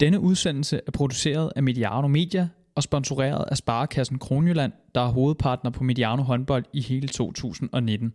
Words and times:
Denne 0.00 0.20
udsendelse 0.20 0.80
er 0.86 0.90
produceret 0.90 1.52
af 1.56 1.62
Mediano 1.62 2.08
Media 2.08 2.48
og 2.74 2.82
sponsoreret 2.82 3.44
af 3.50 3.56
Sparekassen 3.56 4.18
Kronjylland, 4.18 4.72
der 4.94 5.00
er 5.00 5.08
hovedpartner 5.08 5.70
på 5.70 5.84
Mediano 5.84 6.22
håndbold 6.22 6.64
i 6.72 6.80
hele 6.80 7.08
2019. 7.08 8.12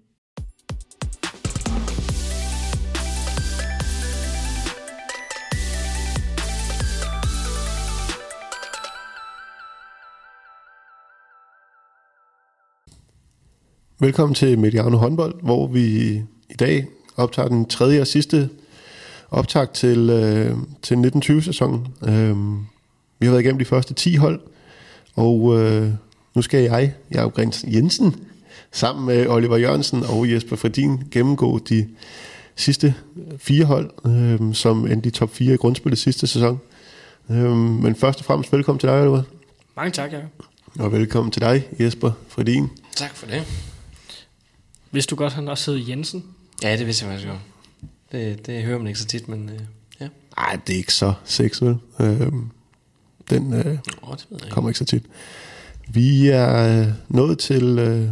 Velkommen 13.99 14.35
til 14.35 14.59
Mediano 14.59 14.97
håndbold, 14.97 15.43
hvor 15.43 15.67
vi 15.67 16.13
i 16.49 16.55
dag 16.59 16.87
optager 17.17 17.47
den 17.47 17.65
tredje 17.65 18.01
og 18.01 18.07
sidste 18.07 18.49
optag 19.33 19.73
til, 19.73 20.09
øh, 20.09 20.57
til 20.81 20.95
1920-sæsonen. 20.95 21.87
Øh, 22.03 22.37
vi 23.19 23.25
har 23.25 23.31
været 23.31 23.41
igennem 23.41 23.59
de 23.59 23.65
første 23.65 23.93
10 23.93 24.15
hold, 24.15 24.39
og 25.15 25.59
øh, 25.59 25.89
nu 26.35 26.41
skal 26.41 26.63
jeg, 26.63 26.93
Jacob 27.13 27.33
Grins 27.33 27.65
Jensen, 27.67 28.15
sammen 28.71 29.05
med 29.05 29.27
Oliver 29.27 29.57
Jørgensen 29.57 30.03
og 30.03 30.31
Jesper 30.31 30.55
Fredin 30.55 31.03
gennemgå 31.11 31.59
de 31.69 31.87
sidste 32.55 32.95
fire 33.37 33.65
hold, 33.65 33.89
øh, 34.05 34.53
som 34.53 34.87
endte 34.87 35.07
i 35.07 35.11
top 35.11 35.29
4 35.35 35.53
i 35.53 35.57
grundspillet 35.57 35.99
sidste 35.99 36.27
sæson. 36.27 36.59
Øh, 37.29 37.55
men 37.57 37.95
først 37.95 38.19
og 38.19 38.25
fremmest 38.25 38.53
velkommen 38.53 38.79
til 38.79 38.89
dig, 38.89 39.01
Oliver. 39.01 39.23
Mange 39.75 39.91
tak, 39.91 40.13
ja. 40.13 40.19
Og 40.79 40.91
velkommen 40.91 41.31
til 41.31 41.41
dig, 41.41 41.67
Jesper 41.79 42.11
Fredin. 42.27 42.69
Tak 42.95 43.15
for 43.15 43.25
det. 43.25 43.43
Vidste 44.91 45.09
du 45.09 45.15
godt, 45.15 45.31
at 45.31 45.35
han 45.35 45.47
også 45.47 45.71
hed 45.71 45.87
Jensen? 45.87 46.23
Ja, 46.63 46.77
det 46.77 46.85
vidste 46.85 47.05
jeg 47.05 47.11
faktisk 47.11 47.29
godt. 47.29 47.52
Det, 48.13 48.45
det 48.45 48.63
hører 48.63 48.77
man 48.77 48.87
ikke 48.87 48.99
så 48.99 49.05
tit, 49.05 49.27
men 49.27 49.49
øh, 49.49 49.59
ja. 50.01 50.07
Nej, 50.37 50.59
det 50.67 50.73
er 50.73 50.77
ikke 50.77 50.93
så 50.93 51.13
sex, 51.25 51.61
vel? 51.61 51.77
Øh, 51.99 52.31
den 53.29 53.53
øh, 53.53 53.77
Oh, 54.01 54.15
det 54.15 54.25
ikke. 54.31 54.49
kommer 54.49 54.69
ikke 54.69 54.79
så 54.79 54.85
tit. 54.85 55.03
Vi 55.87 56.29
er 56.29 56.79
øh, 56.81 56.87
nået 57.09 57.39
til 57.39 57.79
øh, 57.79 58.09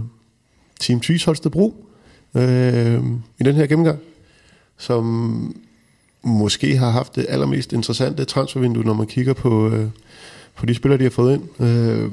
Team 0.79 0.99
Tvis 1.01 1.23
Holstebro 1.23 1.85
øh, 2.35 3.03
i 3.39 3.43
den 3.43 3.55
her 3.55 3.67
gennemgang, 3.67 3.99
som 4.77 5.55
måske 6.23 6.77
har 6.77 6.89
haft 6.89 7.15
det 7.15 7.25
allermest 7.29 7.73
interessante 7.73 8.25
transfervindue, 8.25 8.83
når 8.83 8.93
man 8.93 9.07
kigger 9.07 9.33
på, 9.33 9.69
øh, 9.69 9.87
på 10.55 10.65
de 10.65 10.73
spillere, 10.73 10.97
de 10.97 11.03
har 11.03 11.09
fået 11.09 11.33
ind. 11.33 11.61
Øh, 11.61 12.11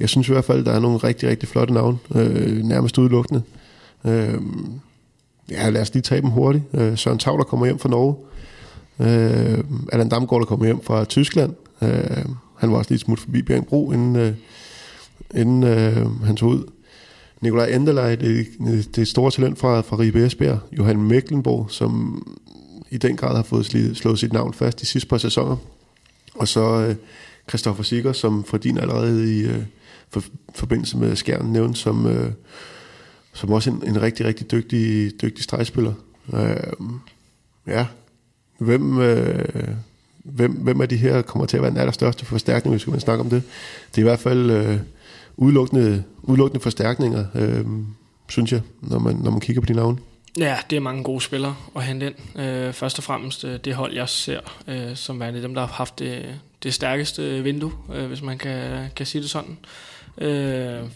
jeg 0.00 0.08
synes 0.08 0.28
i 0.28 0.32
hvert 0.32 0.44
fald, 0.44 0.64
der 0.64 0.72
er 0.72 0.80
nogle 0.80 0.98
rigtig, 0.98 1.28
rigtig 1.28 1.48
flotte 1.48 1.74
navne, 1.74 1.98
øh, 2.14 2.62
nærmest 2.62 2.98
udelukkende. 2.98 3.42
Øh, 4.04 4.34
ja, 5.50 5.70
lad 5.70 5.80
os 5.82 5.94
lige 5.94 6.02
tage 6.02 6.20
dem 6.20 6.30
hurtigt. 6.30 6.64
Øh, 6.74 6.98
Søren 6.98 7.18
Tavler 7.18 7.44
kommer 7.44 7.66
hjem 7.66 7.78
fra 7.78 7.88
Norge. 7.88 8.16
Øh, 9.00 9.64
Allan 9.92 10.08
Damgaard, 10.08 10.40
der 10.40 10.46
kommer 10.46 10.66
hjem 10.66 10.82
fra 10.82 11.04
Tyskland. 11.04 11.54
Øh, 11.82 12.24
han 12.58 12.70
var 12.70 12.78
også 12.78 12.90
lige 12.90 12.98
smut 12.98 13.20
forbi 13.20 13.42
Bjergbro, 13.42 13.92
inden, 13.92 14.16
øh, 14.16 14.34
inden 15.34 15.62
øh, 15.64 16.22
han 16.24 16.36
tog 16.36 16.48
ud. 16.48 16.64
Nikolaj 17.40 17.66
Endelej, 17.66 18.14
det, 18.14 18.46
det 18.96 19.08
store 19.08 19.30
talent 19.30 19.58
fra, 19.58 19.80
fra 19.80 19.98
Ribe 19.98 20.26
Esbjerg. 20.26 20.58
Johan 20.72 21.02
Mecklenborg, 21.02 21.70
som 21.70 22.22
i 22.90 22.98
den 22.98 23.16
grad 23.16 23.36
har 23.36 23.42
fået 23.42 23.74
sli- 23.74 23.94
slået 23.94 24.18
sit 24.18 24.32
navn 24.32 24.54
fast 24.54 24.80
de 24.80 24.86
sidste 24.86 25.08
par 25.08 25.18
sæsoner. 25.18 25.56
Og 26.34 26.48
så 26.48 26.60
øh, 26.60 26.94
Christoffer 27.48 27.82
Sikker, 27.82 28.12
som 28.12 28.44
for 28.44 28.56
din 28.56 28.78
allerede 28.78 29.38
i 29.38 29.42
øh, 29.42 29.62
for, 30.10 30.22
forbindelse 30.54 30.96
med 30.98 31.16
Skjern 31.16 31.46
nævnt 31.46 31.78
som, 31.78 32.06
øh, 32.06 32.30
som 33.38 33.52
også 33.52 33.70
en, 33.70 33.82
en 33.86 34.02
rigtig, 34.02 34.26
rigtig 34.26 34.50
dygtig, 34.50 35.12
dygtig 35.22 35.44
stregspiller. 35.44 35.92
Øh, 36.34 36.56
ja, 37.66 37.86
hvem, 38.58 39.00
øh, 39.00 39.68
hvem, 40.24 40.52
hvem 40.52 40.80
af 40.80 40.88
de 40.88 40.96
her 40.96 41.22
kommer 41.22 41.46
til 41.46 41.56
at 41.56 41.62
være 41.62 41.70
den 41.70 41.78
allerstørste 41.78 42.24
forstærkning, 42.24 42.76
hvis 42.76 42.86
man 42.86 43.00
snakker 43.00 43.24
om 43.24 43.30
det? 43.30 43.42
Det 43.90 43.98
er 43.98 44.02
i 44.02 44.08
hvert 44.08 44.18
fald 44.18 44.50
øh, 44.50 44.78
udelukkende, 45.36 46.04
udelukkende 46.22 46.62
forstærkninger, 46.62 47.24
øh, 47.34 47.64
synes 48.28 48.52
jeg, 48.52 48.60
når 48.80 48.98
man, 48.98 49.16
når 49.16 49.30
man 49.30 49.40
kigger 49.40 49.60
på 49.60 49.66
de 49.66 49.72
navne. 49.72 49.98
Ja, 50.38 50.56
det 50.70 50.76
er 50.76 50.80
mange 50.80 51.02
gode 51.02 51.20
spillere 51.20 51.56
at 51.76 51.82
hente 51.82 52.06
ind. 52.06 52.40
Øh, 52.40 52.72
først 52.72 52.98
og 52.98 53.04
fremmest 53.04 53.44
øh, 53.44 53.60
det 53.64 53.74
hold, 53.74 53.94
jeg 53.94 54.08
ser 54.08 54.40
øh, 54.68 54.96
som 54.96 55.20
værende 55.20 55.42
dem, 55.42 55.54
der 55.54 55.60
har 55.60 55.72
haft 55.72 55.98
det, 55.98 56.40
det 56.62 56.74
stærkeste 56.74 57.42
vindue, 57.42 57.72
øh, 57.94 58.06
hvis 58.06 58.22
man 58.22 58.38
kan, 58.38 58.86
kan 58.96 59.06
sige 59.06 59.22
det 59.22 59.30
sådan. 59.30 59.50
Øh, 59.50 59.56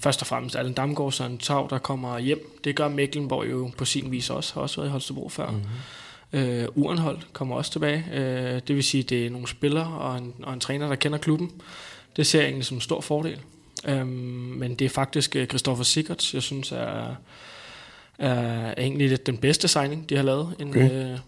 først 0.00 0.20
og 0.20 0.26
fremmest 0.26 0.56
Allen 0.56 0.74
Damgaard, 0.74 1.12
Søren 1.12 1.38
Tav, 1.38 1.66
der 1.70 1.78
kommer 1.78 2.18
hjem. 2.18 2.58
Det 2.64 2.76
gør 2.76 2.88
Mecklenborg 2.88 3.50
jo 3.50 3.70
på 3.78 3.84
sin 3.84 4.10
vis 4.10 4.30
også, 4.30 4.54
har 4.54 4.60
også 4.60 4.76
været 4.76 4.88
i 4.88 4.90
Holstebro 4.90 5.28
før. 5.28 5.50
Mm-hmm. 5.50 6.40
Øh, 6.40 6.68
Urenhold 6.74 7.18
kommer 7.32 7.56
også 7.56 7.72
tilbage. 7.72 8.04
Øh, 8.12 8.60
det 8.68 8.76
vil 8.76 8.84
sige, 8.84 9.02
det 9.02 9.26
er 9.26 9.30
nogle 9.30 9.48
spillere 9.48 9.86
og 9.86 10.18
en, 10.18 10.34
og 10.42 10.54
en 10.54 10.60
træner, 10.60 10.88
der 10.88 10.94
kender 10.94 11.18
klubben. 11.18 11.50
Det 12.16 12.26
ser 12.26 12.38
jeg 12.38 12.46
egentlig 12.46 12.66
som 12.66 12.76
en 12.76 12.80
stor 12.80 13.00
fordel. 13.00 13.38
Øh, 13.88 14.06
men 14.06 14.74
det 14.74 14.84
er 14.84 14.88
faktisk 14.88 15.36
øh, 15.36 15.46
Christoffer 15.46 15.84
Sigurds, 15.84 16.34
jeg 16.34 16.42
synes 16.42 16.72
er 16.72 17.14
er 18.18 18.74
egentlig 18.78 19.08
lidt 19.08 19.26
den 19.26 19.36
bedste 19.36 19.68
signing, 19.68 20.10
de 20.10 20.16
har 20.16 20.22
lavet. 20.22 20.54
En, 20.58 20.68
Okay. 20.68 21.12
øh, 21.12 21.18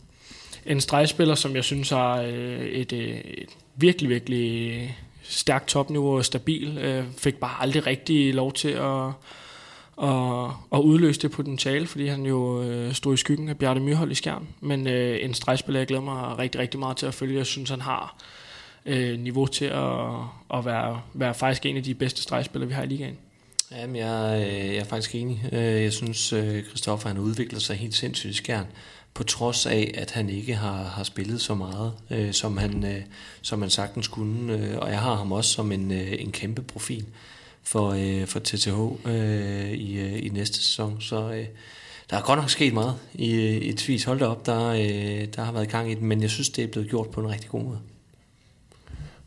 en 0.67 0.81
stregspiller, 0.81 1.35
som 1.35 1.57
jeg 1.57 1.65
synes 1.65 1.91
har 1.91 2.21
øh, 2.21 2.61
et, 2.61 2.93
øh, 2.93 3.09
et 3.09 3.49
virkelig, 3.77 4.11
virkelig 4.11 4.97
stærkt 5.29 5.69
topniveau 5.69 6.17
og 6.17 6.25
stabil. 6.25 6.79
Øh, 6.79 7.05
fik 7.19 7.35
bare 7.35 7.63
aldrig 7.63 7.87
rigtig 7.87 8.35
lov 8.35 8.53
til 8.53 8.69
at, 8.69 9.07
at, 10.03 10.51
at 10.73 10.79
udløse 10.79 11.21
det 11.21 11.31
potentiale, 11.31 11.87
fordi 11.87 12.07
han 12.07 12.27
jo 12.27 12.63
øh, 12.63 12.93
stod 12.93 13.15
i 13.15 13.17
skyggen 13.17 13.49
af 13.49 13.59
Bjarte 13.59 13.81
Myrhold 13.81 14.11
i 14.11 14.15
skærm. 14.15 14.47
Men 14.61 14.87
øh, 14.87 15.19
en 15.25 15.35
stregspiller, 15.35 15.81
jeg 15.81 15.87
glæder 15.87 16.03
mig 16.03 16.39
rigtig, 16.39 16.61
rigtig 16.61 16.81
meget 16.81 16.97
til 16.97 17.07
at 17.07 17.15
følge. 17.15 17.39
Jeg 17.39 17.47
synes, 17.47 17.71
han 17.71 17.81
har 17.81 18.17
øh, 18.87 19.19
niveau 19.19 19.47
til 19.47 19.65
at, 19.65 20.01
at 20.55 20.65
være, 20.65 21.01
være 21.15 21.35
faktisk 21.35 21.67
en 21.67 21.77
af 21.77 21.83
de 21.83 21.95
bedste 21.95 22.23
stregspillere, 22.23 22.69
vi 22.69 22.75
har 22.75 22.83
i 22.83 22.87
ligaen. 22.87 23.17
Jamen, 23.71 23.97
jeg, 23.97 24.47
øh, 24.47 24.75
jeg 24.75 24.77
er 24.77 24.85
faktisk 24.85 25.15
enig. 25.15 25.45
Øh, 25.53 25.83
jeg 25.83 25.93
synes, 25.93 26.33
øh, 26.33 26.65
Kristoffer 26.71 27.09
han 27.09 27.19
udvikler 27.19 27.59
sig 27.59 27.77
helt 27.77 27.95
sindssygt 27.95 28.31
i 28.31 28.37
skjern, 28.37 28.67
på 29.15 29.25
trods 29.25 29.67
af, 29.67 29.91
at 29.95 30.11
han 30.11 30.29
ikke 30.29 30.55
har, 30.55 30.83
har 30.83 31.05
spillet 31.05 31.41
så 31.41 31.55
meget, 31.55 31.93
øh, 32.11 32.33
som, 32.33 32.57
han, 32.57 32.85
øh, 32.85 33.01
som 33.43 33.61
han 33.61 33.71
sagtens 33.71 34.09
kunne. 34.09 34.53
Øh, 34.53 34.79
Og 34.79 34.91
jeg 34.91 35.01
har 35.01 35.15
ham 35.15 35.33
også 35.33 35.51
som 35.51 35.73
en, 35.73 35.91
øh, 35.91 36.13
en 36.19 36.33
kæmpe 36.33 36.63
profil 36.63 37.05
for, 37.63 37.91
øh, 37.91 38.27
for 38.27 38.39
TTH 38.39 39.09
øh, 39.09 39.71
i, 39.71 39.99
øh, 39.99 40.27
i 40.27 40.29
næste 40.29 40.57
sæson. 40.57 41.01
Så 41.01 41.31
øh, 41.31 41.47
der 42.11 42.17
er 42.17 42.23
godt 42.23 42.39
nok 42.39 42.51
sket 42.51 42.75
meget 42.75 42.95
i, 43.15 43.35
øh, 43.35 43.63
i 43.63 43.73
Tvis. 43.73 44.05
Hold 44.05 44.19
da 44.19 44.27
op, 44.27 44.47
der, 44.47 44.69
øh, 44.69 45.29
der 45.37 45.45
har 45.45 45.53
været 45.53 45.69
gang 45.69 45.91
i 45.91 45.95
den, 45.95 46.07
men 46.07 46.23
jeg 46.23 46.31
synes, 46.31 46.49
det 46.49 46.65
er 46.65 46.69
blevet 46.69 46.91
gjort 46.91 47.09
på 47.09 47.21
en 47.21 47.29
rigtig 47.31 47.51
god 47.51 47.63
måde. 47.63 47.79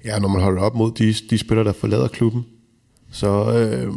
Ja, 0.05 0.19
når 0.19 0.27
man 0.27 0.41
holder 0.41 0.61
op 0.61 0.75
mod 0.75 0.91
de, 0.91 1.13
de 1.29 1.37
spillere, 1.37 1.67
der 1.67 1.73
forlader 1.73 2.07
klubben. 2.07 2.45
Så 3.11 3.51
øh, 3.53 3.93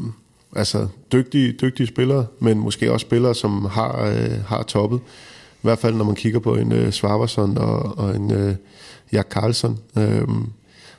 altså 0.56 0.88
dygtige, 1.12 1.52
dygtige 1.52 1.86
spillere, 1.86 2.26
men 2.38 2.58
måske 2.58 2.92
også 2.92 3.04
spillere, 3.04 3.34
som 3.34 3.64
har, 3.64 4.04
øh, 4.04 4.44
har 4.44 4.62
toppet. 4.62 5.00
I 5.62 5.62
hvert 5.62 5.78
fald, 5.78 5.94
når 5.94 6.04
man 6.04 6.14
kigger 6.14 6.40
på 6.40 6.54
en 6.54 6.72
øh, 6.72 6.92
Svarvarsson 6.92 7.58
og, 7.58 7.98
og 7.98 8.16
en 8.16 8.30
øh, 8.30 8.54
Jack 9.12 9.28
Karlsson. 9.28 9.78
Øh, 9.98 10.28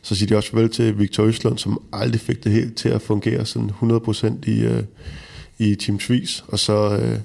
så 0.02 0.16
siger 0.16 0.28
de 0.28 0.36
også 0.38 0.50
farvel 0.50 0.70
til 0.70 1.00
Victor 1.00 1.24
Østlund, 1.24 1.58
som 1.58 1.82
aldrig 1.94 2.22
fik 2.22 2.44
det 2.44 2.52
helt 2.52 2.76
til 2.76 2.90
at 2.90 3.02
fungere 3.02 3.46
sådan 3.46 3.72
100% 3.82 4.50
i, 4.50 4.60
øh, 4.62 4.84
i 5.58 5.76
Team 5.76 6.00
Swiss. 6.00 6.46
Og 6.48 6.60
så, 6.60 6.98
øh, 6.98 7.20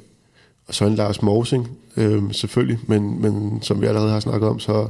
og 0.66 0.74
så 0.74 0.86
en 0.86 0.94
Lars 0.94 1.22
Morsing, 1.22 1.68
øh, 1.96 2.22
selvfølgelig, 2.32 2.78
men, 2.86 3.22
men 3.22 3.62
som 3.62 3.80
vi 3.80 3.86
allerede 3.86 4.10
har 4.10 4.20
snakket 4.20 4.48
om, 4.48 4.58
så 4.58 4.88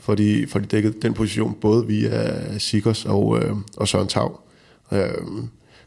får 0.00 0.14
de, 0.14 0.46
får 0.48 0.58
de 0.58 0.66
dækket 0.66 1.02
den 1.02 1.14
position 1.14 1.56
både 1.60 1.86
via 1.86 2.58
Sikkers 2.58 3.04
og, 3.04 3.38
øh, 3.38 3.56
og 3.76 3.88
Søren 3.88 4.08
Tav. 4.08 4.40
Øh, 4.92 5.08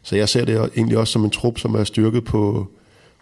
så 0.02 0.16
jeg 0.16 0.28
ser 0.28 0.44
det 0.44 0.70
egentlig 0.76 0.98
også 0.98 1.12
som 1.12 1.24
en 1.24 1.30
trup, 1.30 1.58
som 1.58 1.74
er 1.74 1.84
styrket 1.84 2.24
på, 2.24 2.68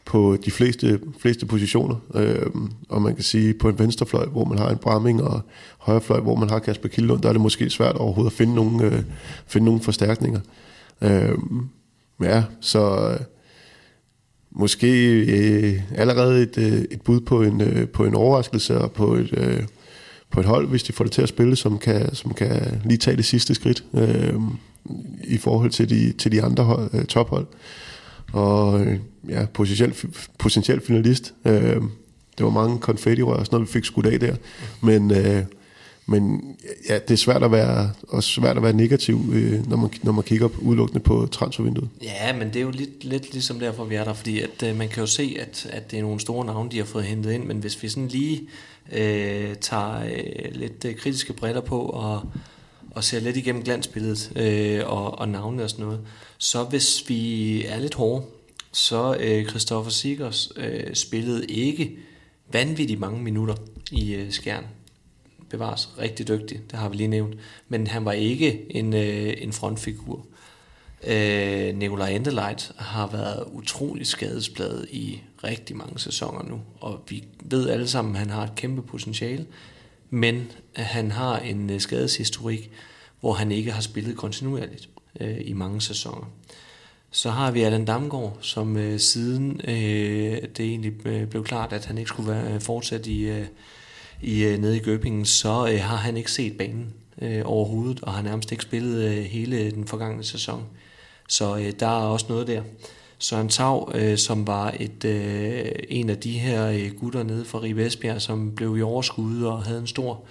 på 0.05 0.37
de 0.45 0.51
fleste, 0.51 1.01
fleste 1.19 1.47
positioner. 1.47 1.97
Øh, 2.15 2.47
og 2.89 3.03
man 3.03 3.15
kan 3.15 3.25
sige, 3.25 3.55
på 3.55 3.69
en 3.69 3.79
venstrefløj, 3.79 4.27
hvor 4.27 4.45
man 4.45 4.59
har 4.59 4.71
en 4.71 4.79
Bramming, 4.79 5.23
og 5.23 5.41
højrefløj, 5.79 6.21
hvor 6.21 6.35
man 6.35 6.51
har 6.51 6.59
Kasper 6.59 6.89
Kildlund, 6.89 7.23
der 7.23 7.29
er 7.29 7.33
det 7.33 7.43
måske 7.43 7.71
svært 7.71 7.97
overhovedet 7.97 8.31
at 8.31 8.37
finde 8.37 8.55
nogle, 8.55 8.85
øh, 8.85 9.03
finde 9.47 9.65
nogle 9.65 9.81
forstærkninger. 9.81 10.41
Øh, 11.03 11.39
ja, 12.23 12.43
så 12.61 13.11
øh, 13.11 13.21
måske 14.51 15.21
øh, 15.21 15.81
allerede 15.95 16.43
et, 16.43 16.59
øh, 16.59 16.85
et 16.91 17.03
bud 17.03 17.21
på 17.21 17.43
en, 17.43 17.61
øh, 17.61 17.89
på 17.89 18.05
en 18.05 18.15
overraskelse 18.15 18.79
og 18.79 18.93
på 18.93 19.15
et, 19.15 19.31
øh, 19.37 19.62
på 20.31 20.41
et 20.41 20.47
hold, 20.47 20.69
hvis 20.69 20.83
de 20.83 20.93
får 20.93 21.05
det 21.05 21.12
til 21.12 21.23
at 21.23 21.29
spille, 21.29 21.57
som 21.57 21.79
kan, 21.79 22.15
som 22.15 22.35
kan 22.35 22.81
lige 22.85 22.99
tage 22.99 23.17
det 23.17 23.25
sidste 23.25 23.55
skridt 23.55 23.85
øh, 23.95 24.35
i 25.25 25.39
forhold 25.39 25.71
til 25.71 25.91
de, 25.91 26.12
til 26.12 26.33
de 26.33 26.43
andre 26.43 26.65
hold, 26.65 26.91
øh, 26.93 27.05
tophold. 27.05 27.47
Og 28.35 28.81
øh, 28.81 28.99
ja, 29.29 29.47
potentiel, 29.55 29.95
potentiel 30.39 30.81
finalist. 30.81 31.35
Øh, 31.45 31.83
det 32.39 32.45
var 32.45 32.51
mange 32.51 32.79
konfettirør 32.79 33.35
og 33.35 33.47
sådan 33.47 33.57
noget, 33.57 33.69
vi 33.69 33.73
fik 33.73 33.85
skudt 33.85 34.07
af 34.07 34.21
der. 34.21 34.37
Men, 34.81 35.11
øh, 35.11 35.43
men 36.07 36.43
ja, 36.89 36.99
det 36.99 37.11
er 37.11 37.17
svært 37.17 37.43
at 37.43 37.53
være, 37.53 37.91
også 38.09 38.31
svært 38.31 38.57
at 38.57 38.63
være 38.63 38.73
negativ, 38.73 39.21
øh, 39.33 39.69
når, 39.69 39.77
man, 39.77 39.91
når 40.03 40.13
man 40.13 40.25
kigger 40.25 40.49
på, 40.49 40.61
udelukkende 40.61 41.01
på 41.01 41.29
transfervinduet. 41.31 41.89
Ja, 42.03 42.37
men 42.37 42.49
det 42.49 42.57
er 42.57 42.61
jo 42.61 42.71
lidt, 42.71 43.05
lidt 43.05 43.33
ligesom 43.33 43.59
derfor, 43.59 43.85
vi 43.85 43.95
er 43.95 44.05
der, 44.05 44.13
fordi 44.13 44.41
at, 44.41 44.63
øh, 44.65 44.77
man 44.77 44.89
kan 44.89 45.01
jo 45.01 45.07
se, 45.07 45.37
at, 45.41 45.67
at 45.71 45.91
det 45.91 45.99
er 45.99 46.03
nogle 46.03 46.21
store 46.21 46.45
navne, 46.45 46.71
de 46.71 46.79
har 46.79 46.85
fået 46.85 47.05
hentet 47.05 47.33
ind, 47.33 47.45
men 47.45 47.59
hvis 47.59 47.83
vi 47.83 47.89
sådan 47.89 48.09
lige 48.09 48.41
øh, 48.93 49.55
tager 49.61 50.05
øh, 50.05 50.53
lidt 50.53 50.85
øh, 50.85 50.97
kritiske 50.97 51.33
briller 51.33 51.61
på 51.61 51.81
og, 51.81 52.23
og 52.91 53.05
ser 53.05 53.21
lidt 53.21 53.37
igennem 53.37 53.63
glansbilledet 53.63 54.33
øh, 54.37 54.81
og, 54.87 55.19
og 55.19 55.29
navnene 55.29 55.63
og 55.63 55.71
sådan 55.71 55.85
noget, 55.85 56.01
så 56.44 56.64
hvis 56.64 57.08
vi 57.08 57.64
er 57.64 57.79
lidt 57.79 57.94
hårde, 57.94 58.25
så 58.73 59.17
øh, 59.20 59.49
Christoffer 59.49 59.91
Sigers 59.91 60.52
øh, 60.56 60.94
spillede 60.94 61.46
ikke 61.46 61.96
vanvittigt 62.52 63.00
mange 63.00 63.23
minutter 63.23 63.55
i 63.93 64.14
øh, 64.14 64.32
skærn. 64.32 64.67
Bevares 65.50 65.99
rigtig 65.99 66.29
dygtig, 66.29 66.61
det 66.70 66.79
har 66.79 66.88
vi 66.88 66.96
lige 66.96 67.08
nævnt. 67.08 67.37
Men 67.69 67.87
han 67.87 68.05
var 68.05 68.12
ikke 68.12 68.76
en, 68.76 68.94
øh, 68.94 69.35
en 69.38 69.52
frontfigur. 69.52 70.26
Øh, 71.06 71.76
Nikolaj 71.76 72.11
Endeleit 72.11 72.73
har 72.76 73.06
været 73.06 73.44
utrolig 73.52 74.06
skadespladet 74.06 74.88
i 74.90 75.23
rigtig 75.44 75.76
mange 75.76 75.99
sæsoner 75.99 76.43
nu, 76.43 76.61
og 76.81 77.00
vi 77.08 77.25
ved 77.40 77.69
alle 77.69 77.88
sammen, 77.88 78.14
at 78.14 78.20
han 78.20 78.31
har 78.31 78.43
et 78.43 78.55
kæmpe 78.56 78.82
potentiale, 78.82 79.47
men 80.11 80.52
han 80.76 81.11
har 81.11 81.38
en 81.38 81.70
øh, 81.70 81.81
skadeshistorik, 81.81 82.70
hvor 83.20 83.32
han 83.32 83.52
ikke 83.52 83.73
har 83.73 83.82
spillet 83.82 84.17
kontinuerligt 84.17 84.88
øh, 85.20 85.37
i 85.40 85.52
mange 85.52 85.81
sæsoner. 85.81 86.26
Så 87.11 87.31
har 87.31 87.50
vi 87.50 87.62
Allan 87.62 87.84
Damgaard, 87.84 88.38
som 88.40 88.76
øh, 88.76 89.00
siden 89.00 89.61
øh, 89.64 90.43
det 90.56 90.61
egentlig 90.61 91.06
øh, 91.06 91.26
blev 91.26 91.44
klart, 91.44 91.72
at 91.72 91.87
han 91.87 91.99
ikke 91.99 92.08
skulle 92.08 92.31
være 92.31 92.55
øh, 92.55 92.61
fortsat 92.61 93.06
i, 93.06 93.22
øh, 93.22 93.46
i 94.22 94.44
øh, 94.44 94.58
nede 94.58 94.76
i 94.76 94.81
Gøbingen, 94.81 95.25
så 95.25 95.69
øh, 95.72 95.81
har 95.81 95.96
han 95.96 96.16
ikke 96.16 96.32
set 96.32 96.56
banen 96.58 96.94
øh, 97.22 97.43
overhovedet, 97.44 98.00
og 98.00 98.12
har 98.12 98.22
nærmest 98.22 98.52
ikke 98.52 98.62
spillet 98.62 99.05
øh, 99.05 99.25
hele 99.25 99.70
den 99.70 99.87
forgangne 99.87 100.25
sæson. 100.25 100.64
Så 101.28 101.56
øh, 101.56 101.72
der 101.81 101.87
er 101.87 102.06
også 102.06 102.26
noget 102.28 102.46
der. 102.46 102.62
Søren 103.19 103.49
Tav, 103.49 103.93
øh, 103.94 104.19
som 104.19 104.46
var 104.46 104.75
et, 104.81 105.05
øh, 105.05 105.72
en 105.88 106.11
af 106.11 106.19
de 106.19 106.32
her 106.32 106.69
øh, 106.69 106.90
gutter 107.00 107.22
nede 107.22 107.44
fra 107.44 107.58
Ribe 107.58 107.87
Esbjerg, 107.87 108.22
som 108.22 108.55
blev 108.55 108.78
i 108.78 108.82
overskud 108.82 109.43
og 109.43 109.62
havde 109.62 109.78
en 109.78 109.87
stor 109.87 110.25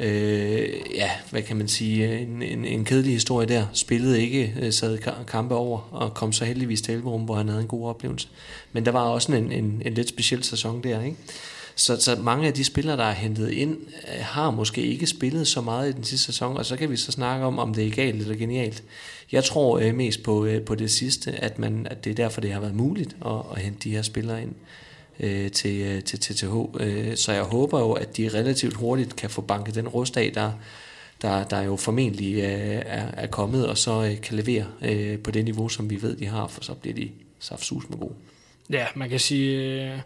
øh, 0.00 0.68
ja, 0.94 1.10
hvad 1.30 1.42
kan 1.42 1.56
man 1.56 1.68
sige, 1.68 2.18
en, 2.18 2.42
en, 2.42 2.64
en 2.64 2.84
kedelig 2.84 3.12
historie 3.12 3.48
der. 3.48 3.66
Spillede 3.72 4.22
ikke, 4.22 4.54
øh, 4.60 4.72
sad 4.72 4.98
kampe 5.26 5.54
over, 5.54 5.88
og 5.90 6.14
kom 6.14 6.32
så 6.32 6.44
heldigvis 6.44 6.82
til 6.82 6.94
Elverum, 6.94 7.22
hvor 7.22 7.34
han 7.34 7.48
havde 7.48 7.62
en 7.62 7.68
god 7.68 7.88
oplevelse. 7.88 8.28
Men 8.72 8.84
der 8.84 8.92
var 8.92 9.00
også 9.00 9.32
en, 9.32 9.52
en, 9.52 9.82
en 9.84 9.94
lidt 9.94 10.08
speciel 10.08 10.44
sæson 10.44 10.82
der, 10.82 11.02
ikke? 11.02 11.16
Så, 11.74 12.00
så 12.00 12.16
mange 12.16 12.46
af 12.46 12.52
de 12.52 12.64
spillere, 12.64 12.96
der 12.96 13.04
er 13.04 13.12
hentet 13.12 13.50
ind, 13.50 13.76
øh, 14.08 14.20
har 14.20 14.50
måske 14.50 14.82
ikke 14.82 15.06
spillet 15.06 15.48
så 15.48 15.60
meget 15.60 15.88
i 15.88 15.92
den 15.92 16.04
sidste 16.04 16.26
sæson, 16.26 16.56
og 16.56 16.66
så 16.66 16.76
kan 16.76 16.90
vi 16.90 16.96
så 16.96 17.12
snakke 17.12 17.46
om, 17.46 17.58
om 17.58 17.74
det 17.74 17.86
er 17.86 17.90
galt 17.90 18.22
eller 18.22 18.36
genialt. 18.36 18.82
Jeg 19.32 19.44
tror 19.44 19.78
øh, 19.78 19.94
mest 19.94 20.22
på, 20.22 20.46
øh, 20.46 20.62
på 20.62 20.74
det 20.74 20.90
sidste, 20.90 21.30
at, 21.32 21.58
man, 21.58 21.86
at 21.90 22.04
det 22.04 22.10
er 22.10 22.14
derfor, 22.14 22.40
det 22.40 22.52
har 22.52 22.60
været 22.60 22.74
muligt 22.74 23.16
at, 23.26 23.32
at 23.56 23.62
hente 23.62 23.78
de 23.84 23.90
her 23.90 24.02
spillere 24.02 24.42
ind 24.42 24.50
øh, 24.50 24.80
Øh, 25.20 25.44
øh, 25.44 25.50
til 25.50 26.02
til 26.02 26.18
TTH. 26.18 26.54
Øh, 26.80 27.16
så 27.16 27.32
jeg 27.32 27.42
håber 27.42 27.80
jo, 27.80 27.92
at 27.92 28.16
de 28.16 28.28
relativt 28.28 28.74
hurtigt 28.74 29.16
kan 29.16 29.30
få 29.30 29.40
banket 29.40 29.74
den 29.74 29.88
rust 29.88 30.16
af, 30.16 30.32
der, 30.34 30.52
der, 31.22 31.44
der 31.44 31.60
jo 31.60 31.76
formentlig 31.76 32.34
øh, 32.34 32.82
er, 32.86 33.06
er 33.12 33.26
kommet, 33.26 33.66
og 33.66 33.78
så 33.78 34.04
øh, 34.04 34.20
kan 34.20 34.36
levere 34.36 34.66
øh, 34.82 35.18
på 35.18 35.30
det 35.30 35.44
niveau, 35.44 35.68
som 35.68 35.90
vi 35.90 36.02
ved, 36.02 36.16
de 36.16 36.26
har, 36.26 36.46
for 36.46 36.62
så 36.62 36.74
bliver 36.74 36.94
de 36.94 37.10
saftsus 37.38 37.88
med 37.88 37.98
gode. 37.98 38.14
Ja, 38.70 38.86
man 38.94 39.10
kan 39.10 39.20
sige, 39.20 39.74
øh, 39.92 39.98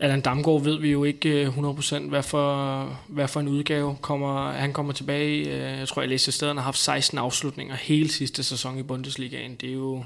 Allan 0.00 0.20
Damgaard 0.20 0.62
ved 0.62 0.80
vi 0.80 0.90
jo 0.90 1.04
ikke 1.04 1.28
øh, 1.28 1.58
100% 1.58 2.08
hvad 2.08 2.22
for, 2.22 2.84
hvad 3.08 3.28
for 3.28 3.40
en 3.40 3.48
udgave 3.48 3.96
kommer, 4.00 4.52
han 4.52 4.72
kommer 4.72 4.92
tilbage 4.92 5.36
i. 5.36 5.48
Øh, 5.48 5.78
jeg 5.78 5.88
tror, 5.88 6.02
jeg 6.02 6.08
læste 6.08 6.46
at 6.46 6.48
han 6.48 6.56
har 6.56 6.64
haft 6.64 6.78
16 6.78 7.18
afslutninger 7.18 7.74
hele 7.74 8.08
sidste 8.08 8.42
sæson 8.42 8.78
i 8.78 8.82
Bundesligaen. 8.82 9.54
Det 9.54 9.68
er 9.68 9.74
jo, 9.74 10.04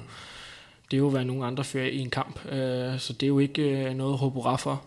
det 0.91 0.97
er 0.97 0.99
jo, 0.99 1.11
hvad 1.11 1.25
nogle 1.25 1.47
andre 1.47 1.65
fører 1.65 1.87
i 1.87 1.99
en 1.99 2.11
kamp. 2.11 2.53
Øh, 2.53 2.99
så 2.99 3.13
det 3.13 3.23
er 3.23 3.29
jo 3.29 3.39
ikke 3.39 3.63
øh, 3.63 3.95
noget 3.95 4.15
at 4.15 4.23
råbe 4.23 4.59
for. 4.59 4.83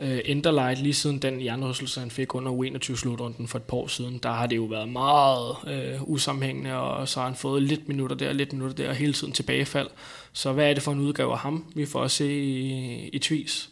Øh, 0.00 0.20
Enderlight, 0.24 0.82
lige 0.82 0.94
siden 0.94 1.18
den 1.18 1.44
jernrystelse, 1.44 2.00
han 2.00 2.10
fik 2.10 2.34
under 2.34 2.52
U21-slutrunden 2.52 3.48
for 3.48 3.58
et 3.58 3.62
par 3.62 3.76
år 3.76 3.86
siden, 3.86 4.18
der 4.18 4.30
har 4.30 4.46
det 4.46 4.56
jo 4.56 4.62
været 4.62 4.88
meget 4.88 5.56
øh, 5.66 6.02
usammenhængende, 6.02 6.74
og 6.74 7.08
så 7.08 7.20
har 7.20 7.26
han 7.26 7.36
fået 7.36 7.62
lidt 7.62 7.88
minutter 7.88 8.16
der, 8.16 8.32
lidt 8.32 8.52
minutter 8.52 8.76
der, 8.76 8.88
og 8.88 8.94
hele 8.94 9.12
tiden 9.12 9.32
tilbagefald. 9.32 9.88
Så 10.32 10.52
hvad 10.52 10.70
er 10.70 10.74
det 10.74 10.82
for 10.82 10.92
en 10.92 11.00
udgave 11.00 11.32
af 11.32 11.38
ham, 11.38 11.64
vi 11.74 11.86
får 11.86 12.02
at 12.02 12.10
se 12.10 12.32
i, 12.32 13.08
i 13.08 13.18
Tvis? 13.18 13.70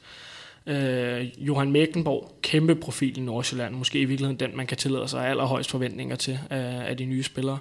Øh, 0.67 1.47
Johan 1.47 1.73
Mækkenborg, 1.73 2.39
kæmpe 2.43 2.75
profil 2.75 3.19
i 3.19 3.21
Nordsjælland, 3.21 3.75
måske 3.75 4.01
i 4.01 4.05
virkeligheden 4.05 4.41
den, 4.41 4.57
man 4.57 4.67
kan 4.67 4.77
tillade 4.77 5.09
sig 5.09 5.27
allerhøjst 5.27 5.71
forventninger 5.71 6.17
til 6.17 6.39
af, 6.51 6.91
af 6.91 6.97
de 6.97 7.05
nye 7.05 7.23
spillere. 7.23 7.59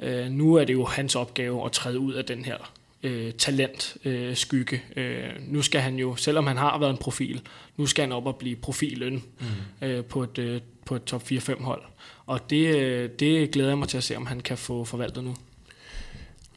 Øh, 0.00 0.30
nu 0.30 0.54
er 0.54 0.64
det 0.64 0.72
jo 0.72 0.84
hans 0.84 1.16
opgave 1.16 1.64
at 1.64 1.72
træde 1.72 1.98
ud 1.98 2.12
af 2.12 2.24
den 2.24 2.44
her 2.44 2.56
øh, 3.02 3.32
talent 3.32 3.96
øh, 4.04 4.36
skygge. 4.36 4.82
Øh, 4.96 5.22
nu 5.48 5.62
skal 5.62 5.80
han 5.80 5.96
jo, 5.96 6.16
selvom 6.16 6.46
han 6.46 6.56
har 6.56 6.78
været 6.78 6.90
en 6.90 6.96
profil, 6.96 7.40
nu 7.76 7.86
skal 7.86 8.02
han 8.02 8.12
op 8.12 8.26
og 8.26 8.36
blive 8.36 8.56
profilen 8.56 9.24
mm. 9.40 9.86
øh, 9.86 10.04
på 10.04 10.22
et, 10.22 10.38
øh, 10.38 10.60
på 10.84 10.96
et 10.96 11.04
top 11.04 11.22
4-5 11.22 11.62
hold. 11.62 11.82
Og 12.26 12.50
det, 12.50 12.76
øh, 12.76 13.10
det 13.18 13.50
glæder 13.50 13.70
jeg 13.70 13.78
mig 13.78 13.88
til 13.88 13.96
at 13.96 14.04
se, 14.04 14.16
om 14.16 14.26
han 14.26 14.40
kan 14.40 14.58
få 14.58 14.84
forvaltet 14.84 15.24
nu. 15.24 15.34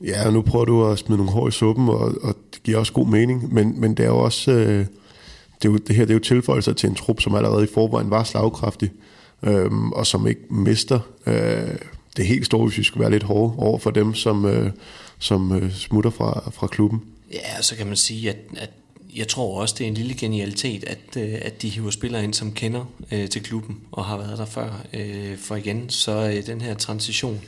Ja, 0.01 0.27
og 0.27 0.33
nu 0.33 0.41
prøver 0.41 0.65
du 0.65 0.85
at 0.85 0.99
smide 0.99 1.17
nogle 1.17 1.31
hår 1.31 1.47
i 1.47 1.51
suppen, 1.51 1.89
og, 1.89 2.15
og 2.23 2.35
det 2.53 2.63
giver 2.63 2.77
også 2.77 2.93
god 2.93 3.07
mening, 3.07 3.53
men, 3.53 3.81
men 3.81 3.97
det 3.97 4.03
er 4.03 4.09
jo 4.09 4.17
også... 4.17 4.51
Øh 4.51 4.85
det, 5.61 5.67
er 5.67 5.71
jo, 5.71 5.77
det 5.77 5.95
her 5.95 6.05
det 6.05 6.09
er 6.09 6.15
jo 6.15 6.19
tilføjelser 6.19 6.73
til 6.73 6.89
en 6.89 6.95
trup, 6.95 7.21
som 7.21 7.35
allerede 7.35 7.63
i 7.63 7.67
forvejen 7.73 8.09
var 8.09 8.23
slagkraftig, 8.23 8.91
øhm, 9.43 9.91
og 9.91 10.07
som 10.07 10.27
ikke 10.27 10.41
mister 10.49 10.99
øh, 11.25 11.75
det 12.17 12.25
helt 12.25 12.45
store, 12.45 12.67
hvis 12.67 12.77
vi 12.77 12.83
skulle 12.83 13.01
være 13.01 13.11
lidt 13.11 13.23
hårde 13.23 13.53
over 13.57 13.79
for 13.79 13.91
dem, 13.91 14.13
som, 14.13 14.45
øh, 14.45 14.71
som 15.21 15.51
øh, 15.51 15.73
smutter 15.73 16.09
fra, 16.09 16.51
fra 16.53 16.67
klubben. 16.67 17.01
Ja, 17.33 17.61
så 17.61 17.75
kan 17.75 17.87
man 17.87 17.95
sige, 17.95 18.29
at, 18.29 18.37
at 18.57 18.69
jeg 19.15 19.27
tror 19.27 19.61
også, 19.61 19.75
det 19.77 19.83
er 19.83 19.87
en 19.87 19.93
lille 19.93 20.13
genialitet, 20.13 20.83
at, 20.83 21.17
øh, 21.17 21.39
at 21.41 21.61
de 21.61 21.69
hiver 21.69 21.91
spillere 21.91 22.23
ind, 22.23 22.33
som 22.33 22.51
kender 22.51 22.85
øh, 23.11 23.29
til 23.29 23.43
klubben 23.43 23.79
og 23.91 24.05
har 24.05 24.17
været 24.17 24.37
der 24.37 24.45
før. 24.45 24.85
Øh, 24.93 25.37
for 25.37 25.55
igen, 25.55 25.89
så 25.89 26.11
øh, 26.11 26.45
den 26.45 26.61
her 26.61 26.73
transition, 26.73 27.41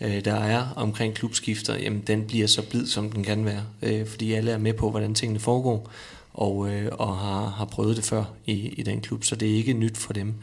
øh, 0.00 0.24
der 0.24 0.34
er 0.34 0.66
omkring 0.76 1.14
klubskifter, 1.14 1.76
jamen 1.76 2.02
den 2.06 2.24
bliver 2.26 2.46
så 2.46 2.62
blid, 2.62 2.86
som 2.86 3.12
den 3.12 3.24
kan 3.24 3.44
være. 3.44 3.62
Øh, 3.82 4.06
fordi 4.06 4.32
alle 4.32 4.50
er 4.50 4.58
med 4.58 4.72
på, 4.72 4.90
hvordan 4.90 5.14
tingene 5.14 5.40
foregår 5.40 5.90
og, 6.34 6.70
øh, 6.70 6.92
og 6.92 7.16
har, 7.16 7.48
har 7.48 7.64
prøvet 7.64 7.96
det 7.96 8.04
før 8.04 8.24
i, 8.46 8.52
i 8.52 8.82
den 8.82 9.00
klub, 9.00 9.24
så 9.24 9.36
det 9.36 9.50
er 9.50 9.54
ikke 9.54 9.72
nyt 9.72 9.96
for 9.96 10.12
dem. 10.12 10.34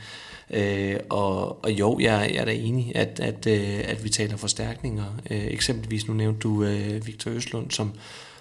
Øh, 0.51 0.99
og, 1.09 1.63
og 1.65 1.71
jo, 1.71 1.99
jeg, 1.99 2.29
jeg 2.33 2.41
er 2.41 2.45
da 2.45 2.53
enig, 2.53 2.91
at, 2.95 3.19
at, 3.19 3.47
øh, 3.47 3.79
at 3.83 4.03
vi 4.03 4.09
taler 4.09 4.37
forstærkninger. 4.37 5.19
Øh, 5.29 5.47
eksempelvis, 5.47 6.07
nu 6.07 6.13
nævnte 6.13 6.39
du 6.39 6.63
øh, 6.63 7.07
Victor 7.07 7.31
Østlund, 7.31 7.71
som, 7.71 7.91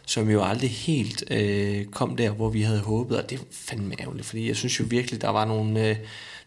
som 0.06 0.31
jo 0.31 0.43
aldrig 0.43 0.70
helt 0.70 1.25
øh, 1.31 1.85
kom 1.85 2.17
der, 2.17 2.31
hvor 2.31 2.49
vi 2.49 2.62
havde 2.62 2.81
håbet, 2.81 3.19
og 3.19 3.31
det 3.31 3.38
er 3.38 3.44
fandme 3.50 3.94
ærgerligt, 4.00 4.26
fordi 4.26 4.49
jeg 4.49 4.56
synes 4.56 4.81
jo 4.81 4.85
virkelig, 4.88 5.23
der 5.23 5.29
var 5.29 5.44
nogle, 5.44 5.88
øh, 5.88 5.97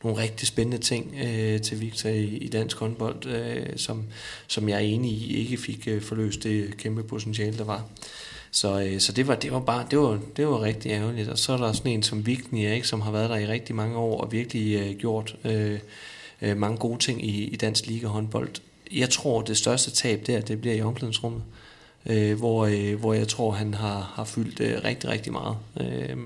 nogle 0.03 0.21
rigtig 0.21 0.47
spændende 0.47 0.77
ting 0.77 1.15
øh, 1.23 1.61
til 1.61 1.81
Victor 1.81 2.09
i, 2.09 2.23
i 2.23 2.47
dansk 2.47 2.77
håndbold, 2.77 3.25
øh, 3.25 3.65
som, 3.75 4.03
som 4.47 4.69
jeg 4.69 4.75
er 4.75 4.79
enig 4.79 5.11
i 5.11 5.37
ikke 5.37 5.57
fik 5.57 5.87
øh, 5.87 6.01
forløst 6.01 6.43
det 6.43 6.77
kæmpe 6.77 7.03
potentiale, 7.03 7.57
der 7.57 7.63
var. 7.63 7.85
Så, 8.51 8.81
øh, 8.81 8.99
så 8.99 9.11
det 9.11 9.27
var, 9.27 9.35
det 9.35 9.51
var 9.51 9.59
bare, 9.59 9.85
det 9.91 9.99
var, 9.99 10.19
det 10.37 10.47
var 10.47 10.61
rigtig 10.61 10.91
ærgerligt. 10.91 11.29
Og 11.29 11.37
så 11.37 11.53
er 11.53 11.57
der 11.57 11.73
sådan 11.73 11.91
en 11.91 12.03
som 12.03 12.25
Vignia, 12.25 12.73
ikke, 12.73 12.87
som 12.87 13.01
har 13.01 13.11
været 13.11 13.29
der 13.29 13.37
i 13.37 13.47
rigtig 13.47 13.75
mange 13.75 13.97
år 13.97 14.21
og 14.21 14.31
virkelig 14.31 14.79
øh, 14.79 14.97
gjort 14.97 15.35
øh, 15.45 15.79
øh, 16.41 16.57
mange 16.57 16.77
gode 16.77 16.99
ting 16.99 17.25
i, 17.25 17.43
i 17.43 17.55
dansk 17.55 17.87
liga 17.87 18.07
håndbold. 18.07 18.49
Jeg 18.91 19.09
tror, 19.09 19.41
det 19.41 19.57
største 19.57 19.91
tab 19.91 20.27
der, 20.27 20.41
det 20.41 20.61
bliver 20.61 20.75
i 20.75 20.81
omklædningsrummet, 20.81 21.43
øh, 22.05 22.37
hvor, 22.37 22.65
øh, 22.65 22.99
hvor 22.99 23.13
jeg 23.13 23.27
tror, 23.27 23.51
han 23.51 23.73
har, 23.73 24.13
har 24.15 24.23
fyldt 24.23 24.59
øh, 24.59 24.83
rigtig, 24.83 25.09
rigtig 25.09 25.31
meget. 25.31 25.57
Øh, 25.81 26.17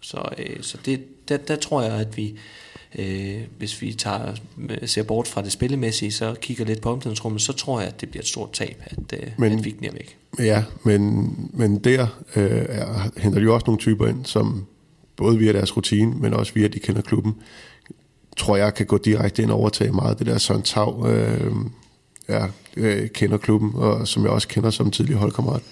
så 0.00 0.28
øh, 0.38 0.62
så 0.62 0.78
det, 0.84 1.28
der, 1.28 1.36
der 1.36 1.56
tror 1.56 1.82
jeg, 1.82 1.92
at 1.92 2.16
vi, 2.16 2.38
øh, 2.98 3.40
hvis 3.58 3.82
vi 3.82 3.92
tager, 3.92 4.34
ser 4.86 5.02
bort 5.02 5.28
fra 5.28 5.42
det 5.42 5.52
spillemæssige, 5.52 6.12
så 6.12 6.34
kigger 6.40 6.64
lidt 6.64 6.80
på 6.80 6.92
omklædningsrummet, 6.92 7.42
så 7.42 7.52
tror 7.52 7.80
jeg, 7.80 7.88
at 7.88 8.00
det 8.00 8.08
bliver 8.08 8.22
et 8.22 8.28
stort 8.28 8.52
tab, 8.52 8.82
at, 8.84 9.20
øh, 9.20 9.28
men, 9.36 9.58
at 9.58 9.64
Vigny 9.64 9.86
er 9.86 9.92
væk. 9.92 10.16
Ja, 10.38 10.64
men, 10.82 11.34
men 11.52 11.78
der 11.78 12.06
øh, 12.36 12.66
er, 12.68 13.10
henter 13.16 13.38
de 13.38 13.44
jo 13.44 13.54
også 13.54 13.64
nogle 13.66 13.78
typer 13.78 14.06
ind, 14.06 14.24
som 14.24 14.66
både 15.16 15.38
via 15.38 15.52
deres 15.52 15.76
rutine, 15.76 16.14
men 16.14 16.34
også 16.34 16.54
via, 16.54 16.64
at 16.64 16.72
de 16.72 16.78
kender 16.78 17.02
klubben, 17.02 17.34
tror 18.36 18.56
jeg 18.56 18.74
kan 18.74 18.86
gå 18.86 18.98
direkte 18.98 19.42
ind 19.42 19.50
og 19.50 19.58
overtage 19.58 19.92
meget 19.92 20.18
det 20.18 20.26
der 20.26 20.38
Søren 20.38 20.62
Tav, 20.62 21.06
øh, 21.08 21.52
ja, 22.28 22.46
øh, 22.76 23.08
kender 23.08 23.36
klubben, 23.36 23.72
og 23.74 24.08
som 24.08 24.22
jeg 24.22 24.30
også 24.30 24.48
kender 24.48 24.70
som 24.70 24.90
tidligere 24.90 25.20
holdkammerat, 25.20 25.62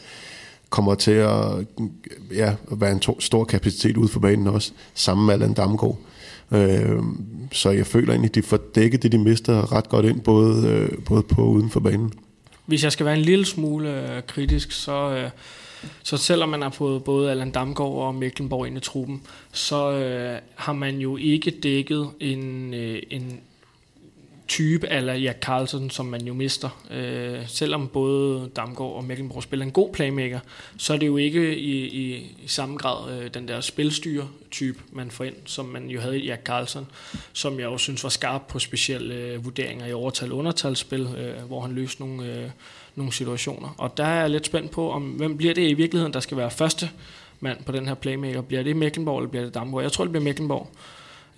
kommer 0.71 0.95
til 0.95 1.11
at, 1.11 1.67
ja, 2.35 2.55
at 2.73 2.81
være 2.81 2.93
en 2.93 3.01
to, 3.01 3.21
stor 3.21 3.45
kapacitet 3.45 3.97
ude 3.97 4.09
for 4.09 4.21
banen 4.21 4.47
også, 4.47 4.73
sammen 4.95 5.27
med 5.27 5.35
Allan 5.35 5.53
Damgaard. 5.55 5.99
Øh, 5.99 6.16
Øh, 6.53 7.03
så 7.53 7.71
jeg 7.71 7.87
føler 7.87 8.11
egentlig, 8.11 8.29
at 8.29 8.35
de 8.35 8.43
får 8.43 8.59
dækket 8.75 9.03
det, 9.03 9.13
de 9.13 9.19
mister 9.19 9.73
ret 9.73 9.89
godt 9.89 10.07
ind, 10.07 10.21
både, 10.21 10.69
øh, 10.69 11.05
både 11.05 11.23
på 11.23 11.43
og 11.43 11.51
uden 11.51 11.71
for 11.71 11.81
banen. 11.81 12.13
Hvis 12.67 12.85
jeg 12.85 12.93
skal 12.93 13.07
være 13.07 13.17
en 13.17 13.23
lille 13.23 13.45
smule 13.45 14.17
øh, 14.17 14.23
kritisk, 14.27 14.73
så, 14.73 15.11
øh, 15.11 15.31
så 16.03 16.17
selvom 16.17 16.49
man 16.49 16.63
har 16.63 16.71
fået 16.71 17.05
både 17.05 17.31
Allan 17.31 17.51
Damgaard 17.51 17.93
og 17.93 18.15
Mecklenborg 18.15 18.67
ind 18.67 18.77
i 18.77 18.81
truppen, 18.81 19.23
så 19.53 19.93
øh, 19.93 20.39
har 20.55 20.73
man 20.73 20.99
jo 20.99 21.17
ikke 21.17 21.51
dækket 21.51 22.09
en, 22.21 22.75
øh, 22.75 23.03
en 23.11 23.41
type 24.49 24.89
eller 24.89 25.15
Jack 25.15 25.43
Carlson, 25.43 25.91
som 25.91 26.07
man 26.07 26.23
jo 26.23 26.35
mister. 26.35 26.83
Øh, 26.91 27.39
selvom 27.47 27.89
både 27.89 28.51
Damgaard 28.57 28.93
og 28.93 29.05
Mecklenburg 29.05 29.43
spiller 29.43 29.67
en 29.67 29.73
god 29.73 29.93
playmaker, 29.93 30.41
så 30.79 30.93
er 30.93 30.97
det 30.97 31.07
jo 31.07 31.17
ikke 31.17 31.57
i, 31.57 31.87
i, 31.87 32.15
i 32.17 32.49
samme 32.49 32.77
grad 32.77 33.21
øh, 33.21 33.31
den 33.35 33.49
der 33.49 33.61
spilstyre-type, 33.61 34.79
man 34.93 35.11
får 35.11 35.25
ind, 35.25 35.35
som 35.45 35.65
man 35.65 35.89
jo 35.89 36.01
havde 36.01 36.21
i 36.21 36.27
Jack 36.27 36.47
Carlson, 36.47 36.87
som 37.33 37.61
jeg 37.61 37.69
også 37.69 37.85
synes 37.85 38.03
var 38.05 38.11
skarp 38.11 38.43
på 38.49 38.59
specielle 38.59 39.15
øh, 39.15 39.45
vurderinger 39.45 39.87
i 39.87 39.93
overtal 39.93 40.33
undertalsspil, 40.33 41.09
øh, 41.19 41.47
hvor 41.47 41.61
han 41.61 41.73
løste 41.73 42.01
nogle, 42.01 42.25
øh, 42.27 42.51
nogle 42.95 43.13
situationer. 43.13 43.75
Og 43.79 43.97
der 43.97 44.05
er 44.05 44.21
jeg 44.21 44.31
lidt 44.31 44.47
spændt 44.47 44.71
på, 44.71 44.91
om 44.91 45.03
hvem 45.03 45.37
bliver 45.37 45.55
det 45.55 45.71
i 45.71 45.75
virkeligheden, 45.75 46.15
der 46.15 46.21
skal 46.21 46.37
være 46.37 46.51
første 46.51 46.91
mand 47.41 47.65
på 47.65 47.73
den 47.73 47.89
her 47.89 47.95
playmaker. 47.95 48.41
Bliver 48.41 48.63
det 48.63 48.77
Mecklenburg, 48.77 49.19
eller 49.19 49.31
bliver 49.31 49.45
det 49.45 49.55
Damgaard? 49.55 49.83
Jeg 49.83 49.93
tror, 49.93 50.05
det 50.05 50.13
bliver 50.13 50.25
Mecklenburg. 50.25 50.71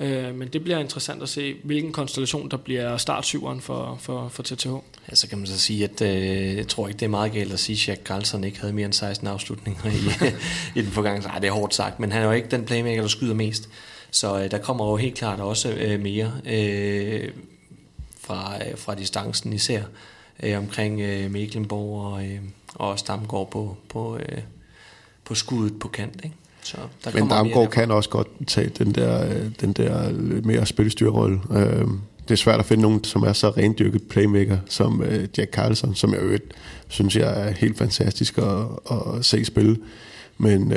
Øh, 0.00 0.34
men 0.34 0.48
det 0.48 0.62
bliver 0.62 0.78
interessant 0.78 1.22
at 1.22 1.28
se, 1.28 1.54
hvilken 1.64 1.92
konstellation 1.92 2.50
der 2.50 2.56
bliver 2.56 2.96
startsyveren 2.96 3.60
for, 3.60 3.98
for, 4.00 4.28
for 4.28 4.42
TTH. 4.42 4.68
Ja, 5.10 5.14
så 5.14 5.28
kan 5.28 5.38
man 5.38 5.46
så 5.46 5.58
sige, 5.58 5.84
at 5.84 6.02
øh, 6.02 6.56
jeg 6.56 6.68
tror 6.68 6.88
ikke, 6.88 6.98
det 6.98 7.04
er 7.04 7.10
meget 7.10 7.32
galt 7.32 7.52
at 7.52 7.60
sige, 7.60 7.74
at 7.74 7.88
Jack 7.88 8.06
Carlson 8.06 8.44
ikke 8.44 8.60
havde 8.60 8.72
mere 8.72 8.84
end 8.84 8.92
16 8.92 9.26
afslutninger 9.26 9.86
i, 9.86 10.30
i 10.80 10.82
den 10.82 10.90
forgangne. 10.90 11.26
Nej, 11.26 11.38
det 11.38 11.48
er 11.48 11.52
hårdt 11.52 11.74
sagt, 11.74 12.00
men 12.00 12.12
han 12.12 12.22
er 12.22 12.26
jo 12.26 12.32
ikke 12.32 12.48
den 12.48 12.64
playmaker, 12.64 13.00
der 13.00 13.08
skyder 13.08 13.34
mest. 13.34 13.68
Så 14.10 14.38
øh, 14.38 14.50
der 14.50 14.58
kommer 14.58 14.90
jo 14.90 14.96
helt 14.96 15.14
klart 15.14 15.40
også 15.40 15.70
øh, 15.70 16.00
mere 16.00 16.32
øh, 16.46 17.30
fra, 18.20 18.56
øh, 18.56 18.78
fra 18.78 18.94
distancen 18.94 19.52
især 19.52 19.82
øh, 20.42 20.58
omkring 20.58 21.00
øh, 21.00 21.30
Mecklenborg 21.30 22.12
og, 22.12 22.26
øh, 22.26 22.40
og 22.74 22.98
Stamgaard 22.98 23.50
på, 23.50 23.76
på, 23.88 24.16
øh, 24.16 24.38
på 25.24 25.34
skuddet 25.34 25.78
på 25.78 25.88
kant. 25.88 26.20
Ikke? 26.24 26.36
Så 26.68 26.76
der 27.04 27.10
Men 27.14 27.28
Damgaard 27.28 27.70
kan 27.70 27.90
også 27.90 28.10
godt 28.10 28.28
tage 28.46 28.68
den 28.78 28.92
der, 28.92 29.28
øh, 29.28 29.46
den 29.60 29.72
der 29.72 30.12
mere 30.44 30.66
spilstyrrolle. 30.66 31.40
Øh, 31.50 31.86
det 32.22 32.30
er 32.30 32.36
svært 32.36 32.60
at 32.60 32.66
finde 32.66 32.82
nogen, 32.82 33.04
som 33.04 33.22
er 33.22 33.32
så 33.32 33.50
rendyrket 33.50 34.02
playmaker 34.02 34.58
som 34.68 35.02
øh, 35.02 35.28
Jack 35.38 35.52
Carlson, 35.52 35.94
som 35.94 36.14
jeg 36.14 36.20
øvrigt 36.22 36.44
synes 36.88 37.16
jeg 37.16 37.48
er 37.48 37.50
helt 37.50 37.78
fantastisk 37.78 38.38
at, 38.38 38.44
at 38.90 39.24
se 39.24 39.44
spille. 39.44 39.76
Men, 40.38 40.72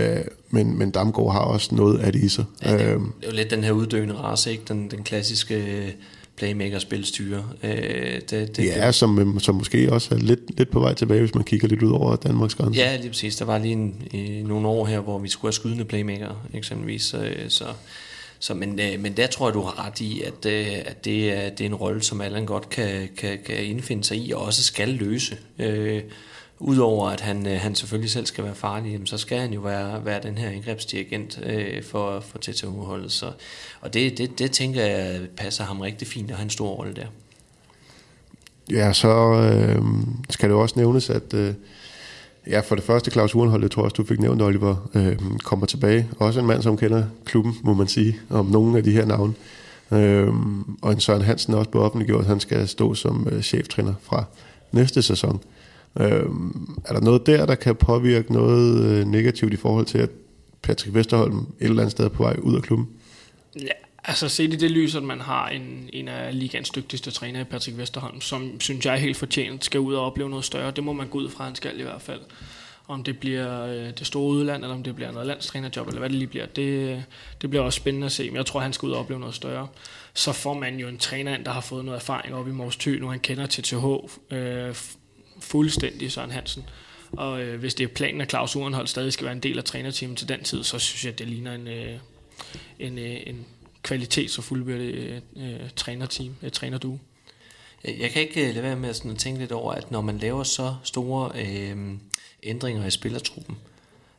men, 0.50 0.78
men 0.78 0.92
Damgaard 0.92 1.32
har 1.32 1.40
også 1.40 1.76
noget 1.76 2.00
af 2.00 2.14
det 2.14 2.24
i 2.24 2.30
sig. 2.30 2.46
Ja, 2.64 2.74
det, 2.74 2.82
er, 2.82 2.88
det 2.88 2.94
er 3.24 3.28
jo 3.28 3.32
lidt 3.32 3.52
den 3.52 3.64
her 3.64 3.72
uddøende 3.72 4.14
race, 4.14 4.52
ikke? 4.52 4.64
Den, 4.68 4.92
den 4.92 5.04
klassiske 5.04 5.96
playmaker-spilstyre. 6.42 7.44
Øh, 7.64 8.22
det, 8.30 8.58
det, 8.58 8.66
ja, 8.66 8.92
som, 8.92 9.40
som 9.40 9.56
måske 9.56 9.94
også 9.94 10.16
er 10.16 10.20
lidt, 10.20 10.58
lidt 10.58 10.70
på 10.70 10.80
vej 10.80 10.94
tilbage, 10.94 11.20
hvis 11.20 11.36
man 11.36 11.44
kigger 11.44 11.68
lidt 11.68 11.84
ud 11.84 11.92
over 11.92 12.16
Danmarks 12.16 12.56
grænse. 12.56 12.80
Ja, 12.80 12.96
lige 12.96 13.10
præcis. 13.10 13.36
Der 13.36 13.46
var 13.46 13.58
lige 13.58 13.72
en, 13.72 14.08
i 14.12 14.44
nogle 14.44 14.68
år 14.68 14.86
her, 14.86 15.00
hvor 15.00 15.20
vi 15.20 15.30
skulle 15.30 15.50
have 15.50 15.54
skydende 15.54 15.86
playmaker, 15.86 16.48
eksempelvis. 16.54 17.04
Så, 17.04 17.34
så, 17.48 17.66
så 18.40 18.54
men, 18.54 18.80
øh, 18.80 19.00
men 19.00 19.18
der 19.18 19.28
tror 19.28 19.48
jeg, 19.48 19.54
du 19.54 19.62
har 19.62 19.86
ret 19.88 20.02
i, 20.02 20.22
at, 20.22 20.46
øh, 20.52 20.68
at 20.86 21.06
det, 21.06 21.32
er, 21.32 21.50
det 21.50 21.62
er 21.62 21.70
en 21.70 21.76
rolle, 21.76 22.02
som 22.02 22.22
Allan 22.22 22.46
godt 22.46 22.70
kan, 22.70 23.10
kan, 23.18 23.40
kan 23.46 23.66
indfinde 23.66 24.04
sig 24.04 24.18
i, 24.18 24.32
og 24.32 24.42
også 24.42 24.64
skal 24.64 24.90
løse. 24.90 25.38
Øh, 25.60 26.02
Udover 26.64 27.10
at 27.10 27.22
han, 27.22 27.48
øh, 27.48 27.60
han 27.60 27.76
selvfølgelig 27.76 28.10
selv 28.10 28.26
skal 28.26 28.44
være 28.44 28.56
farlig, 28.56 29.00
så 29.06 29.18
skal 29.18 29.40
han 29.40 29.54
jo 29.54 29.62
være, 29.62 30.06
være 30.06 30.20
den 30.24 30.38
her 30.38 30.50
indgrebsdirigent 30.50 31.40
øh, 31.44 31.84
for, 31.84 32.20
for 32.20 32.38
TTH-holdet. 32.38 33.12
Så, 33.12 33.32
og 33.82 33.94
det, 33.94 34.18
det, 34.18 34.40
det 34.40 34.52
tænker 34.52 34.86
jeg 34.86 35.22
passer 35.38 35.64
ham 35.64 35.82
rigtig 35.82 36.08
fint, 36.08 36.32
og 36.32 36.38
har 36.38 36.44
en 36.44 36.50
stor 36.50 36.70
rolle 36.70 36.94
der. 36.94 37.06
Ja, 38.72 38.94
så 38.94 39.34
øh, 39.34 39.82
skal 40.30 40.50
det 40.50 40.58
også 40.58 40.74
nævnes, 40.78 41.10
at 41.10 41.34
øh, 41.34 41.54
ja, 42.48 42.60
for 42.60 42.76
det 42.76 42.84
første 42.84 43.12
Claus 43.12 43.36
Urenhold, 43.36 43.62
jeg 43.62 43.72
tror 43.72 43.84
også, 43.84 43.94
du 43.94 44.04
fik 44.04 44.20
nævnt, 44.20 44.42
Oliver, 44.42 44.90
øh, 44.94 45.18
kommer 45.44 45.66
tilbage. 45.66 46.08
Også 46.20 46.40
en 46.40 46.46
mand, 46.46 46.62
som 46.62 46.78
kender 46.78 47.04
klubben, 47.26 47.56
må 47.64 47.74
man 47.74 47.88
sige, 47.88 48.20
om 48.30 48.46
nogle 48.46 48.78
af 48.78 48.84
de 48.84 48.92
her 48.92 49.06
navne. 49.06 49.34
Øh, 49.92 50.34
og 50.82 50.92
en 50.92 51.00
Søren 51.00 51.22
Hansen 51.22 51.54
er 51.54 51.58
også 51.58 51.70
blevet 51.70 51.86
offentliggjort, 51.86 52.22
at 52.22 52.28
han 52.28 52.40
skal 52.40 52.68
stå 52.68 52.94
som 52.94 53.28
øh, 53.32 53.42
cheftræner 53.42 53.94
fra 54.02 54.24
næste 54.72 55.02
sæson. 55.02 55.36
Øh, 55.36 55.61
Øh, 56.00 56.26
er 56.86 56.94
der 56.94 57.00
noget 57.00 57.26
der, 57.26 57.46
der 57.46 57.56
kan 57.56 57.76
påvirke 57.76 58.34
noget 58.34 58.86
øh, 58.86 59.08
negativt 59.08 59.54
i 59.54 59.58
forhold 59.58 59.86
til, 59.86 59.98
at 59.98 60.10
Patrick 60.62 60.96
Vesterholm 60.96 61.38
et 61.38 61.46
eller 61.60 61.82
andet 61.82 61.92
sted 61.92 62.06
er 62.06 62.10
på 62.10 62.24
vej 62.24 62.36
ud 62.42 62.56
af 62.56 62.62
klubben? 62.62 62.90
Ja, 63.56 63.72
altså 64.04 64.30
set 64.30 64.54
i 64.54 64.56
det 64.56 64.72
lys, 64.72 64.96
at 64.96 65.04
man 65.04 65.22
har 65.22 65.50
en, 65.50 65.90
en 65.94 66.08
af 66.08 66.40
ligands 66.40 66.70
dygtigste 66.70 67.12
træner, 67.12 67.44
Patrick 67.44 67.78
Vesterholm, 67.78 68.22
som 68.22 68.60
synes 68.60 68.86
jeg 68.86 69.00
helt 69.00 69.18
fortjent 69.18 69.66
skal 69.66 69.80
ud 69.80 69.94
og 69.94 70.06
opleve 70.06 70.30
noget 70.30 70.46
større. 70.46 70.72
Det 70.72 70.84
må 70.84 70.94
man 70.94 71.08
gå 71.08 71.18
ud 71.18 71.30
fra, 71.30 71.44
han 71.44 71.56
skal 71.56 71.80
i 71.80 71.84
hvert 71.84 72.02
fald. 72.02 72.20
Om 72.88 73.04
det 73.04 73.20
bliver 73.20 73.66
øh, 73.66 73.90
det 74.00 74.08
store 74.08 74.30
udland, 74.30 74.64
eller 74.64 74.76
om 74.76 74.84
det 74.84 74.96
bliver 74.96 75.12
noget 75.12 75.28
landstrænerjob, 75.28 75.88
eller 75.88 76.00
hvad 76.00 76.10
det 76.10 76.18
lige 76.18 76.28
bliver, 76.28 76.46
det, 76.46 77.04
det 77.42 77.50
bliver 77.50 77.64
også 77.64 77.78
spændende 77.78 78.06
at 78.06 78.12
se. 78.12 78.30
Men 78.30 78.36
jeg 78.36 78.46
tror, 78.46 78.60
han 78.60 78.74
skal 78.74 78.88
ud 78.88 78.92
og 78.92 79.00
opleve 79.00 79.20
noget 79.20 79.36
større. 79.36 79.68
Så 80.14 80.32
får 80.32 80.54
man 80.54 80.80
jo 80.80 80.88
en 80.88 80.98
træner 80.98 81.36
ind, 81.36 81.46
der 81.46 81.52
har 81.52 81.62
fået 81.62 81.86
noget 81.86 81.98
erfaring 81.98 82.36
op 82.36 82.48
i 82.48 82.52
Mors 82.52 82.78
Thy, 82.78 82.90
nu 82.90 83.08
han 83.08 83.20
kender 83.20 83.46
TTH 83.46 83.86
øh, 84.36 84.76
fuldstændig 85.42 86.12
Søren 86.12 86.32
Hansen. 86.32 86.64
Og 87.12 87.42
øh, 87.42 87.60
hvis 87.60 87.74
det 87.74 87.84
er 87.84 87.88
planen, 87.88 88.22
at 88.22 88.30
Claus 88.30 88.56
Urenhold 88.56 88.88
stadig 88.88 89.14
skal 89.14 89.26
være 89.26 89.34
en 89.34 89.44
del 89.44 89.58
af 89.58 89.64
trænerteamet 89.64 90.18
til 90.18 90.30
den 90.30 90.44
tid, 90.44 90.64
så 90.64 90.80
synes 90.80 91.06
jeg, 91.06 91.14
at 91.14 91.20
det 91.20 91.28
ligner 91.28 91.54
en, 91.54 91.68
øh, 91.68 91.98
en, 92.80 92.98
øh, 92.98 93.18
en 93.28 93.46
kvalitets- 93.88 94.38
og 94.38 94.44
fuldbyrdet 94.44 94.94
øh, 94.94 95.22
øh, 95.36 95.70
trænerteam, 95.76 96.36
et 96.44 96.54
trænerdue. 96.54 97.00
Øh, 97.86 98.00
jeg 98.00 98.12
kan 98.12 98.22
ikke 98.22 98.52
lade 98.52 98.64
være 98.64 98.76
med 98.76 98.90
at, 98.90 98.96
sådan 98.96 99.12
at 99.12 99.18
tænke 99.18 99.40
lidt 99.40 99.52
over, 99.52 99.74
at 99.74 99.92
når 99.92 100.02
man 100.02 100.18
laver 100.18 100.44
så 100.44 100.76
store 100.84 101.32
øh, 101.36 101.98
ændringer 102.44 102.86
i 102.86 102.92
spillertruppen, 102.92 103.58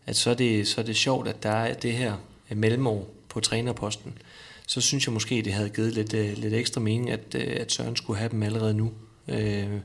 at 0.06 0.16
så 0.16 0.30
er, 0.30 0.34
det, 0.34 0.68
så 0.68 0.80
er 0.80 0.84
det 0.84 0.96
sjovt, 0.96 1.28
at 1.28 1.42
der 1.42 1.50
er 1.50 1.74
det 1.74 1.92
her 1.92 2.16
mellemår 2.50 3.14
på 3.28 3.40
trænerposten. 3.40 4.18
Så 4.66 4.80
synes 4.80 5.06
jeg 5.06 5.12
måske, 5.12 5.42
det 5.42 5.52
havde 5.52 5.70
givet 5.70 5.94
lidt, 5.94 6.14
øh, 6.14 6.38
lidt 6.38 6.54
ekstra 6.54 6.80
mening, 6.80 7.10
at, 7.10 7.34
at 7.34 7.72
Søren 7.72 7.96
skulle 7.96 8.18
have 8.18 8.30
dem 8.30 8.42
allerede 8.42 8.74
nu. 8.74 8.92
Øh, 9.28 9.80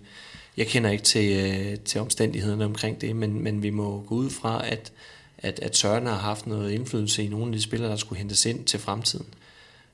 jeg 0.57 0.67
kender 0.67 0.89
ikke 0.89 1.03
til, 1.03 1.37
øh, 1.37 1.79
til 1.79 2.01
omstændighederne 2.01 2.65
omkring 2.65 3.01
det, 3.01 3.15
men, 3.15 3.43
men 3.43 3.63
vi 3.63 3.69
må 3.69 4.03
gå 4.07 4.15
ud 4.15 4.29
fra, 4.29 4.67
at, 4.67 4.91
at, 5.37 5.59
at 5.59 5.77
Søren 5.77 6.05
har 6.05 6.15
haft 6.15 6.47
noget 6.47 6.71
indflydelse 6.71 7.23
i 7.23 7.27
nogle 7.27 7.45
af 7.45 7.51
de 7.51 7.61
spillere, 7.61 7.89
der 7.91 7.95
skulle 7.95 8.19
hentes 8.19 8.45
ind 8.45 8.65
til 8.65 8.79
fremtiden. 8.79 9.25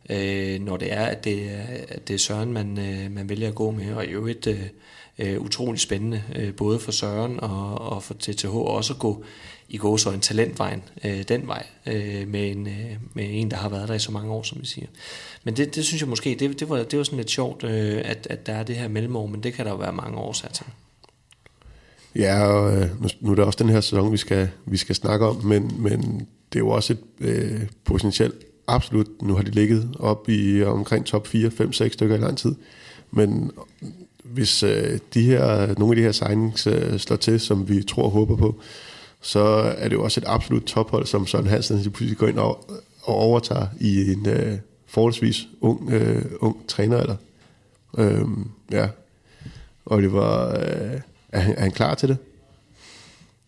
Øh, 0.09 0.61
når 0.61 0.77
det 0.77 0.93
er, 0.93 1.05
at 1.05 1.23
det 1.23 1.51
er, 1.51 1.63
at 1.87 2.07
det 2.07 2.13
er 2.13 2.17
Søren, 2.17 2.53
man, 2.53 2.79
øh, 2.79 3.11
man 3.11 3.29
vælger 3.29 3.47
at 3.47 3.55
gå 3.55 3.71
med, 3.71 3.93
og 3.93 4.05
i 4.05 4.09
øvrigt 4.09 4.47
øh, 4.47 4.67
øh, 5.19 5.41
utrolig 5.41 5.81
spændende, 5.81 6.23
øh, 6.35 6.53
både 6.53 6.79
for 6.79 6.91
Søren 6.91 7.39
og, 7.39 7.81
og 7.81 8.03
for 8.03 8.13
TTH 8.13 8.55
også 8.55 8.93
at 8.93 8.99
gå 8.99 9.23
i 9.69 9.77
går 9.77 9.97
så 9.97 10.11
en 10.11 10.19
talentvejen 10.19 10.83
øh, 11.03 11.23
den 11.27 11.47
vej 11.47 11.65
øh, 11.87 12.27
med, 12.27 12.51
en, 12.51 12.67
øh, 12.67 12.97
med 13.13 13.25
en, 13.29 13.51
der 13.51 13.57
har 13.57 13.69
været 13.69 13.87
der 13.87 13.95
i 13.95 13.99
så 13.99 14.11
mange 14.11 14.31
år, 14.31 14.43
som 14.43 14.61
vi 14.61 14.65
siger. 14.65 14.87
Men 15.43 15.57
det, 15.57 15.75
det 15.75 15.85
synes 15.85 16.01
jeg 16.01 16.09
måske, 16.09 16.35
det, 16.39 16.59
det, 16.59 16.69
var, 16.69 16.83
det 16.83 16.97
var 16.97 17.03
sådan 17.03 17.17
lidt 17.17 17.29
sjovt, 17.29 17.63
øh, 17.63 18.01
at, 18.05 18.27
at 18.29 18.47
der 18.47 18.53
er 18.53 18.63
det 18.63 18.75
her 18.75 18.87
mellemår, 18.87 19.27
men 19.27 19.43
det 19.43 19.53
kan 19.53 19.65
der 19.65 19.71
jo 19.71 19.77
være 19.77 19.93
mange 19.93 20.17
årsager 20.17 20.53
til. 20.53 20.65
Ja, 22.15 22.45
og 22.45 22.77
øh, 22.77 23.01
nu, 23.01 23.07
nu 23.21 23.31
er 23.31 23.35
det 23.35 23.45
også 23.45 23.59
den 23.63 23.69
her 23.69 23.81
sæson, 23.81 24.11
vi 24.11 24.17
skal, 24.17 24.49
vi 24.65 24.77
skal 24.77 24.95
snakke 24.95 25.25
om, 25.25 25.45
men, 25.45 25.71
men 25.77 26.27
det 26.53 26.59
er 26.59 26.63
jo 26.63 26.69
også 26.69 26.93
et 26.93 26.99
øh, 27.19 27.61
potentielt 27.85 28.45
absolut, 28.67 29.07
nu 29.21 29.35
har 29.35 29.43
de 29.43 29.51
ligget 29.51 29.95
op 29.99 30.29
i 30.29 30.63
omkring 30.63 31.05
top 31.05 31.27
4, 31.27 31.51
5, 31.51 31.73
6 31.73 31.93
stykker 31.93 32.15
i 32.15 32.19
lang 32.19 32.37
tid, 32.37 32.55
men 33.11 33.51
hvis 34.33 34.63
øh, 34.63 34.99
de 35.13 35.23
her, 35.23 35.75
nogle 35.77 35.91
af 35.91 35.95
de 35.95 36.01
her 36.01 36.11
signings 36.11 36.67
øh, 36.67 36.99
slår 36.99 37.15
til, 37.15 37.39
som 37.39 37.69
vi 37.69 37.83
tror 37.83 38.03
og 38.03 38.11
håber 38.11 38.35
på, 38.35 38.61
så 39.21 39.39
er 39.77 39.87
det 39.87 39.95
jo 39.95 40.03
også 40.03 40.19
et 40.19 40.25
absolut 40.27 40.63
tophold, 40.63 41.05
som 41.05 41.27
Søren 41.27 41.47
Hansen 41.47 41.91
pludselig 41.91 42.17
går 42.17 42.27
ind 42.27 42.39
og, 42.39 42.69
og 43.01 43.15
overtager 43.15 43.67
i 43.79 44.11
en 44.11 44.29
øh, 44.29 44.57
forholdsvis 44.87 45.47
ung, 45.61 45.91
øh, 45.91 46.25
ung 46.39 46.67
træner. 46.67 46.97
Eller, 46.97 47.15
øh, 47.97 48.21
ja. 48.71 48.87
Oliver, 49.85 50.49
øh, 50.49 51.01
er, 51.31 51.39
han, 51.39 51.55
er 51.57 51.61
han 51.61 51.71
klar 51.71 51.95
til 51.95 52.09
det? 52.09 52.17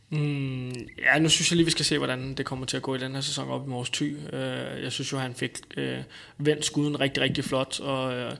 Mm, 0.10 0.70
ja, 1.06 1.20
nu 1.20 1.30
synes 1.30 1.52
jeg 1.52 1.56
lige, 1.56 1.66
vi 1.66 1.72
skal 1.72 1.86
se, 1.86 1.98
hvordan 1.98 2.34
det 2.34 2.46
kommer 2.46 2.66
til 2.66 2.78
at 2.78 2.84
gå 2.84 2.96
i 2.96 2.98
den 2.98 3.14
her 3.14 3.22
sæson 3.22 3.50
op 3.50 3.68
i 3.68 3.70
Mors 3.70 3.90
Thy. 3.90 4.18
Øh, 4.34 4.84
jeg 4.84 4.92
synes 4.92 5.12
jo, 5.12 5.18
han 5.18 5.34
fik 5.34 5.52
øh, 5.78 5.98
vendt 6.38 6.66
skuden 6.66 7.00
rigtig, 7.00 7.24
rigtig 7.24 7.44
flot, 7.44 7.80
og, 7.80 8.14
Øh, 8.14 8.32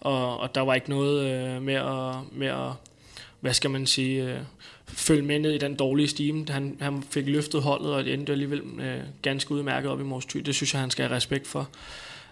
og, 0.00 0.40
og 0.40 0.54
der 0.54 0.60
var 0.60 0.74
ikke 0.74 0.90
noget 0.90 1.24
øh, 1.24 1.62
med, 1.62 1.74
at, 1.74 2.14
med 2.32 2.46
at, 2.46 2.72
hvad 3.40 3.54
skal 3.54 3.70
man 3.70 3.86
sige, 3.86 4.24
øh, 4.24 4.38
følge 4.86 5.22
med 5.22 5.38
ned 5.38 5.52
i 5.52 5.58
den 5.58 5.74
dårlige 5.74 6.08
stime. 6.08 6.46
Han, 6.48 6.76
han 6.80 7.02
fik 7.02 7.26
løftet 7.26 7.62
holdet, 7.62 7.92
og 7.92 8.04
det 8.04 8.14
endte 8.14 8.32
alligevel 8.32 8.62
øh, 8.80 9.00
ganske 9.22 9.52
udmærket 9.52 9.90
op 9.90 10.00
i 10.00 10.04
Mors 10.04 10.26
Thy. 10.26 10.38
Det 10.40 10.54
synes 10.54 10.74
jeg, 10.74 10.80
han 10.80 10.90
skal 10.90 11.06
have 11.06 11.16
respekt 11.16 11.46
for. 11.46 11.68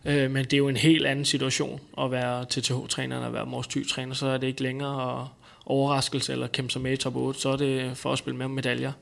Øh, 0.04 0.30
men 0.30 0.44
det 0.44 0.52
er 0.52 0.58
jo 0.58 0.68
en 0.68 0.76
helt 0.76 1.06
anden 1.06 1.24
situation 1.24 1.80
at 1.98 2.10
være 2.10 2.44
TTH-træner 2.44 3.16
end 3.16 3.26
at 3.26 3.32
være 3.32 3.46
Mors 3.46 3.66
Thy-træner, 3.66 4.14
så 4.14 4.26
er 4.26 4.38
det 4.38 4.46
ikke 4.46 4.62
længere 4.62 5.28
overraskelse 5.66 6.32
eller 6.32 6.46
kæmpe 6.46 6.72
sig 6.72 6.82
med 6.82 6.92
i 6.92 6.96
top 6.96 7.16
8, 7.16 7.40
så 7.40 7.48
er 7.48 7.56
det 7.56 7.96
for 7.96 8.12
at 8.12 8.18
spille 8.18 8.36
med 8.36 8.48
medaljer. 8.48 8.92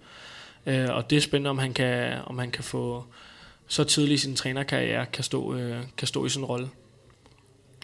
Øh, 0.67 0.89
og 0.91 1.11
det 1.11 1.17
er 1.17 1.21
spændende, 1.21 1.51
om 1.51 1.59
han 1.59 1.75
kan, 1.75 2.19
om 2.27 2.39
han 2.39 2.51
kan 2.51 2.65
få 2.65 3.05
så 3.67 3.85
tidligt 3.85 4.21
i 4.21 4.23
sin 4.23 4.37
trænerkarriere 4.37 5.07
kan 5.07 5.25
stå, 5.25 5.55
øh, 5.55 5.83
kan 5.97 6.09
stå 6.09 6.27
i 6.27 6.29
sin 6.29 6.45
rolle. 6.45 6.69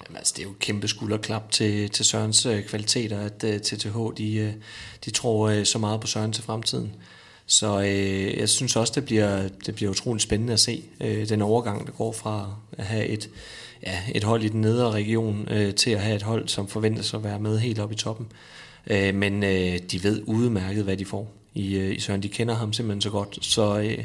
Jamen, 0.08 0.16
altså, 0.16 0.34
det 0.36 0.42
er 0.42 0.46
jo 0.46 0.50
et 0.50 0.58
kæmpe 0.58 0.88
skulderklap 0.88 1.50
til, 1.50 1.90
til 1.90 2.04
Sørens 2.04 2.46
øh, 2.46 2.64
kvaliteter, 2.64 3.20
at 3.20 3.44
øh, 3.44 3.54
uh, 3.54 3.60
TTH 3.60 3.98
de, 4.16 4.34
øh, 4.34 4.52
de 5.04 5.10
tror 5.10 5.64
så 5.64 5.78
meget 5.78 6.00
på 6.00 6.06
Søren 6.06 6.32
til 6.32 6.44
fremtiden. 6.44 6.92
Så 7.46 7.80
øh, 7.80 8.38
jeg 8.38 8.48
synes 8.48 8.76
også, 8.76 8.92
det 8.96 9.04
bliver, 9.04 9.48
det 9.66 9.74
bliver 9.74 9.90
utroligt 9.90 10.22
spændende 10.22 10.52
at 10.52 10.60
se 10.60 10.84
øh, 11.00 11.28
den 11.28 11.42
overgang, 11.42 11.86
der 11.86 11.92
går 11.92 12.12
fra 12.12 12.54
at 12.72 12.84
have 12.84 13.06
et, 13.06 13.30
ja, 13.82 13.98
et 14.14 14.24
hold 14.24 14.42
i 14.42 14.48
den 14.48 14.60
nedre 14.60 14.90
region 14.90 15.48
øh, 15.50 15.74
til 15.74 15.90
at 15.90 16.00
have 16.00 16.16
et 16.16 16.22
hold, 16.22 16.48
som 16.48 16.68
forventes 16.68 17.14
at 17.14 17.24
være 17.24 17.38
med 17.38 17.58
helt 17.58 17.78
op 17.78 17.92
i 17.92 17.94
toppen. 17.94 18.26
Øh, 18.86 19.14
men 19.14 19.42
øh, 19.42 19.78
de 19.78 20.04
ved 20.04 20.22
udmærket, 20.26 20.84
hvad 20.84 20.96
de 20.96 21.04
får 21.04 21.32
i, 21.54 21.76
øh, 21.76 21.96
i 21.96 22.00
Søren. 22.00 22.22
De 22.22 22.28
kender 22.28 22.54
ham 22.54 22.72
simpelthen 22.72 23.00
så 23.00 23.10
godt, 23.10 23.38
så, 23.44 23.78
øh, 23.78 24.04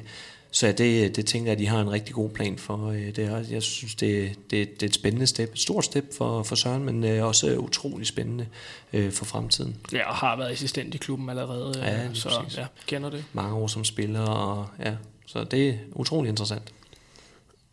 så 0.55 0.65
ja, 0.65 0.71
det, 0.71 1.15
det 1.15 1.25
tænker 1.25 1.51
jeg, 1.51 1.53
at 1.53 1.59
de 1.59 1.67
har 1.67 1.81
en 1.81 1.91
rigtig 1.91 2.15
god 2.15 2.29
plan 2.29 2.57
for. 2.57 2.89
Øh, 2.89 3.15
det 3.15 3.19
er, 3.19 3.43
jeg 3.51 3.63
synes, 3.63 3.95
det, 3.95 4.31
det, 4.51 4.79
det 4.79 4.83
er 4.83 4.88
et 4.88 4.93
spændende 4.93 5.27
step, 5.27 5.53
et 5.53 5.59
stort 5.59 5.85
step 5.85 6.05
for, 6.17 6.43
for 6.43 6.55
Søren, 6.55 6.83
men 6.83 7.03
øh, 7.03 7.25
også 7.25 7.57
utrolig 7.57 8.07
spændende 8.07 8.47
øh, 8.93 9.12
for 9.12 9.25
fremtiden. 9.25 9.75
Ja, 9.93 10.09
og 10.09 10.15
har 10.15 10.38
været 10.38 10.51
assistent 10.51 10.95
i 10.95 10.97
klubben 10.97 11.29
allerede, 11.29 11.74
Ja, 11.77 12.13
så 12.13 12.29
præcis. 12.29 12.57
ja, 12.57 12.65
kender 12.88 13.09
det. 13.09 13.25
Mange 13.33 13.55
år 13.55 13.67
som 13.67 13.83
spiller, 13.83 14.21
og 14.21 14.67
ja, 14.79 14.93
så 15.25 15.43
det 15.43 15.69
er 15.69 15.74
utrolig 15.93 16.29
interessant. 16.29 16.74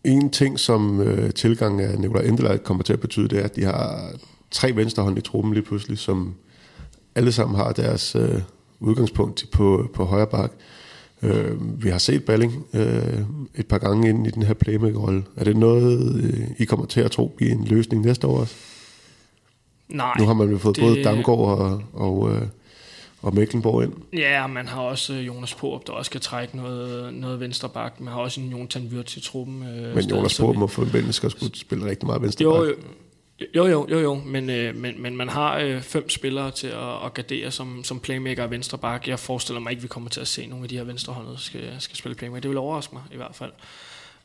En 0.05 0.31
ting, 0.31 0.61
som 0.61 1.01
øh, 1.01 1.35
tilgangen 1.35 1.81
af 1.81 1.99
Nicolai 1.99 2.29
Endeleit 2.29 2.65
kommer 2.65 2.85
til 2.85 2.93
at 2.93 3.01
betyde, 3.01 3.29
det 3.29 3.39
er, 3.39 3.45
at 3.45 3.57
de 3.57 3.65
har 3.65 4.13
tre 4.51 4.77
venstrehånd 4.77 5.19
i 5.19 5.21
truppen 5.21 5.55
lige 5.55 5.65
pludselig, 5.65 5.99
som 5.99 6.35
alle 7.15 7.33
sammen 7.33 7.57
har 7.57 7.73
deres 7.73 8.15
øh, 8.15 8.43
udgangspunkt 8.81 9.45
på, 9.53 9.91
på 9.95 10.05
højre 10.05 10.27
bak. 10.27 10.51
Øh, 10.51 10.82
vi 11.83 11.89
har 11.89 11.99
set 11.99 12.25
Balling 12.25 12.67
øh, 12.75 13.21
et 13.55 13.67
par 13.67 13.79
gange 13.79 14.09
ind 14.09 14.27
i 14.27 14.31
den 14.31 14.43
her 14.43 14.55
playmaker-rolle. 14.55 15.25
Er 15.37 15.45
det 15.45 15.57
noget, 15.57 16.15
øh, 16.25 16.41
I 16.59 16.65
kommer 16.65 16.87
til 16.87 17.01
at 17.01 17.11
tro 17.11 17.35
bliver 17.37 17.53
en 17.53 17.65
løsning 17.65 18.05
næste 18.05 18.27
år 18.27 18.39
også? 18.41 18.55
Nej, 19.89 20.15
nu 20.19 20.27
har 20.27 20.35
man 20.35 20.51
jo 20.51 20.59
fået 20.59 20.77
det- 20.77 20.83
både 20.85 21.03
Damgaard 21.05 21.39
og, 21.59 21.83
og, 21.93 22.31
øh, 22.35 22.43
og 23.23 23.35
Mecklenborg 23.35 23.83
ind. 23.85 23.93
Ja, 24.13 24.47
man 24.47 24.67
har 24.67 24.81
også 24.81 25.15
øh, 25.15 25.27
Jonas 25.27 25.55
Porup, 25.55 25.87
der 25.87 25.93
også 25.93 26.09
skal 26.09 26.21
trække 26.21 26.57
noget, 26.57 27.15
noget 27.15 27.41
venstre 27.41 27.69
bak. 27.69 28.01
Man 28.01 28.13
har 28.13 28.21
også 28.21 28.41
en 28.41 28.49
Jonathan 28.49 28.89
Wirtz 28.93 29.17
i 29.17 29.21
truppen. 29.21 29.63
Øh, 29.63 29.95
Men 29.95 30.05
Jonas 30.05 30.41
Porup 30.41 30.57
må 30.57 30.67
forventes 30.67 31.25
at 31.25 31.31
skulle 31.31 31.55
spille 31.59 31.85
rigtig 31.87 32.07
meget 32.07 32.23
venstre 32.23 32.43
Jo, 32.43 32.65
jo, 32.65 32.75
jo, 33.57 33.67
jo, 33.67 33.87
jo, 33.91 33.99
jo. 33.99 34.15
Men, 34.15 34.51
øh, 34.51 34.77
men, 34.77 35.03
men 35.03 35.17
man 35.17 35.29
har 35.29 35.59
øh, 35.59 35.83
fem 35.83 36.09
spillere 36.09 36.51
til 36.51 36.67
at, 36.67 37.05
at 37.05 37.15
gardere 37.15 37.51
som, 37.51 37.85
som 37.85 38.01
playmaker 38.01 38.43
og 38.43 38.51
venstre 38.51 38.79
bak. 38.79 39.09
Jeg 39.09 39.19
forestiller 39.19 39.61
mig 39.61 39.71
ikke, 39.71 39.81
at 39.81 39.83
vi 39.83 39.89
kommer 39.89 40.11
til 40.11 40.21
at 40.21 40.29
se 40.29 40.47
nogle 40.47 40.65
af 40.65 40.69
de 40.69 40.77
her 40.77 40.85
venstrehåndede 40.85 41.39
skal, 41.39 41.77
skal 41.79 41.97
spille 41.97 42.15
playmaker. 42.15 42.41
Det 42.41 42.51
vil 42.51 42.59
overraske 42.59 42.95
mig 42.95 43.03
i 43.13 43.17
hvert 43.17 43.35
fald. 43.35 43.53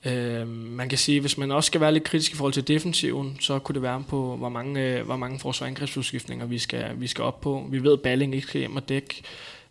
Øh, 0.06 0.48
man 0.48 0.90
kan 0.90 0.98
sige, 0.98 1.22
hvis 1.22 1.38
man 1.38 1.52
også 1.52 1.68
skal 1.68 1.82
være 1.82 1.94
lidt 1.94 2.04
kritisk 2.04 2.32
i 2.32 2.36
forhold 2.36 2.54
til 2.54 2.68
defensiven, 2.68 3.38
så 3.40 3.60
kunne 3.60 3.74
det 3.74 3.82
være 3.82 4.04
på, 4.10 4.36
hvor 4.36 4.50
mange, 4.50 4.82
øh, 4.82 5.06
hvor 5.06 5.16
mange 5.16 5.40
forsvarsangrebsudskiftninger 5.40 6.46
vi 6.46 6.60
skal, 6.60 6.92
vi 6.96 7.08
skal 7.08 7.24
op 7.24 7.42
på. 7.42 7.68
Vi 7.70 7.84
ved, 7.84 7.94
at 7.94 8.02
Balling 8.02 8.36
ikke 8.36 8.48
skal 8.48 8.60
hjem 8.60 8.76
og 8.76 8.90
dække, 8.90 9.22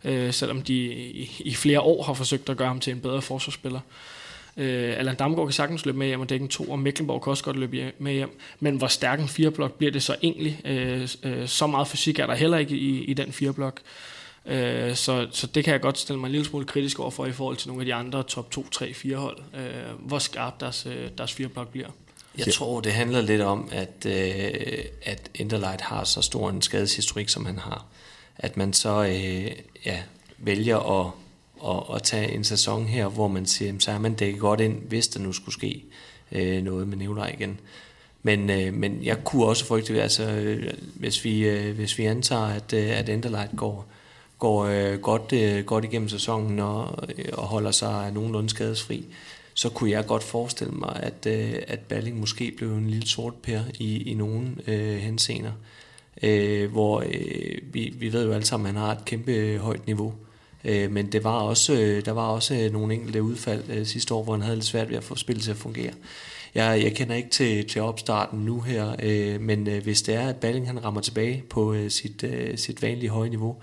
øh, 0.03 0.33
selvom 0.33 0.61
de 0.61 0.73
i, 0.73 1.31
i 1.39 1.55
flere 1.55 1.81
år 1.81 2.03
har 2.03 2.13
forsøgt 2.13 2.49
at 2.49 2.57
gøre 2.57 2.67
ham 2.67 2.79
til 2.79 2.93
en 2.93 2.99
bedre 2.99 3.21
forsvarsspiller. 3.21 3.79
Øh, 3.79 4.16
Øh, 4.57 4.99
Allan 4.99 5.15
Damgaard 5.15 5.47
kan 5.47 5.53
sagtens 5.53 5.85
løbe 5.85 5.97
med 5.97 6.07
hjem 6.07 6.19
og 6.19 6.29
dække 6.29 6.43
en 6.43 6.49
to, 6.49 6.63
og 6.63 6.79
Mecklenborg 6.79 7.21
kan 7.23 7.31
også 7.31 7.43
godt 7.43 7.57
løbe 7.57 7.75
hjem- 7.75 7.95
med 7.99 8.13
hjem. 8.13 8.39
Men 8.59 8.75
hvor 8.77 8.87
stærk 8.87 9.19
en 9.19 9.27
fireblok 9.27 9.73
bliver 9.73 9.91
det 9.91 10.03
så 10.03 10.15
egentlig? 10.23 10.61
Øh, 10.65 11.09
øh, 11.23 11.47
så 11.47 11.67
meget 11.67 11.87
fysik 11.87 12.19
er 12.19 12.27
der 12.27 12.35
heller 12.35 12.57
ikke 12.57 12.75
i, 12.75 13.03
i 13.03 13.13
den 13.13 13.31
fireblok. 13.31 13.81
Øh, 14.45 14.95
så, 14.95 15.27
så 15.31 15.47
det 15.47 15.63
kan 15.63 15.73
jeg 15.73 15.81
godt 15.81 15.97
stille 15.97 16.19
mig 16.19 16.27
en 16.27 16.31
lille 16.31 16.45
smule 16.45 16.65
kritisk 16.65 16.99
over 16.99 17.11
for 17.11 17.25
i 17.25 17.31
forhold 17.31 17.57
til 17.57 17.67
nogle 17.67 17.81
af 17.81 17.85
de 17.85 17.93
andre 17.93 18.23
top 18.23 18.51
2, 18.51 18.69
3, 18.69 18.93
4 18.93 19.17
hold. 19.17 19.37
Øh, 19.53 20.07
hvor 20.07 20.19
skarp 20.19 20.59
deres, 20.59 20.85
øh, 20.85 21.09
deres 21.17 21.33
fireblok 21.33 21.67
bliver. 21.71 21.87
Jeg 22.37 22.53
tror, 22.53 22.81
det 22.81 22.91
handler 22.91 23.21
lidt 23.21 23.41
om, 23.41 23.69
at, 23.71 24.05
øh, 24.05 24.85
at 25.03 25.29
Interlight 25.35 25.81
har 25.81 26.03
så 26.03 26.21
stor 26.21 26.49
en 26.49 26.61
skadeshistorik, 26.61 27.29
som 27.29 27.45
han 27.45 27.59
har. 27.59 27.85
At 28.35 28.57
man 28.57 28.73
så 28.73 29.03
øh, 29.03 29.51
ja, 29.85 30.01
vælger 30.37 31.01
at, 31.01 31.11
at, 31.65 31.95
at 31.95 32.03
tage 32.03 32.31
en 32.31 32.43
sæson 32.43 32.85
her, 32.85 33.07
hvor 33.07 33.27
man 33.27 33.45
siger, 33.45 33.67
jamen, 33.67 33.79
så 33.79 33.91
er 33.91 33.99
man 33.99 34.13
dækket 34.13 34.39
godt 34.39 34.59
ind, 34.59 34.81
hvis 34.87 35.07
der 35.07 35.19
nu 35.19 35.33
skulle 35.33 35.53
ske 35.53 35.83
øh, 36.31 36.63
noget 36.63 36.87
med 36.87 36.97
Nikolaj 36.97 37.35
igen. 37.39 37.59
Men, 38.23 38.49
øh, 38.49 38.73
men 38.73 39.03
jeg 39.03 39.23
kunne 39.23 39.45
også 39.45 39.65
frygte, 39.65 40.01
altså, 40.01 40.23
øh, 40.23 40.73
hvis, 40.95 41.23
vi, 41.25 41.47
øh, 41.47 41.75
hvis 41.75 41.97
vi 41.97 42.05
antager, 42.05 42.45
at, 42.45 42.73
øh, 42.73 42.99
at 42.99 43.09
Enderlight 43.09 43.51
går, 43.55 43.85
går 44.39 44.65
øh, 44.65 44.99
godt, 44.99 45.33
øh, 45.33 45.65
godt 45.65 45.85
igennem 45.85 46.09
sæsonen 46.09 46.59
og, 46.59 47.07
øh, 47.17 47.25
og 47.33 47.43
holder 47.43 47.71
sig 47.71 48.11
nogenlunde 48.11 48.49
skadesfri, 48.49 49.05
så 49.53 49.69
kunne 49.69 49.91
jeg 49.91 50.05
godt 50.05 50.23
forestille 50.23 50.73
mig, 50.73 50.99
at, 51.03 51.25
øh, 51.27 51.53
at 51.67 51.79
Balling 51.79 52.19
måske 52.19 52.53
blev 52.57 52.73
en 52.73 52.89
lille 52.89 53.07
sort 53.07 53.35
per 53.35 53.59
i, 53.79 54.11
i 54.11 54.13
nogle 54.13 54.47
øh, 54.67 54.97
henseender. 54.97 55.51
Øh, 56.23 56.71
hvor 56.71 57.03
øh, 57.05 57.57
vi, 57.73 57.93
vi 57.99 58.13
ved 58.13 58.25
jo 58.25 58.31
alle 58.31 58.45
sammen, 58.45 58.67
at 58.67 58.73
han 58.73 58.81
har 58.81 58.91
et 58.91 59.05
kæmpe 59.05 59.31
øh, 59.31 59.59
højt 59.59 59.85
niveau. 59.87 60.07
Øh, 60.07 60.26
Øh, 60.67 60.91
men 60.91 61.11
det 61.11 61.23
var 61.23 61.39
også, 61.39 61.73
øh, 61.73 62.05
der 62.05 62.11
var 62.11 62.27
også 62.27 62.55
øh, 62.55 62.73
nogle 62.73 62.93
enkelte 62.93 63.23
udfald 63.23 63.63
øh, 63.69 63.85
sidste 63.85 64.13
år, 64.13 64.23
hvor 64.23 64.33
han 64.33 64.41
havde 64.41 64.55
lidt 64.55 64.65
svært 64.65 64.89
ved 64.89 64.97
at 64.97 65.03
få 65.03 65.15
spillet 65.15 65.43
til 65.43 65.51
at 65.51 65.57
fungere. 65.57 65.91
Jeg, 66.55 66.83
jeg 66.83 66.95
kender 66.95 67.15
ikke 67.15 67.29
til, 67.29 67.67
til 67.67 67.81
opstarten 67.81 68.39
nu 68.39 68.61
her, 68.61 68.95
øh, 69.03 69.41
men 69.41 69.67
øh, 69.67 69.83
hvis 69.83 70.01
det 70.01 70.15
er, 70.15 70.27
at 70.27 70.35
Balling 70.35 70.67
han 70.67 70.83
rammer 70.83 71.01
tilbage 71.01 71.43
på 71.49 71.73
øh, 71.73 71.91
sit, 71.91 72.23
øh, 72.23 72.57
sit 72.57 72.81
vanlige 72.81 73.09
høje 73.09 73.29
niveau, 73.29 73.55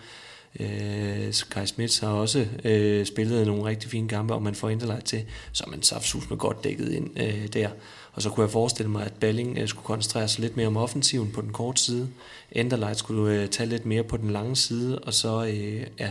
Øh, 0.61 1.35
Kai 1.51 1.67
Smits 1.67 1.99
har 1.99 2.09
også 2.09 2.47
øh, 2.64 3.07
spillet 3.07 3.47
nogle 3.47 3.64
rigtig 3.64 3.90
fine 3.90 4.09
kampe, 4.09 4.35
og 4.35 4.43
man 4.43 4.55
får 4.55 4.69
Interlight 4.69 5.05
til, 5.05 5.25
så 5.53 5.64
er 5.67 5.71
man 5.71 5.83
så 5.83 6.19
med 6.31 6.38
godt 6.38 6.64
dækket 6.64 6.93
ind 6.93 7.21
øh, 7.21 7.47
der. 7.47 7.69
Og 8.12 8.23
så 8.23 8.31
kunne 8.31 8.45
jeg 8.45 8.51
forestille 8.51 8.90
mig, 8.90 9.07
at 9.07 9.12
Balling 9.12 9.59
øh, 9.59 9.69
skulle 9.69 9.85
koncentrere 9.85 10.29
sig 10.29 10.40
lidt 10.40 10.57
mere 10.57 10.67
om 10.67 10.77
offensiven 10.77 11.31
på 11.33 11.40
den 11.40 11.53
korte 11.53 11.83
side. 11.83 12.09
Enderlight 12.53 12.99
skulle 12.99 13.43
øh, 13.43 13.49
tage 13.49 13.69
lidt 13.69 13.87
mere 13.87 14.05
på 14.05 14.17
den 14.17 14.31
lange 14.31 14.57
side, 14.57 14.99
og 14.99 15.14
så, 15.14 15.45
øh, 15.45 15.87
ja, 15.99 16.11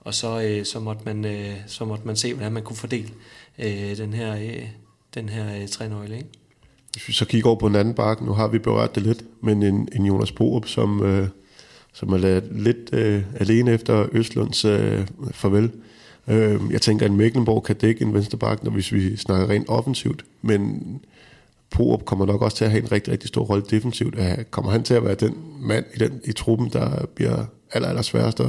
og 0.00 0.14
så, 0.14 0.40
øh, 0.40 0.64
så, 0.64 0.80
måtte 0.80 1.02
man, 1.04 1.24
øh, 1.24 1.54
så 1.66 1.84
måtte 1.84 2.06
man 2.06 2.16
se, 2.16 2.34
hvordan 2.34 2.52
man 2.52 2.62
kunne 2.62 2.76
fordele 2.76 3.08
øh, 3.58 3.96
den 3.96 4.12
her, 4.12 4.36
øh, 4.36 4.66
den 5.14 5.28
her 5.28 5.60
øh, 5.60 5.68
trænøgle. 5.68 6.16
Ikke? 6.16 6.28
Hvis 6.92 7.08
vi 7.08 7.12
så 7.12 7.24
kigger 7.24 7.48
over 7.48 7.58
på 7.58 7.68
den 7.68 7.76
anden 7.76 7.94
bakke, 7.94 8.24
nu 8.24 8.32
har 8.32 8.48
vi 8.48 8.58
berørt 8.58 8.94
det 8.94 9.02
lidt, 9.02 9.24
men 9.40 9.62
en, 9.62 9.88
en 9.92 10.06
Jonas 10.06 10.32
Borup, 10.32 10.66
som, 10.66 11.02
øh, 11.02 11.28
som 11.92 12.12
er 12.12 12.18
lavet 12.18 12.44
lidt 12.50 12.92
øh, 12.92 13.22
alene 13.34 13.72
efter 13.72 14.06
Østlunds 14.12 14.64
øh, 14.64 15.06
farvel. 15.30 15.70
Øh, 16.28 16.60
jeg 16.70 16.80
tænker, 16.82 17.06
at 17.06 17.12
Mecklenburg 17.12 17.62
kan 17.62 17.76
dække 17.76 18.02
en 18.02 18.14
venstre 18.14 18.38
bakke, 18.38 18.64
når 18.64 18.70
hvis 18.70 18.92
vi 18.92 19.16
snakker 19.16 19.50
rent 19.50 19.68
offensivt, 19.68 20.24
men 20.42 20.82
Borup 21.76 22.04
kommer 22.04 22.26
nok 22.26 22.42
også 22.42 22.56
til 22.56 22.64
at 22.64 22.70
have 22.70 22.82
en 22.82 22.92
rigtig, 22.92 23.12
rigtig 23.12 23.28
stor 23.28 23.44
rolle 23.44 23.64
defensivt. 23.70 24.14
Kommer 24.50 24.70
han 24.70 24.82
til 24.82 24.94
at 24.94 25.04
være 25.04 25.14
den 25.14 25.34
mand 25.60 25.84
i, 25.94 25.98
den, 25.98 26.20
i 26.24 26.32
truppen, 26.32 26.70
der 26.72 27.06
bliver 27.14 27.44
aller, 27.72 27.88
aller 27.88 28.02
sværest 28.02 28.40
at 28.40 28.48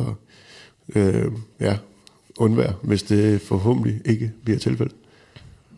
øh, 0.96 1.32
ja, 1.60 1.78
undvære, 2.38 2.74
hvis 2.82 3.04
det 3.04 3.42
forhåbentlig 3.42 4.02
ikke 4.06 4.32
bliver 4.44 4.60
tilfældet? 4.60 4.96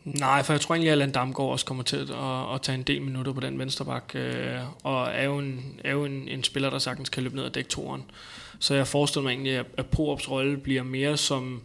Nej, 0.05 0.43
for 0.43 0.53
jeg 0.53 0.61
tror 0.61 0.75
egentlig, 0.75 0.89
at 0.89 0.91
Allan 0.91 1.11
Damgaard 1.11 1.51
også 1.51 1.65
kommer 1.65 1.83
til 1.83 1.97
at, 1.97 2.53
at 2.55 2.61
tage 2.61 2.75
en 2.75 2.83
del 2.83 3.01
minutter 3.01 3.33
på 3.33 3.39
den 3.39 3.59
venstre 3.59 3.85
bak, 3.85 4.15
øh, 4.15 4.59
og 4.83 5.07
er 5.13 5.23
jo, 5.23 5.37
en, 5.37 5.79
er 5.83 5.91
jo 5.91 6.05
en, 6.05 6.27
en 6.27 6.43
spiller, 6.43 6.69
der 6.69 6.79
sagtens 6.79 7.09
kan 7.09 7.23
løbe 7.23 7.35
ned 7.35 7.45
ad 7.45 7.49
dæktoren. 7.49 8.03
Så 8.59 8.75
jeg 8.75 8.87
forestiller 8.87 9.23
mig 9.23 9.31
egentlig, 9.31 9.53
at, 9.53 9.65
at 9.77 9.85
Poops 9.85 10.31
rolle 10.31 10.57
bliver 10.57 10.83
mere 10.83 11.17
som, 11.17 11.61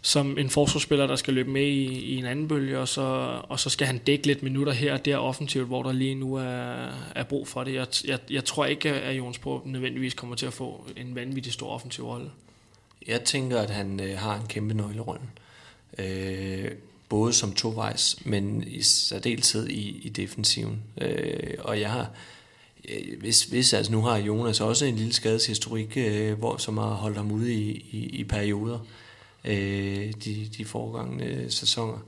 som 0.00 0.38
en 0.38 0.50
forsvarsspiller, 0.50 1.06
der 1.06 1.16
skal 1.16 1.34
løbe 1.34 1.50
med 1.50 1.62
i, 1.62 1.84
i 1.84 2.16
en 2.16 2.24
anden 2.24 2.48
bølge, 2.48 2.78
og 2.78 2.88
så, 2.88 3.02
og 3.48 3.60
så 3.60 3.70
skal 3.70 3.86
han 3.86 3.98
dække 3.98 4.26
lidt 4.26 4.42
minutter 4.42 4.72
her 4.72 4.92
og 4.92 5.04
der 5.04 5.16
offensivt, 5.16 5.66
hvor 5.66 5.82
der 5.82 5.92
lige 5.92 6.14
nu 6.14 6.34
er, 6.34 6.88
er 7.14 7.24
brug 7.28 7.48
for 7.48 7.64
det. 7.64 7.74
Jeg, 7.74 7.86
jeg, 8.04 8.18
jeg 8.30 8.44
tror 8.44 8.66
ikke, 8.66 8.90
at 8.90 9.18
Jons 9.18 9.38
Porup 9.38 9.66
nødvendigvis 9.66 10.14
kommer 10.14 10.36
til 10.36 10.46
at 10.46 10.52
få 10.52 10.86
en 10.96 11.14
vanvittig 11.14 11.52
stor 11.52 11.70
offensiv 11.70 12.04
rolle. 12.04 12.30
Jeg 13.06 13.24
tænker, 13.24 13.60
at 13.60 13.70
han 13.70 14.00
øh, 14.00 14.18
har 14.18 14.40
en 14.40 14.46
kæmpe 14.46 14.74
nøglerolle. 14.74 15.22
Øh, 15.98 16.70
både 17.08 17.32
som 17.32 17.52
tovejs, 17.52 18.16
men 18.24 18.64
i 18.66 18.82
særdeleshed 18.82 19.68
i, 19.68 20.00
i 20.02 20.08
defensiven. 20.08 20.82
Øh, 21.00 21.54
og 21.58 21.80
jeg 21.80 21.90
har, 21.90 22.10
øh, 22.88 23.20
hvis, 23.20 23.44
hvis 23.44 23.72
altså 23.72 23.92
nu 23.92 24.02
har 24.02 24.16
Jonas 24.16 24.60
også 24.60 24.84
en 24.84 24.96
lille 24.96 25.12
skadeshistorik, 25.12 25.96
øh, 25.96 26.38
hvor, 26.38 26.56
som 26.56 26.78
har 26.78 26.94
holdt 26.94 27.16
ham 27.16 27.32
ude 27.32 27.54
i, 27.54 27.70
i, 27.90 27.98
i 27.98 28.24
perioder, 28.24 28.78
øh, 29.44 30.12
de, 30.24 30.48
de 30.56 30.64
foregangne 30.64 31.50
sæsoner. 31.50 31.98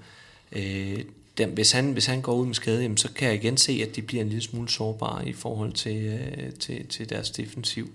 Øh, 0.52 1.04
dem, 1.38 1.50
hvis, 1.50 1.72
han, 1.72 1.92
hvis 1.92 2.06
han 2.06 2.20
går 2.20 2.34
ud 2.34 2.46
med 2.46 2.54
skade, 2.54 2.82
jamen, 2.82 2.96
så 2.96 3.12
kan 3.12 3.28
jeg 3.28 3.37
igen 3.37 3.56
se, 3.56 3.87
at 3.88 3.96
de 3.96 4.02
bliver 4.02 4.22
en 4.22 4.28
lille 4.28 4.42
smule 4.42 4.68
sårbare 4.68 5.28
i 5.28 5.32
forhold 5.32 5.72
til, 5.72 5.96
øh, 5.96 6.52
til, 6.52 6.87
til 6.87 7.11
deres 7.11 7.30
defensiv. 7.30 7.90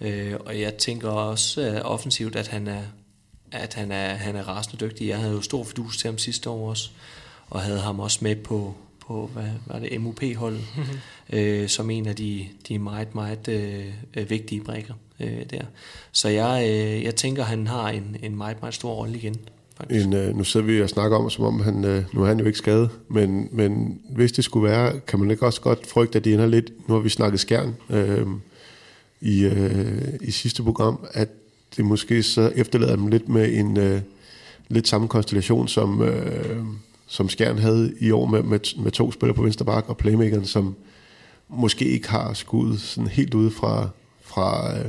Øh, 0.00 0.34
og 0.40 0.60
jeg 0.60 0.74
tænker 0.74 1.08
også 1.08 1.60
øh, 1.60 1.80
offensivt, 1.84 2.36
at 2.36 2.48
han 2.48 2.66
er, 2.66 2.82
at 3.52 3.74
han 3.74 3.92
er, 3.92 4.14
han 4.14 4.36
er 4.36 4.48
rasende 4.48 4.86
dygtig. 4.86 5.08
Jeg 5.08 5.18
havde 5.18 5.32
jo 5.32 5.40
stor 5.40 5.64
fidus 5.64 5.98
til 5.98 6.08
ham 6.08 6.18
sidste 6.18 6.50
år 6.50 6.70
også, 6.70 6.90
og 7.50 7.60
havde 7.60 7.80
ham 7.80 8.00
også 8.00 8.18
med 8.22 8.36
på, 8.36 8.74
på 9.06 9.30
hvad 9.32 9.48
var 9.66 9.78
det, 9.78 10.00
MUP-holdet, 10.00 10.64
øh, 11.32 11.68
som 11.68 11.90
en 11.90 12.06
af 12.06 12.16
de, 12.16 12.46
de 12.68 12.78
meget, 12.78 13.14
meget 13.14 13.48
øh, 13.48 14.30
vigtige 14.30 14.60
brækker 14.60 14.94
øh, 15.20 15.42
der. 15.50 15.62
Så 16.12 16.28
jeg, 16.28 16.66
øh, 16.68 17.04
jeg 17.04 17.14
tænker, 17.14 17.42
han 17.42 17.66
har 17.66 17.88
en, 17.88 18.16
en 18.22 18.36
meget, 18.36 18.56
meget 18.60 18.74
stor 18.74 18.94
rolle 18.94 19.16
igen. 19.16 19.36
En, 19.90 20.12
øh, 20.12 20.36
nu 20.36 20.44
sidder 20.44 20.66
vi 20.66 20.82
og 20.82 20.88
snakker 20.88 21.16
om, 21.16 21.30
som 21.30 21.44
om 21.44 21.60
han, 21.60 21.84
øh, 21.84 22.04
nu 22.12 22.22
er 22.22 22.26
han 22.26 22.38
jo 22.38 22.44
ikke 22.46 22.58
skadet, 22.58 22.90
men, 23.08 23.48
men 23.52 24.00
hvis 24.10 24.32
det 24.32 24.44
skulle 24.44 24.68
være, 24.68 25.00
kan 25.00 25.20
man 25.20 25.30
ikke 25.30 25.46
også 25.46 25.60
godt 25.60 25.86
frygte, 25.86 26.18
at 26.18 26.24
de 26.24 26.32
ender 26.32 26.46
lidt, 26.46 26.88
nu 26.88 26.94
har 26.94 27.00
vi 27.00 27.08
snakket 27.08 27.40
skærn 27.40 27.76
øh, 27.90 28.26
i, 29.20 29.44
øh, 29.44 30.02
i 30.20 30.30
sidste 30.30 30.62
program, 30.62 31.06
at 31.12 31.28
det 31.76 31.84
måske 31.84 32.22
så 32.22 32.52
efterlader 32.54 32.96
dem 32.96 33.06
lidt 33.06 33.28
med 33.28 33.54
en 33.54 33.76
øh, 33.76 34.00
lidt 34.68 34.88
samme 34.88 35.08
konstellation 35.08 35.68
som, 35.68 36.02
øh, 36.02 36.64
som 37.06 37.28
Skjern 37.28 37.58
havde 37.58 37.94
i 38.00 38.10
år 38.10 38.26
med, 38.26 38.42
med, 38.42 38.82
med 38.82 38.90
to 38.90 39.12
spillere 39.12 39.36
på 39.36 39.42
venstre 39.42 39.64
bak, 39.64 39.88
og 39.88 39.96
playmakeren, 39.96 40.46
som 40.46 40.76
måske 41.48 41.84
ikke 41.84 42.08
har 42.08 42.32
skuddet 42.32 42.80
sådan 42.80 43.08
helt 43.08 43.34
ude 43.34 43.50
fra, 43.50 43.88
fra, 44.22 44.78
øh, 44.78 44.84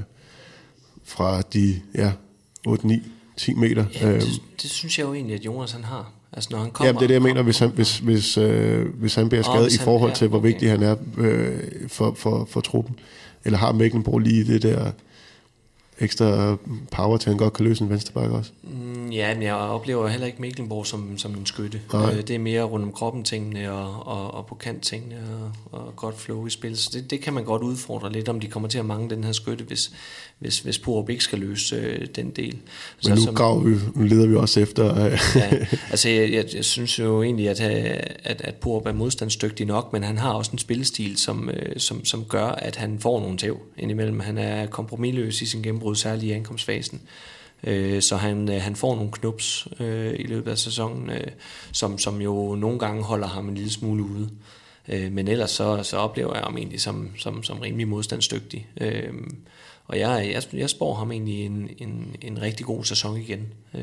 fra 1.04 1.42
de 1.42 1.82
ja, 1.96 2.12
8, 2.68 2.88
9, 2.88 3.02
10 3.38 3.54
meter. 3.54 3.86
Ja, 4.02 4.14
det, 4.14 4.42
det 4.62 4.70
synes 4.70 5.00
jeg 5.00 5.06
jo 5.08 5.14
egentlig, 5.14 5.36
at 5.36 5.46
Jonas 5.46 5.72
han 5.72 5.84
har. 5.84 6.12
Altså 6.34 6.50
når 6.52 6.60
han 6.60 6.72
kommer... 6.72 6.88
Jamen 6.88 7.00
det 7.00 7.04
er 7.04 7.08
det, 7.08 7.14
jeg 7.14 7.22
mener, 7.22 7.42
hvis 7.42 7.60
han, 7.60 7.70
hvis, 7.70 8.00
hvis, 8.00 8.38
øh, 8.38 8.86
hvis 8.96 9.16
han 9.16 9.30
bliver 9.30 9.44
skadet 9.44 9.74
i 9.74 9.78
forhold 9.78 10.16
til, 10.16 10.28
hvor 10.28 10.38
okay. 10.38 10.48
vigtig 10.48 10.70
han 10.70 10.84
er 10.84 10.96
øh, 11.18 11.60
for, 11.88 12.14
for, 12.14 12.48
for 12.52 12.62
truppen. 12.62 13.00
Eller 13.48 13.60
har 13.60 13.72
Mecklenburg 13.72 14.20
lige 14.20 14.44
det 14.44 14.62
der 14.62 14.92
ekstra 16.00 16.58
power 16.92 17.18
til, 17.18 17.30
at 17.30 17.34
han 17.34 17.38
godt 17.38 17.54
kan 17.54 17.66
løse 17.66 17.84
en 17.84 17.90
venstreback 17.90 18.32
også? 18.32 18.52
Mm, 18.64 19.10
ja, 19.10 19.34
men 19.34 19.44
jeg 19.44 19.54
oplever 19.54 20.08
heller 20.08 20.28
ikke 20.28 20.42
Mecklenburg 20.42 20.86
som, 20.86 21.18
som 21.18 21.32
en 21.32 21.46
skytte. 21.46 21.82
Nej. 21.94 22.12
Øh, 22.12 22.18
det 22.18 22.30
er 22.30 22.40
mere 22.40 22.64
rundt 22.64 22.86
om 22.86 22.92
kroppen 22.92 23.24
tingene 23.24 23.72
og, 23.72 24.08
og, 24.08 24.34
og 24.34 24.46
på 24.46 24.56
kant 24.56 24.84
tingene 24.84 25.16
og, 25.72 25.80
og 25.80 25.96
godt 25.96 26.20
flow 26.20 26.46
i 26.46 26.50
spil. 26.50 26.78
Så 26.78 26.90
det, 26.94 27.12
det 27.12 27.22
kan 27.22 27.34
man 27.34 27.44
godt 27.44 27.62
udfordre 27.62 28.12
lidt, 28.12 28.30
om 28.30 28.40
de 28.40 28.48
kommer 28.48 28.70
til 28.70 28.80
at 28.80 28.86
mangle 28.86 29.16
den 29.16 29.24
her 29.24 29.32
skytte, 29.32 29.64
hvis, 29.64 29.92
hvis, 30.40 30.60
hvis 30.60 30.80
Porup 30.80 31.10
ikke 31.10 31.24
skal 31.24 31.40
løse 31.40 31.76
øh, 31.76 32.08
den 32.16 32.30
del. 32.30 32.58
Så, 33.00 33.10
Men 33.10 33.18
nu, 33.18 33.24
som, 33.24 33.66
vi, 33.66 33.76
nu 33.96 34.04
leder 34.04 34.28
vi 34.28 34.36
også 34.36 34.60
efter... 34.60 35.06
Øh. 35.06 35.20
ja, 35.36 35.66
altså 35.92 36.10
jeg, 36.10 36.32
jeg, 36.32 36.46
jeg 36.56 36.66
synes 36.66 37.00
jo 37.00 37.24
egentlig, 37.24 37.50
at, 37.50 37.62
øh, 37.62 38.00
at, 38.24 38.42
at 38.42 38.56
Porup 38.56 38.86
er 38.86 38.94
modstandsdygtig 38.94 39.66
nok, 39.66 39.94
men 39.94 40.04
han 40.04 40.18
har 40.18 40.32
også 40.34 40.52
en 40.52 40.58
spillestil, 40.58 41.18
som, 41.18 41.50
øh, 41.50 41.80
som, 41.80 42.06
som 42.06 42.26
gør, 42.26 42.46
at 42.46 42.76
han 42.76 43.00
får 43.00 43.20
nogle 43.20 43.38
tæv 43.38 43.60
indimellem. 43.78 44.20
Han 44.20 44.38
er 44.38 44.66
kompromilløs 44.66 45.42
i 45.42 45.46
sin 45.46 45.62
gennembrud, 45.62 45.96
særligt 45.96 46.24
i 46.24 46.32
ankomstfasen. 46.32 47.02
Øh, 47.64 48.02
så 48.02 48.16
han, 48.16 48.50
øh, 48.50 48.62
han 48.62 48.76
får 48.76 48.96
nogle 48.96 49.12
knups 49.12 49.68
øh, 49.80 50.14
i 50.20 50.24
løbet 50.24 50.52
af 50.52 50.58
sæsonen, 50.58 51.10
øh, 51.10 51.28
som, 51.72 51.98
som 51.98 52.22
jo 52.22 52.56
nogle 52.56 52.80
gange 52.80 53.04
holder 53.04 53.28
ham 53.28 53.50
en 53.50 53.56
lille 53.56 53.72
smule 53.72 54.04
ude. 54.04 54.30
Øh, 54.88 55.12
men 55.12 55.28
ellers 55.28 55.52
så, 55.52 55.84
så 55.84 55.98
oplever 55.98 56.34
jeg 56.34 56.44
ham 56.44 56.58
egentlig 56.58 56.82
som, 56.82 57.10
som, 57.18 57.44
som 57.44 57.60
rimelig 57.60 57.88
modstandsdygtig. 57.88 58.68
Øh, 58.82 59.14
og 59.88 60.00
jeg, 60.00 60.30
jeg, 60.34 60.60
jeg 60.60 60.70
spår 60.70 60.94
ham 60.94 61.12
egentlig 61.12 61.46
en, 61.46 61.70
en, 61.78 62.16
en 62.22 62.42
rigtig 62.42 62.66
god 62.66 62.84
sæson 62.84 63.18
igen. 63.18 63.48
Øh, 63.74 63.82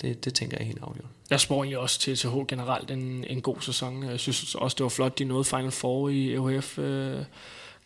det, 0.00 0.24
det 0.24 0.34
tænker 0.34 0.56
jeg 0.60 0.66
helt 0.66 0.82
afgjort. 0.82 1.08
Jeg 1.30 1.40
spår 1.40 1.62
egentlig 1.62 1.78
også 1.78 2.00
til 2.00 2.16
TH 2.16 2.34
generelt 2.48 2.90
en, 2.90 3.24
en 3.28 3.40
god 3.40 3.56
sæson. 3.60 4.02
Jeg 4.02 4.20
synes 4.20 4.54
også, 4.54 4.74
det 4.74 4.82
var 4.82 4.88
flot, 4.88 5.18
de 5.18 5.24
nåede 5.24 5.44
Final 5.44 5.70
Four 5.70 6.08
i 6.08 6.34
EHF. 6.34 6.78
øh, 6.78 7.22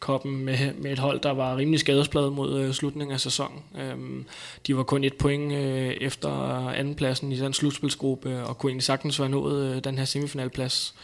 koppen 0.01 0.45
med, 0.45 0.75
med 0.75 0.93
et 0.93 0.99
hold, 0.99 1.21
der 1.21 1.31
var 1.31 1.57
rimelig 1.57 1.81
skadespladet 1.81 2.33
mod 2.33 2.61
øh, 2.61 2.73
slutningen 2.73 3.15
af 3.15 3.21
sæsonen. 3.21 3.59
Øhm, 3.79 4.25
de 4.67 4.77
var 4.77 4.83
kun 4.83 5.05
et 5.05 5.15
point 5.15 5.53
øh, 5.53 5.89
efter 5.89 6.31
andenpladsen 6.69 7.33
i 7.33 7.37
den 7.37 7.53
slutspilsgruppe, 7.53 8.43
og 8.43 8.59
kunne 8.59 8.71
egentlig 8.71 8.85
sagtens 8.85 9.21
være 9.21 9.29
nået 9.29 9.77
øh, 9.77 9.85
den 9.85 9.99
her 9.99 10.05
semifinalplads. 10.05 10.95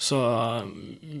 Så 0.00 0.60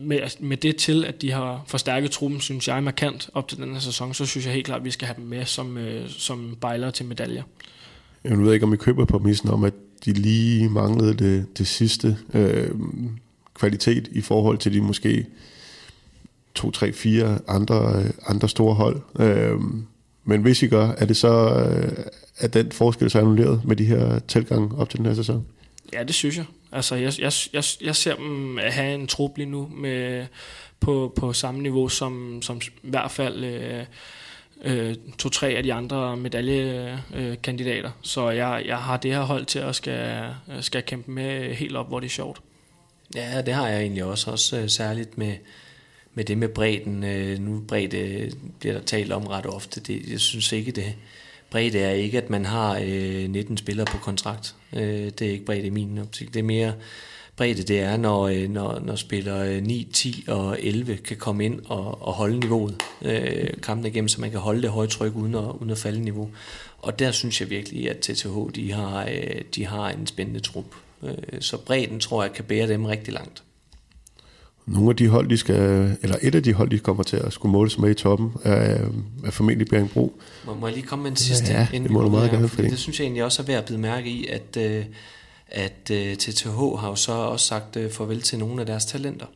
med, 0.02 0.20
med 0.40 0.56
det 0.56 0.76
til, 0.76 1.04
at 1.04 1.22
de 1.22 1.32
har 1.32 1.64
forstærket 1.66 2.10
truppen, 2.10 2.40
synes 2.40 2.68
jeg 2.68 2.82
markant 2.82 3.30
op 3.34 3.48
til 3.48 3.58
den 3.58 3.72
her 3.72 3.80
sæson, 3.80 4.14
så 4.14 4.26
synes 4.26 4.46
jeg 4.46 4.54
helt 4.54 4.66
klart, 4.66 4.78
at 4.78 4.84
vi 4.84 4.90
skal 4.90 5.06
have 5.06 5.16
dem 5.16 5.24
med 5.24 5.44
som, 5.44 5.78
øh, 5.78 6.08
som 6.08 6.56
bejlere 6.60 6.90
til 6.90 7.06
medaljer. 7.06 7.42
Jeg 8.24 8.38
ved 8.38 8.54
ikke, 8.54 8.66
om 8.66 8.74
I 8.74 8.76
køber 8.76 9.04
på 9.04 9.18
missen 9.18 9.50
om, 9.50 9.64
at 9.64 9.74
de 10.04 10.12
lige 10.12 10.68
manglede 10.68 11.14
det, 11.14 11.58
det 11.58 11.66
sidste 11.66 12.16
øh, 12.34 12.70
kvalitet 13.54 14.08
i 14.12 14.20
forhold 14.20 14.58
til 14.58 14.72
de 14.72 14.80
måske 14.80 15.26
to, 16.54 16.70
tre, 16.70 16.92
fire 16.92 17.38
andre, 17.48 18.04
andre 18.26 18.48
store 18.48 18.74
hold. 18.74 19.00
Øh, 19.18 19.60
men 20.24 20.42
hvis 20.42 20.62
I 20.62 20.66
gør, 20.66 20.88
er 20.88 21.04
det 21.04 21.16
så 21.16 21.64
øh, 21.64 22.04
at 22.36 22.54
den 22.54 22.72
forskel 22.72 23.10
så 23.10 23.18
annulleret 23.18 23.62
med 23.64 23.76
de 23.76 23.84
her 23.84 24.18
tilgange 24.18 24.78
op 24.78 24.90
til 24.90 24.98
den 24.98 25.06
her 25.06 25.14
sæson? 25.14 25.46
Ja, 25.92 26.02
det 26.04 26.14
synes 26.14 26.36
jeg. 26.36 26.44
Altså, 26.72 26.94
jeg, 26.94 27.12
jeg, 27.18 27.32
jeg, 27.52 27.64
jeg 27.80 27.96
ser 27.96 28.14
dem 28.14 28.58
have 28.62 28.94
en 28.94 29.06
trup 29.06 29.36
lige 29.36 29.50
nu 29.50 29.70
med, 29.74 30.26
på, 30.80 31.12
på 31.16 31.32
samme 31.32 31.62
niveau 31.62 31.88
som, 31.88 32.42
som 32.42 32.60
i 32.82 32.90
hvert 32.90 33.10
fald 33.10 33.44
øh, 33.44 33.84
øh, 34.64 34.96
to-tre 35.18 35.48
af 35.48 35.62
de 35.62 35.72
andre 35.72 36.16
medaljekandidater. 36.16 37.90
Øh, 37.90 37.96
Så 38.02 38.30
jeg, 38.30 38.62
jeg 38.66 38.78
har 38.78 38.96
det 38.96 39.12
her 39.12 39.22
hold 39.22 39.44
til 39.46 39.58
at 39.58 39.76
skal, 39.76 40.24
skal 40.60 40.82
kæmpe 40.82 41.10
med 41.10 41.54
helt 41.54 41.76
op, 41.76 41.88
hvor 41.88 42.00
det 42.00 42.06
er 42.06 42.10
sjovt. 42.10 42.40
Ja, 43.14 43.42
det 43.42 43.54
har 43.54 43.68
jeg 43.68 43.80
egentlig 43.80 44.04
også, 44.04 44.30
også 44.30 44.60
øh, 44.60 44.68
særligt 44.68 45.18
med, 45.18 45.34
med 46.14 46.24
det 46.24 46.38
med 46.38 46.48
bredden. 46.48 47.04
Øh, 47.04 47.38
nu 47.38 47.62
bredde 47.68 48.30
bliver 48.60 48.74
der 48.74 48.82
talt 48.84 49.12
om 49.12 49.26
ret 49.26 49.46
ofte. 49.46 49.80
Det, 49.80 50.10
jeg 50.10 50.20
synes 50.20 50.52
ikke, 50.52 50.72
det, 50.72 50.94
bredde 51.50 51.78
er 51.78 51.90
ikke, 51.90 52.18
at 52.18 52.30
man 52.30 52.44
har 52.44 52.80
øh, 52.82 53.30
19 53.30 53.56
spillere 53.56 53.86
på 53.86 53.98
kontrakt. 53.98 54.54
Øh, 54.76 55.10
det 55.18 55.22
er 55.22 55.30
ikke 55.30 55.44
bredde 55.44 55.66
i 55.66 55.70
min 55.70 55.98
optik. 55.98 56.34
Det 56.34 56.40
er 56.40 56.44
mere 56.44 56.72
bredde, 57.36 57.62
det 57.62 57.80
er, 57.80 57.96
når, 57.96 58.28
øh, 58.28 58.48
når, 58.48 58.80
når 58.84 58.96
spillere 58.96 59.60
9, 59.60 59.86
øh, 59.86 59.92
10 59.92 60.24
og 60.28 60.58
11 60.60 60.96
kan 60.96 61.16
komme 61.16 61.44
ind 61.44 61.60
og, 61.66 62.02
og 62.02 62.12
holde 62.12 62.40
niveauet 62.40 62.82
øh, 63.02 63.48
kampen 63.62 63.86
igennem, 63.86 64.08
så 64.08 64.20
man 64.20 64.30
kan 64.30 64.40
holde 64.40 64.62
det 64.62 64.70
høje 64.70 64.86
tryk 64.86 65.16
uden 65.16 65.34
at, 65.34 65.44
uden 65.60 65.70
at 65.70 65.78
falde 65.78 66.00
niveau. 66.00 66.30
Og 66.78 66.98
der 66.98 67.10
synes 67.12 67.40
jeg 67.40 67.50
virkelig, 67.50 67.90
at 67.90 67.98
TTH 67.98 68.36
de 68.54 68.72
har, 68.72 69.08
øh, 69.12 69.40
de 69.54 69.66
har 69.66 69.88
en 69.90 70.06
spændende 70.06 70.40
trup. 70.40 70.74
Øh, 71.02 71.40
så 71.40 71.56
bredden 71.58 72.00
tror 72.00 72.22
jeg 72.22 72.32
kan 72.32 72.44
bære 72.44 72.68
dem 72.68 72.84
rigtig 72.84 73.14
langt. 73.14 73.42
Nogle 74.66 74.90
af 74.90 74.96
de 74.96 75.08
hold, 75.08 75.28
de 75.28 75.36
skal, 75.36 75.96
eller 76.02 76.16
et 76.22 76.34
af 76.34 76.42
de 76.42 76.52
hold, 76.52 76.70
de 76.70 76.78
kommer 76.78 77.02
til 77.02 77.16
at 77.16 77.32
skulle 77.32 77.52
måles 77.52 77.78
med 77.78 77.90
i 77.90 77.94
toppen, 77.94 78.32
er, 78.44 78.78
er 79.24 79.30
formentlig 79.30 79.68
Bjergbro. 79.68 80.20
Må, 80.46 80.54
må 80.54 80.66
jeg 80.66 80.76
lige 80.76 80.86
komme 80.86 81.02
med 81.02 81.10
en 81.10 81.16
sidste? 81.16 81.52
Ja, 81.52 81.68
det 81.72 81.90
må 81.90 82.02
du 82.02 82.08
meget 82.08 82.30
gerne. 82.30 82.48
Fordi 82.48 82.68
det 82.68 82.78
synes 82.78 82.98
jeg 82.98 83.04
egentlig 83.04 83.24
også 83.24 83.42
er 83.42 83.46
værd 83.46 83.58
at 83.58 83.64
bide 83.64 83.78
mærke 83.78 84.10
i, 84.10 84.26
at, 84.26 84.56
øh, 84.56 84.84
at 85.48 85.90
TTH 86.18 86.46
øh, 86.46 86.78
har 86.78 86.88
jo 86.88 86.94
så 86.94 87.12
også 87.12 87.46
sagt 87.46 87.76
øh, 87.76 87.90
farvel 87.90 88.20
til 88.20 88.38
nogle 88.38 88.60
af 88.60 88.66
deres 88.66 88.84
talenter. 88.84 89.26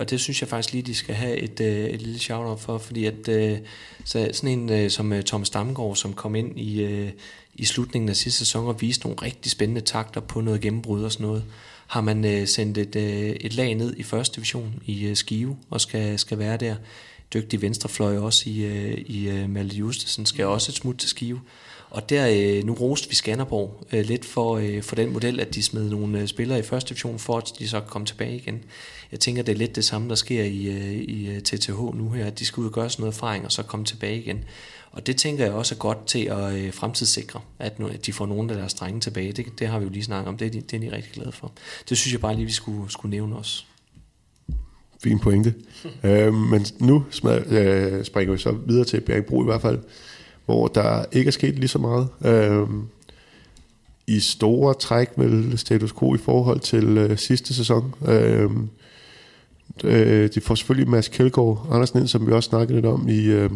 Og 0.00 0.10
det 0.10 0.20
synes 0.20 0.40
jeg 0.40 0.48
faktisk 0.48 0.72
lige, 0.72 0.82
de 0.82 0.94
skal 0.94 1.14
have 1.14 1.36
et, 1.36 1.60
et 1.60 2.02
lille 2.02 2.18
shout-out 2.18 2.60
for, 2.60 2.78
fordi 2.78 3.04
at 3.04 3.28
så 4.04 4.30
sådan 4.32 4.70
en 4.70 4.90
som 4.90 5.12
Thomas 5.26 5.50
Damgaard, 5.50 5.96
som 5.96 6.12
kom 6.12 6.34
ind 6.34 6.58
i, 6.58 7.08
i 7.54 7.64
slutningen 7.64 8.08
af 8.08 8.16
sidste 8.16 8.38
sæson 8.38 8.66
og 8.66 8.80
viste 8.80 9.06
nogle 9.06 9.22
rigtig 9.22 9.52
spændende 9.52 9.80
takter 9.80 10.20
på 10.20 10.40
noget 10.40 10.60
gennembrud 10.60 11.02
og 11.02 11.12
sådan 11.12 11.26
noget, 11.26 11.44
har 11.86 12.00
man 12.00 12.24
øh, 12.24 12.46
sendt 12.46 12.78
et, 12.78 12.96
øh, 12.96 13.30
et 13.40 13.54
lag 13.54 13.74
ned 13.74 13.94
i 13.96 14.02
første 14.02 14.36
division 14.36 14.74
i 14.86 15.06
øh, 15.06 15.16
Skive 15.16 15.56
og 15.70 15.80
skal, 15.80 16.18
skal 16.18 16.38
være 16.38 16.56
der. 16.56 16.76
Dygtig 17.34 17.62
venstrefløj 17.62 18.18
også 18.18 18.50
i, 18.50 18.64
øh, 18.64 18.98
i 19.06 19.28
øh, 19.28 19.50
Malte 19.50 19.76
Justesen 19.76 20.26
skal 20.26 20.46
også 20.46 20.72
et 20.72 20.76
smut 20.76 20.98
til 20.98 21.08
Skive. 21.08 21.40
Og 21.90 22.10
der 22.10 22.28
øh, 22.28 22.64
nu 22.64 22.74
roste 22.74 23.08
vi 23.08 23.14
Skanderborg 23.14 23.86
øh, 23.92 24.04
lidt 24.04 24.24
for, 24.24 24.56
øh, 24.56 24.82
for 24.82 24.96
den 24.96 25.12
model, 25.12 25.40
at 25.40 25.54
de 25.54 25.62
smed 25.62 25.90
nogle 25.90 26.20
øh, 26.20 26.26
spillere 26.26 26.58
i 26.58 26.62
første 26.62 26.88
division, 26.88 27.18
for 27.18 27.36
at 27.36 27.52
de 27.58 27.68
så 27.68 27.80
komme 27.80 28.06
tilbage 28.06 28.36
igen. 28.36 28.64
Jeg 29.12 29.20
tænker, 29.20 29.42
det 29.42 29.52
er 29.52 29.56
lidt 29.56 29.76
det 29.76 29.84
samme, 29.84 30.08
der 30.08 30.14
sker 30.14 30.42
i, 30.44 30.66
øh, 30.66 30.94
i 30.94 31.40
TTH 31.40 31.78
nu 31.94 32.10
her, 32.10 32.26
at 32.26 32.38
de 32.38 32.46
skal 32.46 32.60
ud 32.60 32.66
og 32.66 32.72
gøre 32.72 32.90
sådan 32.90 33.02
noget 33.02 33.14
erfaring, 33.14 33.44
og 33.44 33.52
så 33.52 33.62
komme 33.62 33.86
tilbage 33.86 34.18
igen. 34.18 34.44
Og 34.96 35.06
det 35.06 35.16
tænker 35.16 35.44
jeg 35.44 35.52
også 35.54 35.74
er 35.74 35.78
godt 35.78 36.06
til 36.06 36.24
at 36.24 36.52
øh, 36.52 36.72
fremtidssikre, 36.72 37.40
at, 37.58 37.78
nu, 37.78 37.86
at 37.86 38.06
de 38.06 38.12
får 38.12 38.26
nogle 38.26 38.52
af 38.52 38.58
deres 38.58 38.74
drenge 38.74 39.00
tilbage. 39.00 39.32
Det, 39.32 39.46
det 39.58 39.68
har 39.68 39.78
vi 39.78 39.84
jo 39.84 39.90
lige 39.90 40.04
snakket 40.04 40.28
om, 40.28 40.36
det 40.36 40.46
er, 40.46 40.50
de, 40.50 40.60
det 40.60 40.74
er 40.74 40.90
de 40.90 40.96
rigtig 40.96 41.12
glade 41.12 41.32
for. 41.32 41.52
Det 41.88 41.98
synes 41.98 42.12
jeg 42.12 42.20
bare 42.20 42.34
lige, 42.34 42.46
vi 42.46 42.52
skulle, 42.52 42.90
skulle 42.90 43.10
nævne 43.10 43.36
også. 43.36 43.64
Fin 45.02 45.18
pointe. 45.18 45.54
øh, 46.04 46.34
men 46.34 46.66
nu 46.78 47.04
smad, 47.10 47.46
øh, 47.46 48.04
springer 48.04 48.32
vi 48.32 48.38
så 48.38 48.52
videre 48.66 48.84
til 48.84 49.00
Bjergbro 49.00 49.42
i 49.42 49.44
hvert 49.44 49.62
fald, 49.62 49.78
hvor 50.44 50.68
der 50.68 51.04
ikke 51.12 51.28
er 51.28 51.32
sket 51.32 51.58
lige 51.58 51.68
så 51.68 51.78
meget. 51.78 52.08
Øh, 52.24 52.68
I 54.06 54.20
store 54.20 54.74
træk 54.74 55.18
med 55.18 55.56
status 55.56 55.92
quo 55.92 56.14
i 56.14 56.18
forhold 56.18 56.60
til 56.60 56.98
øh, 56.98 57.18
sidste 57.18 57.54
sæson. 57.54 57.94
Øh, 58.08 58.50
øh, 59.84 60.30
de 60.34 60.40
får 60.40 60.54
selvfølgelig 60.54 60.90
Mads 60.90 61.08
Kjeldgaard 61.08 61.68
Andersen 61.70 61.98
ind, 61.98 62.08
som 62.08 62.26
vi 62.26 62.32
også 62.32 62.48
snakkede 62.48 62.74
lidt 62.74 62.86
om 62.86 63.08
i, 63.08 63.24
øh, 63.24 63.50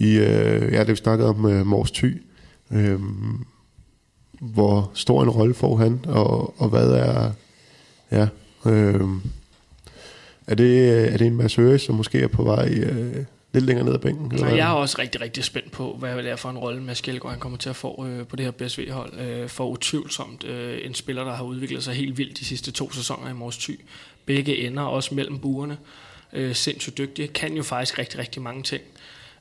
i 0.00 0.16
øh, 0.16 0.72
ja, 0.72 0.80
det 0.80 0.88
vi 0.88 0.96
snakkede 0.96 1.28
om 1.28 1.46
øh, 1.46 1.66
Mors 1.66 1.90
Thy. 1.90 2.22
Øh, 2.72 3.00
hvor 4.40 4.90
stor 4.94 5.22
en 5.22 5.30
rolle 5.30 5.54
får 5.54 5.76
han, 5.76 6.04
og, 6.08 6.60
og 6.60 6.68
hvad 6.68 6.88
er, 6.90 7.32
ja, 8.10 8.28
øh, 8.70 9.00
er 10.46 10.54
det, 10.54 10.88
er 11.12 11.16
det 11.16 11.26
en 11.26 11.36
massør, 11.36 11.76
som 11.76 11.94
måske 11.94 12.20
er 12.20 12.26
på 12.26 12.42
vej 12.42 12.68
øh, 12.68 13.24
lidt 13.52 13.64
længere 13.64 13.86
ned 13.86 13.94
ad 13.94 13.98
bænken? 13.98 14.38
Nej, 14.40 14.56
jeg 14.56 14.70
er 14.70 14.74
også 14.74 14.96
rigtig, 14.98 15.20
rigtig 15.20 15.44
spændt 15.44 15.72
på, 15.72 15.96
hvad 15.98 16.16
det 16.16 16.30
er 16.30 16.36
for 16.36 16.50
en 16.50 16.58
rolle 16.58 16.82
Mads 16.82 17.00
Kjeldgaard 17.00 17.32
han 17.32 17.40
kommer 17.40 17.58
til 17.58 17.68
at 17.68 17.76
få 17.76 18.06
øh, 18.06 18.26
på 18.26 18.36
det 18.36 18.44
her 18.44 18.52
BSV-hold. 18.52 19.20
Øh, 19.20 19.48
for 19.48 19.66
utvivlsomt 19.66 20.44
øh, 20.44 20.78
en 20.84 20.94
spiller, 20.94 21.24
der 21.24 21.34
har 21.34 21.44
udviklet 21.44 21.84
sig 21.84 21.94
helt 21.94 22.18
vildt 22.18 22.38
de 22.38 22.44
sidste 22.44 22.70
to 22.70 22.92
sæsoner 22.92 23.30
i 23.30 23.32
Mors 23.32 23.58
Thy. 23.58 23.80
Begge 24.26 24.66
ender 24.66 24.82
også 24.82 25.14
mellem 25.14 25.38
buerne. 25.38 25.76
Øh, 26.32 26.54
sindssygt 26.54 26.98
dygtige. 26.98 27.28
Kan 27.28 27.54
jo 27.54 27.62
faktisk 27.62 27.98
rigtig, 27.98 28.18
rigtig 28.18 28.42
mange 28.42 28.62
ting 28.62 28.82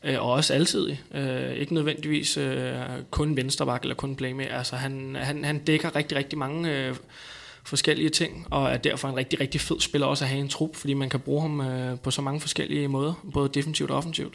øh, 0.03 0.21
og 0.21 0.31
også 0.31 0.53
altid. 0.53 0.95
Øh, 1.13 1.53
ikke 1.53 1.73
nødvendigvis 1.73 2.37
øh, 2.37 2.75
kun 3.11 3.35
venstreback 3.35 3.83
eller 3.83 3.95
kun 3.95 4.15
playmaker. 4.15 4.57
Altså, 4.57 4.75
han, 4.75 5.15
han, 5.19 5.43
han 5.43 5.59
dækker 5.59 5.95
rigtig, 5.95 6.17
rigtig 6.17 6.39
mange 6.39 6.75
øh, 6.75 6.95
forskellige 7.63 8.09
ting, 8.09 8.47
og 8.49 8.71
er 8.71 8.77
derfor 8.77 9.07
en 9.07 9.15
rigtig, 9.15 9.39
rigtig 9.39 9.61
fed 9.61 9.79
spiller 9.79 10.07
også 10.07 10.25
at 10.25 10.29
have 10.29 10.41
en 10.41 10.49
trup, 10.49 10.75
fordi 10.75 10.93
man 10.93 11.09
kan 11.09 11.19
bruge 11.19 11.41
ham 11.41 11.61
øh, 11.61 11.99
på 11.99 12.11
så 12.11 12.21
mange 12.21 12.41
forskellige 12.41 12.87
måder, 12.87 13.13
både 13.33 13.49
defensivt 13.53 13.91
og 13.91 13.97
offensivt. 13.97 14.33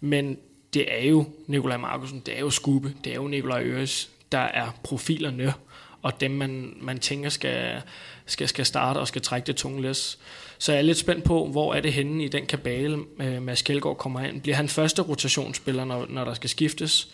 Men 0.00 0.38
det 0.74 0.94
er 0.98 1.08
jo 1.08 1.24
Nikolaj 1.46 1.76
Markusen, 1.76 2.22
det 2.26 2.36
er 2.36 2.40
jo 2.40 2.50
Skube, 2.50 2.94
det 3.04 3.10
er 3.10 3.14
jo 3.14 3.26
Nikolaj 3.26 3.62
Øres, 3.62 4.10
der 4.32 4.38
er 4.38 4.70
profilerne 4.82 5.54
og 6.06 6.20
dem 6.20 6.30
man, 6.30 6.74
man 6.80 6.98
tænker 6.98 7.28
skal, 7.28 7.82
skal, 8.26 8.48
skal 8.48 8.66
starte 8.66 8.98
og 8.98 9.08
skal 9.08 9.22
trække 9.22 9.46
det 9.46 9.56
tunge 9.56 9.82
læs. 9.82 10.18
Så 10.58 10.72
jeg 10.72 10.78
er 10.78 10.82
lidt 10.82 10.98
spændt 10.98 11.24
på, 11.24 11.46
hvor 11.46 11.74
er 11.74 11.80
det 11.80 11.92
henne 11.92 12.24
i 12.24 12.28
den 12.28 12.46
kabale, 12.46 12.98
øh, 13.20 13.42
Mads 13.42 13.62
Kjeldgaard 13.62 13.96
kommer 13.96 14.20
ind. 14.20 14.40
Bliver 14.40 14.56
han 14.56 14.68
første 14.68 15.02
rotationsspiller, 15.02 15.84
når, 15.84 16.06
når 16.08 16.24
der 16.24 16.34
skal 16.34 16.50
skiftes? 16.50 17.08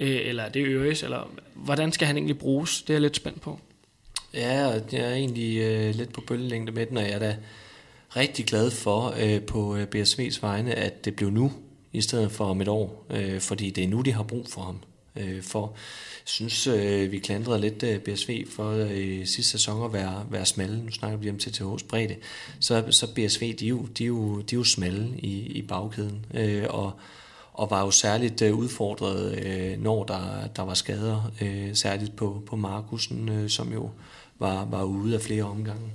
Øh, 0.00 0.20
eller 0.24 0.42
er 0.42 0.48
det 0.48 0.66
Øres? 0.66 1.02
Eller 1.02 1.30
hvordan 1.54 1.92
skal 1.92 2.06
han 2.06 2.16
egentlig 2.16 2.38
bruges? 2.38 2.82
Det 2.82 2.90
er 2.90 2.94
jeg 2.94 3.02
lidt 3.02 3.16
spændt 3.16 3.40
på. 3.40 3.58
Ja, 4.34 4.80
jeg 4.92 5.00
er 5.00 5.14
egentlig 5.14 5.58
øh, 5.58 5.94
lidt 5.94 6.12
på 6.12 6.20
bølgelængde 6.20 6.72
med 6.72 6.86
den, 6.86 6.96
og 6.96 7.02
jeg 7.02 7.12
er 7.12 7.18
da 7.18 7.36
rigtig 8.16 8.46
glad 8.46 8.70
for 8.70 9.14
øh, 9.20 9.42
på 9.42 9.76
øh, 9.76 9.86
BSV's 9.94 10.38
vegne, 10.42 10.74
at 10.74 11.04
det 11.04 11.16
blev 11.16 11.30
nu, 11.30 11.52
i 11.92 12.00
stedet 12.00 12.32
for 12.32 12.44
om 12.44 12.60
et 12.60 12.68
år, 12.68 13.06
øh, 13.10 13.40
fordi 13.40 13.70
det 13.70 13.84
er 13.84 13.88
nu, 13.88 14.00
de 14.00 14.12
har 14.12 14.22
brug 14.22 14.46
for 14.48 14.60
ham. 14.60 14.78
Øh, 15.16 15.42
for 15.42 15.72
jeg 16.20 16.28
synes, 16.28 16.66
øh, 16.66 17.12
vi 17.12 17.18
klandrede 17.18 17.60
lidt 17.60 17.82
øh, 17.82 18.00
BSV 18.00 18.46
for 18.50 18.70
øh, 18.90 19.26
sidste 19.26 19.50
sæson 19.50 19.84
at 19.84 19.92
være, 19.92 20.26
være 20.30 20.46
smalle. 20.46 20.82
Nu 20.84 20.90
snakker 20.90 21.18
vi 21.18 21.30
om 21.30 21.38
TTH's 21.42 21.86
bredde. 21.88 22.16
Så, 22.60 22.84
så 22.90 23.14
BSV, 23.14 23.56
de 23.56 23.64
er 23.64 23.68
jo, 23.68 23.86
de 23.98 24.04
er 24.04 24.08
jo, 24.08 24.40
de 24.40 24.54
er 24.54 24.58
jo 24.58 24.64
smalle 24.64 25.18
i, 25.18 25.46
i 25.46 25.62
bagkæden. 25.62 26.26
Øh, 26.34 26.64
og, 26.68 26.92
og 27.52 27.70
var 27.70 27.84
jo 27.84 27.90
særligt 27.90 28.42
øh, 28.42 28.54
udfordret, 28.54 29.46
øh, 29.46 29.82
når 29.82 30.04
der, 30.04 30.46
der 30.56 30.62
var 30.62 30.74
skader, 30.74 31.32
øh, 31.40 31.74
særligt 31.74 32.16
på, 32.16 32.42
på 32.46 32.56
Markusen, 32.56 33.28
øh, 33.28 33.48
som 33.48 33.72
jo 33.72 33.90
var, 34.38 34.64
var 34.64 34.84
ude 34.84 35.14
af 35.14 35.20
flere 35.20 35.44
omgange. 35.44 35.92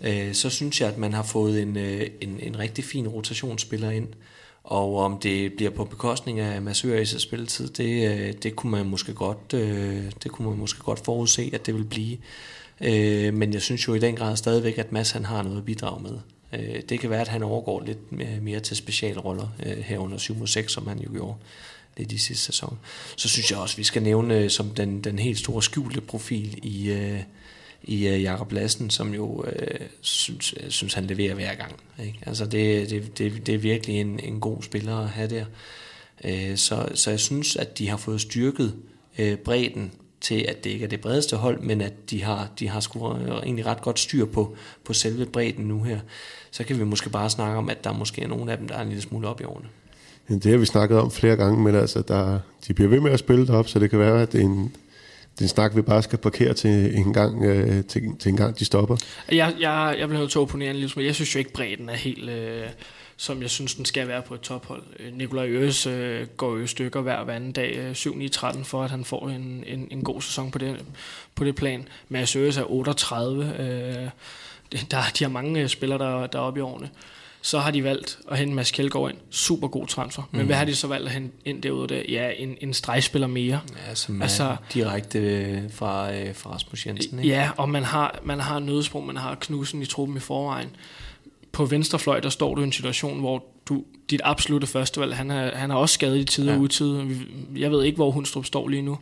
Øh, 0.00 0.34
så 0.34 0.50
synes 0.50 0.80
jeg, 0.80 0.88
at 0.88 0.98
man 0.98 1.12
har 1.12 1.22
fået 1.22 1.62
en, 1.62 1.76
øh, 1.76 2.06
en, 2.20 2.40
en 2.40 2.58
rigtig 2.58 2.84
fin 2.84 3.08
rotationsspiller 3.08 3.90
ind, 3.90 4.08
og 4.68 4.96
om 4.96 5.18
det 5.18 5.52
bliver 5.52 5.70
på 5.70 5.84
bekostning 5.84 6.40
af 6.40 6.62
Mads 6.62 6.84
Øres 6.84 7.16
spilletid, 7.18 7.68
det, 7.68 8.10
øh, 8.10 8.32
det 8.42 8.56
kunne 8.56 8.72
man 8.72 8.86
måske 8.86 9.14
godt, 9.14 9.54
øh, 9.54 10.04
det 10.22 10.30
kunne 10.30 10.48
man 10.48 10.58
måske 10.58 10.80
godt 10.80 11.04
forudse, 11.04 11.50
at 11.52 11.66
det 11.66 11.74
vil 11.74 11.84
blive. 11.84 12.16
Øh, 12.80 13.34
men 13.34 13.52
jeg 13.52 13.62
synes 13.62 13.88
jo 13.88 13.94
i 13.94 13.98
den 13.98 14.16
grad 14.16 14.36
stadigvæk, 14.36 14.78
at 14.78 14.92
Mads 14.92 15.10
han 15.10 15.24
har 15.24 15.42
noget 15.42 15.58
at 15.58 15.64
bidrage 15.64 16.02
med. 16.02 16.18
Det 16.88 17.00
kan 17.00 17.10
være, 17.10 17.20
at 17.20 17.28
han 17.28 17.42
overgår 17.42 17.82
lidt 17.86 18.12
mere 18.42 18.60
til 18.60 18.76
specialroller 18.76 19.48
herunder 19.84 20.18
7 20.18 20.46
6, 20.46 20.72
som 20.72 20.86
han 20.86 20.98
jo 20.98 21.12
gjorde 21.12 21.34
lidt 21.96 22.12
i 22.12 22.18
sidste 22.18 22.44
sæson. 22.44 22.78
Så 23.16 23.28
synes 23.28 23.50
jeg 23.50 23.58
også, 23.58 23.74
at 23.74 23.78
vi 23.78 23.84
skal 23.84 24.02
nævne 24.02 24.50
som 24.50 24.70
den, 24.70 25.04
den 25.04 25.18
helt 25.18 25.38
store 25.38 25.62
skjulte 25.62 26.00
profil 26.00 26.58
i, 26.62 26.96
i 27.82 28.08
uh, 28.08 28.22
Jakob 28.22 28.52
Lassen, 28.52 28.90
som 28.90 29.14
jo 29.14 29.26
uh, 29.26 29.46
synes, 30.00 30.54
øh, 30.60 30.70
synes, 30.70 30.94
han 30.94 31.04
leverer 31.04 31.34
hver 31.34 31.54
gang. 31.54 31.72
Ikke? 32.06 32.18
Altså 32.26 32.46
det, 32.46 32.90
det, 32.90 33.18
det, 33.18 33.46
det 33.46 33.54
er 33.54 33.58
virkelig 33.58 34.00
en, 34.00 34.20
en 34.20 34.40
god 34.40 34.62
spiller 34.62 34.96
at 34.96 35.08
have 35.08 35.28
der. 35.28 35.44
Uh, 36.24 36.56
så, 36.56 36.88
så 36.94 37.10
jeg 37.10 37.20
synes, 37.20 37.56
at 37.56 37.78
de 37.78 37.88
har 37.88 37.96
fået 37.96 38.20
styrket 38.20 38.74
uh, 39.18 39.34
bredden 39.34 39.92
til, 40.20 40.44
at 40.48 40.64
det 40.64 40.70
ikke 40.70 40.84
er 40.84 40.88
det 40.88 41.00
bredeste 41.00 41.36
hold, 41.36 41.60
men 41.60 41.80
at 41.80 42.10
de 42.10 42.22
har, 42.22 42.48
de 42.58 42.68
har 42.68 42.80
sgu 42.80 43.12
egentlig 43.14 43.66
ret 43.66 43.82
godt 43.82 43.98
styr 43.98 44.24
på, 44.24 44.56
på 44.84 44.92
selve 44.92 45.26
bredden 45.26 45.64
nu 45.64 45.82
her. 45.82 46.00
Så 46.50 46.64
kan 46.64 46.78
vi 46.78 46.84
måske 46.84 47.10
bare 47.10 47.30
snakke 47.30 47.58
om, 47.58 47.70
at 47.70 47.84
der 47.84 47.92
måske 47.92 48.22
er 48.22 48.28
nogle 48.28 48.52
af 48.52 48.58
dem, 48.58 48.68
der 48.68 48.74
er 48.74 48.82
en 48.82 48.88
lille 48.88 49.02
smule 49.02 49.28
op 49.28 49.40
i 49.40 49.44
årene. 49.44 49.68
Det 50.28 50.52
har 50.52 50.58
vi 50.58 50.66
snakket 50.66 50.98
om 50.98 51.10
flere 51.10 51.36
gange, 51.36 51.62
men 51.62 51.74
altså, 51.74 52.02
der, 52.02 52.38
de 52.66 52.74
bliver 52.74 52.88
ved 52.90 53.00
med 53.00 53.10
at 53.10 53.18
spille 53.18 53.46
derop, 53.46 53.68
så 53.68 53.78
det 53.78 53.90
kan 53.90 53.98
være, 53.98 54.22
at 54.22 54.34
en, 54.34 54.76
det 55.38 55.44
er 55.44 55.48
snak, 55.48 55.76
vi 55.76 55.82
bare 55.82 56.02
skal 56.02 56.18
parkere 56.18 56.54
til 56.54 56.96
en 56.96 57.12
gang, 57.12 57.44
øh, 57.44 57.84
til, 57.84 58.02
til 58.18 58.28
en 58.28 58.36
gang 58.36 58.58
de 58.58 58.64
stopper. 58.64 58.96
Jeg, 59.32 59.54
jeg, 59.60 59.96
jeg 59.98 60.08
bliver 60.08 60.20
nødt 60.20 60.30
til 60.30 60.38
at 60.38 60.42
opponere 60.42 60.70
en 60.70 60.76
lille 60.76 60.88
smule. 60.88 61.06
Jeg 61.06 61.14
synes 61.14 61.34
jo 61.34 61.38
ikke, 61.38 61.52
bredden 61.52 61.88
er 61.88 61.94
helt, 61.94 62.30
øh, 62.30 62.66
som 63.16 63.42
jeg 63.42 63.50
synes, 63.50 63.74
den 63.74 63.84
skal 63.84 64.08
være 64.08 64.22
på 64.22 64.34
et 64.34 64.40
tophold. 64.40 64.82
Øh, 64.98 65.16
Nikolaj 65.16 65.48
Øres 65.48 65.86
øh, 65.86 66.26
går 66.36 66.56
jo 66.56 66.66
stykker 66.66 67.00
hver, 67.00 67.24
hver 67.24 67.34
anden 67.34 67.52
dag, 67.52 67.76
øh, 67.76 67.90
7-9-13, 67.92 68.64
for 68.64 68.84
at 68.84 68.90
han 68.90 69.04
får 69.04 69.28
en, 69.28 69.64
en, 69.66 69.88
en 69.90 70.02
god 70.02 70.22
sæson 70.22 70.50
på 70.50 70.58
det, 70.58 70.84
på 71.34 71.44
det 71.44 71.54
plan. 71.54 71.88
Mads 72.08 72.36
Øres 72.36 72.56
er 72.56 72.70
38. 72.70 73.44
Øh, 73.44 74.08
der, 74.90 75.02
de 75.18 75.24
har 75.24 75.28
mange 75.28 75.60
øh, 75.60 75.68
spillere, 75.68 75.98
der, 75.98 76.26
der 76.26 76.38
er 76.38 76.42
oppe 76.42 76.60
i 76.60 76.62
årene. 76.62 76.90
Så 77.48 77.58
har 77.58 77.70
de 77.70 77.84
valgt 77.84 78.18
at 78.30 78.38
hente 78.38 78.54
Mads 78.54 78.70
Kjeldgaard 78.70 79.10
ind. 79.10 79.18
Super 79.30 79.68
god 79.68 79.86
transfer. 79.86 80.22
Men 80.30 80.40
mm. 80.40 80.46
hvad 80.46 80.56
har 80.56 80.64
de 80.64 80.74
så 80.74 80.86
valgt 80.86 81.06
at 81.06 81.12
hente 81.12 81.36
ind 81.44 81.62
derude 81.62 81.88
der? 81.88 82.02
Ja, 82.08 82.30
en, 82.36 82.56
en 82.60 82.74
stregspiller 82.74 83.26
mere. 83.26 83.60
Ja, 83.88 83.94
som 83.94 84.22
altså, 84.22 84.56
direkte 84.74 85.18
øh, 85.18 85.58
fra, 85.70 86.14
øh, 86.14 86.34
fra 86.34 86.50
Rasmus 86.50 86.86
Jensen. 86.86 87.18
Ikke? 87.18 87.30
Ja, 87.30 87.50
og 87.56 87.68
man 87.68 87.84
har, 87.84 88.18
man 88.22 88.40
har 88.40 88.58
Nødsprung, 88.58 89.06
man 89.06 89.16
har 89.16 89.34
Knudsen 89.34 89.82
i 89.82 89.86
truppen 89.86 90.16
i 90.16 90.20
forvejen. 90.20 90.68
På 91.52 91.64
venstrefløj, 91.64 92.20
der 92.20 92.28
står 92.28 92.54
du 92.54 92.60
i 92.60 92.64
en 92.64 92.72
situation, 92.72 93.20
hvor 93.20 93.44
du, 93.68 93.84
dit 94.10 94.20
absolute 94.24 94.66
førstevalg, 94.66 95.16
han 95.16 95.30
er, 95.30 95.56
han 95.56 95.70
er 95.70 95.74
også 95.74 95.94
skadet 95.94 96.18
i 96.18 96.24
tid 96.24 96.48
og 96.48 96.54
ja. 96.54 96.60
utid. 96.60 97.00
Jeg 97.56 97.70
ved 97.70 97.84
ikke, 97.84 97.96
hvor 97.96 98.10
Hundstrup 98.10 98.44
står 98.44 98.68
lige 98.68 98.82
nu. 98.82 98.98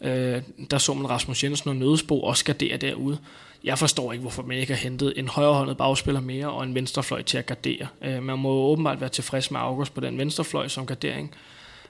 Øh, 0.00 0.42
der 0.70 0.78
så 0.78 0.94
man 0.94 1.10
Rasmus 1.10 1.44
Jensen 1.44 1.70
og 1.70 1.76
Nødesbo 1.76 2.22
også 2.22 2.44
gardere 2.44 2.76
derude. 2.76 3.18
Jeg 3.64 3.78
forstår 3.78 4.12
ikke, 4.12 4.20
hvorfor 4.20 4.42
man 4.42 4.58
ikke 4.58 4.72
har 4.72 4.80
hentet 4.80 5.12
en 5.16 5.28
højrehåndet 5.28 5.76
bagspiller 5.76 6.20
mere 6.20 6.50
og 6.50 6.64
en 6.64 6.74
venstrefløj 6.74 7.22
til 7.22 7.38
at 7.38 7.46
gardere. 7.46 7.86
Øh, 8.04 8.22
man 8.22 8.38
må 8.38 8.50
åbenbart 8.50 9.00
være 9.00 9.10
tilfreds 9.10 9.50
med 9.50 9.60
August 9.60 9.94
på 9.94 10.00
den 10.00 10.18
venstrefløj 10.18 10.68
som 10.68 10.86
gardering. 10.86 11.34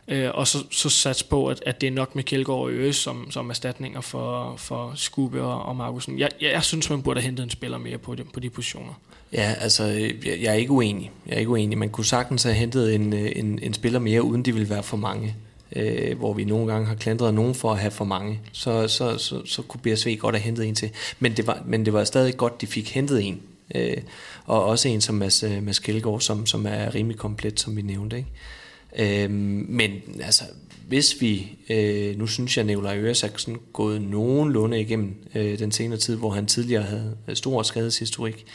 Øh, 0.08 0.30
og 0.34 0.46
så, 0.46 0.58
så 0.70 0.88
sats 0.88 1.22
på, 1.22 1.46
at, 1.46 1.62
at 1.66 1.80
det 1.80 1.86
er 1.86 1.90
nok 1.90 2.14
med 2.14 2.24
Kjeldgaard 2.24 2.60
og 2.60 2.70
Øres 2.70 2.96
som, 2.96 3.30
som 3.30 3.50
erstatninger 3.50 4.00
for, 4.00 4.54
for 4.56 4.92
Skube 4.94 5.42
og, 5.42 5.62
og 5.62 5.76
Markusen. 5.76 6.18
Jeg, 6.18 6.30
jeg, 6.40 6.50
jeg 6.52 6.64
synes, 6.64 6.90
man 6.90 7.02
burde 7.02 7.20
have 7.20 7.26
hentet 7.26 7.42
en 7.44 7.50
spiller 7.50 7.78
mere 7.78 7.98
på 7.98 8.14
de, 8.14 8.24
på 8.24 8.40
de 8.40 8.50
positioner. 8.50 8.92
Ja, 9.32 9.54
altså, 9.60 9.84
øh, 9.84 10.26
jeg, 10.26 10.38
jeg 10.42 10.50
er 10.50 10.54
ikke 10.54 10.72
uenig. 10.72 11.10
Jeg 11.26 11.34
er 11.34 11.38
ikke 11.38 11.50
uenig. 11.50 11.78
Man 11.78 11.90
kunne 11.90 12.04
sagtens 12.04 12.42
have 12.42 12.54
hentet 12.54 12.94
en, 12.94 13.12
øh, 13.12 13.32
en, 13.36 13.58
en 13.62 13.74
spiller 13.74 13.98
mere, 13.98 14.22
uden 14.22 14.42
de 14.42 14.52
ville 14.52 14.70
være 14.70 14.82
for 14.82 14.96
mange 14.96 15.34
øh, 15.76 16.18
hvor 16.18 16.32
vi 16.32 16.44
nogle 16.44 16.72
gange 16.72 16.86
har 16.86 16.94
klandret 16.94 17.34
nogen 17.34 17.54
for 17.54 17.72
at 17.72 17.78
have 17.78 17.90
for 17.90 18.04
mange, 18.04 18.40
så, 18.52 18.88
så, 18.88 19.18
så, 19.18 19.46
så 19.46 19.62
kunne 19.62 19.80
BSV 19.80 20.16
godt 20.18 20.34
have 20.34 20.42
hentet 20.42 20.66
en 20.66 20.74
til. 20.74 20.90
Men 21.18 21.36
det 21.36 21.46
var, 21.46 21.62
men 21.66 21.84
det 21.84 21.92
var 21.92 22.04
stadig 22.04 22.36
godt, 22.36 22.60
de 22.60 22.66
fik 22.66 22.94
hentet 22.94 23.24
en. 23.24 23.42
Øh, 23.74 23.96
og 24.44 24.64
også 24.64 24.88
en 24.88 25.00
som 25.00 25.14
Mads, 25.14 25.42
øh, 25.42 25.62
Mads 25.62 25.78
Kjeldgaard, 25.78 26.20
som, 26.20 26.46
som 26.46 26.66
er 26.66 26.94
rimelig 26.94 27.18
komplet, 27.18 27.60
som 27.60 27.76
vi 27.76 27.82
nævnte. 27.82 28.16
Ikke? 28.16 29.24
Øh, 29.24 29.30
men 29.30 29.90
altså, 30.22 30.44
hvis 30.88 31.20
vi, 31.20 31.58
øh, 31.68 32.18
nu 32.18 32.26
synes 32.26 32.56
jeg, 32.56 32.62
at 32.62 32.66
Nikolaj 32.66 32.98
Øres 32.98 33.22
er 33.22 33.56
gået 33.72 34.02
nogenlunde 34.02 34.80
igennem 34.80 35.14
øh, 35.34 35.58
den 35.58 35.72
senere 35.72 35.98
tid, 35.98 36.16
hvor 36.16 36.30
han 36.30 36.46
tidligere 36.46 36.82
havde 36.82 37.16
stor 37.34 37.62
skadeshistorik, 37.62 38.46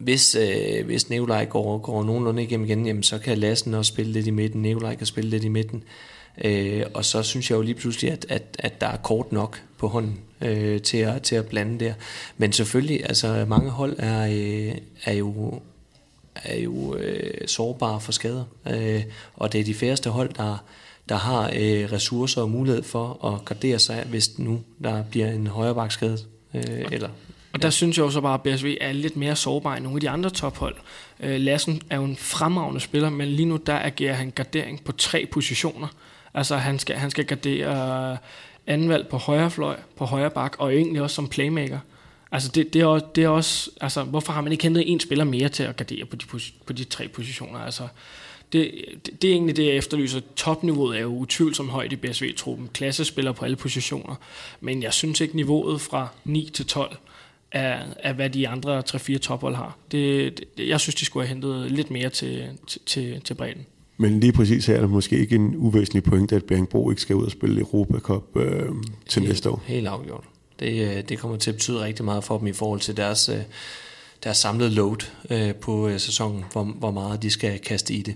hvis, 0.00 0.34
øh, 0.34 0.86
hvis 0.86 1.10
Nikolaj 1.10 1.44
går, 1.44 1.78
går 1.78 2.04
nogenlunde 2.04 2.42
igennem 2.42 2.66
igen, 2.66 2.86
jamen, 2.86 3.02
så 3.02 3.18
kan 3.18 3.38
Lassen 3.38 3.74
også 3.74 3.88
spille 3.88 4.12
lidt 4.12 4.26
i 4.26 4.30
midten, 4.30 4.62
Nikolaj 4.62 4.94
kan 4.94 5.06
spille 5.06 5.30
lidt 5.30 5.44
i 5.44 5.48
midten. 5.48 5.82
Øh, 6.44 6.86
og 6.94 7.04
så 7.04 7.22
synes 7.22 7.50
jeg 7.50 7.56
jo 7.56 7.62
lige 7.62 7.74
pludselig, 7.74 8.12
at, 8.12 8.26
at, 8.28 8.42
at 8.58 8.80
der 8.80 8.86
er 8.86 8.96
kort 8.96 9.32
nok 9.32 9.62
på 9.78 9.88
hånden 9.88 10.18
øh, 10.40 10.82
til, 10.82 10.98
at, 10.98 11.22
til 11.22 11.36
at 11.36 11.46
blande 11.46 11.84
der. 11.84 11.94
Men 12.36 12.52
selvfølgelig, 12.52 13.02
altså 13.04 13.44
mange 13.48 13.70
hold 13.70 13.96
er, 13.98 14.26
øh, 14.26 14.74
er 15.04 15.12
jo, 15.12 15.60
er 16.34 16.58
jo 16.58 16.96
øh, 16.96 17.48
sårbare 17.48 18.00
for 18.00 18.12
skader. 18.12 18.44
Øh, 18.70 19.02
og 19.34 19.52
det 19.52 19.60
er 19.60 19.64
de 19.64 19.74
færreste 19.74 20.10
hold, 20.10 20.32
der, 20.32 20.64
der 21.08 21.16
har 21.16 21.50
øh, 21.56 21.92
ressourcer 21.92 22.42
og 22.42 22.50
mulighed 22.50 22.82
for 22.82 23.26
at 23.26 23.44
gardere 23.44 23.78
sig, 23.78 24.04
hvis 24.08 24.38
nu 24.38 24.60
der 24.84 25.02
bliver 25.02 25.30
en 25.30 25.46
højre 25.46 25.90
skade. 25.90 26.18
Øh, 26.54 26.84
eller 26.92 27.08
og 27.52 27.62
der 27.62 27.66
ja. 27.66 27.70
synes 27.70 27.96
jeg 27.96 28.04
også 28.04 28.20
bare, 28.20 28.34
at 28.34 28.42
BSV 28.42 28.76
er 28.80 28.92
lidt 28.92 29.16
mere 29.16 29.36
sårbar 29.36 29.76
end 29.76 29.84
nogle 29.84 29.96
af 29.96 30.00
de 30.00 30.10
andre 30.10 30.30
tophold. 30.30 30.76
Øh, 31.20 31.40
Lassen 31.40 31.82
er 31.90 31.96
jo 31.96 32.04
en 32.04 32.16
fremragende 32.16 32.80
spiller, 32.80 33.10
men 33.10 33.28
lige 33.28 33.46
nu 33.46 33.56
der 33.56 33.78
agerer 33.78 34.14
han 34.14 34.30
gardering 34.30 34.84
på 34.84 34.92
tre 34.92 35.26
positioner. 35.32 35.88
Altså 36.34 36.56
han 36.56 36.78
skal, 36.78 36.96
han 36.96 37.10
skal 37.10 37.24
gardere 37.24 38.18
anvalg 38.66 39.08
på 39.08 39.16
højre 39.16 39.50
fløj, 39.50 39.76
på 39.96 40.04
højre 40.04 40.30
bak, 40.30 40.56
og 40.58 40.74
egentlig 40.74 41.02
også 41.02 41.14
som 41.14 41.28
playmaker. 41.28 41.78
Altså 42.32 42.50
det, 42.54 42.72
det, 42.72 42.82
er 42.82 42.86
også, 42.86 43.06
det 43.14 43.24
er 43.24 43.28
også, 43.28 43.70
altså 43.80 44.02
hvorfor 44.02 44.32
har 44.32 44.40
man 44.40 44.52
ikke 44.52 44.64
hentet 44.64 44.92
en 44.92 45.00
spiller 45.00 45.24
mere 45.24 45.48
til 45.48 45.62
at 45.62 45.76
gardere 45.76 46.04
på 46.04 46.16
de, 46.16 46.24
på 46.66 46.72
de 46.72 46.84
tre 46.84 47.08
positioner? 47.08 47.58
Altså 47.58 47.88
det, 48.52 48.70
det, 49.06 49.22
det 49.22 49.30
er 49.30 49.34
egentlig 49.34 49.56
det, 49.56 49.66
jeg 49.66 49.76
efterlyser. 49.76 50.20
Topniveauet 50.36 50.96
er 50.96 51.02
jo 51.02 51.16
utvivlsomt 51.16 51.70
højt 51.70 51.92
i 51.92 51.96
BSV-truppen. 51.96 52.68
Klassespiller 52.72 53.32
på 53.32 53.44
alle 53.44 53.56
positioner. 53.56 54.14
Men 54.60 54.82
jeg 54.82 54.92
synes 54.92 55.20
ikke 55.20 55.36
niveauet 55.36 55.80
fra 55.80 56.08
9 56.24 56.50
til 56.54 56.66
12 56.66 56.96
af, 57.52 57.82
af 58.02 58.14
hvad 58.14 58.30
de 58.30 58.48
andre 58.48 58.82
3-4 58.88 59.18
tophold 59.18 59.54
har. 59.54 59.78
Det, 59.92 60.40
det, 60.56 60.68
jeg 60.68 60.80
synes, 60.80 60.94
de 60.94 61.04
skulle 61.04 61.26
have 61.26 61.34
hentet 61.34 61.72
lidt 61.72 61.90
mere 61.90 62.08
til, 62.08 62.48
til, 62.66 62.80
til, 62.86 63.20
til 63.20 63.34
bredden. 63.34 63.66
Men 63.96 64.20
lige 64.20 64.32
præcis 64.32 64.66
her 64.66 64.76
er 64.76 64.80
det 64.80 64.90
måske 64.90 65.18
ikke 65.18 65.36
en 65.36 65.54
uvæsentlig 65.56 66.02
point, 66.02 66.32
at 66.32 66.44
Bjergbro 66.44 66.90
ikke 66.90 67.02
skal 67.02 67.16
ud 67.16 67.24
og 67.24 67.30
spille 67.30 67.60
Europa 67.60 67.98
Cup 67.98 68.36
øh, 68.36 68.68
til 69.08 69.20
helt, 69.20 69.28
næste 69.32 69.50
år. 69.50 69.62
Helt 69.66 69.86
afgjort. 69.86 70.24
Det, 70.60 70.96
øh, 70.96 71.02
det 71.08 71.18
kommer 71.18 71.36
til 71.36 71.50
at 71.50 71.54
betyde 71.54 71.84
rigtig 71.84 72.04
meget 72.04 72.24
for 72.24 72.38
dem 72.38 72.46
i 72.46 72.52
forhold 72.52 72.80
til 72.80 72.96
deres, 72.96 73.28
øh, 73.28 73.36
deres 74.24 74.36
samlede 74.36 74.70
load 74.70 75.06
øh, 75.30 75.54
på 75.54 75.98
sæsonen, 75.98 76.44
hvor, 76.52 76.64
hvor 76.64 76.90
meget 76.90 77.22
de 77.22 77.30
skal 77.30 77.58
kaste 77.58 77.94
i 77.94 78.02
det. 78.02 78.14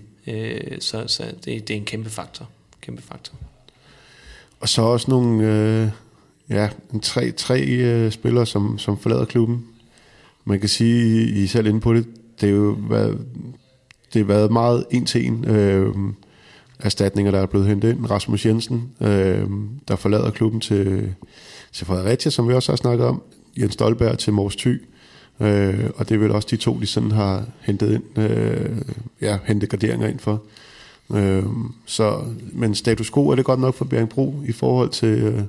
Så, 0.83 1.07
så 1.07 1.23
det, 1.23 1.67
det 1.67 1.69
er 1.69 1.77
en 1.77 1.85
kæmpe 1.85 2.09
faktor. 2.09 2.49
Kæmpe 2.81 3.01
faktor. 3.01 3.35
Og 4.59 4.69
så 4.69 4.81
også 4.81 5.11
nogle, 5.11 5.47
øh, 5.47 5.89
ja, 6.49 6.69
en 6.93 6.99
tre, 6.99 7.31
tre 7.31 7.61
øh, 7.65 8.11
spillere, 8.11 8.45
som, 8.45 8.77
som 8.77 8.97
forlader 8.97 9.25
klubben. 9.25 9.65
Man 10.45 10.59
kan 10.59 10.69
sige, 10.69 11.29
I 11.29 11.43
er 11.43 11.47
selv 11.47 11.67
inde 11.67 11.79
på 11.79 11.93
det, 11.93 12.05
det 12.41 12.49
er 12.49 12.53
jo 12.53 12.77
været, 12.89 13.25
det 14.13 14.21
har 14.21 14.27
været 14.27 14.51
meget 14.51 14.85
en 14.91 15.05
til 15.05 15.27
en. 15.27 15.45
Øh, 15.45 15.93
erstatninger, 16.79 17.31
der 17.31 17.39
er 17.39 17.45
blevet 17.45 17.67
hentet 17.67 17.89
ind. 17.89 18.09
Rasmus 18.09 18.45
Jensen, 18.45 18.89
øh, 19.01 19.47
der 19.87 19.95
forlader 19.95 20.31
klubben 20.31 20.61
til, 20.61 21.13
til 21.71 21.85
Fredericia, 21.85 22.31
som 22.31 22.47
vi 22.47 22.53
også 22.53 22.71
har 22.71 22.77
snakket 22.77 23.05
om. 23.07 23.21
Jens 23.57 23.73
Stolberg 23.73 24.17
til 24.17 24.33
Mors 24.33 24.55
Thy. 24.55 24.81
Øh, 25.39 25.89
og 25.95 26.09
det 26.09 26.15
er 26.15 26.19
vel 26.19 26.31
også 26.31 26.47
de 26.51 26.57
to, 26.57 26.79
de 26.79 26.85
sådan 26.85 27.11
har 27.11 27.45
hentet 27.61 27.93
ind, 27.93 28.17
øh, 28.19 28.77
ja, 29.21 29.37
hentet 29.45 29.69
garderinger 29.69 30.07
ind 30.07 30.19
for. 30.19 30.43
Øh, 31.13 31.43
så, 31.85 32.23
men 32.53 32.75
status 32.75 33.11
quo 33.11 33.29
er 33.29 33.35
det 33.35 33.45
godt 33.45 33.59
nok 33.59 33.75
for 33.75 33.85
Bjergbro 33.85 34.35
i 34.47 34.51
forhold 34.51 34.89
til, 34.89 35.07
øh, 35.07 35.41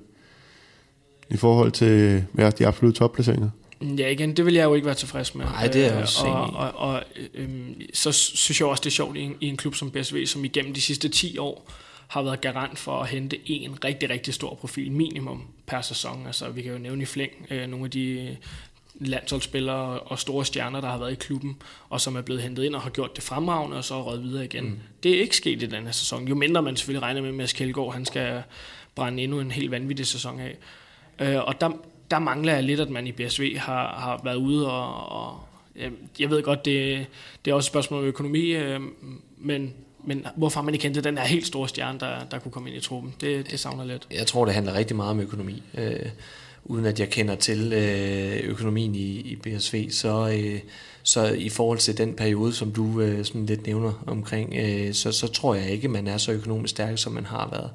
i 1.30 1.36
forhold 1.36 1.72
til 1.72 2.24
ja, 2.38 2.50
de 2.50 2.66
absolutte 2.66 2.98
topplaceringer. 2.98 3.50
Ja, 3.80 4.08
igen, 4.08 4.36
det 4.36 4.46
vil 4.46 4.54
jeg 4.54 4.64
jo 4.64 4.74
ikke 4.74 4.86
være 4.86 4.94
tilfreds 4.94 5.34
med. 5.34 5.44
Nej, 5.44 5.66
det 5.66 5.84
er 5.84 5.92
jeg 5.92 6.02
også 6.02 6.26
øh, 6.26 6.32
og, 6.32 6.50
og, 6.50 6.74
og 6.74 7.02
øhm, 7.34 7.80
så 7.94 8.12
synes 8.12 8.60
jeg 8.60 8.68
også, 8.68 8.80
det 8.80 8.90
er 8.90 8.94
sjovt 8.94 9.16
i 9.16 9.20
en, 9.20 9.36
i 9.40 9.46
en 9.46 9.56
klub 9.56 9.74
som 9.74 9.90
BSV, 9.90 10.26
som 10.26 10.44
igennem 10.44 10.74
de 10.74 10.80
sidste 10.80 11.08
10 11.08 11.38
år 11.38 11.70
har 12.08 12.22
været 12.22 12.40
garant 12.40 12.78
for 12.78 13.00
at 13.00 13.08
hente 13.08 13.50
en 13.50 13.84
rigtig, 13.84 14.10
rigtig 14.10 14.34
stor 14.34 14.54
profil 14.54 14.92
minimum 14.92 15.42
per 15.66 15.80
sæson. 15.80 16.26
Altså, 16.26 16.48
vi 16.48 16.62
kan 16.62 16.72
jo 16.72 16.78
nævne 16.78 17.02
i 17.02 17.06
flæng 17.06 17.32
øh, 17.50 17.66
nogle 17.66 17.84
af 17.84 17.90
de 17.90 18.36
landsholdsspillere 19.00 20.00
og 20.00 20.18
store 20.18 20.44
stjerner, 20.44 20.80
der 20.80 20.88
har 20.88 20.98
været 20.98 21.12
i 21.12 21.14
klubben, 21.14 21.56
og 21.88 22.00
som 22.00 22.16
er 22.16 22.22
blevet 22.22 22.42
hentet 22.42 22.64
ind 22.64 22.74
og 22.74 22.80
har 22.80 22.90
gjort 22.90 23.16
det 23.16 23.24
fremragende, 23.24 23.76
og 23.76 23.84
så 23.84 24.02
røget 24.02 24.22
videre 24.22 24.44
igen. 24.44 24.64
Mm. 24.64 24.78
Det 25.02 25.16
er 25.16 25.20
ikke 25.20 25.36
sket 25.36 25.62
i 25.62 25.66
den 25.66 25.84
her 25.84 25.92
sæson. 25.92 26.28
Jo 26.28 26.34
mindre 26.34 26.62
man 26.62 26.76
selvfølgelig 26.76 27.02
regner 27.02 27.20
med, 27.20 27.28
at 27.28 27.34
Mads 27.34 27.52
Kjeldgaard, 27.52 27.92
han 27.92 28.04
skal 28.04 28.42
brænde 28.94 29.22
endnu 29.22 29.40
en 29.40 29.50
helt 29.50 29.70
vanvittig 29.70 30.06
sæson 30.06 30.40
af. 30.40 30.56
Øh, 31.20 31.44
og 31.44 31.60
der, 31.60 31.70
der 32.10 32.18
mangler 32.18 32.54
jeg 32.54 32.62
lidt, 32.62 32.80
at 32.80 32.90
man 32.90 33.06
i 33.06 33.12
BSV 33.12 33.56
har, 33.56 33.86
har 33.98 34.20
været 34.24 34.36
ude 34.36 34.72
og, 34.72 35.12
og 35.22 35.40
jeg 36.18 36.30
ved 36.30 36.42
godt, 36.42 36.64
det, 36.64 37.06
det 37.44 37.50
er 37.50 37.54
også 37.54 37.68
et 37.68 37.72
spørgsmål 37.72 38.00
om 38.00 38.06
økonomi, 38.06 38.50
øh, 38.50 38.80
men, 39.38 39.74
men 40.04 40.26
hvorfor 40.36 40.62
man 40.62 40.74
ikke 40.74 40.82
hentet 40.82 41.04
den 41.04 41.18
her 41.18 41.24
helt 41.24 41.46
store 41.46 41.68
stjerne, 41.68 42.00
der, 42.00 42.24
der 42.30 42.38
kunne 42.38 42.52
komme 42.52 42.68
ind 42.68 42.78
i 42.78 42.80
truppen? 42.80 43.14
Det, 43.20 43.50
det 43.50 43.60
savner 43.60 43.84
lidt. 43.84 44.06
Jeg 44.10 44.26
tror, 44.26 44.44
det 44.44 44.54
handler 44.54 44.74
rigtig 44.74 44.96
meget 44.96 45.10
om 45.10 45.20
økonomi. 45.20 45.62
Øh, 45.78 46.06
uden 46.64 46.86
at 46.86 47.00
jeg 47.00 47.10
kender 47.10 47.34
til 47.34 47.72
øh, 47.72 48.50
økonomien 48.50 48.94
i, 48.94 49.20
i 49.20 49.36
BSV, 49.36 49.90
så, 49.90 50.28
øh, 50.28 50.60
så 51.02 51.26
i 51.26 51.48
forhold 51.48 51.78
til 51.78 51.98
den 51.98 52.14
periode, 52.14 52.52
som 52.52 52.72
du 52.72 53.00
øh, 53.00 53.24
sådan 53.24 53.46
lidt 53.46 53.66
nævner 53.66 54.04
omkring, 54.06 54.54
øh, 54.56 54.94
så, 54.94 55.12
så 55.12 55.26
tror 55.26 55.54
jeg 55.54 55.70
ikke, 55.70 55.88
man 55.88 56.06
er 56.06 56.16
så 56.16 56.32
økonomisk 56.32 56.70
stærk, 56.70 56.98
som 56.98 57.12
man 57.12 57.26
har 57.26 57.48
været. 57.52 57.70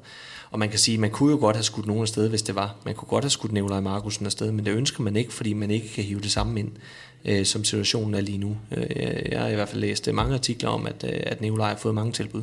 Og 0.52 0.58
man 0.58 0.68
kan 0.68 0.78
sige, 0.78 0.98
man 0.98 1.10
kunne 1.10 1.30
jo 1.30 1.38
godt 1.38 1.56
have 1.56 1.64
skudt 1.64 1.86
nogen 1.86 2.02
afsted, 2.02 2.28
hvis 2.28 2.42
det 2.42 2.54
var. 2.54 2.76
Man 2.84 2.94
kunne 2.94 3.08
godt 3.08 3.24
have 3.24 3.30
skudt 3.30 3.52
Nikolaj 3.52 3.80
Markusen 3.80 4.26
afsted, 4.26 4.52
men 4.52 4.66
det 4.66 4.72
ønsker 4.72 5.02
man 5.02 5.16
ikke, 5.16 5.32
fordi 5.32 5.52
man 5.52 5.70
ikke 5.70 5.88
kan 5.88 6.04
hive 6.04 6.20
det 6.20 6.32
samme 6.32 6.60
ind, 6.60 6.70
øh, 7.24 7.46
som 7.46 7.64
situationen 7.64 8.14
er 8.14 8.20
lige 8.20 8.38
nu. 8.38 8.56
Øh, 8.76 9.32
jeg 9.32 9.40
har 9.40 9.48
i 9.48 9.54
hvert 9.54 9.68
fald 9.68 9.80
læst 9.80 10.08
øh, 10.08 10.14
mange 10.14 10.34
artikler 10.34 10.70
om, 10.70 10.86
at, 10.86 11.04
øh, 11.04 11.20
at 11.26 11.40
Nikolaj 11.40 11.68
har 11.68 11.76
fået 11.76 11.94
mange 11.94 12.12
tilbud. 12.12 12.42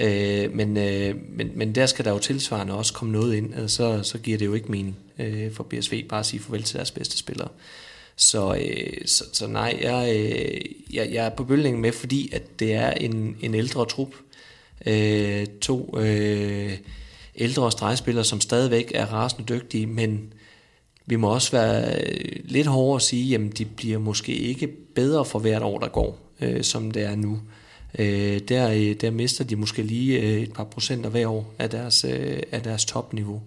Øh, 0.00 0.54
men, 0.54 0.76
øh, 0.76 1.16
men, 1.28 1.50
men 1.54 1.74
der 1.74 1.86
skal 1.86 2.04
der 2.04 2.10
jo 2.10 2.18
tilsvarende 2.18 2.74
også 2.74 2.92
komme 2.92 3.12
noget 3.12 3.34
ind, 3.34 3.54
altså, 3.54 3.76
så, 3.76 4.02
så 4.02 4.18
giver 4.18 4.38
det 4.38 4.46
jo 4.46 4.54
ikke 4.54 4.70
mening 4.72 4.96
øh, 5.18 5.52
for 5.52 5.64
BSV 5.64 6.08
bare 6.08 6.20
at 6.20 6.26
sige 6.26 6.40
farvel 6.40 6.62
til 6.62 6.76
deres 6.76 6.90
bedste 6.90 7.18
spillere. 7.18 7.48
Så, 8.16 8.54
øh, 8.54 9.06
så, 9.06 9.24
så 9.32 9.46
nej, 9.46 9.78
jeg, 9.82 10.16
øh, 10.16 10.60
jeg, 10.92 11.08
jeg 11.12 11.26
er 11.26 11.30
på 11.30 11.44
bølgen 11.44 11.80
med, 11.80 11.92
fordi 11.92 12.32
at 12.32 12.60
det 12.60 12.74
er 12.74 12.90
en, 12.90 13.36
en 13.40 13.54
ældre 13.54 13.86
trup. 13.86 14.14
Øh, 14.86 15.46
to 15.60 15.98
øh, 15.98 16.72
ældre 17.36 17.72
stregspillere, 17.72 18.24
som 18.24 18.40
stadigvæk 18.40 18.92
er 18.94 19.06
rasende 19.06 19.54
dygtige, 19.54 19.86
men 19.86 20.32
vi 21.06 21.16
må 21.16 21.34
også 21.34 21.52
være 21.52 21.94
øh, 22.02 22.40
lidt 22.44 22.66
hårdere 22.66 22.96
at 22.96 23.02
sige, 23.02 23.34
at 23.34 23.58
de 23.58 23.64
bliver 23.64 23.98
måske 23.98 24.34
ikke 24.34 24.66
bedre 24.94 25.24
for 25.24 25.38
hvert 25.38 25.62
år, 25.62 25.78
der 25.78 25.88
går, 25.88 26.18
øh, 26.40 26.62
som 26.62 26.90
det 26.90 27.02
er 27.02 27.14
nu. 27.16 27.40
Øh, 27.98 28.38
der, 28.38 28.70
øh, 28.70 28.94
der 29.00 29.10
mister 29.10 29.44
de 29.44 29.56
måske 29.56 29.82
lige 29.82 30.20
øh, 30.20 30.42
et 30.42 30.52
par 30.52 30.64
procenter 30.64 31.10
hver 31.10 31.28
år 31.28 31.54
af 31.58 31.70
deres, 31.70 32.04
øh, 32.04 32.42
af 32.52 32.62
deres 32.62 32.84
topniveau. 32.84 33.42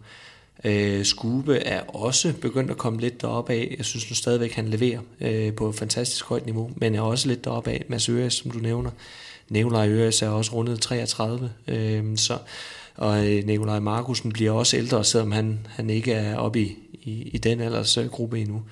Øh, 0.64 1.06
Skube 1.06 1.58
er 1.58 1.82
også 1.82 2.34
begyndt 2.42 2.72
at 2.72 2.78
komme 2.78 3.00
lidt 3.02 3.22
deroppe 3.22 3.54
af. 3.54 3.76
Jeg 3.78 3.86
synes 3.86 4.10
nu 4.10 4.16
stadigvæk, 4.16 4.52
han 4.52 4.68
leverer 4.68 5.00
øh, 5.22 5.54
på 5.54 5.70
et 5.70 5.76
fantastisk 5.76 6.26
højt 6.26 6.46
niveau, 6.46 6.72
men 6.76 6.96
er 6.96 7.02
også 7.02 7.28
lidt 7.28 7.44
deroppe 7.44 7.72
af. 7.72 7.86
Mads 7.88 8.10
Øres, 8.10 8.34
som 8.34 8.52
du 8.52 8.60
nævner. 8.60 8.92
Nikolaj 9.50 9.90
Øres 9.90 10.22
er 10.22 10.30
også 10.30 10.54
rundet 10.54 10.82
33. 10.82 11.52
Øh, 11.68 12.18
så, 12.18 12.38
og 12.96 13.28
øh, 13.28 13.46
Nikolaj 13.46 13.80
Markusen 13.80 14.32
bliver 14.32 14.52
også 14.52 14.78
ældre, 14.78 15.04
selvom 15.04 15.32
han, 15.32 15.68
han 15.70 15.90
ikke 15.90 16.14
er 16.14 16.38
oppe 16.38 16.62
i, 16.62 16.78
i, 16.94 17.30
i 17.34 17.38
den 17.38 17.62
aldersgruppe 17.62 18.40
endnu. 18.40 18.64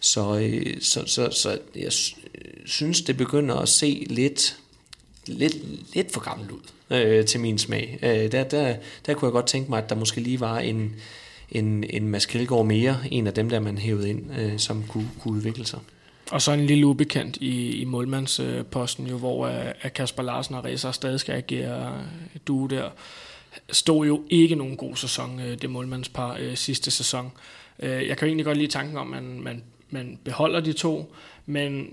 Så, 0.00 0.38
øh, 0.38 0.80
så, 0.80 1.02
så, 1.06 1.30
så 1.30 1.58
jeg 1.74 1.84
øh, 1.84 2.50
synes, 2.66 3.02
det 3.02 3.16
begynder 3.16 3.54
at 3.54 3.68
se 3.68 4.06
lidt 4.10 4.56
lidt, 5.26 5.54
lidt 5.94 6.12
for 6.12 6.20
gammelt 6.20 6.50
ud 6.50 6.60
øh, 6.90 7.24
til 7.24 7.40
min 7.40 7.58
smag. 7.58 7.98
Øh, 8.02 8.32
der, 8.32 8.44
der, 8.44 8.76
der 9.06 9.14
kunne 9.14 9.26
jeg 9.26 9.32
godt 9.32 9.46
tænke 9.46 9.70
mig, 9.70 9.82
at 9.82 9.90
der 9.90 9.96
måske 9.96 10.20
lige 10.20 10.40
var 10.40 10.58
en, 10.58 10.94
en, 11.50 11.84
en 11.90 12.08
Mads 12.08 12.26
Kjeldgaard 12.26 12.66
mere, 12.66 12.98
en 13.10 13.26
af 13.26 13.34
dem, 13.34 13.48
der 13.48 13.60
man 13.60 13.78
hævede 13.78 14.10
ind, 14.10 14.38
øh, 14.38 14.58
som 14.58 14.84
kunne, 14.88 15.10
kunne 15.20 15.34
udvikle 15.34 15.66
sig. 15.66 15.78
Og 16.30 16.42
så 16.42 16.52
en 16.52 16.66
lille 16.66 16.86
ubekendt 16.86 17.36
i, 17.36 17.70
i 17.70 17.84
målmandsposten, 17.84 19.06
jo, 19.06 19.16
hvor 19.18 19.48
uh, 19.48 19.90
Kasper 19.94 20.22
Larsen 20.22 20.54
og 20.54 20.64
Reza 20.64 20.92
stadig 20.92 21.20
skal 21.20 21.34
agere 21.34 21.86
øh, 21.86 22.40
du 22.46 22.66
der. 22.66 22.90
Stod 23.72 24.06
jo 24.06 24.22
ikke 24.30 24.54
nogen 24.54 24.76
god 24.76 24.96
sæson, 24.96 25.40
øh, 25.40 25.58
det 25.62 25.70
målmandspar 25.70 26.36
øh, 26.40 26.56
sidste 26.56 26.90
sæson. 26.90 27.32
Øh, 27.78 28.08
jeg 28.08 28.16
kan 28.16 28.26
jo 28.26 28.26
egentlig 28.26 28.46
godt 28.46 28.58
lide 28.58 28.72
tanken 28.72 28.96
om, 28.96 29.14
at 29.14 29.22
man, 29.22 29.40
man, 29.40 29.62
man 29.90 30.18
beholder 30.24 30.60
de 30.60 30.72
to, 30.72 31.14
men 31.46 31.86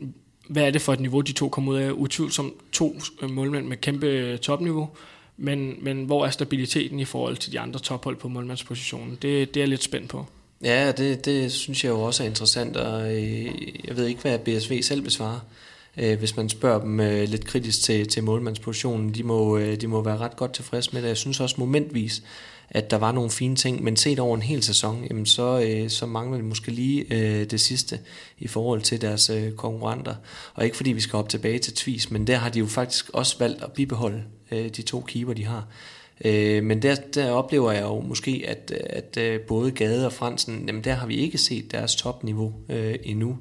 hvad 0.48 0.64
er 0.64 0.72
det 0.72 0.82
for 0.82 0.94
et 0.94 1.00
niveau, 1.00 1.22
de 1.22 1.32
to 1.32 1.50
kommer 1.50 1.72
ud 1.72 1.78
af? 1.78 1.92
Utvivlsomt 1.92 2.54
to 2.72 3.00
målmænd 3.30 3.68
med 3.68 3.78
kæmpe 3.78 4.38
topniveau, 4.38 4.90
men, 5.38 5.76
men 5.82 6.04
hvor 6.04 6.26
er 6.26 6.30
stabiliteten 6.30 7.00
i 7.00 7.06
forhold 7.06 7.38
til 7.38 7.52
de 7.52 7.60
andre 7.60 7.80
tophold 7.80 8.16
på 8.16 8.28
målmandspositionen? 8.28 9.18
Det, 9.22 9.54
det 9.54 9.58
er 9.58 9.62
jeg 9.62 9.68
lidt 9.68 9.84
spændt 9.84 10.10
på. 10.10 10.26
Ja, 10.64 10.92
det, 10.92 11.26
det 11.26 11.52
synes 11.52 11.84
jeg 11.84 11.90
jo 11.90 12.02
også 12.02 12.24
er 12.24 12.28
interessant, 12.28 12.78
og 12.78 13.14
jeg 13.88 13.98
ved 13.98 14.08
ikke, 14.08 14.22
hvad 14.22 14.40
BSV 14.40 14.82
selv 14.82 15.02
besvarer. 15.02 15.40
Øh, 15.98 16.20
hvis 16.20 16.38
man 16.38 16.50
spørger 16.50 16.82
dem 16.82 17.00
øh, 17.00 17.30
lidt 17.30 17.46
kritisk 17.46 17.82
til, 17.84 18.08
til 18.08 18.24
målmandspositionen, 18.24 19.14
de 19.14 19.24
må, 19.24 19.58
øh, 19.58 19.82
de 19.82 19.88
må 19.88 20.04
være 20.04 20.18
ret 20.18 20.36
godt 20.36 20.54
tilfreds 20.54 20.94
med 20.94 21.02
det. 21.02 21.08
Jeg 21.08 21.18
synes 21.18 21.40
også 21.40 21.56
momentvis, 21.60 22.24
at 22.70 22.92
der 22.92 22.98
var 22.98 23.12
nogle 23.12 23.30
fine 23.30 23.56
ting, 23.56 23.84
men 23.84 23.96
set 23.96 24.20
over 24.20 24.36
en 24.36 24.42
hel 24.42 24.64
sæson, 24.64 25.06
jamen 25.10 25.26
så, 25.26 25.60
øh, 25.68 25.90
så 25.90 26.06
mangler 26.06 26.38
de 26.38 26.44
måske 26.44 26.72
lige 26.72 27.06
øh, 27.14 27.46
det 27.52 27.62
sidste 27.62 28.00
i 28.40 28.48
forhold 28.48 28.82
til 28.82 29.02
deres 29.02 29.30
øh, 29.30 29.52
konkurrenter. 29.52 30.16
Og 30.54 30.64
ikke 30.66 30.78
fordi 30.78 30.92
vi 30.92 31.02
skal 31.02 31.18
op 31.18 31.30
tilbage 31.30 31.60
til 31.60 31.74
Tvis, 31.74 32.12
men 32.12 32.28
der 32.28 32.36
har 32.36 32.50
de 32.50 32.60
jo 32.60 32.66
faktisk 32.66 33.10
også 33.14 33.36
valgt 33.40 33.64
at 33.64 33.72
bibeholde 33.72 34.24
øh, 34.52 34.70
de 34.70 34.82
to 34.82 35.02
keeper, 35.02 35.34
de 35.34 35.46
har. 35.46 35.68
Øh, 36.26 36.64
men 36.64 36.82
der, 36.82 36.96
der 36.96 37.32
oplever 37.32 37.72
jeg 37.72 37.82
jo 37.82 38.00
måske, 38.00 38.44
at, 38.48 38.72
at 38.90 39.18
øh, 39.18 39.40
både 39.40 39.72
Gade 39.72 40.06
og 40.06 40.14
Fransen, 40.14 40.64
jamen 40.68 40.84
der 40.84 40.94
har 40.94 41.08
vi 41.08 41.16
ikke 41.16 41.38
set 41.38 41.72
deres 41.72 41.96
topniveau 41.96 42.54
øh, 42.70 42.96
endnu 43.04 43.38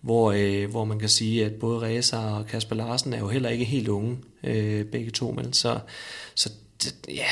hvor, 0.00 0.32
øh, 0.32 0.70
hvor 0.70 0.84
man 0.84 0.98
kan 0.98 1.08
sige, 1.08 1.44
at 1.44 1.52
både 1.52 1.80
Reza 1.80 2.16
og 2.16 2.46
Kasper 2.46 2.76
Larsen 2.76 3.12
er 3.12 3.18
jo 3.18 3.28
heller 3.28 3.48
ikke 3.48 3.64
helt 3.64 3.88
unge, 3.88 4.18
øh, 4.44 4.84
begge 4.84 5.10
to, 5.10 5.32
men 5.32 5.52
så, 5.52 5.78
så 6.34 6.50
det, 6.82 6.94
ja, 7.08 7.26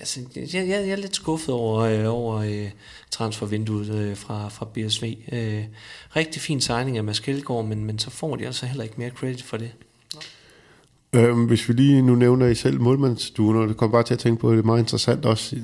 altså, 0.00 0.20
jeg, 0.36 0.48
jeg, 0.54 0.68
jeg 0.68 0.88
er 0.88 0.96
lidt 0.96 1.16
skuffet 1.16 1.54
over, 1.54 1.80
øh, 1.80 2.14
over 2.14 2.36
øh, 2.36 2.70
transfervinduet 3.10 3.94
øh, 3.94 4.16
fra, 4.16 4.48
fra 4.48 4.66
BSV. 4.74 5.16
Øh, 5.32 5.64
rigtig 6.16 6.42
fin 6.42 6.60
signing 6.60 6.96
af 6.96 7.04
Mads 7.04 7.20
Kjeldgaard, 7.20 7.64
men, 7.64 7.84
men 7.84 7.98
så 7.98 8.10
får 8.10 8.36
de 8.36 8.46
altså 8.46 8.66
heller 8.66 8.84
ikke 8.84 8.94
mere 8.98 9.10
credit 9.10 9.42
for 9.42 9.56
det. 9.56 9.70
Øhm, 11.12 11.44
hvis 11.44 11.68
vi 11.68 11.74
lige 11.74 12.02
nu 12.02 12.14
nævner 12.14 12.46
I 12.46 12.54
selv 12.54 12.80
målmandsduen, 12.80 13.56
og 13.56 13.68
det 13.68 13.76
kommer 13.76 13.92
bare 13.92 14.02
til 14.02 14.14
at 14.14 14.20
tænke 14.20 14.40
på, 14.40 14.48
at 14.48 14.52
det 14.52 14.62
er 14.62 14.66
meget 14.66 14.78
interessant 14.78 15.24
også, 15.24 15.56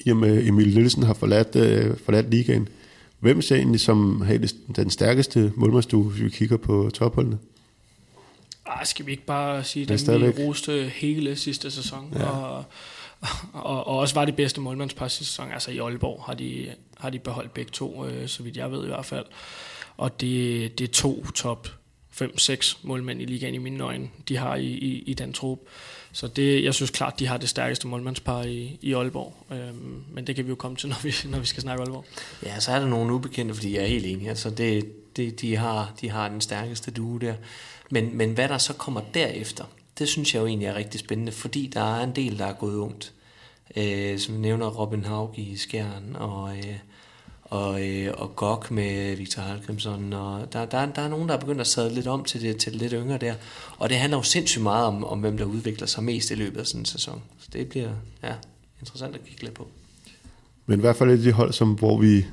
i 0.00 0.10
og 0.10 0.16
med 0.16 0.46
Emil 0.46 0.74
Nielsen 0.74 1.02
har 1.02 1.14
forladt, 1.14 1.56
øh, 1.56 1.96
forladt 2.04 2.30
ligaen. 2.30 2.68
Hvem 3.18 3.42
ser 3.42 3.56
egentlig 3.56 3.80
som 3.80 4.20
har 4.20 4.48
den 4.76 4.90
stærkeste 4.90 5.52
målmandsstue, 5.56 6.04
hvis 6.04 6.22
vi 6.22 6.28
kigger 6.28 6.56
på 6.56 6.90
topholdene? 6.94 7.38
Ah, 8.66 8.86
skal 8.86 9.06
vi 9.06 9.10
ikke 9.10 9.26
bare 9.26 9.64
sige, 9.64 9.92
at 9.92 10.08
vi 10.08 10.44
roste 10.44 10.92
hele 10.94 11.36
sidste 11.36 11.70
sæson, 11.70 12.12
ja. 12.14 12.28
og 12.28 12.64
og, 13.52 13.86
og 13.86 13.98
også 13.98 14.14
var 14.14 14.24
det 14.24 14.36
bedste 14.36 14.60
målmandspar 14.60 15.08
sidste 15.08 15.32
sæson. 15.32 15.52
Altså 15.52 15.70
i 15.70 15.78
Aalborg 15.78 16.22
har 16.26 16.34
de, 16.34 16.74
har 16.98 17.10
de 17.10 17.18
beholdt 17.18 17.54
begge 17.54 17.70
to, 17.70 18.06
øh, 18.06 18.28
så 18.28 18.42
vidt 18.42 18.56
jeg 18.56 18.72
ved 18.72 18.84
i 18.84 18.86
hvert 18.86 19.06
fald. 19.06 19.26
Og 19.96 20.20
det, 20.20 20.78
det 20.78 20.88
er 20.88 20.92
to 20.92 21.26
top 21.34 21.68
5-6 22.22 22.78
målmænd 22.82 23.22
i 23.22 23.24
ligaen 23.24 23.54
i 23.54 23.58
mine 23.58 23.84
øjne, 23.84 24.08
de 24.28 24.36
har 24.36 24.56
i, 24.56 24.66
i, 24.66 25.02
i 25.06 25.14
den 25.14 25.32
trup. 25.32 25.58
Så 26.16 26.28
det, 26.28 26.64
jeg 26.64 26.74
synes 26.74 26.90
klart, 26.90 27.18
de 27.18 27.26
har 27.26 27.36
det 27.36 27.48
stærkeste 27.48 27.86
målmandspar 27.86 28.42
i, 28.42 28.78
i 28.82 28.92
Aalborg. 28.92 29.34
Øhm, 29.50 30.04
men 30.12 30.26
det 30.26 30.36
kan 30.36 30.44
vi 30.44 30.48
jo 30.48 30.54
komme 30.54 30.76
til, 30.76 30.88
når 30.92 30.96
vi, 31.02 31.14
når 31.24 31.38
vi 31.38 31.46
skal 31.46 31.62
snakke 31.62 31.82
Aalborg. 31.82 32.04
Ja, 32.42 32.60
så 32.60 32.72
er 32.72 32.78
der 32.78 32.86
nogle 32.86 33.12
ubekendte, 33.12 33.54
fordi 33.54 33.74
jeg 33.74 33.82
er 33.82 33.86
helt 33.86 34.06
enig. 34.06 34.28
Altså 34.28 34.50
det, 34.50 34.92
det, 35.16 35.40
de, 35.40 35.56
har, 35.56 35.92
de 36.00 36.10
har 36.10 36.28
den 36.28 36.40
stærkeste 36.40 36.90
duo 36.90 37.18
der. 37.18 37.34
Men, 37.90 38.16
men 38.16 38.32
hvad 38.32 38.48
der 38.48 38.58
så 38.58 38.72
kommer 38.72 39.00
derefter, 39.14 39.64
det 39.98 40.08
synes 40.08 40.34
jeg 40.34 40.40
jo 40.40 40.46
egentlig 40.46 40.66
er 40.66 40.74
rigtig 40.74 41.00
spændende, 41.00 41.32
fordi 41.32 41.70
der 41.74 41.96
er 41.98 42.04
en 42.04 42.16
del, 42.16 42.38
der 42.38 42.46
er 42.46 42.52
gået 42.52 42.76
ungt. 42.76 43.12
Øh, 43.76 44.18
som 44.18 44.34
nævner 44.34 44.66
Robin 44.66 45.04
Haug 45.04 45.38
i 45.38 45.56
Skjern, 45.56 46.16
og, 46.16 46.56
øh, 46.58 46.78
og, 47.50 47.88
øh, 47.88 48.14
og 48.16 48.36
Gok 48.36 48.70
med 48.70 49.16
Victor 49.16 49.42
Halkrimsson, 49.42 50.12
og 50.12 50.52
der, 50.52 50.64
der, 50.64 50.86
der 50.86 51.02
er 51.02 51.08
nogen, 51.08 51.28
der 51.28 51.34
er 51.34 51.40
begyndt 51.40 51.60
at 51.60 51.66
sadle 51.66 51.94
lidt 51.94 52.06
om 52.06 52.24
til 52.24 52.42
det, 52.42 52.56
til 52.56 52.72
det 52.72 52.80
lidt 52.80 52.92
yngre 52.92 53.18
der, 53.18 53.34
og 53.78 53.88
det 53.88 53.96
handler 53.96 54.18
jo 54.18 54.22
sindssygt 54.22 54.62
meget 54.62 54.86
om, 54.86 55.04
om 55.04 55.20
hvem 55.20 55.36
der 55.36 55.44
udvikler 55.44 55.86
sig 55.86 56.04
mest 56.04 56.30
i 56.30 56.34
løbet 56.34 56.60
af 56.60 56.66
sådan 56.66 56.80
en 56.80 56.84
sæson. 56.84 57.22
Så 57.38 57.48
det 57.52 57.68
bliver 57.68 57.90
ja, 58.22 58.32
interessant 58.80 59.14
at 59.14 59.24
kigge 59.24 59.42
lidt 59.42 59.54
på. 59.54 59.68
Men 60.66 60.78
i 60.78 60.80
hvert 60.80 60.96
fald 60.96 61.10
et 61.10 61.16
af 61.16 61.22
de 61.22 61.32
hold, 61.32 61.52
som, 61.52 61.72
hvor 61.72 62.00
vi 62.00 62.26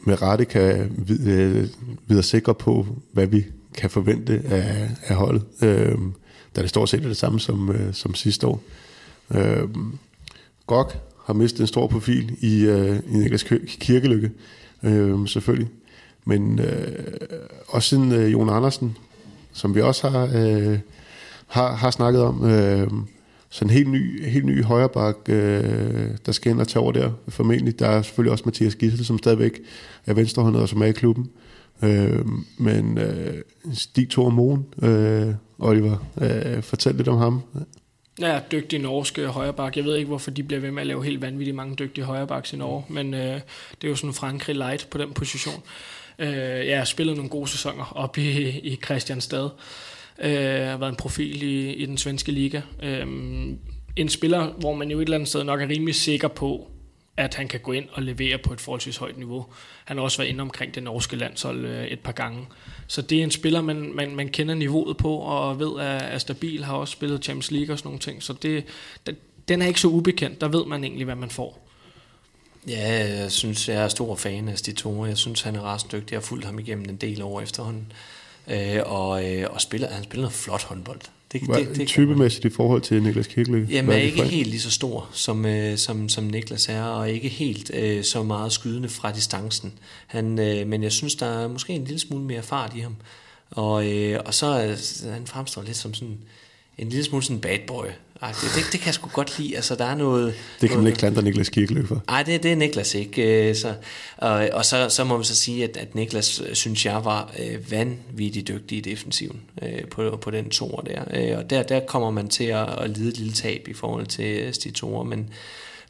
med 0.00 0.22
rette 0.22 0.44
kan 0.44 0.78
øh, 1.10 1.68
videre 2.06 2.22
sikre 2.22 2.54
på, 2.54 2.86
hvad 3.12 3.26
vi 3.26 3.44
kan 3.74 3.90
forvente 3.90 4.42
af, 4.44 4.90
af 5.02 5.16
holdet. 5.16 5.44
Øh, 5.62 5.98
da 6.56 6.62
det 6.62 6.70
stort 6.70 6.88
set 6.88 7.04
er 7.04 7.08
det 7.08 7.16
samme 7.16 7.40
som, 7.40 7.70
øh, 7.70 7.94
som 7.94 8.14
sidste 8.14 8.46
år. 8.46 8.62
Øh, 9.30 9.68
Gok 10.66 11.09
har 11.24 11.34
mistet 11.34 11.60
en 11.60 11.66
stor 11.66 11.86
profil 11.86 12.36
i, 12.40 12.64
øh, 12.64 12.96
i 12.96 13.16
Niklas 13.16 13.42
Kirkelykke, 13.66 14.30
øh, 14.82 15.28
selvfølgelig. 15.28 15.68
Men 16.24 16.58
øh, 16.58 17.04
også 17.68 17.88
siden 17.88 18.12
øh, 18.12 18.32
Jon 18.32 18.48
Andersen, 18.48 18.96
som 19.52 19.74
vi 19.74 19.80
også 19.80 20.08
har, 20.08 20.30
øh, 20.34 20.78
har, 21.46 21.74
har 21.74 21.90
snakket 21.90 22.22
om, 22.22 22.44
øh, 22.44 22.90
så 23.52 23.64
en 23.64 23.70
helt 23.70 23.90
ny, 23.90 24.26
helt 24.26 24.44
ny 24.44 24.64
højrebak, 24.64 25.16
øh, 25.28 26.10
der 26.26 26.32
skal 26.32 26.52
ind 26.52 26.60
og 26.60 26.68
tage 26.68 26.82
over 26.82 26.92
der, 26.92 27.10
formentlig. 27.28 27.78
Der 27.78 27.88
er 27.88 28.02
selvfølgelig 28.02 28.32
også 28.32 28.44
Mathias 28.46 28.74
Gissel, 28.74 29.04
som 29.04 29.18
stadigvæk 29.18 29.60
er 30.06 30.14
venstrehåndet 30.14 30.62
og 30.62 30.68
som 30.68 30.82
er 30.82 30.86
i 30.86 30.92
klubben. 30.92 31.30
Øh, 31.82 32.26
men 32.58 32.98
øh, 32.98 33.34
Stig 33.72 34.10
Thor 34.10 34.30
Moen, 34.30 34.66
øh, 34.82 35.34
Oliver, 35.58 35.96
øh, 36.20 36.62
fortæl 36.62 36.94
lidt 36.94 37.08
om 37.08 37.18
ham. 37.18 37.42
Ja, 38.20 38.40
dygtig 38.52 38.78
norske 38.78 39.26
højreback. 39.26 39.76
Jeg 39.76 39.84
ved 39.84 39.96
ikke, 39.96 40.08
hvorfor 40.08 40.30
de 40.30 40.42
bliver 40.42 40.60
ved 40.60 40.70
med 40.70 40.80
at 40.80 40.86
lave 40.86 41.04
helt 41.04 41.22
vanvittigt 41.22 41.54
mange 41.54 41.76
dygtige 41.76 42.04
højrebacks 42.04 42.52
i 42.52 42.56
Norge, 42.56 42.84
men 42.88 43.14
øh, 43.14 43.40
det 43.70 43.84
er 43.84 43.88
jo 43.88 43.96
sådan 43.96 44.14
Frankrig 44.14 44.56
light 44.56 44.86
på 44.90 44.98
den 44.98 45.12
position. 45.12 45.62
Øh, 46.18 46.28
jeg 46.66 46.78
har 46.78 46.84
spillet 46.84 47.16
nogle 47.16 47.30
gode 47.30 47.48
sæsoner 47.48 47.92
op 47.96 48.18
i, 48.18 48.48
i 48.48 48.76
Christianstad. 48.84 49.48
Øh, 50.22 50.30
har 50.66 50.76
været 50.76 50.90
en 50.90 50.96
profil 50.96 51.42
i, 51.42 51.72
i 51.72 51.86
den 51.86 51.98
svenske 51.98 52.32
liga. 52.32 52.60
Øh, 52.82 53.06
en 53.96 54.08
spiller, 54.08 54.46
hvor 54.46 54.74
man 54.74 54.90
jo 54.90 54.98
et 54.98 55.02
eller 55.02 55.14
andet 55.14 55.28
sted 55.28 55.44
nok 55.44 55.62
er 55.62 55.68
rimelig 55.68 55.94
sikker 55.94 56.28
på, 56.28 56.70
at 57.20 57.34
han 57.34 57.48
kan 57.48 57.60
gå 57.60 57.72
ind 57.72 57.88
og 57.92 58.02
levere 58.02 58.38
på 58.38 58.52
et 58.52 58.60
forholdsvis 58.60 58.96
højt 58.96 59.18
niveau. 59.18 59.46
Han 59.84 59.96
har 59.96 60.04
også 60.04 60.18
været 60.18 60.28
inde 60.28 60.40
omkring 60.40 60.74
det 60.74 60.82
norske 60.82 61.16
landshold 61.16 61.64
øh, 61.64 61.86
et 61.86 62.00
par 62.00 62.12
gange. 62.12 62.46
Så 62.86 63.02
det 63.02 63.18
er 63.18 63.22
en 63.22 63.30
spiller, 63.30 63.60
man, 63.60 63.92
man, 63.94 64.16
man 64.16 64.28
kender 64.28 64.54
niveauet 64.54 64.96
på, 64.96 65.16
og 65.16 65.58
ved 65.58 65.68
er, 65.68 65.82
er 65.82 66.18
stabil, 66.18 66.64
har 66.64 66.74
også 66.74 66.92
spillet 66.92 67.24
Champions 67.24 67.50
League 67.50 67.74
og 67.74 67.78
sådan 67.78 67.88
nogle 67.88 67.98
ting. 67.98 68.22
Så 68.22 68.32
det, 68.32 68.64
den 69.48 69.62
er 69.62 69.66
ikke 69.66 69.80
så 69.80 69.88
ubekendt, 69.88 70.40
der 70.40 70.48
ved 70.48 70.66
man 70.66 70.84
egentlig, 70.84 71.04
hvad 71.04 71.14
man 71.14 71.30
får. 71.30 71.66
Ja, 72.68 73.18
jeg 73.20 73.32
synes, 73.32 73.68
jeg 73.68 73.84
er 73.84 73.88
stor 73.88 74.16
fan 74.16 74.48
af 74.48 74.56
to. 74.56 75.06
Jeg 75.06 75.16
synes, 75.16 75.42
han 75.42 75.56
er 75.56 75.62
ret 75.62 75.86
dygtig. 75.92 76.12
Jeg 76.12 76.16
har 76.16 76.26
fulgt 76.26 76.44
ham 76.44 76.58
igennem 76.58 76.84
en 76.88 76.96
del 76.96 77.22
år 77.22 77.40
efterhånden. 77.40 77.92
Øh, 78.48 78.80
og, 78.84 79.30
øh, 79.30 79.46
og 79.50 79.60
spiller, 79.60 79.88
han 79.88 80.04
spiller 80.04 80.22
noget 80.22 80.34
flot 80.34 80.62
håndbold. 80.62 81.00
Det, 81.32 81.40
det, 81.40 81.68
det, 81.68 81.76
det 81.76 81.88
typemæssigt 81.88 82.44
i 82.44 82.50
forhold 82.50 82.82
til 82.82 83.02
Niklas 83.02 83.26
Kirkelø? 83.26 83.66
Jamen 83.70 83.92
er 83.92 83.96
ikke 83.96 84.22
helt 84.24 84.48
lige 84.48 84.60
så 84.60 84.70
stor, 84.70 85.08
som, 85.12 85.46
øh, 85.46 85.78
som, 85.78 86.08
som 86.08 86.24
Niklas 86.24 86.68
er, 86.68 86.82
og 86.82 87.10
ikke 87.10 87.28
helt 87.28 87.70
øh, 87.74 88.04
så 88.04 88.22
meget 88.22 88.52
skydende 88.52 88.88
fra 88.88 89.12
distancen. 89.12 89.72
Han, 90.06 90.38
øh, 90.38 90.66
men 90.66 90.82
jeg 90.82 90.92
synes, 90.92 91.14
der 91.14 91.26
er 91.26 91.48
måske 91.48 91.72
en 91.72 91.84
lille 91.84 91.98
smule 91.98 92.24
mere 92.24 92.42
fart 92.42 92.72
i 92.76 92.80
ham. 92.80 92.96
Og, 93.50 93.92
øh, 93.92 94.20
og 94.24 94.34
så 94.34 94.46
øh, 94.64 95.12
han 95.12 95.26
fremstår 95.26 95.62
lidt 95.62 95.76
som 95.76 95.94
sådan 95.94 96.18
en 96.78 96.88
lille 96.88 97.04
smule 97.04 97.22
sådan 97.22 97.40
bad 97.40 97.58
boy. 97.66 97.86
Det, 98.28 98.36
det, 98.54 98.72
det 98.72 98.80
kan 98.80 98.86
jeg 98.86 98.94
sgu 98.94 99.08
godt 99.12 99.38
lide. 99.38 99.56
Altså, 99.56 99.74
der 99.74 99.84
er 99.84 99.94
noget, 99.94 100.34
det 100.60 100.68
kan 100.68 100.78
man 100.78 100.86
ikke 100.86 100.98
klandre 100.98 101.22
Niklas 101.22 101.48
Kirkelø 101.48 101.86
for. 101.86 102.02
Nej, 102.06 102.22
det, 102.22 102.42
det 102.42 102.52
er 102.52 102.56
Niklas 102.56 102.94
ikke. 102.94 103.48
Øh, 103.48 103.56
så, 103.56 103.74
og, 104.16 104.48
og 104.52 104.64
så, 104.64 104.88
så 104.88 105.04
må 105.04 105.16
man 105.16 105.24
så 105.24 105.36
sige, 105.36 105.64
at, 105.64 105.76
at 105.76 105.94
Niklas, 105.94 106.42
øh, 106.48 106.54
synes 106.54 106.86
jeg, 106.86 107.04
var 107.04 107.32
øh, 107.38 107.70
vanvittigt 107.70 108.48
dygtig 108.48 108.78
i 108.78 108.80
defensiven 108.80 109.40
øh, 109.62 109.84
på, 109.90 110.18
på 110.22 110.30
den 110.30 110.50
toer 110.50 110.80
der. 110.80 111.02
Øh, 111.14 111.38
og 111.38 111.50
der, 111.50 111.62
der 111.62 111.80
kommer 111.80 112.10
man 112.10 112.28
til 112.28 112.44
at, 112.44 112.82
at 112.82 112.90
lide 112.90 113.08
et 113.08 113.18
lille 113.18 113.32
tab 113.32 113.68
i 113.68 113.74
forhold 113.74 114.06
til 114.06 114.64
de 114.64 114.70
toer. 114.70 115.04
Men, 115.04 115.30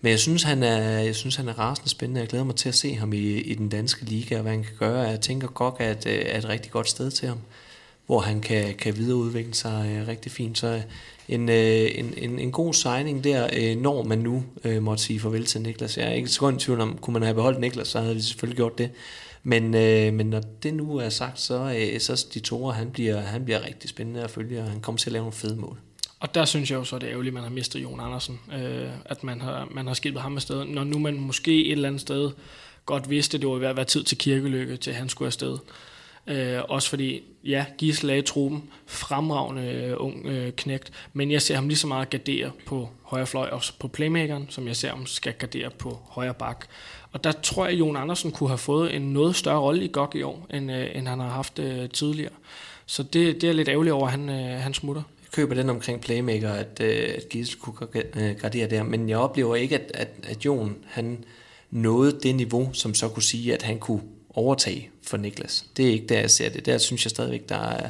men 0.01 0.11
jeg 0.11 0.19
synes, 0.19 0.43
han 0.43 0.63
er, 0.63 1.01
jeg 1.01 1.15
synes, 1.15 1.37
han 1.37 1.49
er 1.49 1.59
rasende 1.59 1.91
spændende. 1.91 2.21
Jeg 2.21 2.29
glæder 2.29 2.45
mig 2.45 2.57
til 2.57 2.69
at 2.69 2.75
se 2.75 2.95
ham 2.95 3.13
i, 3.13 3.41
i 3.41 3.55
den 3.55 3.69
danske 3.69 4.05
liga, 4.05 4.37
og 4.37 4.43
hvad 4.43 4.53
han 4.53 4.65
kan 4.65 4.77
gøre. 4.79 5.01
Jeg 5.01 5.21
tænker 5.21 5.49
godt, 5.49 5.75
at 5.79 6.07
er 6.07 6.39
et 6.39 6.49
rigtig 6.49 6.73
godt 6.73 6.89
sted 6.89 7.11
til 7.11 7.29
ham 7.29 7.39
hvor 8.11 8.21
han 8.21 8.41
kan, 8.41 8.75
kan 8.75 8.97
videreudvikle 8.97 9.55
sig 9.55 9.97
øh, 9.97 10.09
rigtig 10.09 10.33
fint. 10.33 10.59
Så 10.59 10.67
øh, 10.67 10.83
en, 11.29 11.49
øh, 11.49 11.91
en, 11.95 12.15
en, 12.17 12.39
en 12.39 12.53
god 12.53 12.75
signing 12.75 13.25
der, 13.25 13.49
øh, 13.57 13.77
når 13.77 14.03
man 14.03 14.19
nu 14.19 14.45
øh, 14.65 14.83
måtte 14.83 15.03
sige 15.03 15.21
farvel 15.21 15.45
til 15.45 15.61
Niklas. 15.61 15.99
Jeg 15.99 16.09
er 16.09 16.13
ikke 16.13 16.29
så 16.29 16.49
i 16.49 16.57
tvivl 16.59 16.81
om, 16.81 16.99
kunne 16.99 17.13
man 17.13 17.23
have 17.23 17.35
beholdt 17.35 17.61
Niklas, 17.61 17.89
så 17.89 18.01
havde 18.01 18.15
vi 18.15 18.21
selvfølgelig 18.21 18.57
gjort 18.57 18.79
det. 18.79 18.91
Men, 19.43 19.75
øh, 19.75 20.15
men 20.15 20.27
når 20.27 20.41
det 20.63 20.75
nu 20.75 20.97
er 20.97 21.09
sagt, 21.09 21.41
så, 21.41 21.77
øh, 21.79 22.01
så 22.01 22.27
de 22.35 22.41
to 22.41 22.67
han 22.67 22.91
bliver, 22.91 23.21
han 23.21 23.45
bliver 23.45 23.67
rigtig 23.67 23.91
spændende 23.91 24.23
at 24.23 24.31
følge, 24.31 24.61
og 24.61 24.71
han 24.71 24.81
kommer 24.81 24.99
til 24.99 25.09
at 25.09 25.13
lave 25.13 25.23
nogle 25.23 25.33
fede 25.33 25.57
mål. 25.57 25.79
Og 26.21 26.35
der 26.35 26.45
synes 26.45 26.71
jeg 26.71 26.77
jo 26.77 26.85
så, 26.85 26.99
det 26.99 27.07
er 27.07 27.11
ærgerligt, 27.11 27.33
at 27.33 27.35
man 27.35 27.43
har 27.43 27.51
mistet 27.51 27.83
Jon 27.83 28.01
Andersen. 28.01 28.41
Øh, 28.53 28.89
at 29.05 29.25
man 29.25 29.41
har, 29.41 29.69
man 29.71 29.87
har 29.87 29.95
skibet 29.95 30.23
ham 30.23 30.37
afsted. 30.37 30.65
Når 30.65 30.85
nu 30.85 30.99
man 30.99 31.21
måske 31.21 31.67
et 31.67 31.73
eller 31.73 31.89
andet 31.89 32.01
sted 32.01 32.31
godt 32.87 33.11
vidste, 33.11 33.37
at 33.37 33.41
det 33.41 33.49
var 33.49 33.57
ved 33.57 33.69
at 33.69 33.77
være 33.77 33.85
tid 33.85 34.05
til 34.05 34.19
kirkelykke, 34.19 34.77
til 34.77 34.93
han 34.93 35.09
skulle 35.09 35.27
afsted. 35.27 35.59
Øh, 36.27 36.59
også 36.69 36.89
fordi, 36.89 37.23
ja, 37.45 37.65
Gisle 37.79 38.13
er 38.13 38.17
i 38.17 38.23
truppen, 38.23 38.71
fremragende 38.87 39.63
øh, 39.63 39.95
ung 39.97 40.27
øh, 40.27 40.53
knægt, 40.53 40.93
men 41.13 41.31
jeg 41.31 41.43
ser 41.43 41.55
ham 41.55 41.69
lige 41.69 41.79
så 41.79 41.87
meget 41.87 42.11
gardere 42.11 42.51
på 42.67 42.89
højre 43.03 43.27
fløj 43.27 43.49
og 43.49 43.63
på 43.79 43.89
playmakeren, 43.89 44.47
som 44.49 44.67
jeg 44.67 44.77
ser 44.77 44.89
ham 44.89 45.07
skal 45.07 45.33
gardere 45.33 45.71
på 45.71 45.99
højre 46.09 46.35
bak. 46.35 46.67
Og 47.13 47.25
der 47.25 47.33
tror 47.33 47.65
jeg, 47.65 47.73
at 47.73 47.79
Jon 47.79 47.97
Andersen 47.97 48.33
kunne 48.33 48.49
have 48.49 48.59
fået 48.59 48.97
en 48.97 49.03
noget 49.03 49.37
større 49.37 49.59
rolle 49.61 49.85
i 49.85 49.89
GOG 49.93 50.17
i 50.17 50.23
år, 50.23 50.47
end, 50.51 50.73
øh, 50.73 50.87
end 50.95 51.09
han 51.09 51.21
har 51.21 51.29
haft 51.29 51.59
øh, 51.59 51.91
tidligere. 51.91 52.33
Så 52.87 53.03
det, 53.03 53.41
det 53.41 53.49
er 53.49 53.53
lidt 53.53 53.69
ærgerligt 53.69 53.93
over, 53.93 54.07
at 54.07 54.13
han, 54.13 54.29
øh, 54.29 54.61
han 54.61 54.75
smutter. 54.75 55.03
Jeg 55.23 55.31
køber 55.33 55.55
den 55.55 55.71
omkring 55.71 56.01
playmaker, 56.01 56.53
at, 56.53 56.81
øh, 56.81 57.09
at 57.17 57.29
Gisle 57.29 57.61
kunne 57.61 57.89
øh, 57.95 58.37
gardere 58.37 58.71
der, 58.71 58.83
men 58.83 59.09
jeg 59.09 59.19
oplever 59.19 59.57
ikke, 59.57 59.79
at, 59.79 59.91
at, 59.95 60.09
at 60.23 60.45
Jon 60.45 60.77
han 60.87 61.25
nåede 61.71 62.21
det 62.23 62.35
niveau, 62.35 62.71
som 62.73 62.95
så 62.95 63.09
kunne 63.09 63.23
sige, 63.23 63.55
at 63.55 63.63
han 63.63 63.79
kunne 63.79 64.03
overtage 64.35 64.91
for 65.03 65.17
Niklas. 65.17 65.65
Det 65.77 65.89
er 65.89 65.93
ikke 65.93 66.07
der, 66.07 66.21
jeg 66.21 66.31
ser 66.31 66.49
det. 66.49 66.67
Der 66.67 66.79
synes 66.79 67.05
jeg 67.05 67.11
stadigvæk, 67.11 67.49
der 67.49 67.59
er, 67.59 67.89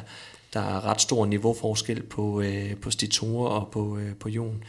der 0.53 0.59
er 0.59 0.85
ret 0.85 1.01
stor 1.01 1.25
niveauforskel 1.25 2.03
på, 2.03 2.41
øh, 2.41 2.75
på 2.75 2.91
Stitore 2.91 3.49
og 3.49 3.69
på, 3.71 3.97
øh, 3.97 4.15
på 4.15 4.29
Jon. 4.29 4.63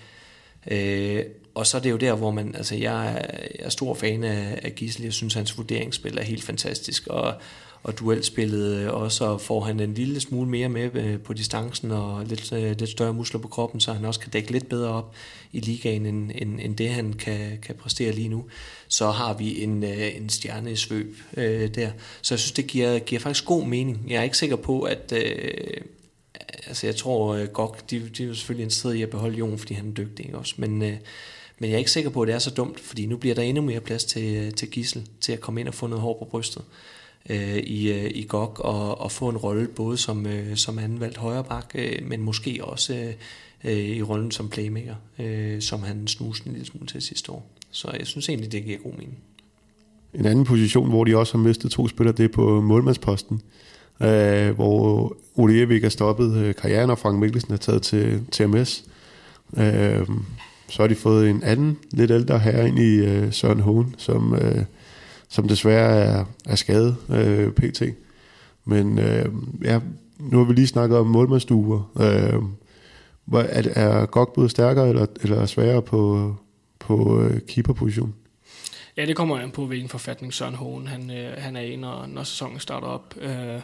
Øh, 0.71 1.25
og 1.55 1.67
så 1.67 1.77
er 1.77 1.81
det 1.81 1.91
jo 1.91 1.97
der, 1.97 2.15
hvor 2.15 2.31
man, 2.31 2.55
altså 2.55 2.75
jeg 2.75 3.07
er, 3.07 3.13
jeg 3.59 3.65
er 3.65 3.69
stor 3.69 3.95
fan 3.95 4.25
af, 4.25 4.61
af 4.63 4.75
Gisle. 4.75 5.05
Jeg 5.05 5.13
synes, 5.13 5.35
hans 5.35 5.59
vurderingsspil 5.59 6.19
er 6.19 6.23
helt 6.23 6.45
fantastisk, 6.45 7.07
og, 7.07 7.35
og 7.83 7.99
duelspillet 7.99 8.77
øh, 8.77 8.95
også, 8.95 9.25
og 9.25 9.41
får 9.41 9.61
han 9.61 9.81
en 9.81 9.95
lille 9.95 10.21
smule 10.21 10.49
mere 10.49 10.69
med 10.69 10.95
øh, 10.95 11.21
på 11.21 11.33
distancen 11.33 11.91
og 11.91 12.25
lidt, 12.27 12.53
øh, 12.53 12.79
lidt 12.79 12.91
større 12.91 13.15
muskler 13.15 13.41
på 13.41 13.49
kroppen, 13.49 13.81
så 13.81 13.93
han 13.93 14.05
også 14.05 14.21
kan 14.21 14.31
dække 14.31 14.53
lidt 14.53 14.69
bedre 14.69 14.89
op 14.89 15.15
i 15.53 15.61
ligaen, 15.61 16.07
end, 16.07 16.31
end, 16.35 16.61
end 16.61 16.77
det 16.77 16.89
han 16.89 17.13
kan, 17.13 17.59
kan 17.63 17.75
præstere 17.75 18.13
lige 18.13 18.29
nu, 18.29 18.45
så 18.89 19.11
har 19.11 19.35
vi 19.35 19.63
en, 19.63 19.85
en 19.85 20.29
stjerne 20.29 20.73
i 20.73 20.77
svøb 20.77 21.17
øh, 21.37 21.75
der. 21.75 21.91
Så 22.23 22.35
jeg 22.35 22.39
synes, 22.39 22.53
det 22.53 22.67
giver, 22.67 22.99
giver 22.99 23.21
faktisk 23.21 23.45
god 23.45 23.65
mening. 23.65 24.07
Jeg 24.09 24.17
er 24.17 24.23
ikke 24.23 24.39
sikker 24.39 24.57
på, 24.57 24.83
at... 24.83 25.13
Øh, 25.17 25.81
altså 26.67 26.87
jeg 26.87 26.97
tror 26.97 27.47
godt, 27.47 27.91
de, 27.91 28.09
de 28.09 28.23
er 28.23 28.27
jo 28.27 28.35
selvfølgelig 28.35 28.65
interesseret 28.65 28.95
i 28.95 29.03
at 29.03 29.11
beholde 29.11 29.37
Jon, 29.37 29.59
fordi 29.59 29.75
han 29.75 29.89
er 29.89 29.93
dygtig 29.93 30.27
ikke 30.27 30.39
også, 30.39 30.55
men, 30.57 30.79
men 30.79 31.01
jeg 31.61 31.73
er 31.73 31.79
ikke 31.79 31.91
sikker 31.91 32.11
på, 32.11 32.23
at 32.23 32.27
det 32.27 32.35
er 32.35 32.39
så 32.39 32.51
dumt, 32.51 32.81
fordi 32.81 33.07
nu 33.07 33.17
bliver 33.17 33.35
der 33.35 33.43
endnu 33.43 33.63
mere 33.63 33.81
plads 33.81 34.05
til, 34.05 34.53
til 34.53 34.71
Gissel, 34.71 35.07
til 35.21 35.33
at 35.33 35.41
komme 35.41 35.61
ind 35.61 35.69
og 35.69 35.75
få 35.75 35.87
noget 35.87 36.03
hår 36.03 36.19
på 36.19 36.25
brystet 36.25 36.63
øh, 37.31 37.57
i, 37.57 37.93
øh, 37.93 38.11
i 38.15 38.27
GOG 38.29 38.61
og, 38.61 39.01
og 39.01 39.13
få 39.13 39.29
en 39.29 39.37
rolle 39.37 39.69
både 39.69 39.97
som, 39.97 40.27
øh, 40.27 40.57
som 40.57 40.79
anvalgt 40.79 41.17
højreback, 41.17 41.73
øh, 41.75 42.09
men 42.09 42.23
måske 42.23 42.61
også 42.63 42.95
øh, 42.95 43.13
øh, 43.65 43.79
i 43.79 44.03
rollen 44.03 44.31
som 44.31 44.49
playmaker, 44.49 44.95
øh, 45.19 45.61
som 45.61 45.83
han 45.83 46.07
snusede 46.07 46.49
en 46.49 46.53
lille 46.53 46.67
smule 46.67 46.87
til 46.87 47.03
sidste 47.03 47.33
år. 47.33 47.51
Så 47.71 47.91
jeg 47.99 48.07
synes 48.07 48.29
egentlig, 48.29 48.53
det 48.53 48.65
giver 48.65 48.79
god 48.79 48.93
mening. 48.93 49.19
En 50.15 50.27
anden 50.27 50.45
position, 50.45 50.89
hvor 50.89 51.05
de 51.05 51.17
også 51.17 51.39
har 51.39 51.45
mistet 51.45 51.71
to 51.71 51.89
spillere, 51.89 52.17
det 52.17 52.25
er 52.25 52.29
på 52.29 52.61
målmandsposten, 52.61 53.43
øh, 54.03 54.51
hvor 54.51 55.17
Ole 55.35 55.63
Evig 55.63 55.85
er 55.85 55.89
stoppet 55.89 56.37
øh, 56.37 56.55
karrieren, 56.55 56.91
og 56.91 56.99
Frank 56.99 57.19
Mikkelsen 57.19 57.53
er 57.53 57.57
taget 57.57 57.83
til 57.83 58.21
TMS. 58.31 58.85
Øh, 59.57 60.07
så 60.69 60.83
har 60.83 60.87
de 60.87 60.95
fået 60.95 61.31
en 61.31 61.43
anden, 61.43 61.79
lidt 61.91 62.11
ældre 62.11 62.39
herre 62.39 62.69
ind 62.69 62.79
i 62.79 62.97
øh, 62.97 63.33
Søren 63.33 63.61
Hohen, 63.61 63.95
som... 63.99 64.35
Øh, 64.35 64.65
som 65.33 65.49
desværre 65.49 66.05
er, 66.05 66.25
er 66.47 66.57
skadet 66.57 66.97
øh, 67.11 67.53
pt. 67.53 67.83
Men 68.65 68.99
øh, 68.99 69.27
ja, 69.65 69.81
nu 70.19 70.39
har 70.39 70.45
vi 70.45 70.53
lige 70.53 70.67
snakket 70.67 70.99
om 70.99 71.07
målmandsduer. 71.07 71.91
Øh, 72.01 72.43
er, 73.41 73.69
er 73.75 74.07
Gok 74.07 74.35
blevet 74.35 74.51
stærkere 74.51 74.89
eller, 74.89 75.07
eller 75.23 75.47
sværere 75.47 75.83
på, 75.83 76.35
på 76.79 77.23
øh, 77.23 77.41
keeperposition? 77.49 78.15
Ja, 78.97 79.07
det 79.07 79.17
kommer 79.17 79.39
an 79.39 79.51
på, 79.51 79.67
hvilken 79.67 79.89
forfatning 79.89 80.35
Søren 80.35 80.55
Hohen 80.55 80.87
han, 80.87 81.11
øh, 81.11 81.33
han 81.39 81.57
er 81.57 81.61
i, 81.61 81.77
når, 81.77 82.07
når 82.07 82.23
sæsonen 82.23 82.61
starter 82.61 82.87
op. 82.87 83.15
Øh, 83.21 83.61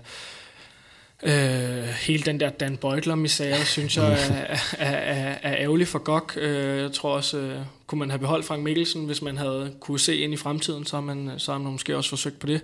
Øh, 1.22 1.84
hele 1.84 2.22
den 2.22 2.40
der 2.40 2.50
Dan 2.50 2.76
Beutler-misære, 2.76 3.64
synes 3.64 3.96
jeg, 3.96 4.12
er, 4.12 4.56
er, 4.78 4.96
er, 4.96 5.38
er 5.42 5.56
ærgerlig 5.56 5.88
for 5.88 5.98
GOG. 5.98 6.36
Øh, 6.36 6.82
jeg 6.82 6.92
tror 6.92 7.10
også, 7.10 7.38
øh, 7.38 7.58
kunne 7.86 7.98
man 7.98 8.10
have 8.10 8.18
beholdt 8.18 8.46
Frank 8.46 8.62
Mikkelsen, 8.62 9.04
hvis 9.04 9.22
man 9.22 9.36
havde 9.36 9.72
kunne 9.80 10.00
se 10.00 10.16
ind 10.16 10.32
i 10.34 10.36
fremtiden, 10.36 10.84
så 10.84 10.96
har 10.96 11.00
man, 11.00 11.30
så 11.36 11.52
har 11.52 11.58
man 11.58 11.72
måske 11.72 11.96
også 11.96 12.10
forsøgt 12.10 12.38
på 12.38 12.46
det. 12.46 12.62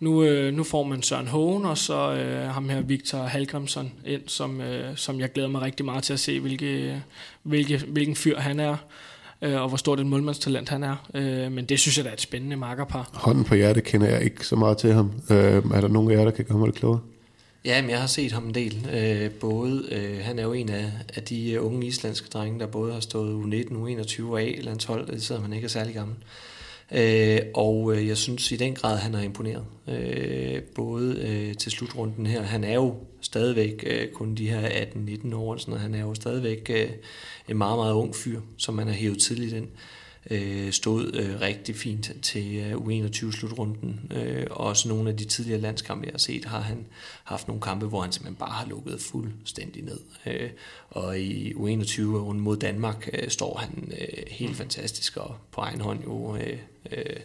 Nu, 0.00 0.22
øh, 0.22 0.54
nu 0.54 0.64
får 0.64 0.82
man 0.82 1.02
Søren 1.02 1.28
Hågen, 1.28 1.64
og 1.64 1.78
så 1.78 2.12
øh, 2.12 2.48
ham 2.48 2.68
her 2.68 2.80
Victor 2.80 3.18
Halgrimsson 3.18 3.92
ind, 4.06 4.22
som, 4.26 4.60
øh, 4.60 4.96
som 4.96 5.20
jeg 5.20 5.32
glæder 5.32 5.48
mig 5.48 5.62
rigtig 5.62 5.86
meget 5.86 6.04
til 6.04 6.12
at 6.12 6.20
se, 6.20 6.40
hvilke, 6.40 7.02
hvilke, 7.42 7.82
hvilken 7.86 8.16
fyr 8.16 8.38
han 8.38 8.60
er 8.60 8.76
øh, 9.42 9.62
og 9.62 9.68
hvor 9.68 9.76
stort 9.76 10.00
et 10.00 10.06
målmandstalent 10.06 10.68
han 10.68 10.82
er. 10.82 10.96
Øh, 11.14 11.52
men 11.52 11.64
det 11.64 11.78
synes 11.78 11.96
jeg 11.96 12.04
da 12.04 12.10
er 12.10 12.14
et 12.14 12.20
spændende 12.20 12.56
makkerpar. 12.56 13.10
Hånden 13.12 13.44
på 13.44 13.54
hjertet 13.54 13.84
kender 13.84 14.08
jeg 14.08 14.22
ikke 14.22 14.46
så 14.46 14.56
meget 14.56 14.78
til 14.78 14.92
ham. 14.92 15.12
Øh, 15.30 15.36
er 15.74 15.80
der 15.80 15.88
nogen 15.88 16.10
af 16.10 16.16
jer, 16.16 16.24
der 16.24 16.30
kan 16.30 16.44
komme 16.44 16.66
det 16.66 16.74
klogere? 16.74 17.00
Ja, 17.68 17.82
men 17.82 17.90
jeg 17.90 18.00
har 18.00 18.06
set 18.06 18.32
ham 18.32 18.46
en 18.46 18.54
del. 18.54 18.88
Øh, 18.92 19.30
både, 19.30 19.88
øh, 19.90 20.24
han 20.24 20.38
er 20.38 20.42
jo 20.42 20.52
en 20.52 20.68
af, 20.68 20.92
af 21.14 21.22
de 21.22 21.52
øh, 21.52 21.64
unge 21.64 21.86
islandske 21.86 22.28
drenge, 22.28 22.60
der 22.60 22.66
både 22.66 22.92
har 22.92 23.00
stået 23.00 23.44
U19, 23.44 23.72
U21 23.72 24.24
og 24.24 24.40
A-landshold, 24.42 25.06
det 25.06 25.22
sidder 25.22 25.40
man 25.40 25.52
ikke 25.52 25.64
er 25.64 25.68
særlig 25.68 25.94
gammel. 25.94 26.16
Øh, 26.92 27.40
og 27.54 27.94
øh, 27.94 28.08
jeg 28.08 28.16
synes 28.16 28.52
i 28.52 28.56
den 28.56 28.74
grad, 28.74 28.96
han 28.96 29.14
har 29.14 29.22
imponeret. 29.22 29.64
Øh, 29.88 30.62
både 30.62 31.16
øh, 31.20 31.54
til 31.54 31.72
slutrunden 31.72 32.26
her. 32.26 32.42
Han 32.42 32.64
er 32.64 32.74
jo 32.74 32.94
stadigvæk 33.20 33.84
øh, 33.86 34.08
kun 34.08 34.34
de 34.34 34.50
her 34.50 34.68
18-19 34.68 35.34
år, 35.34 35.56
sådan 35.56 35.80
han 35.80 35.94
er 35.94 36.00
jo 36.00 36.14
stadigvæk 36.14 36.70
øh, 36.74 36.90
en 37.48 37.58
meget, 37.58 37.78
meget 37.78 37.92
ung 37.92 38.14
fyr, 38.14 38.40
som 38.56 38.74
man 38.74 38.86
har 38.86 38.94
hævet 38.94 39.18
tidligt 39.18 39.54
ind 39.54 39.66
øh, 39.66 39.97
stod 40.70 41.14
øh, 41.14 41.40
rigtig 41.40 41.76
fint 41.76 42.12
til 42.22 42.56
øh, 42.56 42.72
U21-slutrunden. 42.72 44.12
Øh, 44.14 44.46
også 44.50 44.88
nogle 44.88 45.10
af 45.10 45.16
de 45.16 45.24
tidligere 45.24 45.60
landskampe, 45.60 46.06
jeg 46.06 46.12
har 46.12 46.18
set, 46.18 46.44
har 46.44 46.60
han 46.60 46.86
haft 47.24 47.48
nogle 47.48 47.60
kampe, 47.60 47.86
hvor 47.86 48.02
han 48.02 48.12
simpelthen 48.12 48.36
bare 48.36 48.50
har 48.50 48.66
lukket 48.66 49.00
fuldstændig 49.00 49.84
ned. 49.84 50.00
Øh, 50.26 50.50
og 50.90 51.20
i 51.20 51.52
U21-runden 51.52 52.40
mod 52.40 52.56
Danmark 52.56 53.08
øh, 53.12 53.28
står 53.28 53.56
han 53.58 53.92
øh, 54.00 54.24
helt 54.28 54.56
fantastisk, 54.56 55.16
og 55.16 55.36
på 55.52 55.60
egen 55.60 55.80
hånd 55.80 56.04
jo 56.04 56.36
øh, 56.36 56.58
øh, 56.92 57.16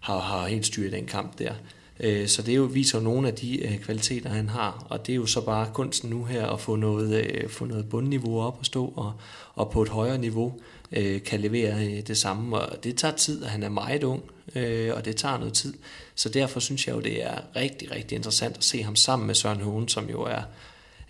har, 0.00 0.18
har 0.18 0.46
helt 0.46 0.66
styret 0.66 0.92
den 0.92 1.06
kamp 1.06 1.38
der. 1.38 1.54
Øh, 2.00 2.28
så 2.28 2.42
det 2.42 2.56
jo 2.56 2.62
viser 2.62 3.00
nogle 3.00 3.28
af 3.28 3.34
de 3.34 3.66
øh, 3.66 3.78
kvaliteter, 3.78 4.30
han 4.30 4.48
har, 4.48 4.86
og 4.90 5.06
det 5.06 5.12
er 5.12 5.16
jo 5.16 5.26
så 5.26 5.40
bare 5.44 5.70
kunsten 5.74 6.10
nu 6.10 6.24
her 6.24 6.46
at 6.46 6.60
få 6.60 6.76
noget, 6.76 7.24
øh, 7.24 7.48
få 7.48 7.64
noget 7.64 7.88
bundniveau 7.88 8.40
op 8.40 8.56
at 8.60 8.66
stå, 8.66 8.92
og, 8.96 9.12
og 9.54 9.70
på 9.70 9.82
et 9.82 9.88
højere 9.88 10.18
niveau 10.18 10.60
øh, 10.92 11.22
kan 11.22 11.40
levere 11.40 11.86
øh, 11.86 12.06
det 12.06 12.16
samme. 12.18 12.58
Og 12.58 12.84
det 12.84 12.96
tager 12.96 13.16
tid, 13.16 13.42
og 13.42 13.50
han 13.50 13.62
er 13.62 13.68
meget 13.68 14.04
ung, 14.04 14.22
øh, 14.54 14.94
og 14.94 15.04
det 15.04 15.16
tager 15.16 15.38
noget 15.38 15.54
tid. 15.54 15.74
Så 16.14 16.28
derfor 16.28 16.60
synes 16.60 16.86
jeg 16.86 16.94
jo, 16.94 17.00
det 17.00 17.24
er 17.24 17.38
rigtig, 17.56 17.90
rigtig 17.90 18.16
interessant 18.16 18.56
at 18.56 18.64
se 18.64 18.82
ham 18.82 18.96
sammen 18.96 19.26
med 19.26 19.34
Søren 19.34 19.60
Hågen, 19.60 19.88
som 19.88 20.10
jo 20.10 20.22
er 20.22 20.42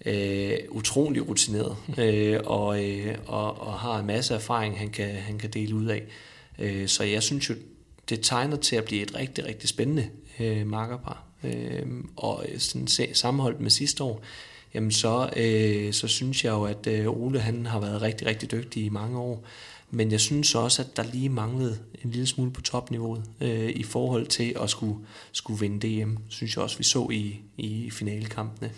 øh, 0.07 0.59
utrolig 0.71 1.29
rutineret 1.29 1.77
øh, 1.99 2.41
og, 2.45 2.85
øh, 2.85 3.19
og, 3.27 3.61
og 3.61 3.73
har 3.73 3.99
en 3.99 4.07
masse 4.07 4.35
erfaring, 4.35 4.79
han 4.79 4.91
kan, 4.91 5.15
han 5.15 5.39
kan 5.39 5.51
dele 5.51 5.75
ud 5.75 5.87
af. 5.87 6.03
Øh, 6.59 6.89
så 6.89 7.05
jeg 7.05 7.23
synes 7.23 7.51
jo, 7.51 7.55
det 8.09 8.21
tegner 8.23 8.57
til 8.57 8.77
at 8.77 8.85
blive 8.85 9.03
et 9.03 9.15
rigtig, 9.15 9.47
rigtig 9.47 9.69
spændende 9.69 10.09
øh, 10.41 10.67
markerpar. 10.67 11.25
Øh, 11.45 11.87
og 12.17 12.47
sådan 12.59 12.89
sammenholdt 13.15 13.61
med 13.61 13.71
sidste 13.71 14.05
år, 14.05 14.23
jamen 14.75 14.93
så, 14.93 15.31
øh, 15.37 15.93
så 15.93 16.09
synes 16.09 16.45
jeg 16.45 16.51
jo, 16.51 16.65
at 16.65 16.87
øh, 16.87 17.09
Ole 17.09 17.41
han 17.41 17.67
har 17.67 17.81
været 17.81 18.03
rigtig, 18.03 18.27
rigtig 18.27 18.51
dygtig 18.51 18.85
i 18.85 18.89
mange 18.89 19.19
år. 19.19 19.45
Men 19.95 20.13
jeg 20.13 20.21
synes 20.21 20.55
også, 20.55 20.83
at 20.83 20.97
der 20.97 21.03
lige 21.03 21.29
manglede 21.29 21.79
en 22.05 22.11
lille 22.11 22.27
smule 22.27 22.51
på 22.51 22.61
topniveauet 22.61 23.25
øh, 23.41 23.69
i 23.69 23.83
forhold 23.83 24.27
til 24.27 24.57
at 24.61 24.71
skulle, 24.71 24.97
skulle 25.33 25.61
vinde 25.61 25.89
DM. 25.89 26.17
Synes 26.29 26.57
jeg 26.57 26.65
også, 26.65 26.79
vi 26.79 26.85
så 26.85 27.09
i, 27.13 27.41
i 27.57 27.91
finalekampene. 27.91 28.73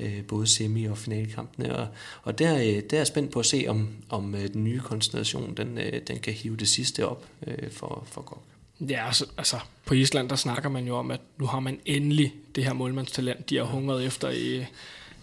Øh, 0.00 0.24
både 0.24 0.46
semi- 0.46 0.84
og 0.84 0.98
finalekampene. 0.98 1.76
Og, 1.76 1.88
og 2.22 2.38
der, 2.38 2.56
øh, 2.56 2.62
der 2.62 2.92
er 2.92 2.96
jeg 2.96 3.06
spændt 3.06 3.32
på 3.32 3.38
at 3.38 3.46
se, 3.46 3.64
om, 3.68 3.88
om 4.08 4.34
øh, 4.34 4.52
den 4.52 4.64
nye 4.64 4.80
konstellation 4.80 5.54
den, 5.56 5.78
øh, 5.78 6.00
den 6.06 6.18
kan 6.18 6.32
hive 6.32 6.56
det 6.56 6.68
sidste 6.68 7.08
op 7.08 7.26
øh, 7.46 7.70
for, 7.70 8.04
for 8.10 8.20
Gok. 8.20 8.42
Ja, 8.80 9.06
altså, 9.06 9.26
altså 9.38 9.58
på 9.84 9.94
Island, 9.94 10.28
der 10.28 10.36
snakker 10.36 10.68
man 10.68 10.86
jo 10.86 10.96
om, 10.96 11.10
at 11.10 11.20
nu 11.38 11.46
har 11.46 11.60
man 11.60 11.80
endelig 11.84 12.34
det 12.54 12.64
her 12.64 12.72
målmandstalent, 12.72 13.50
de 13.50 13.56
har 13.56 13.64
hungret 13.64 14.06
efter 14.06 14.30
i... 14.30 14.64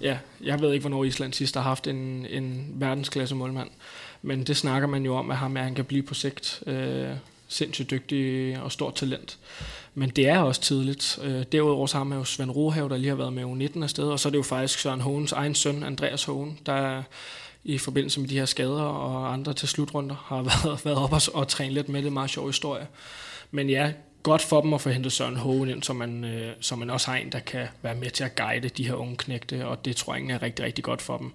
Ja, 0.01 0.17
jeg 0.41 0.61
ved 0.61 0.73
ikke, 0.73 0.83
hvornår 0.83 1.03
Island 1.03 1.33
sidst 1.33 1.55
har 1.55 1.61
haft 1.61 1.87
en, 1.87 2.25
en 2.25 2.67
verdensklasse 2.73 3.35
målmand. 3.35 3.69
Men 4.25 4.43
det 4.43 4.57
snakker 4.57 4.87
man 4.87 5.05
jo 5.05 5.15
om, 5.15 5.31
at 5.31 5.37
ham, 5.37 5.57
at 5.57 5.63
han 5.63 5.75
kan 5.75 5.85
blive 5.85 6.03
på 6.03 6.13
sigt 6.13 6.63
øh, 6.67 7.09
sindssygt 7.47 7.91
dygtig 7.91 8.59
og 8.61 8.71
stort 8.71 8.95
talent. 8.95 9.37
Men 9.95 10.09
det 10.09 10.27
er 10.27 10.39
også 10.39 10.61
tidligt. 10.61 11.19
Øh, 11.23 11.43
derudover 11.51 11.87
så 11.87 11.97
har 11.97 12.03
man 12.03 12.17
jo 12.17 12.23
Svend 12.23 12.51
Rohav, 12.51 12.89
der 12.89 12.97
lige 12.97 13.09
har 13.09 13.15
været 13.15 13.33
med 13.33 13.43
U19 13.43 13.83
afsted, 13.83 14.03
og 14.03 14.19
så 14.19 14.29
er 14.29 14.31
det 14.31 14.37
jo 14.37 14.43
faktisk 14.43 14.79
Søren 14.79 15.01
Hågens 15.01 15.31
egen 15.31 15.55
søn, 15.55 15.83
Andreas 15.83 16.23
Hågen, 16.23 16.59
der 16.65 17.03
i 17.63 17.77
forbindelse 17.77 18.19
med 18.19 18.29
de 18.29 18.37
her 18.37 18.45
skader 18.45 18.81
og 18.81 19.33
andre 19.33 19.53
til 19.53 19.67
slutrunder 19.67 20.15
har 20.25 20.41
været, 20.65 20.85
været 20.85 20.97
op 20.97 21.13
og, 21.13 21.21
og 21.33 21.47
trænet 21.47 21.73
lidt 21.73 21.89
med 21.89 22.03
det. 22.03 22.13
Meget 22.13 22.29
sjov 22.29 22.47
historie. 22.47 22.87
Men 23.51 23.69
ja, 23.69 23.93
godt 24.23 24.41
for 24.41 24.61
dem 24.61 24.73
at 24.73 24.81
få 24.81 24.89
hentet 24.89 25.11
Søren 25.11 25.35
Hågen 25.35 25.69
ind, 25.69 25.83
så 25.83 25.93
man, 25.93 26.23
øh, 26.23 26.53
så 26.59 26.75
man 26.75 26.89
også 26.89 27.11
har 27.11 27.17
en, 27.17 27.31
der 27.31 27.39
kan 27.39 27.67
være 27.81 27.95
med 27.95 28.09
til 28.09 28.23
at 28.23 28.35
guide 28.35 28.69
de 28.69 28.87
her 28.87 28.93
unge 28.93 29.17
knægte, 29.17 29.67
og 29.67 29.85
det 29.85 29.95
tror 29.95 30.15
jeg 30.15 30.29
er 30.29 30.41
rigtig, 30.41 30.65
rigtig 30.65 30.83
godt 30.83 31.01
for 31.01 31.17
dem. 31.17 31.31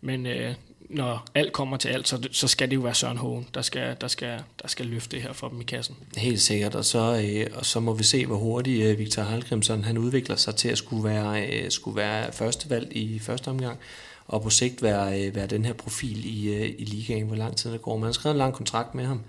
Men 0.00 0.26
øh, 0.26 0.54
når 0.90 1.26
alt 1.34 1.52
kommer 1.52 1.76
til 1.76 1.88
alt, 1.88 2.08
så, 2.08 2.28
så 2.32 2.48
skal 2.48 2.70
det 2.70 2.76
jo 2.76 2.80
være 2.80 2.94
Søren 2.94 3.16
Hågen, 3.16 3.46
der 3.54 3.62
skal, 3.62 3.96
der, 4.00 4.08
skal, 4.08 4.40
der 4.62 4.68
skal 4.68 4.86
løfte 4.86 5.16
det 5.16 5.22
her 5.22 5.32
for 5.32 5.48
dem 5.48 5.60
i 5.60 5.64
kassen. 5.64 5.96
Helt 6.16 6.40
sikkert, 6.40 6.74
og 6.74 6.84
så, 6.84 7.22
øh, 7.24 7.46
og 7.58 7.66
så 7.66 7.80
må 7.80 7.94
vi 7.94 8.02
se, 8.02 8.26
hvor 8.26 8.36
hurtigt 8.36 8.86
øh, 8.86 8.98
Victor 8.98 9.22
Halgrimsson 9.22 9.84
han 9.84 9.98
udvikler 9.98 10.36
sig 10.36 10.56
til 10.56 10.68
at 10.68 10.78
skulle 10.78 11.04
være, 11.04 11.46
øh, 11.46 11.70
skulle 11.70 11.96
være 11.96 12.32
førstevalg 12.32 12.96
i 12.96 13.18
første 13.18 13.48
omgang, 13.48 13.78
og 14.26 14.42
på 14.42 14.50
sigt 14.50 14.82
være, 14.82 15.26
øh, 15.26 15.34
være 15.34 15.46
den 15.46 15.64
her 15.64 15.72
profil 15.72 16.38
i, 16.38 16.54
øh, 16.54 16.74
i 16.78 16.84
ligaen, 16.84 17.26
hvor 17.26 17.36
lang 17.36 17.56
tid 17.56 17.72
det 17.72 17.82
går. 17.82 17.96
Man 17.96 18.04
har 18.04 18.12
skrevet 18.12 18.34
en 18.34 18.38
lang 18.38 18.54
kontrakt 18.54 18.94
med 18.94 19.04
ham, 19.04 19.20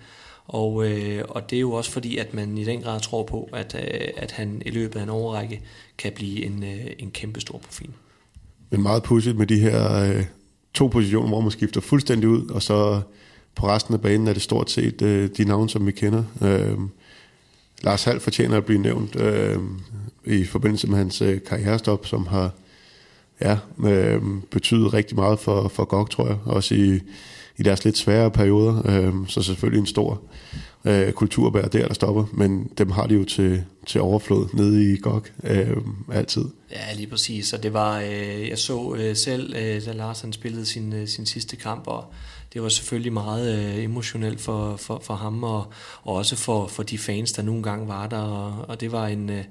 og, 0.48 0.88
øh, 0.88 1.24
og 1.30 1.50
det 1.50 1.56
er 1.56 1.62
jo 1.62 1.72
også 1.72 1.92
fordi, 1.92 2.18
at 2.18 2.34
man 2.34 2.58
i 2.58 2.64
den 2.64 2.82
grad 2.82 3.00
tror 3.00 3.24
på, 3.24 3.50
at, 3.54 3.76
øh, 3.76 4.10
at 4.18 4.32
han 4.32 4.62
i 4.66 4.70
løbet 4.70 5.00
af 5.00 5.04
en 5.04 5.10
overrække 5.10 5.62
kan 5.98 6.12
blive 6.16 6.46
en, 6.46 6.64
øh, 6.64 6.88
en 7.00 7.12
kæmpe 7.12 7.42
stor 7.42 7.58
profil. 7.58 7.90
Men 8.70 8.82
meget 8.82 9.04
pudsigt 9.04 9.38
med 9.38 9.48
de 9.48 9.60
her 9.60 10.02
øh, 10.02 10.26
to 10.76 10.88
positioner, 10.88 11.28
hvor 11.28 11.42
man 11.42 11.52
skifter 11.52 11.82
fuldstændig 11.82 12.30
ud, 12.30 12.50
og 12.50 12.64
så 12.64 13.02
på 13.56 13.68
resten 13.68 13.94
af 13.94 14.02
banen 14.02 14.28
er 14.28 14.34
det 14.34 14.42
stort 14.42 14.72
set 14.72 15.02
øh, 15.02 15.30
de 15.38 15.46
navne, 15.46 15.70
som 15.70 15.86
vi 15.86 15.92
kender. 15.92 16.24
Øh, 16.42 16.78
Lars 17.82 18.04
Hall 18.04 18.20
fortjener 18.20 18.58
at 18.58 18.66
blive 18.66 18.82
nævnt 18.82 19.16
øh, 19.16 19.60
i 20.26 20.46
forbindelse 20.46 20.88
med 20.88 20.98
hans 20.98 21.22
øh, 21.22 21.40
karrierestop, 21.48 22.06
som 22.06 22.28
har 22.28 22.52
ja, 23.42 23.58
øh, 23.86 24.22
betydet 24.52 24.94
rigtig 24.94 25.16
meget 25.16 25.40
for, 25.40 25.68
for 25.68 25.86
GOG, 25.86 26.10
tror 26.10 26.28
jeg. 26.28 26.38
Også 26.46 26.76
i, 26.76 27.00
i 27.58 27.64
deres 27.64 27.86
lidt 27.86 27.98
svære 27.98 28.32
perioder. 28.32 28.82
Øh, 28.86 29.14
så 29.28 29.42
selvfølgelig 29.42 29.80
en 29.80 29.86
stor 29.86 30.22
øh, 30.86 31.12
kulturbær 31.12 31.62
der, 31.62 31.88
der 31.88 31.94
stopper. 31.94 32.26
Men 32.34 32.72
dem 32.78 32.92
har 32.92 33.08
de 33.08 33.16
jo 33.16 33.26
til, 33.26 33.64
til 33.86 34.02
overflod 34.02 34.48
nede 34.54 34.94
i 34.94 34.98
GOG 34.98 35.26
øh, 35.44 35.78
altid. 36.12 36.46
Ja, 36.72 36.94
lige 36.96 37.08
præcis. 37.08 37.54
Og 37.54 37.64
det 37.64 37.74
var, 37.74 38.00
øh, 38.00 38.50
jeg 38.50 38.58
så 38.58 38.96
øh, 38.98 39.16
selv, 39.16 39.56
øh, 39.56 39.86
da 39.86 39.92
Lars 39.92 40.22
han 40.22 40.34
spillede 40.34 40.66
sin, 40.66 40.94
øh, 40.94 41.08
sin 41.08 41.26
sidste 41.26 41.56
kamp, 41.56 41.88
og 41.88 42.06
det 42.54 42.62
var 42.62 42.70
selvfølgelig 42.70 43.14
meget 43.14 43.76
øh, 43.78 43.84
emotionelt 43.84 44.42
for, 44.42 44.76
for, 44.76 45.02
for 45.04 45.14
ham, 45.14 45.44
og, 45.44 45.66
og 46.04 46.16
også 46.16 46.36
for, 46.36 46.68
for 46.68 46.84
de 46.84 46.98
fans, 46.98 47.32
der 47.32 47.42
nogle 47.42 47.64
gange 47.64 47.88
var 47.88 48.08
der, 48.08 48.20
og, 48.22 48.66
og 48.68 48.82
det 48.82 48.92
var 48.92 49.08
en... 49.08 49.30
Øh, 49.30 49.44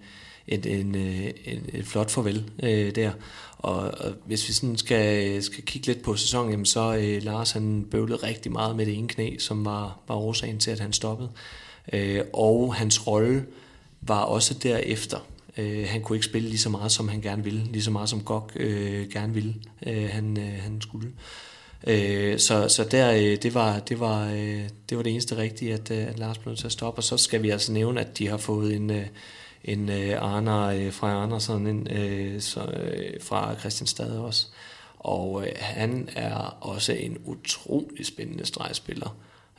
et, 0.49 0.67
en, 0.67 0.95
øh, 0.95 1.31
en, 1.45 1.71
et 1.73 1.87
flot 1.87 2.11
farvel 2.11 2.51
øh, 2.63 2.95
der. 2.95 3.11
Og, 3.59 3.77
og 3.77 4.13
hvis 4.27 4.49
vi 4.49 4.53
sådan 4.53 4.77
skal, 4.77 5.43
skal 5.43 5.65
kigge 5.65 5.87
lidt 5.87 6.03
på 6.03 6.17
sæsonen, 6.17 6.51
jamen 6.51 6.67
så 6.67 6.97
øh, 6.97 7.23
Lars 7.23 7.53
han 7.53 7.87
bøvlede 7.91 8.27
rigtig 8.27 8.53
meget 8.53 8.77
med 8.77 8.87
det 8.87 8.99
ene 8.99 9.09
knæ, 9.09 9.37
som 9.39 9.65
var, 9.65 9.99
var 10.09 10.15
årsagen 10.15 10.59
til, 10.59 10.71
at 10.71 10.81
han 10.81 10.93
stoppede. 10.93 11.31
Øh, 11.93 12.25
og 12.33 12.75
hans 12.75 13.07
rolle 13.07 13.45
var 14.01 14.21
også 14.21 14.55
derefter. 14.55 15.19
Øh, 15.57 15.87
han 15.89 16.03
kunne 16.03 16.17
ikke 16.17 16.27
spille 16.27 16.49
lige 16.49 16.59
så 16.59 16.69
meget, 16.69 16.93
som 16.93 17.09
han 17.09 17.21
gerne 17.21 17.45
ville, 17.45 17.65
lige 17.65 17.83
så 17.83 17.91
meget 17.91 18.09
som 18.09 18.23
Gok 18.23 18.53
øh, 18.57 19.09
gerne 19.09 19.35
ville, 19.35 19.55
øh, 19.87 20.09
han, 20.11 20.39
øh, 20.39 20.63
han 20.63 20.81
skulle. 20.81 21.13
Øh, 21.87 22.39
så 22.39 22.69
så 22.69 22.85
der, 22.91 23.13
øh, 23.13 23.37
det, 23.43 23.55
var, 23.55 23.79
det, 23.79 24.01
var, 24.01 24.31
øh, 24.31 24.69
det 24.89 24.97
var 24.97 25.03
det 25.03 25.13
eneste 25.13 25.37
rigtige, 25.37 25.75
at, 25.75 25.91
øh, 25.91 26.07
at 26.07 26.19
Lars 26.19 26.39
blev 26.39 26.51
nødt 26.51 26.59
til 26.59 26.67
at 26.67 26.73
stoppe. 26.73 26.99
Og 26.99 27.05
så 27.05 27.17
skal 27.17 27.43
vi 27.43 27.51
altså 27.51 27.73
nævne, 27.73 28.01
at 28.01 28.19
de 28.19 28.29
har 28.29 28.37
fået 28.37 28.75
en, 28.75 28.91
øh, 28.91 29.07
en 29.65 29.89
øh, 29.89 30.23
Arne 30.23 30.77
øh, 30.77 30.93
fra 30.93 31.23
Andersen 31.23 31.67
en, 31.67 31.89
øh, 31.91 32.41
så, 32.41 32.61
øh, 32.61 33.21
fra 33.21 33.55
Christianstad 33.59 34.11
også. 34.11 34.47
Og 34.99 35.47
øh, 35.47 35.53
han 35.57 36.09
er 36.17 36.35
også 36.61 36.93
en 36.93 37.19
utrolig 37.25 38.07
spændende 38.07 38.47
stregspiller. 38.47 39.17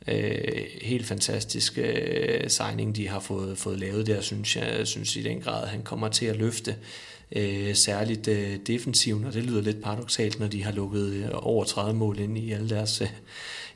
Øh, 0.07 0.65
helt 0.81 1.05
fantastisk 1.05 1.77
øh, 1.77 2.49
signing, 2.49 2.95
de 2.95 3.07
har 3.07 3.19
fået, 3.19 3.57
fået 3.57 3.79
lavet 3.79 4.07
der, 4.07 4.21
synes 4.21 4.55
jeg, 4.55 4.87
synes 4.87 5.15
i 5.15 5.23
den 5.23 5.41
grad, 5.41 5.67
han 5.67 5.83
kommer 5.83 6.09
til 6.09 6.25
at 6.25 6.35
løfte 6.35 6.75
øh, 7.31 7.75
særligt 7.75 8.27
øh, 8.27 8.59
defensiven, 8.67 9.25
og 9.25 9.33
det 9.33 9.43
lyder 9.43 9.61
lidt 9.61 9.83
paradoxalt, 9.83 10.39
når 10.39 10.47
de 10.47 10.63
har 10.63 10.71
lukket 10.71 11.13
øh, 11.13 11.29
over 11.33 11.63
30 11.63 11.93
mål 11.93 12.19
ind 12.19 12.37
i 12.37 12.51
alle 12.51 12.69
deres, 12.69 13.01
øh, 13.01 13.07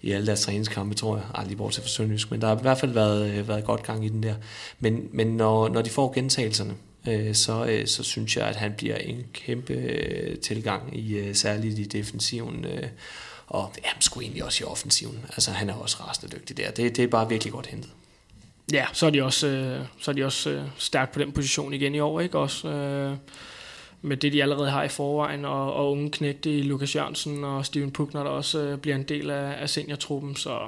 i 0.01 0.11
alle 0.11 0.27
deres 0.27 0.41
træningskampe, 0.41 0.95
tror 0.95 1.17
jeg. 1.17 1.25
Ej, 1.35 1.45
lige 1.45 1.55
bort 1.55 1.73
til 1.73 1.81
for 1.81 1.89
Sønderjysk, 1.89 2.31
men 2.31 2.41
der 2.41 2.47
har 2.47 2.55
i 2.55 2.61
hvert 2.61 2.77
fald 2.77 2.91
været, 2.91 3.29
øh, 3.29 3.47
været 3.47 3.63
godt 3.63 3.83
gang 3.83 4.05
i 4.05 4.09
den 4.09 4.23
der. 4.23 4.35
Men, 4.79 5.09
men 5.11 5.27
når, 5.27 5.69
når 5.69 5.81
de 5.81 5.89
får 5.89 6.13
gentagelserne, 6.13 6.75
øh, 7.07 7.35
så, 7.35 7.65
øh, 7.65 7.87
så 7.87 8.03
synes 8.03 8.37
jeg, 8.37 8.47
at 8.47 8.55
han 8.55 8.73
bliver 8.77 8.95
en 8.95 9.25
kæmpe 9.33 9.75
tilgang, 10.41 10.99
i 10.99 11.33
særligt 11.33 11.79
i 11.79 11.83
defensiven, 11.83 12.65
og 13.47 13.73
ja, 13.83 13.89
sgu 13.99 14.21
egentlig 14.21 14.43
også 14.43 14.63
i 14.63 14.67
offensiven. 14.67 15.19
Altså, 15.29 15.51
han 15.51 15.69
er 15.69 15.73
også 15.73 15.97
rasende 15.99 16.35
dygtig 16.35 16.57
der. 16.57 16.71
Det, 16.71 16.95
det 16.95 17.03
er 17.03 17.07
bare 17.07 17.29
virkelig 17.29 17.53
godt 17.53 17.67
hentet. 17.67 17.89
Ja, 18.73 18.85
så 18.93 19.05
er 19.05 19.09
de 19.09 19.23
også, 19.23 19.47
øh, 19.47 19.85
så 19.99 20.11
er 20.11 20.15
de 20.15 20.25
også 20.25 20.49
øh, 20.49 20.63
stærkt 20.77 21.11
på 21.11 21.19
den 21.19 21.31
position 21.31 21.73
igen 21.73 21.95
i 21.95 21.99
år, 21.99 22.19
ikke? 22.19 22.37
Også 22.37 22.67
øh, 22.67 23.17
med 24.01 24.17
det, 24.17 24.33
de 24.33 24.41
allerede 24.41 24.69
har 24.69 24.83
i 24.83 24.87
forvejen, 24.87 25.45
og, 25.45 25.73
og 25.73 25.91
unge 25.91 26.11
knægte 26.11 26.57
i 26.57 26.61
Lukas 26.61 26.95
Jørgensen 26.95 27.43
og 27.43 27.65
Steven 27.65 27.91
Pugner, 27.91 28.23
der 28.23 28.29
også 28.29 28.59
øh, 28.59 28.77
bliver 28.77 28.95
en 28.95 29.03
del 29.03 29.29
af, 29.29 29.55
af 29.61 29.69
seniortruppen, 29.69 30.35
så 30.35 30.59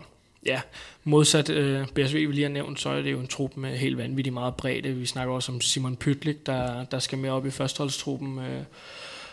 ja, 0.46 0.62
modsat 1.04 1.50
øh, 1.50 1.88
BSV, 1.88 2.16
vi 2.16 2.34
lige 2.34 2.44
har 2.44 2.50
nævnt, 2.50 2.80
så 2.80 2.90
er 2.90 3.02
det 3.02 3.12
jo 3.12 3.20
en 3.20 3.28
trup 3.28 3.58
med 3.58 3.78
helt 3.78 3.98
vanvittigt 3.98 4.34
meget 4.34 4.56
bredde. 4.56 4.94
Vi 4.94 5.06
snakker 5.06 5.34
også 5.34 5.52
om 5.52 5.62
Simon 5.62 5.96
Pytlik, 5.96 6.46
der, 6.46 6.84
der 6.84 7.00
skal 7.00 7.18
med 7.18 7.30
op 7.30 7.46
i 7.46 7.52
førsteholdstruppen 7.52 8.40
øh, 8.40 8.64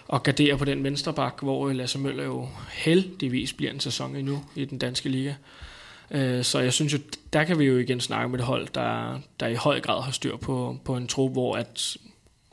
og 0.08 0.22
gardere 0.22 0.58
på 0.58 0.64
den 0.64 0.84
venstre 0.84 1.14
bak, 1.14 1.42
hvor 1.42 1.68
øh, 1.68 1.76
Lasse 1.76 1.98
Møller 1.98 2.24
jo 2.24 2.48
heldigvis 2.72 3.52
bliver 3.52 3.72
en 3.72 3.80
sæson 3.80 4.16
endnu 4.16 4.44
i 4.54 4.64
den 4.64 4.78
danske 4.78 5.08
liga. 5.08 5.34
Øh, 6.10 6.44
så 6.44 6.58
jeg 6.58 6.72
synes 6.72 6.92
jo, 6.92 6.98
der 7.32 7.44
kan 7.44 7.58
vi 7.58 7.64
jo 7.64 7.78
igen 7.78 8.00
snakke 8.00 8.28
med 8.28 8.38
et 8.38 8.44
hold, 8.44 8.68
der, 8.74 9.20
der 9.40 9.46
i 9.46 9.54
høj 9.54 9.80
grad 9.80 10.02
har 10.02 10.12
styr 10.12 10.36
på, 10.36 10.76
på 10.84 10.96
en 10.96 11.06
trup, 11.06 11.32
hvor 11.32 11.56
at 11.56 11.96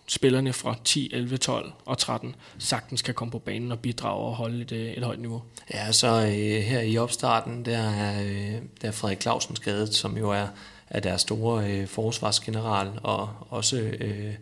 spillerne 0.08 0.54
fra 0.54 0.76
10, 0.84 1.10
11, 1.14 1.38
12 1.38 1.72
og 1.86 1.98
13 1.98 2.36
sagtens 2.58 3.02
kan 3.02 3.14
komme 3.14 3.32
på 3.32 3.40
banen 3.40 3.72
og 3.72 3.80
bidrage 3.80 4.26
og 4.26 4.36
holde 4.36 4.62
et, 4.62 4.72
øh, 4.72 4.92
et 4.92 5.04
højt 5.04 5.20
niveau. 5.20 5.42
Ja, 5.74 5.92
så 5.92 6.08
øh, 6.08 6.64
her 6.64 6.82
i 6.82 6.98
opstarten, 6.98 7.66
der 7.66 7.78
er, 7.78 8.22
øh, 8.24 8.62
der 8.82 8.88
er 8.88 8.92
Frederik 8.92 9.22
Clausen 9.22 9.56
skadet, 9.56 9.96
som 9.96 10.18
jo 10.18 10.32
er, 10.32 10.48
er 10.90 11.00
deres 11.00 11.22
store 11.22 11.72
øh, 11.72 11.88
forsvarsgeneral, 11.88 12.92
og 13.04 13.30
også 13.50 13.78
øh, 13.78 14.34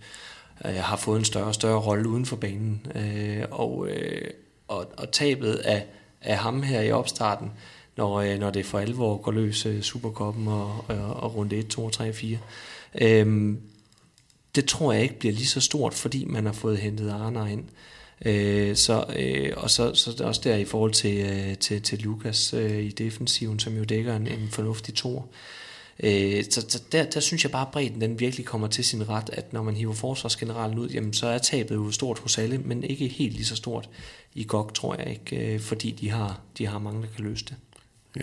øh, 0.66 0.76
har 0.76 0.96
fået 0.96 1.20
en 1.20 1.26
større 1.26 1.46
og 1.46 1.54
større 1.54 1.80
rolle 1.80 2.10
uden 2.10 2.26
for 2.26 2.36
banen. 2.36 2.88
Øh, 2.96 3.44
og, 3.52 3.88
øh, 3.90 4.32
og, 4.68 4.86
og 4.98 5.12
tabet 5.12 5.54
af, 5.54 5.86
af 6.22 6.38
ham 6.38 6.64
her 6.64 6.82
i 6.82 6.92
opstarten, 6.92 7.52
når, 7.98 8.20
øh, 8.20 8.40
når 8.40 8.50
det 8.50 8.66
for 8.66 8.80
alvor 8.80 9.18
går 9.18 9.32
løs 9.32 9.66
øh, 9.66 9.82
Superkoppen 9.82 10.48
og, 10.48 10.86
og, 10.88 11.14
og 11.14 11.36
runde 11.36 11.56
1, 11.56 11.68
2, 11.68 11.90
3, 11.90 12.14
4. 12.14 12.38
Øh, 13.02 13.56
det 14.56 14.66
tror 14.66 14.94
jeg 14.94 15.04
ikke 15.04 15.20
bliver 15.20 15.34
lige 15.34 15.48
så 15.48 15.62
stort, 15.62 15.94
fordi 15.94 16.26
man 16.26 16.46
har 16.46 16.54
fået 16.54 16.78
hentet 16.78 17.10
Arne 17.10 17.52
ind. 17.52 17.64
Øh, 18.26 18.76
så, 18.76 19.06
øh, 19.20 19.54
og 19.58 19.70
så, 19.70 19.96
så 19.96 20.12
det 20.12 20.22
også 20.22 20.42
der 20.44 20.56
i 20.56 20.66
forhold 20.66 20.92
til, 20.92 21.18
øh, 21.18 21.58
til, 21.58 21.82
til 21.82 22.00
Lukas 22.00 22.54
øh, 22.54 22.84
i 22.84 22.90
defensiven, 22.90 23.60
som 23.60 23.78
jo 23.78 23.84
dækker 23.84 24.16
en, 24.16 24.28
en 24.28 24.48
fornuftig 24.52 24.94
tor. 24.94 25.28
Øh, 26.04 26.44
så, 26.50 26.66
så 26.70 26.82
der, 26.92 27.04
der 27.04 27.20
synes 27.20 27.44
jeg 27.44 27.52
bare, 27.52 27.68
at 27.68 27.72
bredden 27.72 28.02
den 28.02 28.20
virkelig 28.20 28.46
kommer 28.46 28.68
til 28.68 28.84
sin 28.84 29.10
ret, 29.10 29.30
at 29.34 29.54
når 29.54 29.64
man 29.64 29.76
hiver 29.76 29.94
forsvarsgeneralen 29.94 30.80
ud, 30.80 30.90
jamen, 30.90 31.14
så 31.14 31.28
er 31.28 31.38
tabet 31.38 31.76
jo 31.76 31.92
stort 31.92 32.20
hos 32.20 32.38
alle, 32.38 32.58
men 32.58 32.84
ikke 32.84 33.08
helt 33.08 33.34
lige 33.34 33.46
så 33.46 33.56
stort 33.56 33.90
i 34.34 34.44
GOG, 34.44 34.74
tror 34.74 34.96
jeg 34.96 35.10
ikke, 35.10 35.54
øh, 35.54 35.60
fordi 35.60 35.92
de 35.92 36.10
har, 36.10 36.40
de 36.58 36.68
har 36.68 36.80
mange, 36.80 37.02
der 37.02 37.08
kan 37.16 37.26
løse 37.26 37.46
det. 37.46 37.56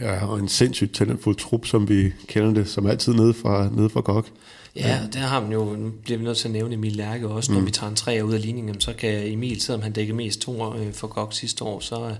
Ja, 0.00 0.26
og 0.26 0.38
en 0.38 0.48
sindssygt 0.48 0.94
talentfuld 0.94 1.36
trup, 1.36 1.66
som 1.66 1.88
vi 1.88 2.12
kender 2.26 2.54
det, 2.54 2.68
som 2.68 2.86
altid 2.86 3.12
nede 3.12 3.34
fra, 3.34 3.70
nede 3.76 3.90
fra 3.90 4.00
GOG. 4.00 4.26
Ja, 4.88 5.00
der 5.12 5.18
har 5.18 5.40
man 5.40 5.52
jo, 5.52 5.64
nu 5.64 5.90
bliver 6.04 6.18
vi 6.18 6.24
nødt 6.24 6.38
til 6.38 6.48
at 6.48 6.52
nævne 6.52 6.74
Emil 6.74 6.92
Lærke 6.92 7.28
også, 7.28 7.52
mm. 7.52 7.58
når 7.58 7.64
vi 7.64 7.70
tager 7.70 7.90
en 7.90 7.96
træer 7.96 8.22
ud 8.22 8.34
af 8.34 8.42
ligningen, 8.42 8.80
så 8.80 8.92
kan 8.92 9.32
Emil, 9.32 9.60
selvom 9.60 9.82
han 9.82 9.92
dækker 9.92 10.14
mest 10.14 10.40
to 10.40 10.76
øh, 10.76 10.92
for 10.92 11.06
GOG 11.06 11.34
sidste 11.34 11.64
år, 11.64 11.80
så, 11.80 12.14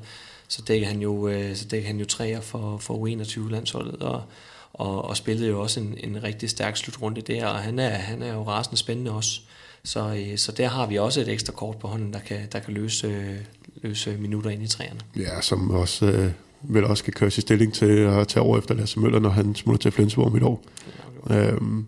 så 0.48 0.62
dækker 0.62 0.86
han 0.86 1.00
jo, 1.00 1.28
øh, 1.28 1.56
så 1.56 1.64
dækker 1.64 1.86
han 1.86 1.98
jo 1.98 2.04
træer 2.04 2.40
for, 2.40 2.78
for 2.78 3.06
U21-landsholdet, 3.06 4.02
og, 4.02 4.22
og, 4.72 5.04
og 5.04 5.16
spillede 5.16 5.48
jo 5.48 5.60
også 5.60 5.80
en, 5.80 5.94
en 5.98 6.22
rigtig 6.22 6.50
stærk 6.50 6.76
slutrunde 6.76 7.20
der, 7.20 7.46
og 7.46 7.58
han 7.58 7.78
er, 7.78 7.88
han 7.88 8.22
er 8.22 8.34
jo 8.34 8.42
rasende 8.42 8.76
spændende 8.76 9.10
også. 9.10 9.40
Så, 9.84 10.14
øh, 10.14 10.38
så 10.38 10.52
der 10.52 10.68
har 10.68 10.86
vi 10.86 10.98
også 10.98 11.20
et 11.20 11.28
ekstra 11.28 11.52
kort 11.52 11.76
på 11.76 11.88
hånden, 11.88 12.12
der 12.12 12.18
kan, 12.18 12.38
der 12.52 12.58
kan 12.58 12.74
løse, 12.74 13.38
løse 13.82 14.16
minutter 14.16 14.50
ind 14.50 14.62
i 14.62 14.66
træerne. 14.66 15.00
Ja, 15.16 15.40
som 15.40 15.70
også 15.70 16.06
øh, 16.06 16.32
vel 16.62 16.84
også 16.84 17.00
skal 17.00 17.14
køres 17.14 17.38
i 17.38 17.40
stilling 17.40 17.74
til 17.74 17.86
at 17.86 18.28
tage 18.28 18.42
over 18.42 18.58
efter 18.58 18.74
Lasse 18.74 19.00
Møller, 19.00 19.18
når 19.18 19.30
han 19.30 19.54
smutter 19.54 19.82
til 19.82 19.92
Flensborg 19.92 20.26
om 20.26 20.36
et 20.36 20.42
år. 20.42 20.64
Ja, 21.30 21.50
øhm, 21.50 21.86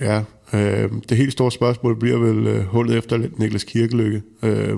Ja, 0.00 0.22
øh, 0.52 0.90
det 1.08 1.16
helt 1.16 1.32
store 1.32 1.52
spørgsmål 1.52 1.98
bliver 1.98 2.18
vel 2.18 2.46
øh, 2.46 2.64
hullet 2.64 2.96
efter 2.96 3.28
Niklas 3.36 3.64
Kirkelykke. 3.64 4.22
Øh, 4.42 4.76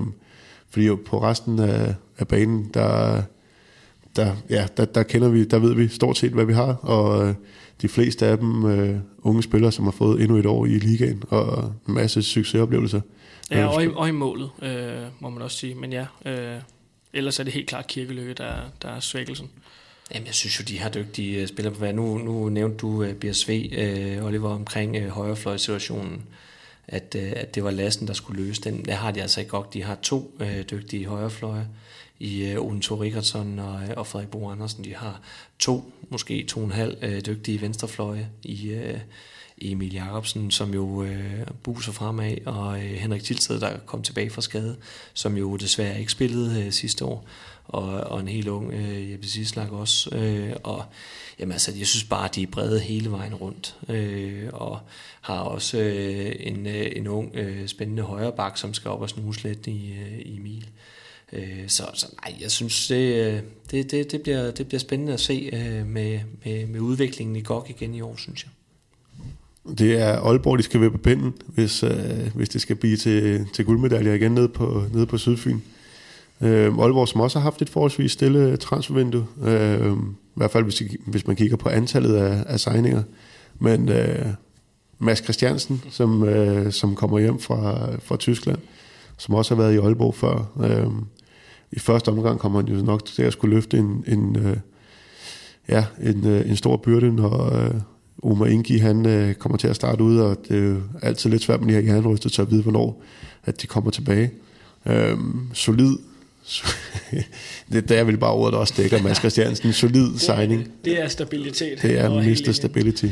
fordi 0.69 0.85
jo 0.85 0.99
på 1.05 1.21
resten 1.23 1.59
af, 1.59 1.95
af 2.17 2.27
banen, 2.27 2.69
der, 2.73 3.21
der, 4.15 4.35
ja, 4.49 4.67
der, 4.77 4.85
der 4.85 5.03
kender 5.03 5.29
vi, 5.29 5.45
der 5.45 5.59
ved 5.59 5.75
vi 5.75 5.87
stort 5.87 6.17
set, 6.17 6.31
hvad 6.31 6.45
vi 6.45 6.53
har, 6.53 6.73
og 6.73 7.27
øh, 7.27 7.33
de 7.81 7.87
fleste 7.87 8.25
af 8.25 8.37
dem 8.37 8.65
øh, 8.65 8.99
unge 9.21 9.43
spillere, 9.43 9.71
som 9.71 9.85
har 9.85 9.91
fået 9.91 10.21
endnu 10.21 10.37
et 10.37 10.45
år 10.45 10.65
i 10.65 10.69
ligaen, 10.69 11.23
og 11.29 11.73
en 11.87 11.93
masse 11.93 12.21
succesoplevelser. 12.21 13.01
Ja, 13.51 13.67
og 13.67 13.83
i, 13.83 13.87
og 13.95 14.09
i 14.09 14.11
målet, 14.11 14.49
øh, 14.61 15.01
må 15.19 15.29
man 15.29 15.41
også 15.41 15.57
sige. 15.57 15.75
Men 15.75 15.91
ja, 15.91 16.05
øh, 16.25 16.61
ellers 17.13 17.39
er 17.39 17.43
det 17.43 17.53
helt 17.53 17.67
klart 17.67 17.87
Kirkelykke, 17.87 18.33
der, 18.33 18.53
der 18.81 18.89
er 18.89 18.99
svækkelsen. 18.99 19.49
Jamen, 20.13 20.27
jeg 20.27 20.35
synes 20.35 20.59
jo, 20.59 20.63
de 20.67 20.79
har 20.79 20.89
dygtige 20.89 21.41
øh, 21.41 21.47
spillere 21.47 21.73
på 21.73 21.79
hver. 21.79 21.91
Nu, 21.91 22.17
nu 22.17 22.49
nævnte 22.49 22.77
du 22.77 23.03
øh, 23.03 23.13
BSV, 23.13 23.69
øh, 23.71 24.25
Oliver, 24.25 24.49
omkring 24.49 24.97
uh, 24.97 25.07
højrefløjsituationen, 25.07 26.23
at, 26.87 27.15
at 27.15 27.55
det 27.55 27.63
var 27.63 27.71
Lassen, 27.71 28.07
der 28.07 28.13
skulle 28.13 28.43
løse 28.43 28.61
den. 28.61 28.85
Det 28.85 28.93
har 28.93 29.11
de 29.11 29.21
altså 29.21 29.39
ikke 29.39 29.49
godt. 29.49 29.73
De 29.73 29.83
har 29.83 29.95
to 29.95 30.39
dygtige 30.71 31.05
højrefløje 31.05 31.67
i 32.19 32.55
Unto 32.55 32.95
Uden 32.95 33.03
Rikardson 33.03 33.59
og, 33.59 33.81
og 33.97 34.07
Frederik 34.07 34.29
Bo 34.29 34.49
Andersen. 34.49 34.83
De 34.83 34.95
har 34.95 35.21
to, 35.59 35.93
måske 36.09 36.45
to 36.47 36.59
og 36.59 36.65
en 36.65 36.71
halv 36.71 36.97
uh, 37.03 37.19
dygtige 37.25 37.61
venstrefløje 37.61 38.29
i, 38.43 38.75
Emil 39.61 39.93
Jacobsen, 39.93 40.51
som 40.51 40.73
jo 40.73 41.03
øh, 41.03 41.47
buser 41.63 41.91
fremad, 41.91 42.37
og 42.45 42.77
øh, 42.77 42.91
Henrik 42.91 43.23
Tilsted, 43.23 43.59
der 43.59 43.77
kom 43.85 44.03
tilbage 44.03 44.29
fra 44.29 44.41
skade, 44.41 44.75
som 45.13 45.37
jo 45.37 45.55
desværre 45.55 45.99
ikke 45.99 46.11
spillede 46.11 46.65
øh, 46.65 46.71
sidste 46.71 47.05
år 47.05 47.27
og, 47.69 47.83
og 47.83 48.19
en 48.19 48.27
helt 48.27 48.47
ung 48.47 48.73
øh, 48.73 49.11
Jeppe 49.11 49.27
Sislak 49.27 49.71
også. 49.71 50.15
Øh, 50.15 50.55
og 50.63 50.85
jamen, 51.39 51.51
altså, 51.51 51.71
jeg 51.77 51.87
synes 51.87 52.03
bare, 52.03 52.25
at 52.25 52.35
de 52.35 52.43
er 52.43 52.47
brede 52.47 52.79
hele 52.79 53.11
vejen 53.11 53.35
rundt, 53.35 53.75
øh, 53.89 54.49
og 54.53 54.79
har 55.21 55.39
også 55.39 55.77
øh, 55.77 56.35
en, 56.39 56.67
øh, 56.67 56.91
en 56.95 57.07
ung, 57.07 57.35
øh, 57.35 57.67
spændende 57.67 58.03
højreback, 58.03 58.57
som 58.57 58.73
skal 58.73 58.91
op 58.91 59.01
og 59.01 59.09
snuse 59.09 59.43
lidt 59.43 59.67
i, 59.67 59.93
øh, 59.93 60.19
i 60.19 60.37
Emil. 60.37 60.69
Øh, 61.33 61.63
så, 61.67 61.83
så 61.93 62.07
nej, 62.25 62.37
jeg 62.41 62.51
synes, 62.51 62.87
det, 62.87 63.25
øh, 63.25 63.41
det, 63.71 63.91
det, 63.91 64.11
det, 64.11 64.21
bliver, 64.21 64.51
det 64.51 64.67
bliver 64.67 64.79
spændende 64.79 65.13
at 65.13 65.19
se 65.19 65.49
øh, 65.53 65.87
med, 65.87 66.19
med, 66.45 66.67
med 66.67 66.79
udviklingen 66.79 67.35
i 67.35 67.41
GOG 67.41 67.65
igen 67.69 67.93
i 67.93 68.01
år, 68.01 68.15
synes 68.17 68.43
jeg. 68.43 68.51
Det 69.77 69.97
er 69.97 70.19
Aalborg, 70.19 70.57
de 70.57 70.63
skal 70.63 70.81
være 70.81 70.91
på 70.91 70.97
pinden, 70.97 71.33
hvis, 71.47 71.83
øh, 71.83 72.35
hvis 72.35 72.49
det 72.49 72.61
skal 72.61 72.75
blive 72.75 72.97
til, 72.97 73.47
til 73.53 73.65
guldmedaljer 73.65 74.13
igen 74.13 74.31
nede 74.31 74.49
på, 74.49 74.83
nede 74.93 75.05
på 75.05 75.17
Sydfyn. 75.17 75.59
Øh, 76.41 76.65
Aalborg, 76.65 77.07
som 77.07 77.21
også 77.21 77.39
har 77.39 77.43
haft 77.43 77.61
et 77.61 77.69
forholdsvis 77.69 78.11
stille 78.11 78.57
transfervindue, 78.57 79.25
øh, 79.43 79.91
i 79.91 80.35
hvert 80.35 80.51
fald 80.51 80.63
hvis, 80.63 80.83
hvis 81.05 81.27
man 81.27 81.35
kigger 81.35 81.57
på 81.57 81.69
antallet 81.69 82.15
af, 82.15 82.43
af 82.47 82.59
signinger. 82.59 83.03
Men 83.59 83.89
øh, 83.89 84.25
Mads 84.99 85.23
Christiansen, 85.23 85.83
som, 85.89 86.23
øh, 86.23 86.71
som 86.71 86.95
kommer 86.95 87.19
hjem 87.19 87.39
fra, 87.39 87.89
fra 88.03 88.17
Tyskland, 88.17 88.57
som 89.17 89.35
også 89.35 89.55
har 89.55 89.61
været 89.61 89.73
i 89.73 89.77
Aalborg 89.77 90.15
før. 90.15 90.51
Øh, 90.63 90.91
I 91.71 91.79
første 91.79 92.09
omgang 92.09 92.39
kommer 92.39 92.61
han 92.61 92.69
jo 92.69 92.85
nok 92.85 93.05
til 93.05 93.23
at 93.23 93.33
skulle 93.33 93.55
løfte 93.55 93.77
en, 93.77 94.03
en, 94.07 94.35
øh, 94.35 94.57
ja, 95.69 95.85
en, 96.01 96.27
øh, 96.27 96.49
en 96.49 96.55
stor 96.55 96.77
byrde, 96.77 97.15
når 97.15 97.55
øh, 97.55 97.73
Omar 98.23 98.45
Ingi 98.45 98.77
han, 98.77 99.05
øh, 99.05 99.33
kommer 99.33 99.57
til 99.57 99.67
at 99.67 99.75
starte 99.75 100.03
ud, 100.03 100.17
og 100.17 100.37
det 100.47 100.57
er 100.57 100.63
jo 100.63 100.81
altid 101.01 101.29
lidt 101.29 101.41
svært 101.41 101.61
med 101.61 101.67
de 101.67 101.81
her 101.81 101.93
jernrystet 101.93 102.31
til 102.31 102.41
at 102.41 102.51
vide, 102.51 102.63
hvornår 102.63 103.03
at 103.43 103.61
de 103.61 103.67
kommer 103.67 103.91
tilbage. 103.91 104.31
Øh, 104.85 105.17
solid 105.53 105.97
det, 107.71 107.89
der 107.89 108.03
vil 108.03 108.17
bare 108.17 108.33
ordet 108.33 108.59
også 108.59 108.73
dækker 108.77 109.01
Mads 109.01 109.17
Christiansen. 109.17 109.73
Solid 109.73 110.13
det, 110.13 110.21
signing. 110.21 110.71
Det 110.85 111.01
er 111.01 111.07
stabilitet. 111.07 111.81
Det 111.81 111.99
er 111.99 112.09
Mr. 112.09 112.51
Stability. 112.51 113.05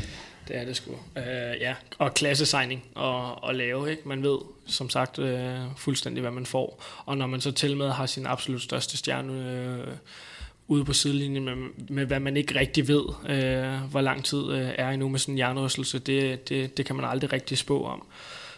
Det 0.47 0.57
er 0.57 0.65
det 0.65 0.75
sgu. 0.75 0.91
Uh, 0.91 1.23
ja, 1.59 1.73
og 1.97 2.13
klasse 2.13 2.45
signing 2.45 2.83
og, 2.95 3.43
og 3.43 3.55
lave, 3.55 3.91
ikke? 3.91 4.01
Man 4.05 4.23
ved, 4.23 4.37
som 4.65 4.89
sagt, 4.89 5.19
uh, 5.19 5.29
fuldstændig, 5.77 6.21
hvad 6.21 6.31
man 6.31 6.45
får. 6.45 6.83
Og 7.05 7.17
når 7.17 7.27
man 7.27 7.41
så 7.41 7.51
til 7.51 7.77
med 7.77 7.89
har 7.89 8.05
sin 8.05 8.25
absolut 8.25 8.61
største 8.61 8.97
stjerne 8.97 9.83
uh, 9.87 9.93
ude 10.67 10.85
på 10.85 10.93
sidelinjen 10.93 11.45
med, 11.45 11.55
med, 11.89 12.05
hvad 12.05 12.19
man 12.19 12.37
ikke 12.37 12.59
rigtig 12.59 12.87
ved, 12.87 13.03
uh, 13.03 13.91
hvor 13.91 14.01
lang 14.01 14.25
tid 14.25 14.39
uh, 14.39 14.59
er 14.59 14.89
endnu 14.89 15.09
med 15.09 15.19
sådan 15.19 15.33
en 15.33 15.39
jernrystelse, 15.39 15.99
det, 15.99 16.49
det, 16.49 16.77
det 16.77 16.85
kan 16.85 16.95
man 16.95 17.05
aldrig 17.05 17.33
rigtig 17.33 17.57
spå 17.57 17.85
om 17.85 18.03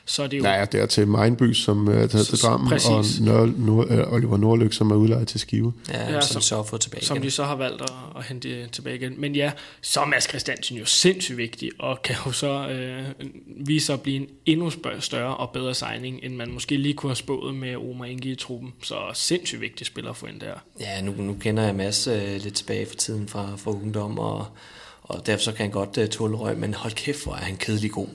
så 0.10 0.24
er 0.24 0.28
det 0.28 0.38
jo... 0.38 0.44
Ja, 0.44 0.66
det 0.66 0.82
er 0.82 0.86
til 0.86 1.08
Mindby, 1.08 1.54
som 1.54 1.88
er 1.88 2.08
taget 2.08 2.28
til 2.28 2.38
Drammen, 2.38 2.74
og 2.74 3.06
Nør, 3.22 3.46
Nør, 3.46 4.06
uh, 4.06 4.14
Oliver 4.14 4.38
Nordlyk, 4.38 4.74
som 4.74 4.92
er 4.92 4.96
udlejet 4.96 5.28
til 5.28 5.40
Skive. 5.40 5.74
Ja, 5.90 6.14
ja 6.14 6.22
som, 6.22 6.34
som 6.34 6.42
så 6.42 6.56
har 6.56 6.64
fået 6.64 6.82
tilbage 6.82 7.06
Som 7.06 7.18
igen. 7.18 7.26
de 7.26 7.32
så 7.32 7.44
har 7.44 7.56
valgt 7.56 7.82
at, 7.82 7.92
at 8.18 8.24
hente 8.24 8.68
tilbage 8.68 8.96
igen. 8.96 9.14
Men 9.18 9.36
ja, 9.36 9.52
så 9.82 10.02
er 10.02 10.06
Mads 10.06 10.30
Christiansen 10.30 10.78
jo 10.78 10.86
sindssygt 10.86 11.38
vigtig, 11.38 11.72
og 11.80 12.02
kan 12.02 12.16
jo 12.26 12.32
så 12.32 12.70
øh, 12.70 13.04
vise 13.66 13.86
sig 13.86 13.94
at 13.94 14.02
blive 14.02 14.16
en 14.16 14.28
endnu 14.46 14.72
større 15.00 15.38
og 15.38 15.50
bedre 15.50 15.74
signing, 15.74 16.20
end 16.24 16.36
man 16.36 16.52
måske 16.52 16.78
lige 16.78 16.94
kunne 16.94 17.10
have 17.10 17.16
spået 17.16 17.56
med 17.56 17.76
Omar 17.76 18.06
Inge 18.06 18.30
i 18.30 18.36
truppen. 18.36 18.74
Så 18.84 18.96
sindssygt 19.14 19.62
vigtig 19.62 19.88
spiller 19.88 20.14
for 20.14 20.28
en 20.28 20.42
der. 20.42 20.54
Ja, 20.80 21.02
nu, 21.02 21.14
nu 21.18 21.36
kender 21.42 21.64
jeg 21.64 21.76
Mads 21.76 22.08
øh, 22.08 22.42
lidt 22.44 22.54
tilbage 22.54 22.86
fra 22.86 22.96
tiden 22.96 23.28
fra, 23.28 23.50
fra 23.58 23.72
ungdom, 23.72 24.20
og 24.20 24.46
og 25.10 25.26
derfor 25.26 25.44
så 25.44 25.52
kan 25.52 25.62
han 25.62 25.72
godt 25.72 25.98
uh, 25.98 26.06
tåle 26.06 26.38
røg, 26.38 26.58
men 26.58 26.74
hold 26.74 26.94
kæft, 26.94 27.24
hvor 27.24 27.34
er 27.34 27.38
han 27.38 27.58
kedelig 27.58 27.92
god. 27.92 28.08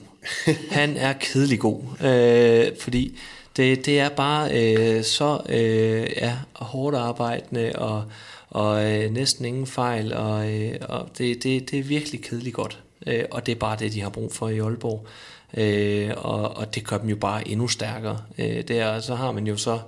Han 0.71 0.97
er 0.97 1.13
kedelig 1.13 1.59
god, 1.59 1.81
øh, 2.01 2.77
fordi 2.79 3.19
det, 3.57 3.85
det 3.85 3.99
er 3.99 4.09
bare 4.09 4.49
øh, 4.51 5.03
så 5.03 5.41
øh, 5.49 6.07
ja, 6.17 6.37
hårdt 6.53 6.95
arbejdende 6.95 7.71
og, 7.75 8.03
og 8.49 8.93
øh, 8.93 9.11
næsten 9.11 9.45
ingen 9.45 9.67
fejl, 9.67 10.13
og, 10.13 10.53
øh, 10.53 10.75
og 10.81 11.09
det, 11.17 11.43
det, 11.43 11.71
det 11.71 11.79
er 11.79 11.83
virkelig 11.83 12.23
kedeligt 12.23 12.55
godt. 12.55 12.79
Øh, 13.07 13.23
og 13.31 13.45
det 13.45 13.51
er 13.51 13.59
bare 13.59 13.77
det, 13.79 13.93
de 13.93 14.01
har 14.01 14.09
brug 14.09 14.33
for 14.33 14.49
i 14.49 14.59
Aalborg. 14.59 15.07
Øh, 15.57 16.11
og, 16.17 16.57
og 16.57 16.75
det 16.75 16.87
gør 16.87 16.97
dem 16.97 17.09
jo 17.09 17.15
bare 17.15 17.47
endnu 17.47 17.67
stærkere. 17.67 18.21
Øh, 18.37 18.61
der, 18.67 18.99
så 18.99 19.15
har 19.15 19.31
man 19.31 19.47
jo 19.47 19.57
så 19.57 19.79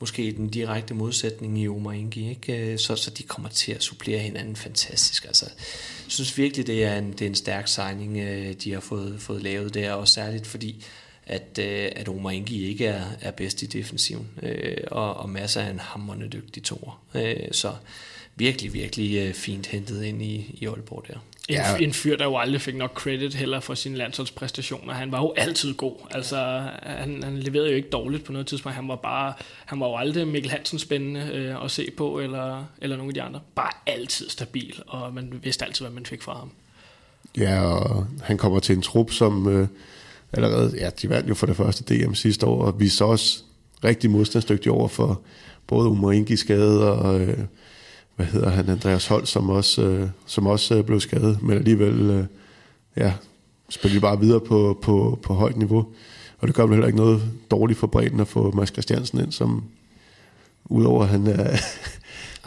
måske 0.00 0.32
den 0.36 0.48
direkte 0.48 0.94
modsætning 0.94 1.58
i 1.58 1.68
Omar 1.68 1.92
Ingi, 1.92 2.30
ikke? 2.30 2.72
Øh, 2.72 2.78
så, 2.78 2.96
så 2.96 3.10
de 3.10 3.22
kommer 3.22 3.48
til 3.48 3.72
at 3.72 3.82
supplere 3.82 4.18
hinanden 4.18 4.56
fantastisk. 4.56 5.24
Altså, 5.24 5.46
jeg 5.46 6.12
synes 6.12 6.38
virkelig, 6.38 6.66
det 6.66 6.84
er 6.84 6.98
en, 6.98 7.12
det 7.12 7.22
er 7.22 7.26
en 7.26 7.34
stærk 7.34 7.68
signing, 7.68 8.18
øh, 8.18 8.52
de 8.52 8.72
har 8.72 8.80
fået, 8.80 9.20
fået 9.20 9.42
lavet 9.42 9.74
der, 9.74 9.92
og 9.92 10.08
særligt 10.08 10.46
fordi, 10.46 10.84
at, 11.26 11.58
øh, 11.58 11.88
at 11.96 12.08
Omar 12.08 12.30
Ingi 12.30 12.66
ikke 12.66 12.86
er, 12.86 13.04
er 13.20 13.30
bedst 13.30 13.62
i 13.62 13.66
defensiven, 13.66 14.28
og, 14.90 15.14
og 15.14 15.30
masser 15.30 15.60
af 15.60 15.70
en 15.70 15.78
hammerne 15.78 16.28
dygtig 16.28 16.62
toer. 16.62 17.02
Så 17.52 17.74
virkelig, 18.36 18.72
virkelig 18.72 19.34
fint 19.34 19.66
hentet 19.66 20.04
ind 20.04 20.22
i, 20.22 20.56
i 20.60 20.66
Aalborg 20.66 21.04
der. 21.08 21.18
En, 21.50 21.56
ja. 21.56 21.84
en 21.84 21.92
fyr, 21.92 22.16
der 22.16 22.24
jo 22.24 22.36
aldrig 22.36 22.60
fik 22.60 22.76
nok 22.76 22.94
credit 22.94 23.34
heller 23.34 23.60
for 23.60 23.74
sine 23.74 23.96
landsholdspræstationer. 23.96 24.94
Han 24.94 25.12
var 25.12 25.20
jo 25.20 25.34
altid 25.36 25.74
god. 25.74 25.94
Altså, 26.10 26.62
han, 26.82 27.22
han 27.22 27.38
leverede 27.38 27.70
jo 27.70 27.76
ikke 27.76 27.88
dårligt 27.88 28.24
på 28.24 28.32
noget 28.32 28.46
tidspunkt. 28.46 28.76
Han 28.76 28.88
var 28.88 28.96
bare, 28.96 29.32
han 29.64 29.80
var 29.80 29.86
jo 29.86 29.96
aldrig 29.96 30.28
Mikkel 30.28 30.50
Hansen 30.50 30.78
spændende 30.78 31.30
øh, 31.32 31.64
at 31.64 31.70
se 31.70 31.90
på, 31.96 32.20
eller, 32.20 32.64
eller 32.80 32.96
nogle 32.96 33.10
af 33.10 33.14
de 33.14 33.22
andre. 33.22 33.40
Bare 33.54 33.70
altid 33.86 34.28
stabil, 34.28 34.82
og 34.86 35.14
man 35.14 35.40
vidste 35.42 35.64
altid, 35.64 35.84
hvad 35.84 35.94
man 35.94 36.06
fik 36.06 36.22
fra 36.22 36.38
ham. 36.38 36.50
Ja, 37.36 37.62
og 37.62 38.06
han 38.22 38.38
kommer 38.38 38.60
til 38.60 38.76
en 38.76 38.82
trup, 38.82 39.10
som 39.10 39.48
øh, 39.48 39.68
allerede, 40.32 40.74
ja, 40.78 40.90
de 41.02 41.08
vandt 41.08 41.28
jo 41.28 41.34
for 41.34 41.46
det 41.46 41.56
første 41.56 41.94
DM 41.94 42.14
sidste 42.14 42.46
år, 42.46 42.64
og 42.64 42.80
vi 42.80 42.88
så 42.88 43.04
også 43.04 43.42
rigtig 43.84 44.10
modstandsdygtige 44.10 44.72
over 44.72 44.88
for 44.88 45.20
både 45.66 45.88
Umaringi 45.88 46.36
skade 46.36 46.92
og... 46.92 47.20
Øh, 47.20 47.38
hvad 48.20 48.28
hedder 48.28 48.50
han, 48.50 48.68
Andreas 48.68 49.06
Holt, 49.06 49.28
som 49.28 49.50
også, 49.50 49.82
øh, 49.82 50.08
som 50.26 50.46
også 50.46 50.74
øh, 50.74 50.84
blev 50.84 51.00
skadet, 51.00 51.42
men 51.42 51.56
alligevel 51.56 52.10
øh, 52.10 52.24
ja, 52.96 53.12
spiller 53.68 53.94
vi 53.94 54.00
bare 54.00 54.20
videre 54.20 54.40
på, 54.40 54.78
på, 54.82 55.18
på 55.22 55.34
højt 55.34 55.56
niveau. 55.56 55.86
Og 56.38 56.48
det 56.48 56.56
gør 56.56 56.62
vel 56.62 56.72
heller 56.72 56.86
ikke 56.86 56.98
noget 56.98 57.22
dårligt 57.50 57.78
for 57.78 57.86
bredden 57.86 58.20
at 58.20 58.28
få 58.28 58.50
Mads 58.50 58.68
Christiansen 58.68 59.20
ind, 59.20 59.32
som 59.32 59.64
udover 60.64 61.04
han 61.04 61.26
er, 61.26 61.56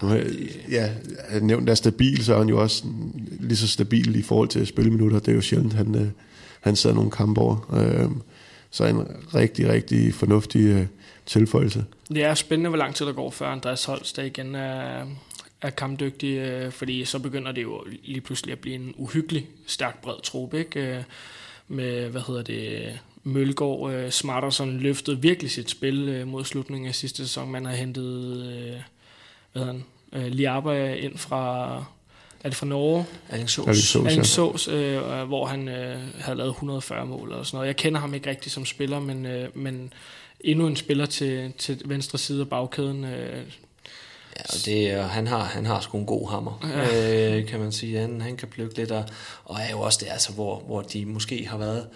ja, 0.77 0.89
han 1.29 1.43
nævnt 1.43 1.69
er 1.69 1.75
stabil, 1.75 2.25
så 2.25 2.33
er 2.33 2.37
han 2.37 2.49
jo 2.49 2.61
også 2.61 2.83
lige 3.39 3.57
så 3.57 3.67
stabil 3.67 4.15
i 4.15 4.21
forhold 4.21 4.49
til 4.49 4.67
spilminutter. 4.67 5.19
Det 5.19 5.31
er 5.31 5.35
jo 5.35 5.41
sjældent, 5.41 5.73
han, 5.73 5.95
øh, 5.95 6.07
han 6.61 6.75
sidder 6.75 6.95
nogle 6.95 7.11
kampe 7.11 7.41
over. 7.41 7.73
Øh, 7.73 8.09
så 8.71 8.85
en 8.85 9.07
rigtig, 9.35 9.69
rigtig 9.69 10.13
fornuftig 10.13 10.61
øh, 10.61 10.85
tilføjelse. 11.25 11.85
Det 12.09 12.23
er 12.23 12.33
spændende, 12.33 12.69
hvor 12.69 12.77
lang 12.77 12.95
tid 12.95 13.05
der 13.05 13.13
går, 13.13 13.29
før 13.29 13.47
Andreas 13.47 13.85
Holst 13.85 14.15
der 14.17 14.23
igen 14.23 14.55
er, 14.55 15.05
er 15.63 15.69
kampdygtig, 15.69 16.37
øh, 16.37 16.71
fordi 16.71 17.05
så 17.05 17.19
begynder 17.19 17.51
det 17.51 17.61
jo 17.63 17.83
lige 18.03 18.21
pludselig 18.21 18.51
at 18.51 18.59
blive 18.59 18.75
en 18.75 18.93
uhyggelig 18.97 19.47
stærk 19.67 20.01
bred 20.01 20.21
trup, 20.23 20.53
ikke? 20.53 20.79
Øh, 20.79 21.03
med, 21.67 22.09
hvad 22.09 22.21
hedder 22.27 22.41
det, 22.41 22.99
Mølgaard, 23.23 23.93
øh, 23.93 24.11
Smarterson 24.11 24.77
løftede 24.77 25.21
virkelig 25.21 25.51
sit 25.51 25.69
spil 25.69 26.27
mod 26.27 26.45
slutningen 26.45 26.87
af 26.87 26.95
sidste 26.95 27.23
sæson. 27.23 27.51
Man 27.51 27.65
har 27.65 27.73
hentet, 27.73 28.33
hvad 29.51 29.63
hedder 29.63 29.73
han, 29.73 29.83
Liaba 30.31 30.93
ind 30.93 31.17
fra, 31.17 31.75
er 32.43 32.49
det 32.49 32.55
fra 32.55 32.65
Norge? 32.65 33.05
Alingsås. 33.29 33.95
Alingsås, 33.95 34.67
øh, 34.67 35.23
hvor 35.27 35.45
han 35.45 35.67
øh, 35.67 35.99
havde 36.19 36.37
lavet 36.37 36.49
140 36.49 37.05
mål 37.05 37.31
og 37.31 37.45
sådan 37.45 37.57
noget. 37.57 37.67
Jeg 37.67 37.75
kender 37.75 37.99
ham 37.99 38.13
ikke 38.13 38.29
rigtig 38.29 38.51
som 38.51 38.65
spiller, 38.65 38.99
men, 38.99 39.25
øh, 39.25 39.57
men 39.57 39.93
endnu 40.39 40.67
en 40.67 40.75
spiller 40.75 41.05
til, 41.05 41.53
til 41.57 41.81
venstre 41.85 42.17
side 42.17 42.41
af 42.41 42.49
bagkæden. 42.49 43.05
Øh, 43.05 43.43
Ja, 44.37 44.41
og 44.43 44.65
det, 44.65 44.97
og 44.97 45.09
han, 45.09 45.27
har, 45.27 45.43
han 45.43 45.65
har 45.65 45.79
sgu 45.79 45.97
en 45.97 46.05
god 46.05 46.29
hammer, 46.29 46.67
ja. 46.77 47.37
øh, 47.37 47.47
kan 47.47 47.59
man 47.59 47.71
sige. 47.71 47.99
Han, 47.99 48.21
han 48.21 48.37
kan 48.37 48.47
plukke 48.47 48.77
lidt, 48.77 48.91
og, 48.91 49.05
og 49.45 49.59
er 49.59 49.71
jo 49.71 49.79
også 49.79 49.99
det, 50.01 50.11
altså, 50.11 50.31
hvor, 50.31 50.59
hvor 50.59 50.81
de 50.81 51.05
måske 51.05 51.47
har 51.49 51.57
været, 51.57 51.87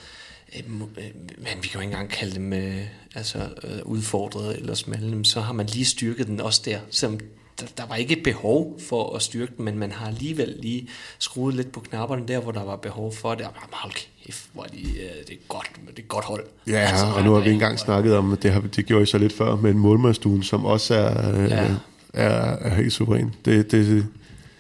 øh, 0.56 0.58
øh, 0.58 1.04
men 1.38 1.54
vi 1.62 1.68
kan 1.68 1.74
jo 1.74 1.80
ikke 1.80 1.92
engang 1.92 2.10
kalde 2.10 2.36
dem 2.36 2.54
øh, 2.54 2.82
altså, 3.16 3.38
øh, 3.64 3.80
udfordret 3.86 4.58
eller 4.58 4.74
smalle, 4.74 5.26
så 5.26 5.42
har 5.42 5.54
man 5.54 5.66
lige 5.66 5.86
styrket 5.86 6.28
den 6.28 6.42
også 6.42 6.62
der, 6.66 6.80
selvom 6.90 7.20
der, 7.60 7.66
der 7.78 7.86
var 7.86 7.96
ikke 7.96 8.16
behov 8.24 8.80
for 8.90 9.16
at 9.16 9.22
styrke 9.22 9.54
den, 9.58 9.66
men 9.66 9.80
man 9.80 9.92
har 9.92 10.08
alligevel 10.08 10.56
lige 10.60 10.88
skruet 11.20 11.56
lidt 11.56 11.72
på 11.72 11.80
knapperne 11.80 12.28
der, 12.28 12.40
hvor 12.40 12.52
der 12.52 12.64
var 12.64 12.76
behov 12.76 13.14
for 13.14 13.36
det. 13.36 13.46
Og 13.46 13.52
hold 13.72 13.94
kæft, 14.26 14.50
hvor 14.54 14.64
de, 14.64 14.84
det, 15.28 15.34
er 15.34 15.48
godt, 15.48 15.72
det 15.88 16.00
er 16.00 16.08
godt 16.08 16.26
hold. 16.26 16.46
Ja, 16.68 16.78
altså, 16.78 17.06
og 17.06 17.24
nu 17.24 17.34
har 17.34 17.42
vi 17.42 17.52
engang 17.52 17.80
snakket 17.80 18.16
om, 18.16 18.38
det, 18.42 18.52
har, 18.52 18.62
det 18.62 18.86
gjorde 18.86 19.04
I 19.04 19.06
så 19.06 19.18
lidt 19.18 19.34
før, 19.34 19.56
med 19.56 19.72
en 19.72 19.78
målmandsstuen, 19.78 20.44
som 20.44 20.66
også 20.66 20.96
er, 20.96 21.40
ja 21.48 21.76
er, 22.14 22.30
er 22.30 22.76
helt 22.76 22.93
suveræn. 22.93 23.34
Det, 23.45 23.72
det, 23.72 24.08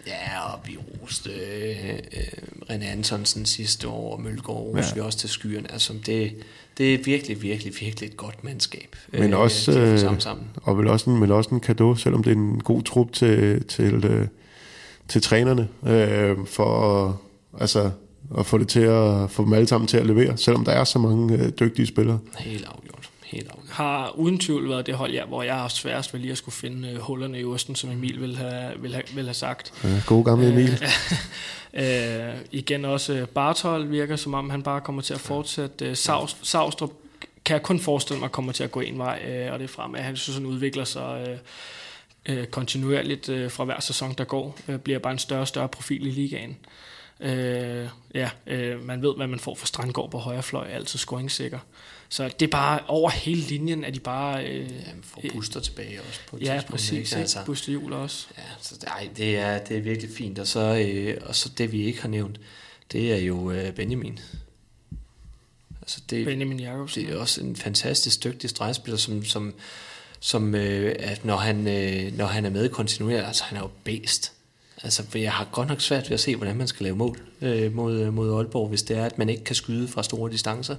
ja, 0.07 0.53
og 0.53 0.59
vi 0.65 0.77
roste 1.01 1.29
øh, 1.29 1.93
øh, 1.93 2.23
René 2.69 2.85
Antonsen 2.85 3.45
sidste 3.45 3.87
år, 3.87 4.15
og 4.15 4.21
Mølgaard 4.21 4.57
roste 4.57 4.89
ja. 4.89 4.93
vi 4.93 4.99
også 4.99 5.17
til 5.17 5.29
skyerne. 5.29 5.71
Altså, 5.71 5.93
det, 6.05 6.33
det 6.77 6.93
er 6.93 6.97
virkelig, 7.03 7.41
virkelig, 7.41 7.73
virkelig 7.81 8.09
et 8.09 8.17
godt 8.17 8.43
mandskab. 8.43 8.95
Men 9.11 9.33
øh, 9.33 9.39
også, 9.39 9.79
øh, 9.79 9.99
sammen, 9.99 10.21
sammen. 10.21 10.45
Og 10.55 10.77
vel 10.77 10.87
også, 10.87 11.09
en, 11.09 11.19
men 11.19 11.31
også 11.31 11.49
en 11.49 11.59
kado, 11.59 11.95
selvom 11.95 12.23
det 12.23 12.31
er 12.31 12.35
en 12.35 12.61
god 12.63 12.83
trup 12.83 13.13
til, 13.13 13.63
til, 13.63 14.05
øh, 14.05 14.27
til 15.07 15.21
trænerne, 15.21 15.67
øh, 15.87 16.37
for 16.45 17.05
at, 17.05 17.13
altså, 17.61 17.91
at 18.37 18.45
få 18.45 18.57
det 18.57 18.67
til 18.67 18.79
at 18.79 19.31
få 19.31 19.45
dem 19.45 19.53
alle 19.53 19.67
sammen 19.67 19.87
til 19.87 19.97
at 19.97 20.05
levere, 20.05 20.37
selvom 20.37 20.65
der 20.65 20.71
er 20.71 20.83
så 20.83 20.99
mange 20.99 21.37
øh, 21.37 21.49
dygtige 21.59 21.87
spillere. 21.87 22.19
Helt 22.37 22.65
afgjort 22.65 22.97
helt 23.31 23.47
afgjort. 23.47 23.56
Har 23.69 24.09
uden 24.09 24.39
tvivl 24.39 24.69
været 24.69 24.85
det 24.85 24.95
hold, 24.95 25.11
ja, 25.11 25.25
hvor 25.25 25.43
jeg 25.43 25.55
har 25.55 25.67
sværest 25.67 26.13
ved 26.13 26.21
lige 26.21 26.31
at 26.31 26.37
skulle 26.37 26.55
finde 26.55 26.93
uh, 26.93 26.99
hullerne 26.99 27.39
i 27.39 27.45
osten, 27.45 27.75
som 27.75 27.91
Emil 27.91 28.21
ville 28.21 28.37
have, 28.37 28.81
ville 28.81 28.95
have, 28.95 29.05
ville 29.13 29.27
have 29.27 29.33
sagt. 29.33 29.73
Ja, 29.83 30.01
god 30.05 30.25
gamle 30.25 30.49
Emil. 30.51 30.69
Uh, 31.73 31.79
uh, 31.83 32.35
igen 32.51 32.85
også 32.85 33.25
Bartol 33.33 33.91
virker 33.91 34.15
som 34.15 34.33
om, 34.33 34.49
han 34.49 34.63
bare 34.63 34.81
kommer 34.81 35.01
til 35.01 35.13
at 35.13 35.19
fortsætte. 35.19 35.95
Savs, 35.95 36.37
Savstrup 36.43 36.91
kan 37.45 37.53
jeg 37.53 37.63
kun 37.63 37.79
forestille 37.79 38.19
mig 38.19 38.31
kommer 38.31 38.51
til 38.51 38.63
at 38.63 38.71
gå 38.71 38.79
en 38.79 38.97
vej, 38.97 39.45
uh, 39.47 39.53
og 39.53 39.59
det 39.59 39.65
er 39.65 39.73
fremad. 39.73 40.01
Han 40.01 40.15
synes, 40.15 40.37
han 40.37 40.45
udvikler 40.45 40.83
sig 40.83 41.37
uh, 42.29 42.37
uh, 42.37 42.45
kontinuerligt 42.45 43.29
uh, 43.29 43.51
fra 43.51 43.63
hver 43.63 43.79
sæson, 43.79 44.13
der 44.17 44.23
går. 44.23 44.57
Uh, 44.67 44.75
bliver 44.75 44.99
bare 44.99 45.13
en 45.13 45.19
større 45.19 45.41
og 45.41 45.47
større 45.47 45.67
profil 45.67 46.07
i 46.07 46.11
ligaen. 46.11 46.57
Uh, 47.19 47.89
ja, 48.15 48.29
uh, 48.51 48.85
man 48.85 49.01
ved, 49.01 49.15
hvad 49.17 49.27
man 49.27 49.39
får 49.39 49.55
for 49.55 49.67
Strandgård 49.67 50.11
på 50.11 50.17
højre 50.17 50.43
fløj, 50.43 50.67
altid 50.67 50.99
scoringssikker. 50.99 51.59
Så 52.09 52.29
det 52.39 52.45
er 52.45 52.51
bare 52.51 52.79
over 52.87 53.09
hele 53.09 53.41
linjen, 53.41 53.83
at 53.83 53.95
de 53.95 53.99
bare... 53.99 54.45
Øh, 54.45 54.71
ja, 54.71 54.91
får 55.03 55.23
Buster 55.33 55.59
tilbage 55.59 56.01
også 56.01 56.19
på 56.27 56.35
et 56.35 56.41
Ja, 56.41 56.61
præcis. 56.69 57.11
Ikke? 57.11 57.15
Altså, 57.15 57.39
Buster 57.45 57.73
Jul 57.73 57.93
også. 57.93 58.27
Ja, 58.37 58.43
så 58.61 58.75
ej, 58.87 59.09
det, 59.17 59.37
er, 59.37 59.59
det 59.63 59.77
er 59.77 59.81
virkelig 59.81 60.11
fint. 60.17 60.39
Og 60.39 60.47
så, 60.47 60.59
øh, 60.59 61.17
og 61.25 61.35
så 61.35 61.49
det, 61.57 61.71
vi 61.71 61.83
ikke 61.83 62.01
har 62.01 62.09
nævnt, 62.09 62.39
det 62.91 63.13
er 63.13 63.17
jo 63.17 63.51
øh, 63.51 63.73
Benjamin. 63.73 64.19
Altså 65.81 66.01
det, 66.09 66.25
Benjamin 66.25 66.59
Jacobsen. 66.59 67.05
Det 67.05 67.13
er 67.13 67.17
også 67.17 67.41
en 67.41 67.55
fantastisk 67.55 68.23
dygtig 68.23 68.49
stregspiller, 68.49 68.97
som, 68.97 69.25
som, 69.25 69.53
som 70.19 70.55
øh, 70.55 70.95
at 70.99 71.25
når 71.25 71.37
han, 71.37 71.67
øh, 71.67 72.17
når 72.17 72.25
han 72.25 72.45
er 72.45 72.49
med 72.49 72.69
kontinuerligt, 72.69 73.27
altså 73.27 73.43
han 73.43 73.57
er 73.57 73.61
jo 73.61 73.69
bedst. 73.83 74.31
Altså, 74.83 75.03
for 75.09 75.17
jeg 75.17 75.31
har 75.31 75.47
godt 75.51 75.67
nok 75.67 75.81
svært 75.81 76.09
ved 76.09 76.13
at 76.13 76.19
se, 76.19 76.35
hvordan 76.35 76.55
man 76.55 76.67
skal 76.67 76.83
lave 76.83 76.95
mål 76.95 77.19
øh, 77.41 77.75
mod, 77.75 78.11
mod 78.11 78.37
Aalborg, 78.37 78.69
hvis 78.69 78.83
det 78.83 78.97
er, 78.97 79.05
at 79.05 79.17
man 79.17 79.29
ikke 79.29 79.43
kan 79.43 79.55
skyde 79.55 79.87
fra 79.87 80.03
store 80.03 80.31
distancer 80.31 80.75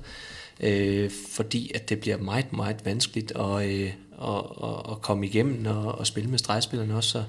øh, 0.61 1.11
fordi 1.31 1.71
at 1.75 1.89
det 1.89 2.01
bliver 2.01 2.17
meget, 2.17 2.53
meget 2.53 2.85
vanskeligt 2.85 3.33
at, 3.37 3.69
øh, 3.69 3.93
at, 4.23 4.45
at, 4.65 4.91
at 4.91 5.03
komme 5.03 5.27
igennem 5.27 5.67
og, 5.67 5.99
og 5.99 6.07
spille 6.07 6.31
med 6.31 6.39
stregspillerne 6.39 6.97
også. 6.97 7.11
Så, 7.11 7.25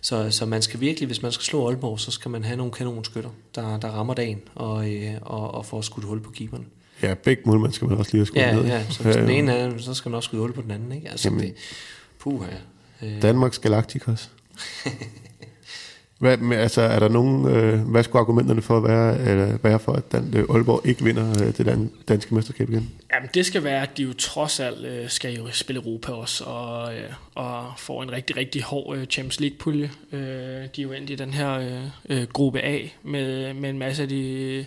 så, 0.00 0.30
så 0.30 0.46
man 0.46 0.62
skal 0.62 0.80
virkelig, 0.80 1.06
hvis 1.06 1.22
man 1.22 1.32
skal 1.32 1.44
slå 1.44 1.68
Aalborg, 1.68 2.00
så 2.00 2.10
skal 2.10 2.30
man 2.30 2.44
have 2.44 2.56
nogle 2.56 2.72
kanonskytter, 2.72 3.30
der, 3.54 3.78
der 3.78 3.88
rammer 3.88 4.14
dagen 4.14 4.40
og, 4.54 4.94
øh, 4.94 5.14
og, 5.20 5.54
og 5.54 5.66
får 5.66 5.80
skudt 5.80 6.04
hul 6.04 6.20
på 6.20 6.30
keeperne. 6.30 6.64
Ja, 7.02 7.14
begge 7.14 7.42
mål, 7.46 7.72
skal 7.72 7.88
man 7.88 7.98
også 7.98 8.10
lige 8.12 8.20
have 8.20 8.26
skudt 8.26 8.38
ja, 8.38 8.54
ned. 8.54 8.64
Ja, 8.64 8.84
så 8.90 9.02
hvis 9.02 9.16
den 9.16 9.30
ene 9.30 9.52
er, 9.52 9.78
så 9.78 9.94
skal 9.94 10.10
man 10.10 10.16
også 10.16 10.26
skyde 10.26 10.40
hul 10.40 10.52
på 10.52 10.62
den 10.62 10.70
anden. 10.70 10.92
Ikke? 10.92 11.10
Altså, 11.10 11.28
Jamen, 11.28 11.40
det, 11.40 11.54
puha. 12.18 12.50
Øh. 13.02 13.22
Danmarks 13.22 13.58
Galacticos. 13.58 14.30
Hvad, 16.22 16.36
men, 16.36 16.58
altså, 16.58 16.82
er 16.82 16.98
der 16.98 17.08
nogen, 17.08 17.48
øh, 17.48 17.80
hvad 17.80 18.02
skulle 18.02 18.20
argumenterne 18.20 18.62
for 18.62 18.76
at 18.76 18.84
være, 18.84 19.20
eller 19.20 19.58
være 19.62 19.78
for, 19.78 19.92
at 19.92 20.12
Dan, 20.12 20.34
øh, 20.36 20.44
Aalborg 20.54 20.86
ikke 20.86 21.04
vinder 21.04 21.30
øh, 21.30 21.56
det 21.56 21.66
dan, 21.66 21.90
danske 22.08 22.34
mesterskab 22.34 22.70
igen? 22.70 22.90
Jamen, 23.14 23.28
det 23.34 23.46
skal 23.46 23.64
være, 23.64 23.82
at 23.82 23.98
de 23.98 24.02
jo 24.02 24.12
trods 24.12 24.60
alt 24.60 24.86
øh, 24.86 25.08
skal 25.10 25.34
jo 25.34 25.46
spille 25.52 25.82
Europa 25.82 26.12
også, 26.12 26.44
og, 26.44 26.94
øh, 26.94 27.10
og 27.34 27.72
får 27.78 28.02
en 28.02 28.12
rigtig, 28.12 28.36
rigtig 28.36 28.62
hård 28.62 28.96
øh, 28.96 29.04
Champions 29.04 29.40
League-pulje. 29.40 29.90
Øh, 30.12 30.20
de 30.20 30.22
er 30.78 30.82
jo 30.82 30.92
endt 30.92 31.10
i 31.10 31.14
den 31.14 31.34
her 31.34 31.52
øh, 31.52 31.82
øh, 32.08 32.26
gruppe 32.32 32.60
A 32.60 32.78
med, 33.02 33.54
med 33.54 33.70
en 33.70 33.78
masse 33.78 34.02
af 34.02 34.08
de, 34.08 34.66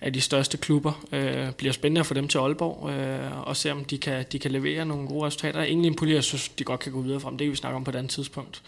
af 0.00 0.12
de 0.12 0.20
største 0.20 0.56
klubber. 0.56 1.04
Øh, 1.12 1.52
bliver 1.52 1.72
spændende 1.72 2.00
at 2.00 2.06
få 2.06 2.14
dem 2.14 2.28
til 2.28 2.38
Aalborg, 2.38 2.90
øh, 2.90 3.48
og 3.48 3.56
se 3.56 3.72
om 3.72 3.84
de 3.84 3.98
kan, 3.98 4.24
de 4.32 4.38
kan 4.38 4.50
levere 4.50 4.84
nogle 4.84 5.08
gode 5.08 5.26
resultater. 5.26 5.60
Egentlig 5.60 5.88
en 5.88 5.96
pulje, 5.96 6.14
jeg 6.14 6.24
synes, 6.24 6.48
de 6.48 6.64
godt 6.64 6.80
kan 6.80 6.92
gå 6.92 7.00
videre 7.00 7.20
frem. 7.20 7.38
Det 7.38 7.44
kan 7.44 7.52
vi 7.52 7.56
snakke 7.56 7.76
om 7.76 7.84
på 7.84 7.90
et 7.90 7.96
andet 7.96 8.10
tidspunkt 8.10 8.62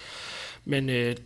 men 0.67 0.91
øh, 0.91 1.17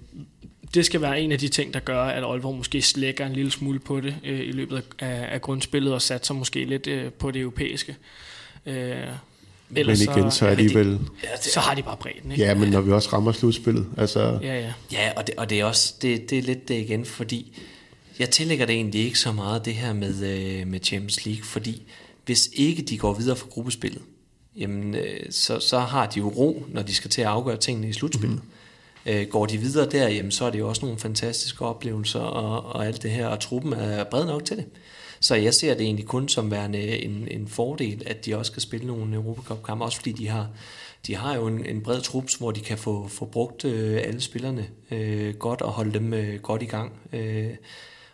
det 0.75 0.87
skal 0.87 1.01
være 1.01 1.21
en 1.21 1.33
af 1.33 1.39
de 1.39 1.49
ting, 1.49 1.75
der 1.75 1.81
gør, 1.81 2.03
at 2.03 2.25
Aalborg 2.25 2.57
måske 2.57 2.83
slækker 2.83 3.27
en 3.27 3.33
lille 3.33 3.51
smule 3.51 3.79
på 3.79 4.01
det 4.01 4.17
øh, 4.25 4.41
i 4.41 4.53
løbet 4.53 4.83
af, 4.99 5.29
af 5.35 5.41
grundspillet 5.41 5.93
og 5.93 6.03
satser 6.03 6.35
måske 6.35 6.65
lidt 6.65 6.87
øh, 6.87 7.13
på 7.13 7.31
det 7.31 7.41
europæiske. 7.41 7.97
Øh, 8.67 8.97
men 9.69 9.89
igen, 9.89 10.31
så 10.31 10.47
er 10.47 10.55
de 10.55 10.75
vel... 10.75 10.89
Ja, 11.25 11.29
det, 11.37 11.53
så 11.53 11.61
har 11.61 11.75
de 11.75 11.83
bare 11.83 11.97
bredden, 11.97 12.33
ikke? 12.33 12.45
Ja, 12.45 12.55
men 12.55 12.71
når 12.71 12.81
vi 12.81 12.93
også 12.93 13.09
rammer 13.13 13.33
slutspillet, 13.33 13.87
altså... 13.97 14.39
Ja, 14.43 14.61
ja. 14.61 14.73
Ja, 14.93 15.13
og 15.17 15.27
det, 15.27 15.35
og 15.35 15.51
det 15.51 15.61
er 15.61 15.65
også, 15.65 15.95
det, 16.03 16.31
det 16.31 16.39
er 16.39 16.43
lidt 16.43 16.69
det 16.69 16.75
igen, 16.75 17.05
fordi 17.05 17.59
jeg 18.19 18.31
tillægger 18.31 18.67
det 18.67 18.75
egentlig 18.75 19.05
ikke 19.05 19.19
så 19.19 19.33
meget, 19.33 19.65
det 19.65 19.75
her 19.75 19.93
med, 19.93 20.25
øh, 20.25 20.67
med 20.67 20.81
Champions 20.83 21.27
League, 21.27 21.45
fordi 21.45 21.83
hvis 22.25 22.51
ikke 22.53 22.83
de 22.83 22.99
går 22.99 23.15
videre 23.15 23.37
fra 23.37 23.47
gruppespillet, 23.51 24.03
jamen, 24.57 24.95
øh, 24.95 25.21
så, 25.31 25.61
så 25.61 25.79
har 25.79 26.07
de 26.07 26.19
jo 26.19 26.29
ro, 26.29 26.67
når 26.69 26.83
de 26.83 26.95
skal 26.95 27.11
til 27.11 27.21
at 27.21 27.29
afgøre 27.29 27.57
tingene 27.57 27.89
i 27.89 27.93
slutspillet. 27.93 28.37
Mm-hmm. 28.37 28.51
Øh, 29.07 29.27
går 29.27 29.47
de 29.47 29.59
videre 29.59 29.91
der, 29.91 30.09
jamen, 30.09 30.31
så 30.31 30.45
er 30.45 30.51
det 30.51 30.59
jo 30.59 30.69
også 30.69 30.85
nogle 30.85 30.99
fantastiske 30.99 31.65
oplevelser 31.65 32.21
og, 32.21 32.75
og 32.75 32.87
alt 32.87 33.03
det 33.03 33.11
her, 33.11 33.27
og 33.27 33.41
truppen 33.41 33.73
er 33.73 34.05
bred 34.05 34.27
nok 34.27 34.45
til 34.45 34.57
det. 34.57 34.67
Så 35.21 35.35
jeg 35.35 35.55
ser 35.55 35.75
det 35.75 35.85
egentlig 35.85 36.07
kun 36.07 36.29
som 36.29 36.51
værende 36.51 37.05
en, 37.05 37.29
en 37.31 37.49
fordel, 37.49 38.03
at 38.07 38.27
de 38.27 38.37
også 38.37 38.51
skal 38.51 38.63
spille 38.63 38.87
nogle 38.87 39.15
Europacup-kampe, 39.15 39.85
også 39.85 39.97
fordi 39.97 40.13
de 40.13 40.29
har, 40.29 40.49
de 41.07 41.17
har 41.17 41.35
jo 41.35 41.47
en, 41.47 41.67
en 41.67 41.83
bred 41.83 42.01
trup, 42.01 42.25
hvor 42.39 42.51
de 42.51 42.61
kan 42.61 42.79
få, 42.79 43.09
få 43.09 43.25
brugt 43.25 43.65
øh, 43.65 44.01
alle 44.05 44.21
spillerne 44.21 44.67
øh, 44.91 45.35
godt 45.35 45.63
og 45.63 45.73
holde 45.73 45.93
dem 45.93 46.15
øh, 46.15 46.41
godt 46.41 46.63
i 46.63 46.67
gang. 46.67 46.93
Øh, 47.13 47.51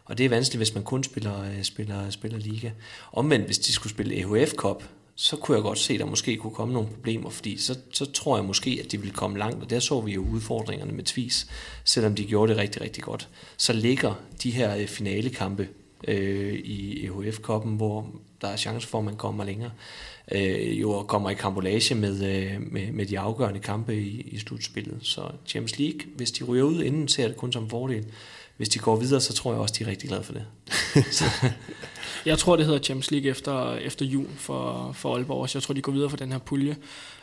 og 0.04 0.18
det 0.18 0.24
er 0.24 0.30
vanskeligt, 0.30 0.58
hvis 0.58 0.74
man 0.74 0.84
kun 0.84 1.04
spiller, 1.04 1.42
øh, 1.42 1.62
spiller, 1.62 2.10
spiller 2.10 2.38
liga. 2.38 2.70
Omvendt, 3.12 3.46
hvis 3.46 3.58
de 3.58 3.72
skulle 3.72 3.92
spille 3.92 4.14
EHF 4.14 4.52
Cup, 4.52 4.84
så 5.18 5.36
kunne 5.36 5.54
jeg 5.54 5.62
godt 5.62 5.78
se, 5.78 5.94
at 5.94 6.00
der 6.00 6.06
måske 6.06 6.36
kunne 6.36 6.54
komme 6.54 6.74
nogle 6.74 6.88
problemer, 6.88 7.30
fordi 7.30 7.56
så, 7.58 7.78
så 7.92 8.04
tror 8.12 8.36
jeg 8.36 8.44
måske, 8.44 8.80
at 8.84 8.92
de 8.92 8.98
ville 8.98 9.14
komme 9.14 9.38
langt, 9.38 9.62
og 9.62 9.70
der 9.70 9.80
så 9.80 10.00
vi 10.00 10.12
jo 10.12 10.26
udfordringerne 10.32 10.92
med 10.92 11.04
Tvis, 11.04 11.46
selvom 11.84 12.14
de 12.14 12.24
gjorde 12.24 12.52
det 12.52 12.60
rigtig, 12.60 12.82
rigtig 12.82 13.02
godt. 13.02 13.28
Så 13.56 13.72
ligger 13.72 14.14
de 14.42 14.50
her 14.50 14.76
øh, 14.76 14.86
finalekampe 14.86 15.68
øh, 16.08 16.54
i 16.54 17.06
EHF-koppen, 17.06 17.76
hvor 17.76 18.10
der 18.40 18.48
er 18.48 18.56
chance 18.56 18.88
for, 18.88 18.98
at 18.98 19.04
man 19.04 19.16
kommer 19.16 19.44
længere, 19.44 19.70
øh, 20.32 20.80
jo 20.80 21.02
kommer 21.02 21.30
i 21.30 21.34
kambolage 21.34 21.94
med, 21.94 22.24
øh, 22.24 22.72
med, 22.72 22.92
med 22.92 23.06
de 23.06 23.18
afgørende 23.18 23.60
kampe 23.60 23.96
i, 23.96 24.20
i 24.20 24.38
slutspillet. 24.38 24.98
Så 25.02 25.30
Champions 25.46 25.78
League, 25.78 26.00
hvis 26.16 26.30
de 26.30 26.44
ryger 26.44 26.64
ud 26.64 26.82
inden, 26.82 27.08
ser 27.08 27.28
det 27.28 27.36
kun 27.36 27.52
som 27.52 27.70
fordel. 27.70 28.04
Hvis 28.56 28.68
de 28.68 28.78
går 28.78 28.96
videre, 28.96 29.20
så 29.20 29.32
tror 29.32 29.52
jeg 29.52 29.60
også, 29.60 29.74
de 29.78 29.84
er 29.84 29.88
rigtig 29.88 30.08
glade 30.08 30.22
for 30.22 30.32
det. 30.32 30.44
jeg 32.26 32.38
tror, 32.38 32.56
det 32.56 32.66
hedder 32.66 32.80
Champions 32.80 33.10
League 33.10 33.30
efter, 33.30 33.76
efter 33.76 34.06
jul 34.06 34.26
for, 34.36 34.92
for 34.94 35.14
Aalborg. 35.14 35.48
Så 35.48 35.58
jeg 35.58 35.62
tror, 35.62 35.74
de 35.74 35.80
går 35.80 35.92
videre 35.92 36.10
for 36.10 36.16
den 36.16 36.32
her 36.32 36.38
pulje. 36.38 36.76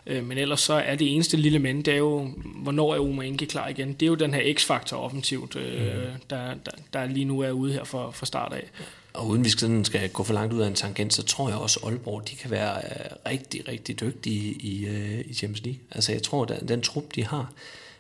Øh, 0.08 0.26
men 0.26 0.38
ellers 0.38 0.62
så 0.62 0.74
er 0.74 0.96
det 0.96 1.14
eneste 1.14 1.38
lille 1.38 1.60
mænd, 1.60 1.84
det 1.84 1.94
er 1.94 1.98
jo, 1.98 2.30
hvornår 2.56 2.96
er 2.96 3.00
Oma 3.00 3.24
Inge 3.24 3.46
klar 3.46 3.68
igen? 3.68 3.94
Det 3.94 4.04
er 4.04 4.08
jo 4.08 4.16
den 4.16 4.34
her 4.34 4.54
X-faktor 4.54 4.98
offensivt, 4.98 5.56
øh, 5.56 5.82
mm. 5.82 6.02
der, 6.30 6.54
der, 6.66 6.72
der 6.94 7.06
lige 7.06 7.26
nu 7.26 7.40
er 7.40 7.52
ude 7.52 7.74
her 7.74 7.84
for, 7.84 8.12
for 8.12 8.26
start 8.26 8.54
af. 8.54 8.70
Og 9.14 9.28
uden 9.28 9.44
vi 9.44 9.50
skal, 9.50 9.86
skal 9.86 10.10
gå 10.10 10.24
for 10.24 10.34
langt 10.34 10.54
ud 10.54 10.62
af 10.62 10.68
en 10.68 10.74
tangent, 10.74 11.14
så 11.14 11.24
tror 11.24 11.50
jeg 11.50 11.58
også, 11.58 11.80
at 11.84 11.92
Aalborg 11.92 12.30
de 12.30 12.36
kan 12.36 12.52
være 12.52 12.76
øh, 12.76 13.32
rigtig, 13.32 13.68
rigtig 13.68 14.00
dygtige 14.00 14.52
i, 14.52 14.88
i 15.26 15.34
Champions 15.34 15.64
League. 15.64 15.80
Altså 15.92 16.12
jeg 16.12 16.24
tror, 16.24 16.46
at 16.46 16.68
den 16.68 16.82
trup, 16.82 17.16
de 17.16 17.26
har, 17.26 17.52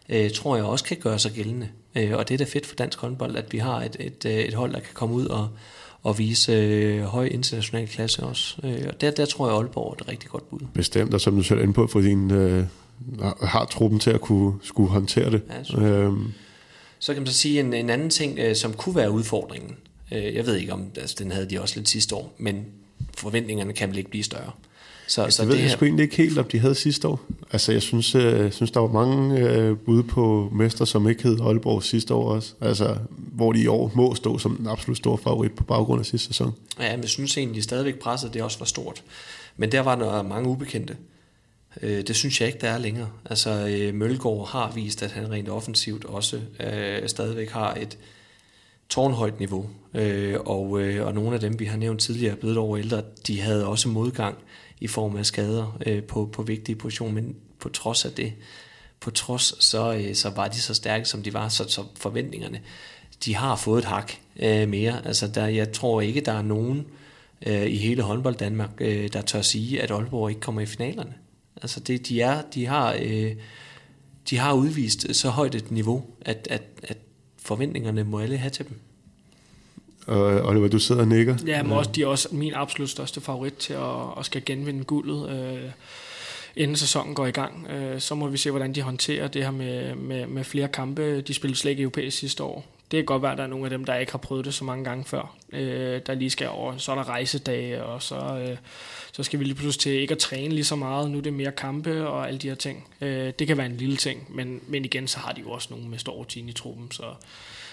øh, 0.10 0.32
tror 0.32 0.56
jeg 0.56 0.66
også 0.66 0.86
kan 0.86 0.98
gøre 0.98 1.20
sig 1.20 1.32
gældende. 1.32 1.70
Øh, 1.96 2.18
og 2.18 2.30
det 2.30 2.34
er 2.34 2.38
da 2.38 2.44
fedt 2.44 2.66
for 2.66 2.76
dansk 2.76 3.00
håndbold, 3.00 3.36
at 3.36 3.54
vi 3.54 3.58
har 3.58 3.82
et, 3.82 3.96
et, 4.00 4.26
et 4.26 4.54
hold, 4.54 4.74
der 4.74 4.80
kan 4.80 4.94
komme 4.94 5.16
ud 5.16 5.26
og, 5.26 5.50
og 6.04 6.18
vise 6.18 6.52
øh, 6.52 7.04
høj 7.04 7.26
international 7.26 7.88
klasse 7.88 8.24
også. 8.24 8.56
Øh, 8.64 8.84
og 8.88 9.02
der, 9.02 9.12
der 9.12 9.26
tror 9.26 9.48
jeg, 9.48 9.56
Aalborg 9.56 9.90
er 9.90 10.02
et 10.02 10.08
rigtig 10.08 10.30
godt 10.30 10.50
bud. 10.50 10.60
Bestemt, 10.74 11.14
og 11.14 11.22
som 11.22 11.36
du 11.36 11.44
selv 11.44 11.60
er 11.60 11.64
inde 11.64 11.74
på, 11.74 11.88
for 11.88 12.02
din 12.02 12.32
øh, 12.32 12.66
har 13.42 13.66
truppen 13.66 14.00
til 14.00 14.12
at 14.12 14.22
kunne 14.22 14.54
skulle 14.62 14.90
håndtere 14.90 15.32
det. 15.32 15.42
Ja, 15.72 15.86
øhm. 15.86 16.34
Så 17.00 17.14
kan 17.14 17.22
man 17.22 17.28
så 17.28 17.34
sige 17.34 17.60
en, 17.60 17.74
en 17.74 17.90
anden 17.90 18.10
ting, 18.10 18.40
øh, 18.40 18.56
som 18.56 18.74
kunne 18.74 18.96
være 18.96 19.12
udfordringen. 19.12 19.76
Øh, 20.12 20.36
jeg 20.36 20.46
ved 20.46 20.56
ikke, 20.56 20.74
om 20.74 20.86
altså, 20.98 21.16
den 21.20 21.32
havde 21.32 21.50
de 21.50 21.62
også 21.62 21.76
lidt 21.76 21.90
sidste 21.90 22.16
år, 22.16 22.34
men 22.38 22.66
forventningerne 23.18 23.74
kan 23.74 23.90
vel 23.90 23.98
ikke 23.98 24.10
blive 24.10 24.24
større. 24.24 24.52
Så, 25.08 25.22
altså, 25.24 25.38
så 25.38 25.44
det 25.44 25.50
ved 25.50 25.56
jeg 25.56 25.66
her... 25.66 25.76
sgu 25.76 25.86
egentlig 25.86 26.04
ikke 26.04 26.16
helt, 26.16 26.38
om 26.38 26.46
de 26.46 26.60
havde 26.60 26.76
sidste 26.76 27.08
år. 27.08 27.22
Altså, 27.52 27.72
jeg 27.72 27.82
synes, 27.82 28.16
jeg 28.16 28.34
øh, 28.34 28.52
synes 28.52 28.72
der 28.72 28.80
var 28.80 28.88
mange 28.88 29.40
øh, 29.40 29.78
bud 29.78 30.04
på 30.04 30.50
mester, 30.52 30.86
som 30.86 31.10
ikke 31.10 31.24
hed 31.24 31.40
Aalborg 31.42 31.84
sidste 31.84 32.14
år 32.14 32.30
også. 32.30 32.54
Altså, 32.62 32.98
hvor 33.16 33.52
de 33.52 33.62
i 33.62 33.68
år 33.68 33.92
må 33.96 34.16
stå 34.16 34.38
som 34.38 34.58
en 34.60 34.68
absolut 34.68 34.98
stor 34.98 35.18
favorit 35.18 35.52
på 35.52 35.64
baggrund 35.64 36.00
af 36.00 36.06
sidste 36.06 36.28
sæson. 36.28 36.54
Ja, 36.80 36.96
men 36.96 37.02
jeg 37.02 37.10
synes 37.10 37.38
egentlig, 37.38 37.64
stadigvæk 37.64 38.00
presset, 38.00 38.34
det 38.34 38.42
også 38.42 38.60
var 38.60 38.66
stort. 38.66 39.04
Men 39.58 39.72
der 39.72 39.80
var 39.80 39.96
der 39.96 40.22
mange 40.22 40.50
ubekendte. 40.50 40.98
Øh, 41.82 42.08
det 42.08 42.16
synes 42.16 42.42
jeg 42.42 42.48
ikke, 42.48 42.60
der 42.62 42.70
er 42.70 42.78
længere. 42.78 43.10
Altså, 43.26 43.68
øh, 43.68 43.94
Mølgaard 43.94 44.50
har 44.50 44.72
vist, 44.76 45.04
at 45.04 45.12
han 45.12 45.32
rent 45.32 45.50
offensivt 45.50 46.06
også 46.06 46.40
øh, 46.60 47.10
stadigvæk 47.10 47.50
har 47.50 47.74
et 47.74 47.98
tårnhøjt 48.90 49.40
niveau. 49.40 49.70
Øh, 49.94 50.36
og, 50.46 50.82
øh, 50.82 51.06
og 51.06 51.14
nogle 51.14 51.34
af 51.34 51.40
dem, 51.40 51.60
vi 51.60 51.66
har 51.66 51.78
nævnt 51.78 52.02
tidligere, 52.02 52.36
blevet 52.36 52.58
over 52.58 52.78
ældre, 52.78 53.02
de 53.28 53.42
havde 53.42 53.68
også 53.68 53.90
modgang 53.90 54.38
i 54.80 54.88
form 54.88 55.16
af 55.16 55.26
skader 55.26 55.78
øh, 55.86 56.04
på, 56.04 56.30
på 56.34 56.44
vigtige 56.44 56.76
positioner, 56.76 57.14
men 57.14 57.36
på 57.60 57.70
trods 57.70 58.06
af 58.06 58.12
det, 58.12 58.34
på 59.00 59.12
trods, 59.12 59.64
så, 59.64 59.94
øh, 59.94 60.16
så 60.16 60.30
var 60.30 60.48
de 60.48 60.62
så 60.62 60.74
stærke, 60.74 61.06
som 61.06 61.24
de 61.24 61.34
var, 61.34 61.50
så, 61.50 61.70
så 61.70 61.84
forventningerne, 61.96 62.62
de 63.26 63.36
har 63.36 63.56
fået 63.56 63.80
et 63.80 63.86
hak 63.86 64.12
øh, 64.40 64.70
mere. 64.70 65.06
Altså, 65.06 65.28
der, 65.28 65.48
jeg 65.48 65.72
tror 65.72 66.02
ikke, 66.02 66.22
der 66.22 66.32
er 66.32 66.42
nogen 66.42 66.86
øh, 67.46 67.66
i 67.66 67.78
hele 67.78 68.02
håndbold 68.02 68.36
Danmark, 68.36 68.70
øh, 68.80 69.14
der 69.14 69.22
tør 69.22 69.42
sige, 69.42 69.82
at 69.82 69.92
Aalborg 69.92 70.30
ikke 70.30 70.42
kommer 70.42 70.62
i 70.62 70.66
finalerne. 70.66 71.14
Altså, 71.62 71.80
det, 71.80 72.08
de, 72.08 72.22
er, 72.22 72.42
de, 72.42 72.66
har, 72.66 72.98
øh, 73.02 73.36
de 74.30 74.38
har 74.38 74.54
udvist 74.54 75.16
så 75.16 75.30
højt 75.30 75.56
et 75.56 75.72
niveau, 75.72 76.06
at, 76.22 76.48
at, 76.50 76.64
at 76.84 76.98
forventningerne 77.38 78.04
må 78.04 78.20
alle 78.20 78.38
have 78.38 78.50
til 78.50 78.68
dem. 78.68 78.80
Og 80.08 80.24
Oliver, 80.24 80.68
du 80.68 80.80
sidder 80.80 81.02
og 81.02 81.08
nikker. 81.08 81.36
Ja, 81.48 81.64
men 81.64 81.72
også, 81.72 81.92
de 81.92 82.04
er 82.04 82.08
også 82.08 82.28
min 82.32 82.54
absolut 82.54 82.90
største 82.90 83.22
favorit 83.22 83.54
til 83.54 83.74
at, 83.74 84.20
at 84.20 84.26
skal 84.26 84.46
genvinde 84.46 84.84
guldet, 84.84 85.30
øh, 85.30 85.70
inden 86.56 86.76
sæsonen 86.76 87.16
går 87.16 87.26
i 87.26 87.32
gang. 87.32 87.68
Øh, 87.68 88.00
så 88.00 88.16
må 88.16 88.28
vi 88.28 88.38
se, 88.38 88.52
hvordan 88.52 88.76
de 88.76 88.82
håndterer 88.82 89.28
det 89.28 89.44
her 89.44 89.52
med, 89.52 89.96
med, 89.96 90.28
med 90.28 90.44
flere 90.44 90.68
kampe. 90.68 91.22
De 91.22 91.34
spillede 91.34 91.60
slet 91.60 91.72
ikke 91.72 91.84
europæisk 91.84 92.18
sidste 92.18 92.44
år. 92.44 92.66
Det 92.92 92.98
kan 92.98 93.06
godt 93.06 93.22
være, 93.22 93.32
at 93.32 93.38
der 93.38 93.44
er 93.44 93.48
nogle 93.48 93.66
af 93.66 93.70
dem, 93.70 93.86
der 93.86 93.96
ikke 93.96 94.12
har 94.12 94.20
prøvet 94.20 94.46
det 94.46 94.54
så 94.54 94.64
mange 94.64 94.84
gange 94.84 95.06
før, 95.06 95.36
øh, 95.54 96.02
der 96.06 96.14
lige 96.14 96.30
skal 96.30 96.50
over. 96.50 96.78
Så 96.78 96.92
er 96.92 96.96
der 96.96 97.10
rejsedage, 97.10 97.84
og 97.84 98.02
så, 98.02 98.16
øh, 98.16 98.58
så 99.12 99.24
skal 99.24 99.40
vi 99.40 99.44
lige 99.44 99.56
pludselig 99.56 99.82
til 99.82 99.92
ikke 99.92 100.12
at 100.12 100.18
træne 100.18 100.54
lige 100.54 100.64
så 100.64 100.76
meget. 100.76 101.12
Nu 101.12 101.18
er 101.18 101.22
det 101.22 101.34
mere 101.34 101.52
kampe 101.52 102.08
og 102.08 102.28
alle 102.28 102.40
de 102.40 102.48
her 102.48 102.56
ting. 102.56 102.88
Øh, 103.02 103.34
det 103.40 103.48
kan 103.48 103.58
være 103.58 103.66
en 103.66 103.78
lille 103.78 103.98
ting, 103.98 104.36
men, 104.36 104.62
men 104.68 104.86
igen, 104.86 105.08
så 105.08 105.20
har 105.20 105.32
de 105.32 105.42
jo 105.42 105.50
også 105.50 105.68
nogle 105.72 105.88
med 105.88 105.98
stor 105.98 106.14
rutine 106.14 106.50
i 106.50 106.54
truppen, 106.54 106.92
så 106.92 107.04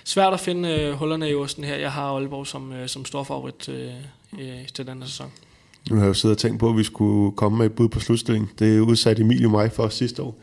svært 0.04 0.32
at 0.32 0.40
finde 0.40 0.68
øh, 0.68 0.92
hullerne 0.92 1.30
i 1.30 1.34
osten 1.34 1.64
her. 1.64 1.76
Jeg 1.76 1.92
har 1.92 2.02
Aalborg 2.02 2.46
som, 2.46 2.72
øh, 2.72 2.88
som 2.88 3.04
stor 3.04 3.22
favorit 3.22 3.68
øh, 3.68 3.92
øh, 4.40 4.68
til 4.74 4.86
her 4.86 5.06
sæson. 5.06 5.30
Nu 5.90 5.96
har 5.96 6.02
jeg 6.02 6.08
jo 6.08 6.14
siddet 6.14 6.36
og 6.36 6.40
tænkt 6.40 6.60
på, 6.60 6.68
at 6.68 6.76
vi 6.76 6.84
skulle 6.84 7.36
komme 7.36 7.58
med 7.58 7.66
et 7.66 7.72
bud 7.72 7.88
på 7.88 8.00
slutstillingen. 8.00 8.50
Det 8.58 8.80
udsatte 8.80 9.22
Emilie 9.22 9.38
Emil 9.38 9.46
og 9.46 9.50
mig 9.50 9.72
for 9.72 9.88
sidste 9.88 10.22
år, 10.22 10.34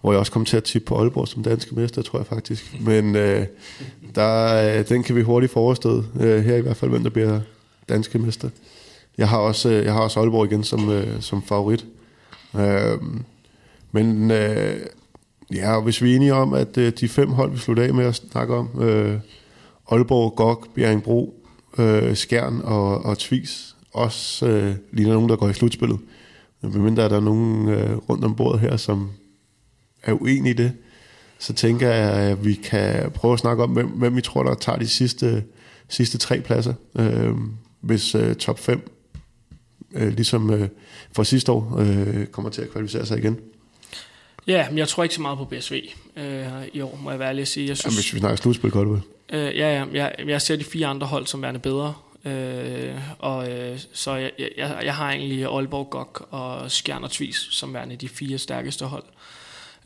hvor 0.00 0.12
jeg 0.12 0.18
også 0.18 0.32
kom 0.32 0.44
til 0.44 0.56
at 0.56 0.64
tippe 0.64 0.86
på 0.86 0.98
Aalborg 0.98 1.28
som 1.28 1.42
danske 1.42 1.74
mester, 1.74 2.02
tror 2.02 2.18
jeg 2.18 2.26
faktisk. 2.26 2.80
Men 2.80 3.16
øh, 3.16 3.46
der, 4.14 4.78
øh, 4.78 4.88
den 4.88 5.02
kan 5.02 5.16
vi 5.16 5.22
hurtigt 5.22 5.52
forestå 5.52 6.04
øh, 6.20 6.44
her 6.44 6.56
i 6.56 6.60
hvert 6.60 6.76
fald, 6.76 6.90
hvem 6.90 7.02
der 7.02 7.10
bliver 7.10 7.40
danske 7.88 8.18
mester. 8.18 8.50
Jeg 9.18 9.28
har 9.28 9.38
også, 9.38 9.68
øh, 9.68 9.84
jeg 9.84 9.92
har 9.92 10.00
også 10.00 10.20
Aalborg 10.20 10.46
igen 10.46 10.64
som, 10.64 10.90
øh, 10.90 11.20
som 11.20 11.42
favorit. 11.42 11.86
Øh, 12.56 12.98
men 13.92 14.30
øh, 14.30 14.76
Ja, 15.54 15.76
og 15.76 15.82
hvis 15.82 16.02
vi 16.02 16.12
er 16.12 16.16
enige 16.16 16.34
om, 16.34 16.54
at 16.54 16.78
øh, 16.78 16.92
de 17.00 17.08
fem 17.08 17.30
hold, 17.30 17.52
vi 17.52 17.58
slutter 17.58 17.82
af 17.82 17.94
med 17.94 18.04
at 18.04 18.14
snakke 18.14 18.54
om, 18.54 18.82
øh, 18.82 19.20
Aalborg, 19.90 20.36
Gok, 20.36 20.74
Bjerringbro, 20.74 21.46
øh, 21.78 22.16
Skjern 22.16 22.60
og, 22.64 23.04
og 23.04 23.18
Tvis, 23.18 23.76
også 23.92 24.46
øh, 24.46 24.74
ligner 24.92 25.12
nogen, 25.14 25.28
der 25.28 25.36
går 25.36 25.48
i 25.48 25.52
slutspillet. 25.52 25.98
Men 26.60 26.96
der 26.96 27.04
er 27.04 27.08
der 27.08 27.20
nogen 27.20 27.68
øh, 27.68 27.96
rundt 27.96 28.24
om 28.24 28.34
bordet 28.34 28.60
her, 28.60 28.76
som 28.76 29.10
er 30.02 30.12
uenige 30.12 30.50
i 30.50 30.56
det, 30.56 30.72
så 31.38 31.52
tænker 31.52 31.90
jeg, 31.90 32.12
at 32.12 32.44
vi 32.44 32.54
kan 32.54 33.10
prøve 33.10 33.32
at 33.32 33.38
snakke 33.38 33.62
om, 33.62 33.70
hvem, 33.70 33.86
hvem 33.86 34.16
vi 34.16 34.20
tror, 34.20 34.42
der 34.42 34.54
tager 34.54 34.78
de 34.78 34.88
sidste, 34.88 35.44
sidste 35.88 36.18
tre 36.18 36.40
pladser, 36.40 36.74
øh, 36.98 37.34
hvis 37.80 38.14
øh, 38.14 38.34
top 38.34 38.58
5, 38.58 38.90
øh, 39.94 40.08
ligesom 40.08 40.50
øh, 40.50 40.68
fra 41.12 41.24
sidste 41.24 41.52
år, 41.52 41.76
øh, 41.78 42.26
kommer 42.26 42.50
til 42.50 42.62
at 42.62 42.70
kvalificere 42.70 43.06
sig 43.06 43.18
igen. 43.18 43.38
Ja, 44.46 44.68
men 44.68 44.78
jeg 44.78 44.88
tror 44.88 45.02
ikke 45.02 45.14
så 45.14 45.20
meget 45.20 45.38
på 45.38 45.44
BSV 45.44 45.72
øh, 46.16 46.46
i 46.72 46.80
år, 46.80 46.98
må 47.02 47.10
jeg 47.10 47.18
være 47.18 47.28
ærlig 47.28 47.42
at 47.42 47.48
sige. 47.48 47.68
Jeg 47.68 47.76
synes, 47.76 47.84
Jamen, 47.84 47.96
hvis 47.96 48.14
vi 48.14 48.18
snakker 48.18 48.36
slutspil, 48.36 48.70
godt 48.70 48.90
vel? 48.90 49.00
Øh, 49.32 49.56
ja, 49.56 49.78
ja 49.78 49.84
jeg, 49.92 50.14
jeg 50.26 50.42
ser 50.42 50.56
de 50.56 50.64
fire 50.64 50.86
andre 50.86 51.06
hold 51.06 51.26
som 51.26 51.42
værende 51.42 51.60
bedre. 51.60 51.94
Øh, 52.24 52.94
og 53.18 53.50
øh, 53.50 53.78
så 53.92 54.14
jeg, 54.14 54.32
jeg, 54.56 54.80
jeg 54.84 54.94
har 54.94 55.10
egentlig 55.10 55.44
Aalborg, 55.44 55.90
Gok 55.90 56.28
og 56.30 56.70
Skjern 56.70 57.04
og 57.04 57.10
Tvis 57.10 57.36
som 57.36 57.74
værende 57.74 57.96
de 57.96 58.08
fire 58.08 58.38
stærkeste 58.38 58.84
hold 58.84 59.04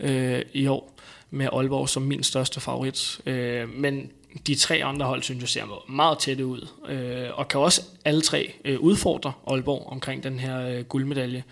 øh, 0.00 0.42
i 0.52 0.66
år, 0.66 0.92
med 1.30 1.48
Aalborg 1.52 1.88
som 1.88 2.02
min 2.02 2.22
største 2.22 2.61
favorit. 2.61 3.20
Øh, 3.26 3.68
men 3.68 4.11
de 4.46 4.54
tre 4.54 4.84
andre 4.84 5.07
hold, 5.07 5.22
synes 5.22 5.40
jeg, 5.40 5.48
ser 5.48 5.90
meget 5.90 6.18
tætte 6.18 6.46
ud, 6.46 6.68
øh, 6.88 7.28
og 7.38 7.48
kan 7.48 7.61
også 7.61 7.82
alle 8.04 8.20
tre 8.20 8.52
øh, 8.64 8.80
udfordre 8.80 9.32
Aalborg 9.46 9.88
omkring 9.92 10.22
den 10.22 10.38
her 10.38 10.61
øh, 10.61 10.84
guldmedalje. 10.84 11.44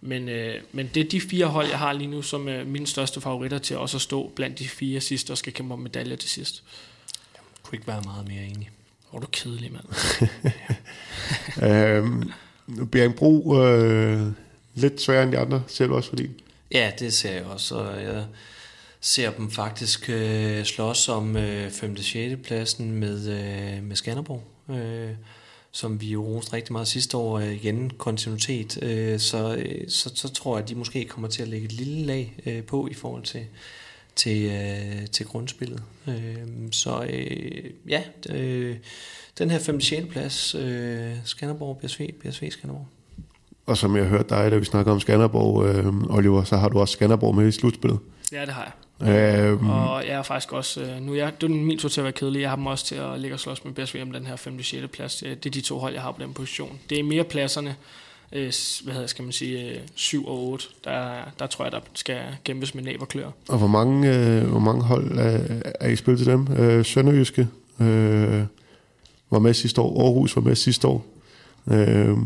Men, 0.00 0.28
øh, 0.28 0.54
men 0.72 0.90
det 0.94 1.04
er 1.04 1.08
de 1.08 1.20
fire 1.20 1.46
hold, 1.46 1.68
jeg 1.68 1.78
har 1.78 1.92
lige 1.92 2.10
nu, 2.10 2.22
som 2.22 2.48
er 2.48 2.64
mine 2.64 2.86
største 2.86 3.20
favoritter 3.20 3.58
til 3.58 3.76
også 3.76 3.96
at 3.96 4.00
stå 4.00 4.32
blandt 4.36 4.58
de 4.58 4.68
fire 4.68 5.00
sidste 5.00 5.30
og 5.30 5.38
skal 5.38 5.52
kæmpe 5.52 5.74
om 5.74 5.80
medaljer 5.80 6.16
til 6.16 6.30
sidst. 6.30 6.62
Jeg 7.34 7.42
kunne 7.62 7.76
ikke 7.76 7.86
være 7.86 8.02
meget 8.04 8.28
mere 8.28 8.42
enig. 8.42 8.70
Hvor 9.10 9.18
er 9.18 9.20
du 9.20 9.28
kedelig, 9.32 9.72
mand. 9.72 9.84
øhm, 11.72 12.30
Bjergbro, 12.86 13.62
øh, 13.62 14.32
lidt 14.74 15.00
sværere 15.00 15.22
end 15.22 15.32
de 15.32 15.38
andre, 15.38 15.62
selv 15.66 15.92
også 15.92 16.08
fordi. 16.08 16.28
Ja, 16.72 16.92
det 16.98 17.12
ser 17.12 17.32
jeg 17.32 17.44
også, 17.44 17.74
og 17.74 18.02
jeg 18.02 18.24
ser 19.00 19.30
dem 19.30 19.50
faktisk 19.50 20.10
øh, 20.10 20.64
slås 20.64 21.08
om 21.08 21.36
øh, 21.36 21.70
5. 21.70 21.96
og 21.98 22.04
6. 22.04 22.40
pladsen 22.44 22.92
med, 22.92 23.28
øh, 23.28 23.82
med 23.82 23.96
Skanderborg, 23.96 24.44
øh, 24.70 25.10
som 25.72 26.00
vi 26.00 26.06
jo 26.06 26.24
roste 26.24 26.52
rigtig 26.52 26.72
meget 26.72 26.88
sidste 26.88 27.16
år, 27.16 27.38
øh, 27.38 27.54
igen 27.54 27.90
kontinuitet, 27.98 28.82
øh, 28.82 29.18
så, 29.18 29.56
øh, 29.56 29.88
så, 29.88 30.10
så 30.14 30.28
tror 30.28 30.56
jeg, 30.56 30.62
at 30.62 30.68
de 30.68 30.74
måske 30.74 31.04
kommer 31.04 31.28
til 31.28 31.42
at 31.42 31.48
lægge 31.48 31.64
et 31.64 31.72
lille 31.72 32.06
lag 32.06 32.34
øh, 32.46 32.64
på 32.64 32.88
i 32.90 32.94
forhold 32.94 33.22
til, 33.22 33.46
til, 34.16 34.50
øh, 34.50 35.06
til 35.06 35.26
grundspillet. 35.26 35.82
Øh, 36.08 36.46
så 36.72 37.06
øh, 37.10 37.70
ja, 37.88 38.02
øh, 38.30 38.76
den 39.38 39.50
her 39.50 39.58
5. 39.58 39.80
6. 39.80 40.06
plads, 40.10 40.54
øh, 40.54 41.12
Skanderborg, 41.24 41.78
BSV, 41.78 42.12
BSV 42.12 42.50
Skanderborg. 42.50 42.86
Og 43.66 43.76
som 43.76 43.96
jeg 43.96 44.04
hørte 44.04 44.28
dig, 44.28 44.50
da 44.50 44.56
vi 44.56 44.64
snakkede 44.64 44.92
om 44.92 45.00
Skanderborg, 45.00 45.66
øh, 45.66 46.16
Oliver, 46.16 46.44
så 46.44 46.56
har 46.56 46.68
du 46.68 46.78
også 46.78 46.92
Skanderborg 46.92 47.34
med 47.34 47.48
i 47.48 47.52
slutspillet. 47.52 47.98
Ja, 48.32 48.40
det 48.40 48.48
har 48.54 48.62
jeg. 48.62 48.72
Øhm, 49.02 49.70
Og 49.70 50.06
jeg 50.06 50.14
er 50.14 50.22
faktisk 50.22 50.52
også, 50.52 50.80
øh, 50.80 51.00
nu 51.00 51.14
jeg, 51.14 51.32
det 51.40 51.50
er 51.50 51.54
min 51.54 51.78
tur 51.78 51.88
til 51.88 52.00
at 52.00 52.04
være 52.04 52.12
kedelig, 52.12 52.40
jeg 52.40 52.48
har 52.50 52.56
dem 52.56 52.66
også 52.66 52.86
til 52.86 52.94
at 52.94 53.20
ligge 53.20 53.36
og 53.36 53.40
slås 53.40 53.64
med 53.64 53.72
BSV 53.72 53.98
om 54.02 54.12
den 54.12 54.26
her 54.26 54.36
5. 54.36 54.58
og 54.58 54.64
6. 54.64 54.86
plads. 54.92 55.16
Det 55.16 55.46
er 55.46 55.50
de 55.50 55.60
to 55.60 55.78
hold, 55.78 55.92
jeg 55.92 56.02
har 56.02 56.12
på 56.12 56.22
den 56.22 56.32
position. 56.32 56.78
Det 56.90 56.98
er 56.98 57.02
mere 57.02 57.24
pladserne, 57.24 57.76
øh, 58.32 58.52
hvad 58.84 58.94
hedder, 58.94 59.06
skal 59.06 59.22
man 59.22 59.32
sige, 59.32 59.74
øh, 59.74 59.80
7 59.94 60.26
og 60.26 60.48
8, 60.48 60.66
der, 60.84 61.10
der 61.38 61.46
tror 61.46 61.64
jeg, 61.64 61.72
der 61.72 61.80
skal 61.94 62.20
kæmpes 62.44 62.74
med 62.74 62.82
næb 62.82 63.02
og 63.02 63.08
klør. 63.08 63.30
og 63.48 63.58
hvor 63.58 63.66
mange, 63.66 64.16
øh, 64.16 64.44
hvor 64.46 64.60
mange 64.60 64.82
hold 64.82 65.18
er, 65.18 65.40
er 65.80 65.88
I 65.88 65.96
spillet 65.96 66.18
til 66.18 66.32
dem? 66.32 66.52
Øh, 66.52 66.84
Sønderjyske 66.84 67.48
øh, 67.80 68.42
var 69.30 69.38
med 69.38 69.54
sidste 69.54 69.80
år, 69.80 70.04
Aarhus 70.04 70.36
var 70.36 70.42
med 70.42 70.54
sidste 70.54 70.88
år. 70.88 71.06
Øh, 71.70 72.16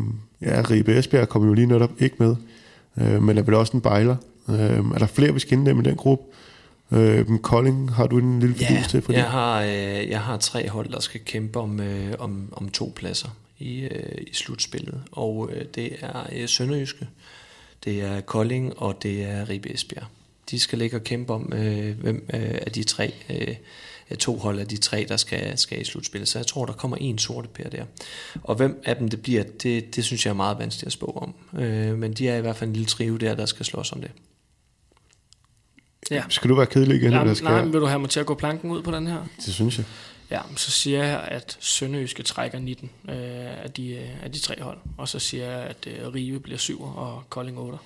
ja, 0.41 0.63
Ribe 0.69 0.97
Esbjerg 0.97 1.29
kom 1.29 1.47
jo 1.47 1.53
lige 1.53 1.67
netop 1.67 1.91
ikke 1.99 2.15
med, 2.19 2.35
øh, 2.97 3.23
men 3.23 3.37
er 3.37 3.41
vel 3.41 3.55
også 3.55 3.73
en 3.73 3.81
bejler. 3.81 4.15
Øh, 4.49 4.55
er 4.55 4.97
der 4.99 5.05
flere, 5.07 5.33
vi 5.33 5.39
skal 5.39 5.57
indlemme 5.57 5.81
i 5.81 5.85
den 5.85 5.95
gruppe? 5.95 6.23
Øh, 6.93 7.39
Kolding 7.39 7.93
har 7.93 8.07
du 8.07 8.17
en 8.17 8.39
lille 8.39 8.55
Ja, 8.59 8.83
til 8.89 9.01
for 9.01 9.11
det? 9.11 9.17
jeg 9.17 9.31
har, 9.31 9.61
øh, 9.61 10.09
jeg 10.09 10.21
har 10.21 10.37
tre 10.37 10.69
hold, 10.69 10.89
der 10.89 10.99
skal 10.99 11.21
kæmpe 11.25 11.59
om, 11.59 11.79
øh, 11.79 12.13
om, 12.19 12.49
om 12.51 12.69
to 12.69 12.93
pladser 12.95 13.29
i, 13.59 13.79
øh, 13.79 14.21
i 14.27 14.33
slutspillet. 14.33 15.01
Og 15.11 15.49
øh, 15.53 15.65
det 15.75 15.95
er 16.01 16.27
øh, 16.31 16.47
Sønderjyske, 16.47 17.07
det 17.83 18.01
er 18.01 18.21
Kolding 18.21 18.79
og 18.79 19.03
det 19.03 19.23
er 19.23 19.49
Ribe 19.49 19.73
Esbjerg. 19.73 20.05
De 20.51 20.59
skal 20.59 20.79
ligge 20.79 20.97
og 20.97 21.03
kæmpe 21.03 21.33
om, 21.33 21.53
øh, 21.55 21.99
hvem 21.99 22.25
øh, 22.33 22.41
af 22.41 22.71
de 22.71 22.83
tre, 22.83 23.13
øh, 23.29 23.55
to 24.17 24.37
hold 24.37 24.59
af 24.59 24.67
de 24.67 24.77
tre, 24.77 25.05
der 25.09 25.17
skal, 25.17 25.57
skal 25.57 25.81
i 25.81 25.83
slutspillet. 25.83 26.27
Så 26.27 26.39
jeg 26.39 26.47
tror, 26.47 26.65
der 26.65 26.73
kommer 26.73 26.97
en 26.97 27.17
sorte 27.17 27.47
pær 27.47 27.69
der. 27.69 27.83
Og 28.43 28.55
hvem 28.55 28.81
af 28.85 28.95
dem 28.95 29.09
det 29.09 29.21
bliver, 29.21 29.43
det, 29.63 29.95
det 29.95 30.03
synes 30.03 30.25
jeg 30.25 30.31
er 30.31 30.35
meget 30.35 30.59
vanskeligt 30.59 30.87
at 30.87 30.93
spå 30.93 31.05
om. 31.21 31.59
Øh, 31.61 31.97
men 31.97 32.13
de 32.13 32.27
er 32.27 32.37
i 32.37 32.41
hvert 32.41 32.55
fald 32.55 32.69
en 32.69 32.73
lille 32.75 32.87
trive 32.87 33.17
der, 33.17 33.35
der 33.35 33.45
skal 33.45 33.65
slås 33.65 33.91
om 33.91 34.01
det. 34.01 34.11
Ja. 36.11 36.23
Skal 36.29 36.49
du 36.49 36.55
være 36.55 36.65
kedelig 36.65 36.97
igen? 36.97 37.11
Nej, 37.11 37.21
eller 37.21 37.33
skal 37.33 37.45
nej, 37.45 37.53
jeg? 37.53 37.63
men 37.63 37.73
vil 37.73 37.81
du 37.81 37.85
have 37.85 37.99
mig 37.99 38.09
til 38.09 38.19
at 38.19 38.25
gå 38.25 38.33
planken 38.33 38.71
ud 38.71 38.81
på 38.81 38.91
den 38.91 39.07
her? 39.07 39.17
Det 39.45 39.53
synes 39.53 39.77
jeg. 39.77 39.85
Ja, 40.31 40.39
så 40.55 40.71
siger 40.71 41.03
jeg, 41.03 41.23
at 41.27 41.57
Sønderjyske 41.59 42.23
trækker 42.23 42.59
19 42.59 42.89
øh, 43.09 43.15
af, 43.63 43.71
de, 43.77 43.89
øh, 43.89 44.23
af 44.23 44.31
de 44.31 44.39
tre 44.39 44.55
hold. 44.61 44.77
Og 44.97 45.07
så 45.07 45.19
siger 45.19 45.45
jeg, 45.51 45.59
at 45.59 45.87
øh, 45.87 46.13
Rive 46.13 46.39
bliver 46.39 46.57
7 46.57 46.81
og 46.81 47.23
Kolding 47.29 47.59
8. 47.59 47.77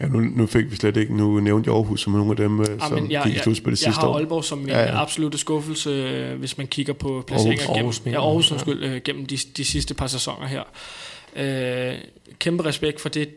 Ja, 0.00 0.06
nu, 0.06 0.20
nu 0.20 0.46
fik 0.46 0.70
vi 0.70 0.76
slet 0.76 0.96
ikke, 0.96 1.16
nu 1.16 1.40
nævnte 1.40 1.68
jeg 1.68 1.76
Aarhus 1.76 2.00
som 2.00 2.12
nogle 2.12 2.30
af 2.30 2.36
dem, 2.36 2.60
øh, 2.60 2.66
Ah, 2.80 2.88
som 2.88 3.10
jeg, 3.10 3.22
gik 3.24 3.32
i 3.32 3.36
jeg, 3.36 3.44
slutspillet 3.44 3.80
jeg 3.82 3.84
sidste 3.84 4.00
har 4.00 4.08
år. 4.08 4.16
Aalborg 4.16 4.44
som 4.44 4.58
min 4.58 4.68
Ja, 4.68 4.78
ja, 4.78 4.84
ja. 4.84 4.92
ja. 4.92 5.02
absolute 5.02 5.38
skuffelse, 5.38 5.90
øh, 5.90 6.38
hvis 6.38 6.58
man 6.58 6.66
kigger 6.66 6.92
på 6.92 7.24
placeringer 7.26 7.70
Aarhus, 7.70 8.00
gennem, 8.00 8.14
Aarhus, 8.16 8.50
ja, 8.50 8.52
Aarhus, 8.52 8.52
undskyld, 8.52 8.84
øh, 8.84 9.00
gennem 9.04 9.26
de, 9.26 9.38
de 9.56 9.64
sidste 9.64 9.94
par 9.94 10.06
sæsoner 10.06 10.46
her. 10.46 10.62
Øh, 11.36 11.98
kæmpe 12.38 12.64
respekt 12.64 13.00
for 13.00 13.08
det, 13.08 13.28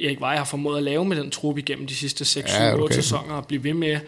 Erik 0.00 0.20
Vej 0.20 0.36
har 0.36 0.44
formået 0.44 0.76
at 0.76 0.82
lave 0.82 1.04
med 1.04 1.16
den 1.16 1.30
trup 1.30 1.58
igennem 1.58 1.86
de 1.86 1.94
sidste 1.94 2.24
6, 2.24 2.50
7, 2.50 2.62
Ja, 2.62 2.72
8 2.72 2.82
okay. 2.82 2.94
sæsoner, 2.94 3.34
og 3.34 3.46
blive 3.46 3.64
ved 3.64 3.74
med 3.74 4.00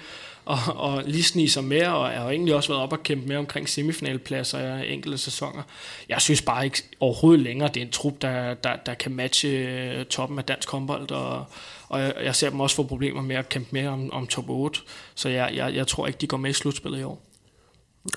og, 0.44 0.58
og 0.66 1.02
lige 1.06 1.22
snige 1.22 1.50
sig 1.50 1.64
med, 1.64 1.86
og 1.86 2.12
jeg 2.12 2.20
har 2.20 2.30
egentlig 2.30 2.54
også 2.54 2.68
været 2.68 2.82
op 2.82 2.92
og 2.92 3.02
kæmpe 3.02 3.28
med 3.28 3.36
omkring 3.36 3.68
semifinalpladser 3.68 4.82
i 4.82 4.92
enkelte 4.92 5.18
sæsoner. 5.18 5.62
Jeg 6.08 6.20
synes 6.20 6.42
bare 6.42 6.64
ikke 6.64 6.82
overhovedet 7.00 7.40
længere, 7.40 7.68
det 7.68 7.76
er 7.76 7.84
en 7.84 7.90
trup, 7.90 8.22
der, 8.22 8.54
der, 8.54 8.76
der 8.86 8.94
kan 8.94 9.12
matche 9.12 9.48
øh, 9.48 10.04
toppen 10.04 10.38
af 10.38 10.44
dansk 10.44 10.70
håndbold, 10.70 11.10
og, 11.10 11.44
og 11.88 12.00
jeg, 12.00 12.14
jeg 12.24 12.36
ser 12.36 12.50
dem 12.50 12.60
også 12.60 12.76
få 12.76 12.82
problemer 12.82 13.22
med 13.22 13.36
at 13.36 13.48
kæmpe 13.48 13.68
med 13.72 13.86
om, 13.86 14.12
om 14.12 14.26
top 14.26 14.48
8, 14.48 14.80
så 15.14 15.28
jeg, 15.28 15.50
jeg, 15.54 15.74
jeg 15.74 15.86
tror 15.86 16.06
ikke, 16.06 16.18
de 16.20 16.26
går 16.26 16.36
med 16.36 16.50
i 16.50 16.52
slutspillet 16.52 17.00
i 17.00 17.02
år. 17.02 17.22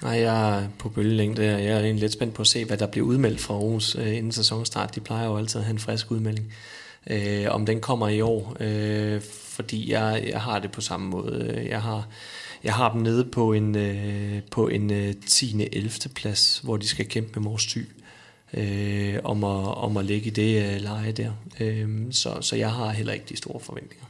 Nej, 0.02 0.20
jeg 0.20 0.60
er 0.60 0.68
på 0.80 0.90
bølgelængde. 0.90 1.46
Jeg 1.46 1.64
er 1.64 1.80
egentlig 1.80 2.02
lidt 2.02 2.14
spændt 2.14 2.34
på 2.34 2.42
at 2.42 2.48
se, 2.48 2.66
hvad 2.66 2.78
der 2.78 2.88
bliver 2.88 3.08
udmeldt 3.08 3.42
fra 3.42 3.54
Aarhus 3.54 3.96
øh, 3.96 4.18
inden 4.18 4.32
sæsonstart. 4.32 4.96
De 4.96 5.00
plejer 5.00 5.26
jo 5.26 5.38
altid 5.38 5.60
at 5.60 5.66
have 5.66 5.74
en 5.74 5.80
frisk 5.80 6.12
udmelding. 6.12 6.54
Øh, 7.10 7.46
om 7.50 7.66
den 7.66 7.82
kommer 7.82 8.08
i 8.08 8.22
år, 8.22 8.58
øh, 8.60 9.22
fordi 9.22 9.92
jeg, 9.92 10.24
jeg 10.28 10.42
har 10.42 10.60
det 10.60 10.72
på 10.72 10.82
samme 10.82 11.10
måde. 11.10 11.66
Jeg 11.70 11.82
har, 11.82 12.08
jeg 12.64 12.74
har 12.74 12.92
dem 12.92 13.02
nede 13.02 13.26
på 13.26 13.54
en, 13.54 13.76
øh, 13.76 14.42
på 14.52 14.68
en 14.68 14.92
øh, 14.92 15.14
10. 15.28 15.70
11. 15.72 15.92
plads, 16.16 16.62
hvor 16.64 16.78
de 16.78 16.88
skal 16.88 17.06
kæmpe 17.08 17.40
med 17.40 17.50
Mors 17.50 17.66
Thy. 17.66 17.88
Øh, 18.54 19.16
om, 19.24 19.44
at, 19.44 19.78
om 19.78 19.98
at 19.98 20.06
ligge 20.06 20.28
i 20.28 20.30
det 20.30 20.76
øh, 20.76 20.82
leje 20.82 21.12
der. 21.12 21.32
Øh, 21.60 21.90
så, 22.12 22.38
så 22.42 22.56
jeg 22.56 22.72
har 22.72 22.92
heller 22.92 23.14
ikke 23.14 23.26
de 23.30 23.38
store 23.38 23.60
forventninger. 23.60 24.06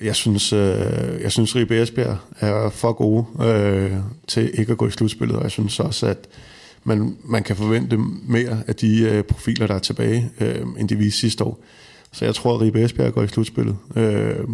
Jeg 0.00 0.16
synes, 0.16 0.52
øh, 0.52 1.20
jeg 1.20 1.32
synes 1.32 1.56
Ribe 1.56 1.82
Esbjerg 1.82 2.18
er 2.40 2.70
for 2.70 2.92
gode 2.92 3.48
øh, 3.48 3.92
til 4.26 4.58
ikke 4.58 4.72
at 4.72 4.78
gå 4.78 4.86
i 4.86 4.90
slutspillet, 4.90 5.36
og 5.36 5.42
jeg 5.42 5.50
synes 5.50 5.80
også, 5.80 6.06
at 6.06 6.28
man, 6.84 7.16
man 7.24 7.42
kan 7.42 7.56
forvente 7.56 7.96
mere 8.22 8.62
af 8.66 8.74
de 8.74 9.00
øh, 9.00 9.24
profiler, 9.24 9.66
der 9.66 9.74
er 9.74 9.78
tilbage, 9.78 10.30
øh, 10.40 10.66
end 10.78 10.88
de 10.88 10.96
viste 10.96 11.20
sidste 11.20 11.44
år. 11.44 11.60
Så 12.12 12.24
jeg 12.24 12.34
tror, 12.34 12.54
at 12.54 12.60
Ribe 12.60 12.84
Esbjerg 12.84 13.12
går 13.12 13.22
i 13.22 13.28
slutspillet. 13.28 13.76
Øh, 13.96 14.48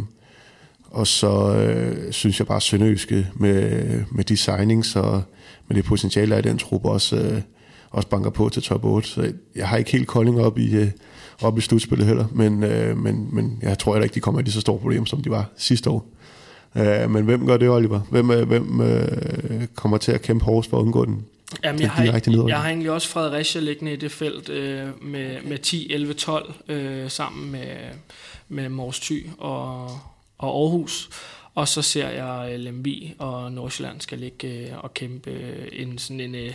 og 0.90 1.06
så 1.06 1.54
øh, 1.56 2.12
synes 2.12 2.38
jeg 2.38 2.46
bare, 2.46 2.56
at 2.56 2.62
Sønderjyske 2.62 3.26
med, 3.34 3.82
med 4.10 4.24
de 4.24 4.36
signings 4.36 4.96
og 4.96 5.22
med 5.68 5.76
det 5.76 5.84
potentiale, 5.84 6.30
der 6.30 6.36
er 6.36 6.38
i 6.38 6.48
den 6.48 6.58
truppe, 6.58 6.88
også, 6.88 7.16
øh, 7.16 7.40
også 7.90 8.08
banker 8.08 8.30
på 8.30 8.48
til 8.48 8.62
top 8.62 8.84
8. 8.84 9.08
Så 9.08 9.32
jeg 9.56 9.68
har 9.68 9.76
ikke 9.76 9.92
helt 9.92 10.06
Kolding 10.06 10.40
op 10.40 10.58
i, 10.58 10.76
øh, 10.76 10.90
op 11.42 11.58
i 11.58 11.60
slutspillet 11.60 12.06
heller, 12.06 12.26
men, 12.32 12.62
øh, 12.62 12.98
men, 12.98 13.28
men 13.32 13.58
jeg 13.62 13.78
tror 13.78 13.94
heller 13.94 14.04
ikke, 14.04 14.14
de 14.14 14.20
kommer 14.20 14.40
i 14.40 14.42
lige 14.42 14.52
så 14.52 14.60
store 14.60 14.78
problemer, 14.78 15.06
som 15.06 15.22
de 15.22 15.30
var 15.30 15.50
sidste 15.56 15.90
år. 15.90 16.06
Øh, 16.76 17.10
men 17.10 17.24
hvem 17.24 17.46
gør 17.46 17.56
det, 17.56 17.68
Oliver? 17.68 18.00
Hvem, 18.10 18.30
øh, 18.30 18.48
hvem 18.48 18.80
øh, 18.80 19.66
kommer 19.74 19.98
til 19.98 20.12
at 20.12 20.22
kæmpe 20.22 20.44
hårdest 20.44 20.70
for 20.70 20.78
at 20.78 20.82
undgå 20.82 21.04
den? 21.04 21.24
Jamen, 21.64 21.80
jeg, 21.80 21.86
er 21.86 21.90
har, 21.90 22.02
nedrykning. 22.04 22.48
jeg 22.48 22.60
har 22.60 22.68
egentlig 22.68 22.90
også 22.90 23.08
Fredericia 23.08 23.60
liggende 23.60 23.92
i 23.92 23.96
det 23.96 24.12
felt 24.12 24.48
øh, 24.48 25.04
med, 25.04 25.42
med 25.42 25.58
10, 25.58 25.92
11, 25.92 26.14
12 26.14 26.54
øh, 26.68 27.10
sammen 27.10 27.52
med, 27.52 27.76
med 28.48 28.68
Mors 28.68 29.00
Thy 29.00 29.26
og, 29.38 29.84
og 30.38 30.62
Aarhus. 30.62 31.10
Og 31.54 31.68
så 31.68 31.82
ser 31.82 32.08
jeg 32.08 32.52
øh, 32.52 32.60
Lemvi 32.60 33.14
og 33.18 33.52
Nordsjælland 33.52 34.00
skal 34.00 34.18
ligge 34.18 34.48
øh, 34.48 34.78
og 34.78 34.94
kæmpe 34.94 35.30
øh, 35.30 35.68
en, 35.72 35.98
sådan 35.98 36.20
en, 36.20 36.34
øh, 36.34 36.52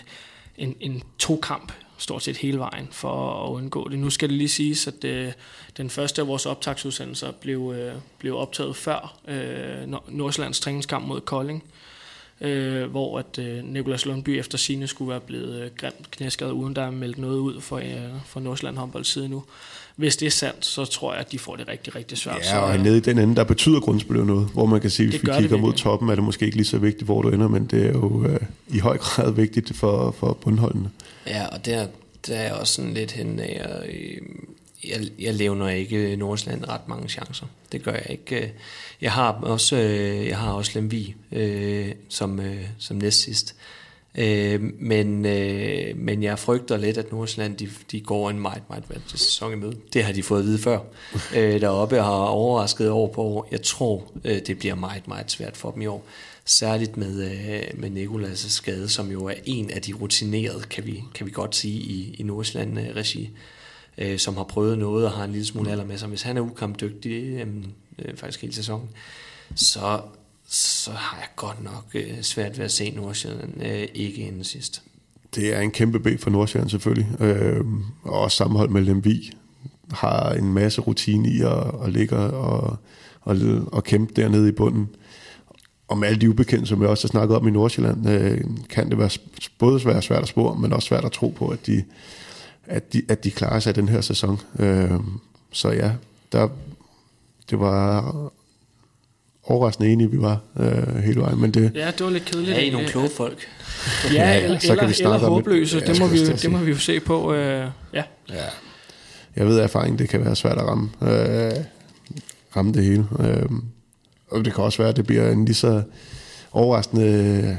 en, 0.58 0.76
en 0.80 1.04
to-kamp 1.20 1.72
stort 1.98 2.24
set 2.24 2.38
hele 2.38 2.60
vejen 2.60 2.88
for 2.91 3.45
at 3.45 3.52
undgå 3.52 3.89
det. 3.89 4.00
Nu 4.00 4.10
skal 4.10 4.30
det 4.30 4.38
lige 4.38 4.50
siges, 4.50 4.88
at 4.88 5.04
øh, 5.04 5.32
den 5.78 5.89
første 5.89 6.22
af 6.22 6.28
vores 6.28 6.45
optagsudsendelser 6.45 7.32
blev, 7.32 7.74
øh, 7.78 7.93
blev 8.18 8.38
optaget 8.38 8.76
før 8.76 9.18
øh, 9.28 9.84
Nor- 9.84 10.04
Nordsjællands 10.08 10.60
træningskamp 10.60 11.08
mod 11.08 11.22
Kolding 11.22 11.64
øh, 11.66 11.76
hvor 12.90 13.20
at 13.20 13.40
øh, 13.40 13.64
Nikolas 13.64 14.06
Lundby 14.06 14.30
efter 14.30 14.58
sine 14.58 14.88
skulle 14.88 15.10
være 15.10 15.20
blevet 15.20 15.62
øh, 15.62 15.70
grimt 15.78 16.12
knæskadet, 16.12 16.52
uden 16.52 16.76
der 16.76 16.82
er 16.82 16.92
meldt 16.92 17.18
noget 17.18 17.38
ud 17.38 17.62
for, 17.62 17.78
øh, 17.78 17.84
for 18.26 18.40
Nordsjælland 18.40 18.78
håndbold 18.78 19.04
side 19.04 19.30
nu. 19.30 19.44
Hvis 19.96 20.18
det 20.18 20.26
er 20.26 20.30
sandt, 20.30 20.66
så 20.66 20.86
tror 20.86 21.14
jeg, 21.14 21.20
at 21.20 21.32
de 21.32 21.40
får 21.40 21.56
det 21.56 21.68
rigtig, 21.68 21.96
rigtig 21.96 22.18
svært. 22.18 22.46
Ja, 22.52 22.60
og 22.60 22.80
nede 22.80 22.98
i 22.98 23.00
den 23.00 23.18
ende, 23.18 23.36
der 23.36 23.44
betyder 23.44 23.80
grundspillet 23.80 24.28
noget, 24.28 24.50
hvor 24.54 24.66
man 24.66 24.82
kan 24.82 24.90
sige, 24.90 25.10
hvis 25.10 25.20
Det 25.20 25.28
vi 25.28 25.34
det 25.34 25.42
kigger 25.42 25.58
mod 25.58 25.74
toppen, 25.74 26.10
er 26.10 26.16
det 26.16 26.24
måske 26.24 26.46
ikke 26.46 26.58
lige 26.58 26.68
så 26.68 26.78
vigtigt, 26.78 27.06
hvor 27.06 27.22
du 27.22 27.30
ender, 27.30 27.48
men 27.48 27.66
det 27.66 27.86
er 27.86 27.92
jo 27.92 28.26
øh, 28.26 28.40
i 28.68 28.80
høj 28.80 28.98
grad 28.98 29.32
vigtigt 29.32 29.76
for, 29.76 30.16
for 30.20 30.34
bundholdene. 30.34 30.90
Ja, 31.28 31.46
og 31.46 31.66
der, 31.66 31.88
der 32.28 32.36
er 32.36 32.54
også 32.54 32.74
sådan 32.74 32.94
lidt 32.94 33.12
hen 33.12 33.40
af, 33.40 33.84
øh, 33.88 34.18
jeg, 34.84 34.99
jeg 35.19 35.34
levner 35.34 35.69
ikke 35.69 36.15
Nordsjælland 36.15 36.69
ret 36.69 36.88
mange 36.88 37.09
chancer. 37.09 37.45
Det 37.71 37.84
gør 37.84 37.91
jeg 37.91 38.05
ikke. 38.09 38.53
Jeg 39.01 39.11
har 39.11 39.32
også, 39.32 39.75
øh, 39.75 40.28
jeg 40.28 40.38
har 40.38 40.53
også 40.53 40.71
Lemvi 40.75 41.15
øh, 41.32 41.91
som, 42.09 42.39
øh, 42.39 42.65
som 42.78 42.97
næst 42.97 43.21
sidst. 43.21 43.55
Øh, 44.17 44.61
men, 44.80 45.25
øh, 45.25 45.97
men 45.97 46.23
jeg 46.23 46.39
frygter 46.39 46.78
lidt, 46.78 46.97
at 46.97 47.11
Nordsjælland 47.11 47.57
de, 47.57 47.69
de 47.91 48.01
går 48.01 48.30
en 48.30 48.39
meget, 48.39 48.63
meget 48.69 48.84
vanskelig 48.89 49.19
sæson 49.19 49.53
i 49.53 49.55
møde. 49.55 49.75
Det 49.93 50.03
har 50.03 50.13
de 50.13 50.23
fået 50.23 50.39
at 50.39 50.45
vide 50.45 50.59
før. 50.59 50.80
øh, 51.36 51.61
deroppe 51.61 51.95
har 51.95 52.11
overrasket 52.11 52.89
år 52.89 53.07
på 53.07 53.21
år. 53.21 53.47
Jeg 53.51 53.61
tror, 53.61 54.03
øh, 54.23 54.39
det 54.47 54.59
bliver 54.59 54.75
meget, 54.75 55.07
meget 55.07 55.32
svært 55.32 55.57
for 55.57 55.71
dem 55.71 55.82
i 55.82 55.86
år. 55.86 56.05
Særligt 56.45 56.97
med, 56.97 57.23
øh, 57.23 57.82
med 57.82 57.89
Nikolas' 57.89 58.49
skade, 58.49 58.89
som 58.89 59.11
jo 59.11 59.25
er 59.25 59.34
en 59.45 59.71
af 59.71 59.82
de 59.82 59.93
rutinerede, 59.93 60.61
kan 60.69 60.86
vi, 60.86 61.03
kan 61.13 61.25
vi 61.25 61.32
godt 61.32 61.55
sige, 61.55 61.80
i, 61.80 62.15
i 62.19 62.23
Nordsjælland-regi. 62.23 63.23
øh, 63.23 63.30
Øh, 63.98 64.20
som 64.20 64.38
har 64.38 64.43
prøvet 64.43 64.78
noget 64.78 65.06
og 65.06 65.12
har 65.12 65.24
en 65.24 65.32
lille 65.32 65.45
smule 65.45 65.72
alder 65.72 65.86
med 65.86 65.98
sig. 65.98 66.10
Hvis 66.10 66.22
han 66.22 66.38
er 66.38 66.41
ukampdygtig 66.41 67.12
øh, 67.12 67.48
øh, 68.00 68.18
faktisk 68.18 68.41
hele 68.41 68.54
sæsonen, 68.54 68.89
så, 69.56 70.02
så 70.48 70.91
har 70.91 71.18
jeg 71.18 71.28
godt 71.36 71.64
nok 71.64 71.86
øh, 71.93 72.22
svært 72.22 72.58
ved 72.58 72.66
at 72.66 72.72
se 72.72 72.89
Nordsjælland 72.91 73.64
øh, 73.64 73.88
ikke 73.93 74.22
inden 74.22 74.43
sidst. 74.43 74.82
Det 75.36 75.56
er 75.56 75.62
en 75.62 75.72
kæmpe 75.72 76.00
B 76.00 76.08
for 76.20 76.30
Nordsjælland 76.30 76.70
selvfølgelig, 76.70 77.22
øh, 77.22 77.66
og 78.04 78.20
også 78.20 78.38
sammenhold 78.38 78.70
med 78.70 78.82
Lemvi 78.82 79.32
har 79.91 80.32
en 80.32 80.54
masse 80.54 80.82
rutine 80.82 81.30
i 81.30 81.41
at, 81.41 81.86
at 81.86 81.93
ligge 81.93 82.16
og, 82.16 82.78
og, 83.22 83.38
og 83.72 83.84
kæmpe 83.84 84.14
dernede 84.16 84.50
i 84.50 84.52
bunden. 84.52 84.89
Og 85.88 85.98
med 85.98 86.08
alle 86.08 86.22
de 86.22 86.30
ubekendte, 86.30 86.68
som 86.68 86.82
jeg 86.82 86.89
også 86.89 87.08
har 87.08 87.10
snakket 87.10 87.38
om 87.38 87.48
i 87.48 87.52
Nordsjælland, 87.52 88.10
øh, 88.10 88.41
kan 88.70 88.89
det 88.89 88.98
være 88.98 89.10
både 89.58 89.86
være 89.86 90.02
svært 90.02 90.22
at 90.22 90.28
spore, 90.28 90.60
men 90.60 90.74
også 90.74 90.88
svært 90.88 91.06
at 91.06 91.12
tro 91.12 91.30
på, 91.30 91.48
at 91.48 91.68
de, 91.68 91.84
at 92.68 92.93
de, 92.93 93.01
at 93.09 93.24
de 93.24 93.32
klarer 93.32 93.59
sig 93.59 93.76
den 93.76 93.89
her 93.89 94.01
sæson. 94.01 94.39
Øh, 94.59 94.91
så 95.51 95.70
ja, 95.70 95.91
der, 96.32 96.49
det 97.49 97.59
var 97.59 98.13
overraskende 99.43 99.89
enige, 99.89 100.11
vi 100.11 100.22
var 100.22 100.39
øh, 100.59 100.95
hele 100.95 101.22
vejen. 101.22 101.41
Men 101.41 101.51
det, 101.51 101.72
ja, 101.76 101.91
det 101.91 102.05
var 102.05 102.09
lidt 102.09 102.26
kedeligt. 102.26 102.57
Ja, 102.57 102.61
I 102.61 102.70
nogle 102.70 102.88
kloge 102.88 103.09
folk. 103.09 103.47
ja, 104.13 104.43
eller, 104.43 104.59
så 104.59 104.76
kan 104.76 104.89
vi 104.89 104.95
eller 104.99 105.18
håbløse. 105.18 105.80
Det, 105.80 105.99
må 105.99 106.07
vi, 106.07 106.26
det 106.26 106.51
må 106.51 106.57
vi 106.57 106.72
jo 106.72 106.78
se 106.78 106.99
på. 106.99 107.34
Øh, 107.34 107.70
ja. 107.93 108.03
ja. 108.30 108.43
Jeg 109.36 109.47
ved 109.47 109.59
af 109.59 109.63
erfaring, 109.63 109.99
det 109.99 110.09
kan 110.09 110.26
være 110.26 110.36
svært 110.36 110.57
at 110.57 110.63
ramme, 110.63 110.89
øh, 111.01 111.51
ramme 112.55 112.74
det 112.74 112.84
hele. 112.84 113.05
Øh, 113.20 113.49
og 114.32 114.45
det 114.45 114.53
kan 114.53 114.63
også 114.63 114.78
være, 114.78 114.89
at 114.89 114.95
det 114.97 115.07
bliver 115.07 115.32
en 115.32 115.45
lige 115.45 115.55
så 115.55 115.82
overraskende, 116.51 117.57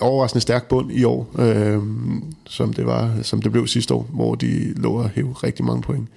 overraskende 0.00 0.40
stærk 0.40 0.68
bund 0.68 0.92
i 0.92 1.04
år, 1.04 1.34
øh, 1.38 1.82
som, 2.46 2.72
det 2.72 2.86
var, 2.86 3.22
som 3.22 3.42
det 3.42 3.52
blev 3.52 3.66
sidste 3.66 3.94
år, 3.94 4.02
hvor 4.02 4.34
de 4.34 4.74
lå 4.74 5.00
at 5.00 5.10
hæve 5.10 5.32
rigtig 5.32 5.64
mange 5.64 5.82
point 5.82 6.08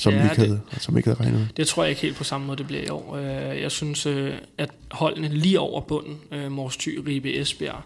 som, 0.00 0.12
ja, 0.12 0.22
ikke 0.22 0.36
havde, 0.36 0.60
det, 0.74 0.82
som 0.82 0.96
ikke 0.96 1.08
havde 1.08 1.20
regnet 1.20 1.40
med. 1.40 1.46
Det 1.56 1.66
tror 1.66 1.82
jeg 1.82 1.90
ikke 1.90 2.02
helt 2.02 2.16
på 2.16 2.24
samme 2.24 2.46
måde, 2.46 2.58
det 2.58 2.66
bliver 2.66 2.82
i 2.82 2.88
år. 2.88 3.16
Øh, 3.16 3.60
jeg 3.60 3.70
synes, 3.70 4.06
øh, 4.06 4.34
at 4.58 4.70
holdene 4.90 5.28
lige 5.28 5.60
over 5.60 5.80
bunden, 5.80 6.18
øh, 6.32 6.52
Mors 6.52 6.76
Thy, 6.76 6.98
Ribe, 6.98 7.36
Esbjerg, 7.36 7.82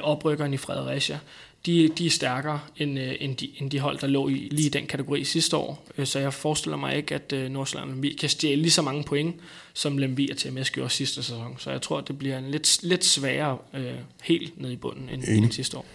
oprykkeren 0.00 0.54
i 0.54 0.56
Fredericia, 0.56 1.18
de, 1.66 1.88
de 1.98 2.06
er 2.06 2.10
stærkere 2.10 2.60
end, 2.76 2.98
end, 3.20 3.36
de, 3.36 3.50
end 3.58 3.70
de 3.70 3.80
hold, 3.80 3.98
der 3.98 4.06
lå 4.06 4.28
i 4.28 4.48
lige 4.50 4.66
i 4.66 4.70
den 4.70 4.86
kategori 4.86 5.24
sidste 5.24 5.56
år. 5.56 5.86
Så 6.04 6.18
jeg 6.18 6.34
forestiller 6.34 6.76
mig 6.76 6.96
ikke, 6.96 7.14
at 7.14 7.50
Nordsjælland 7.50 8.18
kan 8.18 8.28
stjæle 8.28 8.62
lige 8.62 8.70
så 8.70 8.82
mange 8.82 9.04
point, 9.04 9.36
som 9.74 9.98
Lemvi 9.98 10.30
og 10.30 10.36
TMS 10.36 10.70
gjorde 10.70 10.90
sidste 10.90 11.22
sæson. 11.22 11.54
Så 11.58 11.70
jeg 11.70 11.82
tror, 11.82 11.98
at 11.98 12.08
det 12.08 12.18
bliver 12.18 12.38
en 12.38 12.50
lidt, 12.50 12.82
lidt 12.82 13.04
sværere 13.04 13.58
helt 14.22 14.60
ned 14.60 14.70
i 14.70 14.76
bunden 14.76 15.08
end, 15.08 15.24
end 15.28 15.52
sidste 15.52 15.76
år. 15.76 15.86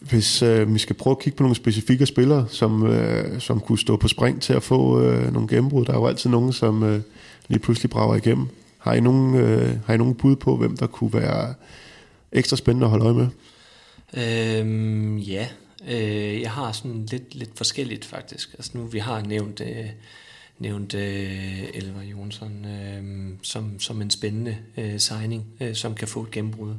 Hvis 0.00 0.42
øh, 0.42 0.74
vi 0.74 0.78
skal 0.78 0.96
prøve 0.96 1.12
at 1.12 1.18
kigge 1.18 1.36
på 1.36 1.42
nogle 1.42 1.56
specifikke 1.56 2.06
spillere, 2.06 2.46
som, 2.50 2.86
øh, 2.86 3.40
som 3.40 3.60
kunne 3.60 3.78
stå 3.78 3.96
på 3.96 4.08
spring 4.08 4.42
til 4.42 4.52
at 4.52 4.62
få 4.62 5.02
øh, 5.02 5.32
nogle 5.32 5.48
gennembrud, 5.48 5.84
der 5.84 5.92
er 5.92 5.96
jo 5.96 6.06
altid 6.06 6.30
nogen, 6.30 6.52
som 6.52 6.82
øh, 6.82 7.00
lige 7.48 7.58
pludselig 7.58 7.90
brager 7.90 8.16
igennem. 8.16 8.48
Har 8.78 8.94
I, 8.94 9.00
nogen, 9.00 9.34
øh, 9.34 9.78
har 9.86 9.94
I 9.94 9.96
nogen 9.96 10.14
bud 10.14 10.36
på, 10.36 10.56
hvem 10.56 10.76
der 10.76 10.86
kunne 10.86 11.12
være 11.12 11.54
ekstra 12.32 12.56
spændende 12.56 12.84
at 12.84 12.90
holde 12.90 13.04
øje 13.04 13.14
med? 13.14 13.28
Øhm, 14.16 15.18
ja, 15.18 15.48
øh, 15.88 16.40
jeg 16.40 16.50
har 16.50 16.72
sådan 16.72 17.06
lidt, 17.10 17.34
lidt 17.34 17.50
forskelligt 17.56 18.04
faktisk. 18.04 18.52
Altså 18.52 18.70
nu 18.74 18.84
vi 18.84 18.98
har 18.98 19.22
nævnt, 19.22 19.60
øh, 19.60 19.86
nævnt 20.58 20.94
øh, 20.94 21.64
Elver 21.74 22.02
Jonsson 22.02 22.64
øh, 22.64 23.30
som, 23.42 23.80
som 23.80 24.02
en 24.02 24.10
spændende 24.10 24.56
øh, 24.76 24.98
signing, 24.98 25.46
øh, 25.60 25.74
som 25.74 25.94
kan 25.94 26.08
få 26.08 26.22
et 26.22 26.30
gennembrud. 26.30 26.74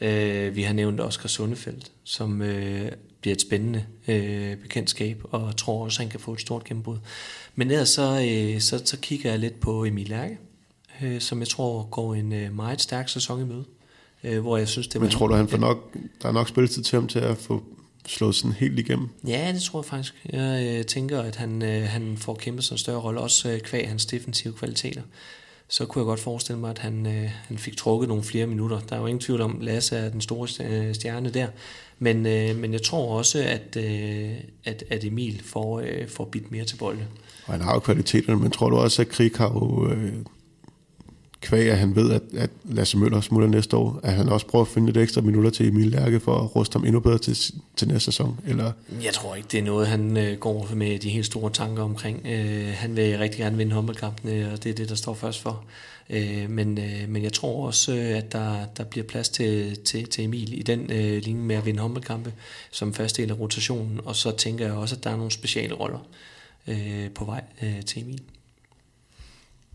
Øh, 0.00 0.56
vi 0.56 0.62
har 0.62 0.72
nævnt 0.72 1.00
Oscar 1.00 1.28
Sundefeldt, 1.28 1.92
som 2.04 2.42
øh, 2.42 2.92
bliver 3.20 3.34
et 3.34 3.40
spændende 3.40 3.84
øh, 4.08 4.56
bekendtskab, 4.56 5.22
og 5.22 5.56
tror 5.56 5.84
også, 5.84 5.96
at 5.96 6.04
han 6.04 6.10
kan 6.10 6.20
få 6.20 6.32
et 6.32 6.40
stort 6.40 6.64
gennembrud. 6.64 6.98
Men 7.54 7.70
ellers 7.70 7.88
så, 7.88 8.28
øh, 8.30 8.60
så, 8.60 8.82
så 8.84 8.96
kigger 8.96 9.30
jeg 9.30 9.38
lidt 9.38 9.60
på 9.60 9.84
Emil 9.84 10.08
Lærke, 10.08 10.38
øh, 11.02 11.20
som 11.20 11.40
jeg 11.40 11.48
tror 11.48 11.88
går 11.90 12.14
en 12.14 12.32
øh, 12.32 12.56
meget 12.56 12.80
stærk 12.80 13.08
sæson 13.08 13.40
i 13.40 13.44
møde. 13.44 13.64
Øh, 14.24 14.40
hvor 14.40 14.56
jeg 14.56 14.68
synes, 14.68 14.88
det 14.88 15.00
Men 15.00 15.10
tror 15.10 15.28
du, 15.28 15.34
han 15.34 15.48
får 15.48 15.58
nok, 15.58 15.94
der 16.22 16.28
er 16.28 16.32
nok 16.32 16.48
spilletid 16.48 16.82
til 16.82 16.96
ham 16.96 17.08
til 17.08 17.18
at 17.18 17.36
få 17.36 17.62
slået 18.08 18.34
sådan 18.34 18.52
helt 18.52 18.78
igennem? 18.78 19.08
Ja, 19.26 19.52
det 19.54 19.62
tror 19.62 19.80
jeg 19.80 19.84
faktisk. 19.84 20.14
Jeg 20.32 20.78
øh, 20.78 20.84
tænker, 20.84 21.22
at 21.22 21.36
han, 21.36 21.62
øh, 21.62 21.82
han 21.82 22.16
får 22.16 22.34
kæmpet 22.34 22.64
sig 22.64 22.74
en 22.74 22.78
større 22.78 23.00
rolle, 23.00 23.20
også 23.20 23.48
øh, 23.48 23.60
kvæg 23.60 23.88
hans 23.88 24.06
defensive 24.06 24.52
kvaliteter 24.52 25.02
så 25.68 25.86
kunne 25.86 26.00
jeg 26.00 26.06
godt 26.06 26.20
forestille 26.20 26.60
mig, 26.60 26.70
at 26.70 26.78
han, 26.78 27.06
øh, 27.06 27.30
han 27.48 27.58
fik 27.58 27.76
trukket 27.76 28.08
nogle 28.08 28.22
flere 28.22 28.46
minutter. 28.46 28.80
Der 28.80 28.96
er 28.96 29.00
jo 29.00 29.06
ingen 29.06 29.20
tvivl 29.20 29.40
om, 29.40 29.56
at 29.56 29.64
Lasse 29.64 29.96
er 29.96 30.08
den 30.08 30.20
store 30.20 30.68
øh, 30.68 30.94
stjerne 30.94 31.30
der. 31.30 31.46
Men, 31.98 32.26
øh, 32.26 32.56
men 32.56 32.72
jeg 32.72 32.82
tror 32.82 33.18
også, 33.18 33.38
at, 33.38 33.76
øh, 33.76 34.30
at, 34.64 34.84
at 34.90 35.04
Emil 35.04 35.42
får, 35.44 35.80
øh, 35.80 36.08
får 36.08 36.24
bidt 36.24 36.50
mere 36.50 36.64
til 36.64 36.76
bolde. 36.76 37.06
Og 37.46 37.52
han 37.52 37.60
har 37.60 37.74
jo 37.74 37.80
kvaliteterne, 37.80 38.40
men 38.40 38.50
tror 38.50 38.70
du 38.70 38.76
også, 38.76 39.02
at 39.02 39.08
Krig 39.08 39.32
har 39.36 39.48
jo 39.48 39.90
øh, 39.90 40.12
kvæg, 41.40 41.70
at 41.70 41.78
han 41.78 41.96
ved, 41.96 42.12
at, 42.12 42.22
at 42.36 42.50
Lasse 42.64 42.98
Møller 42.98 43.20
smutter 43.20 43.48
næste 43.48 43.76
år, 43.76 44.00
at 44.02 44.12
han 44.12 44.28
også 44.28 44.46
prøver 44.46 44.64
at 44.64 44.70
finde 44.70 44.86
lidt 44.86 44.96
ekstra 44.96 45.20
minutter 45.20 45.50
til 45.50 45.68
Emil 45.68 45.86
Lærke 45.86 46.20
for 46.20 46.36
at 46.36 46.56
ruste 46.56 46.76
ham 46.76 46.84
endnu 46.84 47.00
bedre 47.00 47.18
til, 47.18 47.36
til 47.76 47.88
næste 47.88 48.04
sæson? 48.04 48.40
Eller? 48.46 48.72
Jeg 49.02 49.12
tror 49.12 49.34
ikke, 49.34 49.48
det 49.52 49.58
er 49.58 49.62
noget, 49.62 49.86
han 49.86 50.16
øh, 50.16 50.38
går 50.38 50.68
med 50.74 50.98
de 50.98 51.10
helt 51.10 51.26
store 51.26 51.52
tanker 51.52 51.82
omkring. 51.82 52.26
Øh, 52.26 52.68
han 52.74 52.96
vil 52.96 53.18
rigtig 53.18 53.38
gerne 53.38 53.56
vinde 53.56 53.72
håndboldkampene, 53.72 54.52
og 54.52 54.64
det 54.64 54.70
er 54.70 54.74
det, 54.74 54.88
der 54.88 54.94
står 54.94 55.14
først 55.14 55.42
for. 55.42 55.64
Øh, 56.10 56.50
men, 56.50 56.78
øh, 56.78 57.08
men 57.08 57.22
jeg 57.22 57.32
tror 57.32 57.66
også, 57.66 57.94
øh, 57.94 58.16
at 58.16 58.32
der, 58.32 58.66
der 58.76 58.84
bliver 58.84 59.06
plads 59.06 59.28
til, 59.28 59.78
til, 59.84 60.06
til 60.06 60.24
Emil 60.24 60.58
i 60.58 60.62
den 60.62 60.92
øh, 60.92 61.22
linje 61.22 61.42
med 61.42 61.56
at 61.56 61.66
vinde 61.66 61.80
håndboldkampe 61.80 62.32
som 62.70 62.94
første 62.94 63.22
del 63.22 63.30
af 63.30 63.38
rotationen, 63.38 64.00
og 64.04 64.16
så 64.16 64.36
tænker 64.36 64.66
jeg 64.66 64.74
også, 64.74 64.96
at 64.96 65.04
der 65.04 65.10
er 65.10 65.16
nogle 65.16 65.30
speciale 65.30 65.74
roller 65.74 66.06
øh, 66.66 67.10
på 67.10 67.24
vej 67.24 67.44
øh, 67.62 67.82
til 67.82 68.02
Emil. 68.02 68.20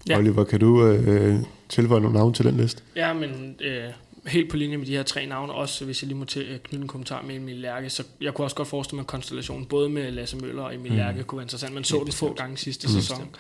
Ja. 0.10 0.18
Oliver, 0.18 0.43
kan 0.43 0.60
du 0.60 0.86
øh, 0.86 1.39
tilføje 1.70 2.01
nogle 2.01 2.18
navne 2.18 2.34
til 2.34 2.45
den 2.45 2.58
liste? 2.58 2.82
Ja, 2.95 3.14
men 3.14 3.56
øh, 3.62 3.89
helt 4.28 4.49
på 4.49 4.58
linje 4.58 4.78
med 4.78 4.86
de 4.86 4.91
her 4.91 5.04
tre 5.04 5.26
navne, 5.26 5.54
også 5.54 5.86
hvis 5.86 6.01
jeg 6.01 6.08
lige 6.08 6.18
må 6.18 6.26
til, 6.26 6.41
øh, 6.41 6.60
knytte 6.60 6.82
en 6.82 6.88
kommentar 6.88 7.22
med 7.22 7.36
Emil 7.36 7.56
Lærke, 7.56 7.89
så 7.89 8.04
jeg 8.22 8.34
kunne 8.34 8.45
også 8.45 8.56
godt 8.56 8.68
forestille 8.68 8.95
mig 8.95 9.08
konstellationen, 9.08 9.66
både 9.66 9.89
med 9.89 10.12
Lasse 10.12 10.38
Møller 10.38 10.64
og 10.64 10.76
Emil 10.76 10.91
mm. 10.91 10.97
Lærke 10.97 11.24
kunne 11.24 11.38
være 11.38 11.45
interessant. 11.45 11.74
Man 11.74 11.84
så 11.84 12.01
den 12.06 12.14
få 12.14 12.34
gange 12.34 12.58
sidste 12.58 12.88
mm. 12.88 12.93
sæson. 12.93 13.36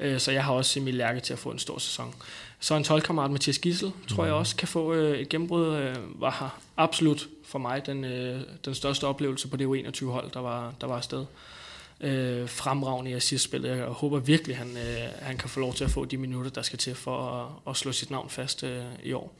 Øh, 0.00 0.20
så 0.20 0.32
jeg 0.32 0.44
har 0.44 0.52
også 0.52 0.80
Emil 0.80 0.94
Lærke 0.94 1.20
til 1.20 1.32
at 1.32 1.38
få 1.38 1.50
en 1.50 1.58
stor 1.58 1.78
sæson. 1.78 2.14
Så 2.60 2.74
en 2.74 2.84
12-kammerat, 2.84 3.30
Mathias 3.30 3.58
Gissel, 3.58 3.92
tror 4.08 4.22
mm. 4.22 4.26
jeg 4.26 4.34
også 4.34 4.56
kan 4.56 4.68
få 4.68 4.94
øh, 4.94 5.18
et 5.18 5.28
gennembrud. 5.28 5.76
Øh, 5.76 5.94
var 6.20 6.36
her 6.40 6.60
absolut 6.76 7.28
for 7.44 7.58
mig 7.58 7.86
den, 7.86 8.04
øh, 8.04 8.40
den 8.64 8.74
største 8.74 9.06
oplevelse 9.06 9.48
på 9.48 9.56
det 9.56 9.66
U21-hold, 9.66 10.30
der 10.34 10.40
var, 10.40 10.72
der 10.80 10.86
var 10.86 10.96
afsted 10.96 11.24
øh, 12.00 12.48
fremragende 12.48 13.10
i 13.10 13.14
assistspillet. 13.14 13.76
Jeg 13.76 13.84
håber 13.84 14.18
virkelig, 14.18 14.56
han, 14.56 14.76
øh, 14.76 15.08
han 15.22 15.36
kan 15.36 15.48
få 15.48 15.60
lov 15.60 15.74
til 15.74 15.84
at 15.84 15.90
få 15.90 16.04
de 16.04 16.16
minutter, 16.16 16.50
der 16.50 16.62
skal 16.62 16.78
til 16.78 16.94
for 16.94 17.16
at, 17.16 17.70
at 17.70 17.76
slå 17.76 17.92
sit 17.92 18.10
navn 18.10 18.30
fast 18.30 18.62
øh, 18.62 18.82
i 19.02 19.12
år. 19.12 19.36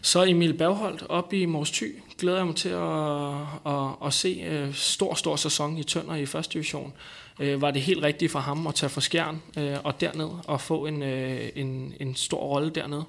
Så 0.00 0.24
Emil 0.24 0.54
Bagholdt 0.54 1.02
op 1.08 1.32
i 1.32 1.46
Mors 1.46 1.70
Thy. 1.70 2.02
Glæder 2.18 2.36
jeg 2.36 2.46
mig 2.46 2.56
til 2.56 2.68
at, 2.68 3.74
at, 3.74 4.06
at 4.06 4.14
se 4.14 4.44
øh, 4.48 4.74
stor, 4.74 5.14
stor 5.14 5.36
sæson 5.36 5.78
i 5.78 5.84
Tønder 5.84 6.14
i 6.14 6.26
første 6.26 6.52
division. 6.52 6.92
Øh, 7.40 7.62
var 7.62 7.70
det 7.70 7.82
helt 7.82 8.02
rigtigt 8.02 8.32
for 8.32 8.38
ham 8.38 8.66
at 8.66 8.74
tage 8.74 8.90
for 8.90 9.00
skjern 9.00 9.42
øh, 9.58 9.76
og 9.84 10.00
derned 10.00 10.30
og 10.46 10.60
få 10.60 10.86
en, 10.86 11.02
øh, 11.02 11.48
en, 11.54 11.94
en 12.00 12.14
stor 12.14 12.40
rolle 12.40 12.70
dernede. 12.70 13.04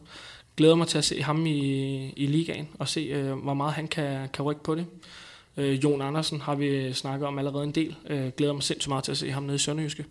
Glæder 0.58 0.76
mig 0.76 0.88
til 0.88 0.98
at 0.98 1.06
se 1.06 1.22
ham 1.22 1.46
i, 1.46 2.10
i 2.10 2.26
ligaen 2.26 2.70
og 2.80 2.88
se, 2.88 3.00
øh, 3.00 3.34
hvor 3.34 3.54
meget 3.54 3.74
han 3.74 3.88
kan, 3.88 4.30
kan 4.34 4.46
rykke 4.46 4.64
på 4.64 4.76
det. 4.76 4.86
Øh, 5.60 5.84
Jon 5.84 6.02
Andersen 6.02 6.42
har 6.42 6.56
vi 6.56 6.94
snakket 6.94 7.28
om 7.28 7.38
allerede 7.38 7.64
en 7.64 7.72
del. 7.72 7.96
Øh, 8.08 8.32
glæder 8.38 8.54
mig 8.54 8.64
sindssygt 8.64 8.90
meget 8.90 9.04
til 9.04 9.12
at 9.12 9.18
se 9.18 9.32
ham 9.32 9.44
nede 9.44 9.56
i 9.56 9.60
Sønderjyske. 9.60 10.06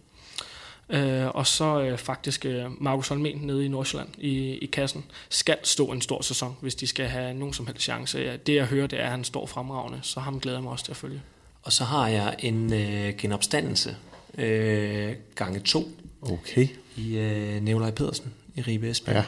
Øh, 0.90 1.26
og 1.26 1.46
så 1.46 1.80
øh, 1.80 1.98
faktisk 1.98 2.44
øh, 2.44 2.64
Markus 2.82 3.08
Holmen 3.08 3.36
nede 3.36 3.64
i 3.64 3.68
Nordsjælland 3.68 4.08
i, 4.18 4.58
i 4.58 4.66
kassen 4.66 5.04
skal 5.28 5.56
stå 5.62 5.86
en 5.86 6.00
stor 6.00 6.22
sæson, 6.22 6.56
hvis 6.60 6.74
de 6.74 6.86
skal 6.86 7.06
have 7.06 7.34
nogen 7.34 7.54
som 7.54 7.66
helst 7.66 7.82
chance. 7.82 8.18
Ja, 8.18 8.36
det 8.36 8.54
jeg 8.54 8.66
hører, 8.66 8.86
det 8.86 9.00
er, 9.00 9.04
at 9.04 9.10
han 9.10 9.24
står 9.24 9.46
fremragende, 9.46 9.98
så 10.02 10.20
ham 10.20 10.40
glæder 10.40 10.58
jeg 10.58 10.62
mig 10.62 10.72
også 10.72 10.84
til 10.84 10.92
at 10.92 10.96
følge. 10.96 11.22
Og 11.62 11.72
så 11.72 11.84
har 11.84 12.08
jeg 12.08 12.36
en 12.38 12.72
øh, 12.72 13.16
genopstandelse 13.18 13.96
øh, 14.38 15.12
gange 15.34 15.60
to 15.60 15.88
okay. 16.22 16.68
i 16.96 17.16
øh, 17.16 17.62
Nikolaj 17.62 17.90
Pedersen 17.90 18.34
i 18.56 18.60
Ribe 18.60 18.90
Esbjerg. 18.90 19.16
Ja. 19.16 19.24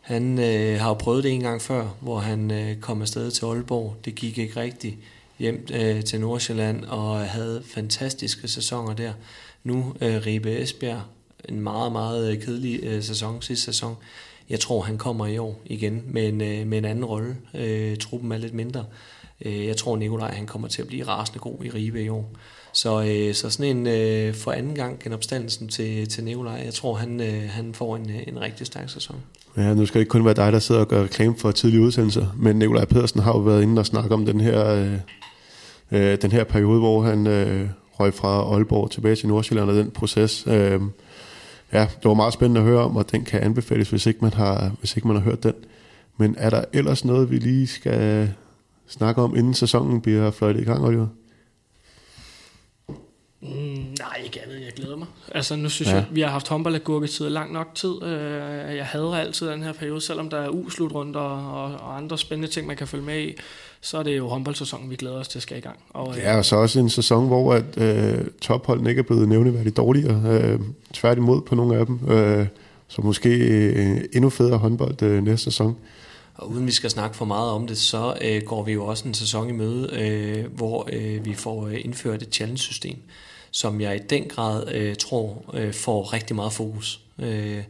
Han 0.00 0.38
øh, 0.38 0.80
har 0.80 0.88
jo 0.88 0.94
prøvet 0.94 1.24
det 1.24 1.32
en 1.32 1.40
gang 1.40 1.62
før, 1.62 1.88
hvor 2.00 2.18
han 2.18 2.50
øh, 2.50 2.76
kom 2.76 3.02
afsted 3.02 3.30
til 3.30 3.44
Aalborg. 3.44 3.96
Det 4.04 4.14
gik 4.14 4.38
ikke 4.38 4.60
rigtigt 4.60 4.96
hjem 5.38 5.66
øh, 5.74 6.04
til 6.04 6.20
Nordsjælland 6.20 6.84
og 6.84 7.20
havde 7.20 7.62
fantastiske 7.74 8.48
sæsoner 8.48 8.94
der. 8.94 9.12
Nu 9.64 9.94
øh, 10.00 10.26
Ribe 10.26 10.58
Esbjerg, 10.58 11.00
en 11.48 11.60
meget, 11.60 11.92
meget 11.92 12.32
øh, 12.32 12.42
kedelig 12.42 12.80
øh, 12.82 13.02
sæson 13.02 13.42
sidste 13.42 13.64
sæson. 13.64 13.96
Jeg 14.50 14.60
tror, 14.60 14.82
han 14.82 14.98
kommer 14.98 15.26
i 15.26 15.38
år 15.38 15.60
igen 15.66 16.02
med 16.06 16.28
en, 16.28 16.40
øh, 16.40 16.66
med 16.66 16.78
en 16.78 16.84
anden 16.84 17.04
rolle. 17.04 17.36
Øh, 17.54 17.96
truppen 17.96 18.32
er 18.32 18.38
lidt 18.38 18.54
mindre. 18.54 18.84
Øh, 19.44 19.66
jeg 19.66 19.76
tror, 19.76 19.96
Nikolaj 19.96 20.34
han 20.34 20.46
kommer 20.46 20.68
til 20.68 20.82
at 20.82 20.88
blive 20.88 21.08
rasende 21.08 21.38
god 21.38 21.64
i 21.64 21.70
Ribe 21.70 22.02
i 22.04 22.08
år. 22.08 22.30
Så, 22.72 23.02
øh, 23.02 23.34
så 23.34 23.50
sådan 23.50 23.76
en 23.76 23.86
øh, 23.86 24.34
for 24.34 24.52
anden 24.52 24.74
gang 24.74 24.98
genopstandelsen 25.02 25.68
til, 25.68 26.08
til 26.08 26.24
Nikolaj. 26.24 26.62
Jeg 26.64 26.74
tror, 26.74 26.94
han, 26.94 27.20
øh, 27.20 27.42
han 27.50 27.74
får 27.74 27.96
en, 27.96 28.10
øh, 28.10 28.22
en 28.26 28.40
rigtig 28.40 28.66
stærk 28.66 28.90
sæson. 28.90 29.16
Ja, 29.56 29.74
nu 29.74 29.86
skal 29.86 29.94
det 29.94 30.02
ikke 30.02 30.10
kun 30.10 30.24
være 30.24 30.34
dig, 30.34 30.52
der 30.52 30.58
sidder 30.58 30.80
og 30.80 30.88
gør 30.88 31.02
reklame 31.02 31.34
for 31.38 31.50
tidlige 31.50 31.80
udsendelser, 31.80 32.26
men 32.36 32.56
Nikolaj 32.56 32.84
Pedersen 32.84 33.20
har 33.20 33.32
jo 33.32 33.38
været 33.38 33.62
inde 33.62 33.80
og 33.80 33.86
snakke 33.86 34.14
om 34.14 34.26
den 34.26 34.40
her 34.40 34.74
øh, 34.74 34.92
øh, 35.92 36.18
den 36.22 36.32
her 36.32 36.44
periode, 36.44 36.78
hvor 36.78 37.02
han 37.02 37.26
øh, 37.26 37.68
røg 38.00 38.14
fra 38.14 38.54
Aalborg 38.54 38.90
tilbage 38.90 39.16
til 39.16 39.28
Nordsjælland 39.28 39.70
og 39.70 39.76
den 39.76 39.90
proces. 39.90 40.44
Øh, 40.46 40.80
ja, 41.72 41.80
det 41.80 42.04
var 42.04 42.14
meget 42.14 42.32
spændende 42.32 42.60
at 42.60 42.66
høre 42.66 42.80
om, 42.80 42.96
og 42.96 43.10
den 43.10 43.24
kan 43.24 43.40
anbefales, 43.40 43.90
hvis 43.90 44.06
ikke 44.06 44.20
man 44.22 44.32
har, 44.32 44.72
hvis 44.78 44.96
ikke 44.96 45.08
man 45.08 45.16
har 45.16 45.24
hørt 45.24 45.42
den. 45.42 45.54
Men 46.16 46.34
er 46.38 46.50
der 46.50 46.64
ellers 46.72 47.04
noget, 47.04 47.30
vi 47.30 47.36
lige 47.36 47.66
skal 47.66 48.32
snakke 48.86 49.22
om, 49.22 49.36
inden 49.36 49.54
sæsonen 49.54 50.00
bliver 50.00 50.30
fløjtet 50.30 50.60
i 50.60 50.64
gang, 50.64 50.84
Oliver? 50.84 51.06
Mm, 53.40 53.48
nej, 53.98 54.20
ikke 54.24 54.42
andet 54.42 54.64
jeg 54.64 54.72
glæder 54.76 54.96
mig. 54.96 55.06
Altså 55.34 55.56
nu 55.56 55.68
synes 55.68 55.90
ja. 55.90 55.94
jeg, 55.94 56.06
vi 56.10 56.20
har 56.20 56.28
haft 56.28 56.48
håndboldagurketid 56.48 57.28
lang 57.28 57.52
nok 57.52 57.74
tid. 57.74 58.02
Øh, 58.02 58.76
jeg 58.76 58.86
hader 58.86 59.14
altid 59.14 59.48
den 59.48 59.62
her 59.62 59.72
periode, 59.72 60.00
selvom 60.00 60.30
der 60.30 60.38
er 60.38 60.48
U-slutrunder 60.48 61.20
og, 61.20 61.64
og 61.64 61.96
andre 61.96 62.18
spændende 62.18 62.48
ting, 62.52 62.66
man 62.66 62.76
kan 62.76 62.86
følge 62.86 63.04
med 63.04 63.20
i, 63.20 63.34
så 63.80 63.98
er 63.98 64.02
det 64.02 64.16
jo 64.16 64.28
håndboldsæsonen, 64.28 64.90
vi 64.90 64.96
glæder 64.96 65.16
os 65.16 65.28
til 65.28 65.38
at 65.38 65.42
skal 65.42 65.58
i 65.58 65.60
gang. 65.60 65.78
Og, 65.90 66.16
ja, 66.16 66.38
og 66.38 66.44
så 66.44 66.56
også 66.56 66.80
en 66.80 66.90
sæson, 66.90 67.26
hvor 67.26 67.54
at, 67.54 67.64
øh, 67.76 68.24
topholdene 68.40 68.90
ikke 68.90 68.98
er 68.98 69.04
blevet 69.04 69.28
nævneværdigt 69.28 69.76
dårligere. 69.76 70.22
Øh, 70.26 70.60
tværtimod 70.92 71.42
på 71.42 71.54
nogle 71.54 71.76
af 71.76 71.86
dem. 71.86 72.08
Øh, 72.08 72.46
så 72.88 73.02
måske 73.02 73.28
øh, 73.28 74.00
endnu 74.12 74.30
federe 74.30 74.58
håndbold 74.58 75.02
øh, 75.02 75.24
næste 75.24 75.44
sæson. 75.44 75.76
Og 76.34 76.50
uden 76.50 76.66
vi 76.66 76.72
skal 76.72 76.90
snakke 76.90 77.16
for 77.16 77.24
meget 77.24 77.50
om 77.50 77.66
det, 77.66 77.78
så 77.78 78.14
øh, 78.20 78.42
går 78.42 78.62
vi 78.62 78.72
jo 78.72 78.86
også 78.86 79.08
en 79.08 79.14
sæson 79.14 79.48
i 79.48 79.52
møde, 79.52 79.90
øh, 79.92 80.56
hvor 80.56 80.88
øh, 80.92 81.24
vi 81.24 81.34
får 81.34 81.66
øh, 81.66 81.76
indført 81.84 82.22
et 82.22 82.34
challenge-system, 82.34 82.96
som 83.50 83.80
jeg 83.80 83.96
i 83.96 83.98
den 84.10 84.24
grad 84.28 84.74
øh, 84.74 84.96
tror 84.96 85.44
øh, 85.54 85.72
får 85.72 86.12
rigtig 86.12 86.36
meget 86.36 86.52
fokus. 86.52 87.00
Øh, 87.18 87.62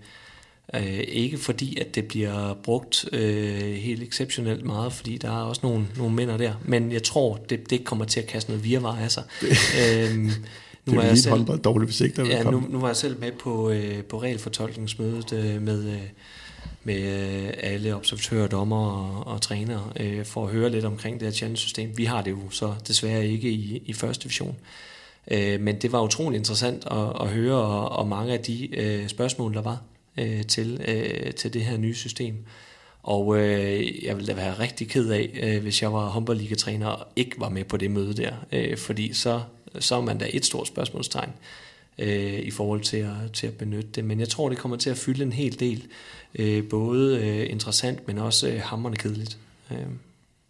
øh, 0.75 1.01
ikke 1.09 1.39
fordi, 1.39 1.81
at 1.81 1.95
det 1.95 2.05
bliver 2.05 2.55
brugt 2.55 3.05
øh, 3.13 3.73
helt 3.75 4.03
exceptionelt 4.03 4.65
meget, 4.65 4.93
fordi 4.93 5.17
der 5.17 5.29
er 5.29 5.43
også 5.43 5.61
nogle, 5.65 5.87
nogle 5.97 6.15
mænd 6.15 6.31
der, 6.31 6.53
men 6.65 6.93
jeg 6.93 7.03
tror, 7.03 7.37
det, 7.37 7.71
det 7.71 7.85
kommer 7.85 8.05
til 8.05 8.21
at 8.21 8.27
kaste 8.27 8.51
noget 8.51 8.65
virvar 8.65 8.97
af 8.97 9.11
sig. 9.11 9.23
øhm, 9.83 10.31
nu 10.87 10.93
det 10.93 10.95
er 10.95 11.03
lige 11.03 11.23
selv, 11.23 11.31
håndbold 11.31 11.59
dårligt, 11.59 11.89
hvis 11.89 12.01
ikke 12.01 12.17
der 12.17 12.29
ja, 12.29 12.43
nu, 12.43 12.63
nu 12.69 12.81
var 12.81 12.89
jeg 12.89 12.97
selv 12.97 13.21
med 13.21 13.33
på, 13.33 13.71
øh, 13.71 14.03
på 14.05 14.23
regelfortolkningsmødet 14.23 15.33
øh, 15.33 15.63
med... 15.63 15.85
Øh, 15.85 16.03
med 16.85 16.97
øh, 16.97 17.53
alle 17.59 17.95
observatører, 17.97 18.47
dommer 18.47 18.87
og, 18.87 19.33
og 19.33 19.41
trænere, 19.41 19.93
øh, 20.01 20.25
for 20.25 20.45
at 20.45 20.53
høre 20.53 20.71
lidt 20.71 20.85
omkring 20.85 21.21
det 21.21 21.27
her 21.29 21.33
challenge-system. 21.33 21.91
Vi 21.97 22.05
har 22.05 22.23
det 22.23 22.31
jo 22.31 22.51
så 22.51 22.75
desværre 22.89 23.27
ikke 23.27 23.51
i, 23.51 23.83
i 23.87 23.93
første 23.93 24.23
division. 24.23 24.57
Øh, 25.31 25.61
men 25.61 25.77
det 25.77 25.93
var 25.93 26.03
utrolig 26.03 26.39
interessant 26.39 26.85
at, 26.91 27.13
at 27.21 27.29
høre, 27.29 27.57
og, 27.57 27.89
og 27.89 28.09
mange 28.09 28.33
af 28.33 28.41
de 28.41 28.77
øh, 28.77 29.09
spørgsmål, 29.09 29.55
der 29.55 29.63
var 29.63 29.79
øh, 30.19 30.47
til, 30.47 30.81
øh, 30.89 31.33
til 31.33 31.55
det 31.55 31.65
her 31.65 31.77
nye 31.77 31.95
system. 31.95 32.35
Og 33.03 33.39
øh, 33.39 34.05
jeg 34.05 34.17
ville 34.17 34.33
da 34.33 34.35
være 34.35 34.59
rigtig 34.59 34.89
ked 34.89 35.11
af, 35.11 35.41
øh, 35.43 35.63
hvis 35.63 35.83
jeg 35.83 35.93
var 35.93 36.09
håndboldligatræner 36.09 36.87
og 36.87 37.07
ikke 37.17 37.41
var 37.41 37.49
med 37.49 37.65
på 37.65 37.77
det 37.77 37.91
møde 37.91 38.15
der, 38.15 38.33
øh, 38.53 38.77
fordi 38.77 39.13
så, 39.13 39.41
så 39.79 39.97
er 39.97 40.01
man 40.01 40.19
da 40.19 40.27
et 40.33 40.45
stort 40.45 40.67
spørgsmålstegn 40.67 41.31
øh, 41.99 42.39
i 42.39 42.51
forhold 42.51 42.81
til 42.81 42.97
at, 42.97 43.33
til 43.33 43.47
at 43.47 43.55
benytte 43.55 43.91
det. 43.95 44.05
Men 44.05 44.21
jeg 44.21 44.29
tror, 44.29 44.49
det 44.49 44.59
kommer 44.59 44.77
til 44.77 44.91
at 44.91 44.97
fylde 44.97 45.23
en 45.23 45.33
hel 45.33 45.61
del. 45.61 45.87
Øh, 46.35 46.69
både 46.69 47.19
øh, 47.19 47.51
interessant, 47.51 48.07
men 48.07 48.19
også 48.19 48.49
øh, 48.49 48.61
hammerende 48.61 48.99
kedeligt. 48.99 49.39
Øh. 49.71 49.77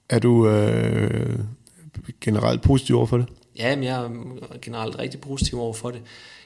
Er 0.09 0.19
du 0.19 0.49
øh, 0.49 1.39
generelt 2.21 2.63
positiv 2.63 2.97
over 2.97 3.07
for 3.07 3.17
det? 3.17 3.27
Ja, 3.57 3.77
men 3.77 3.85
jeg 3.85 4.05
er 4.05 4.11
generelt 4.63 4.99
rigtig 4.99 5.21
positiv 5.21 5.61
over 5.61 5.73
for 5.73 5.91
det. 5.91 6.01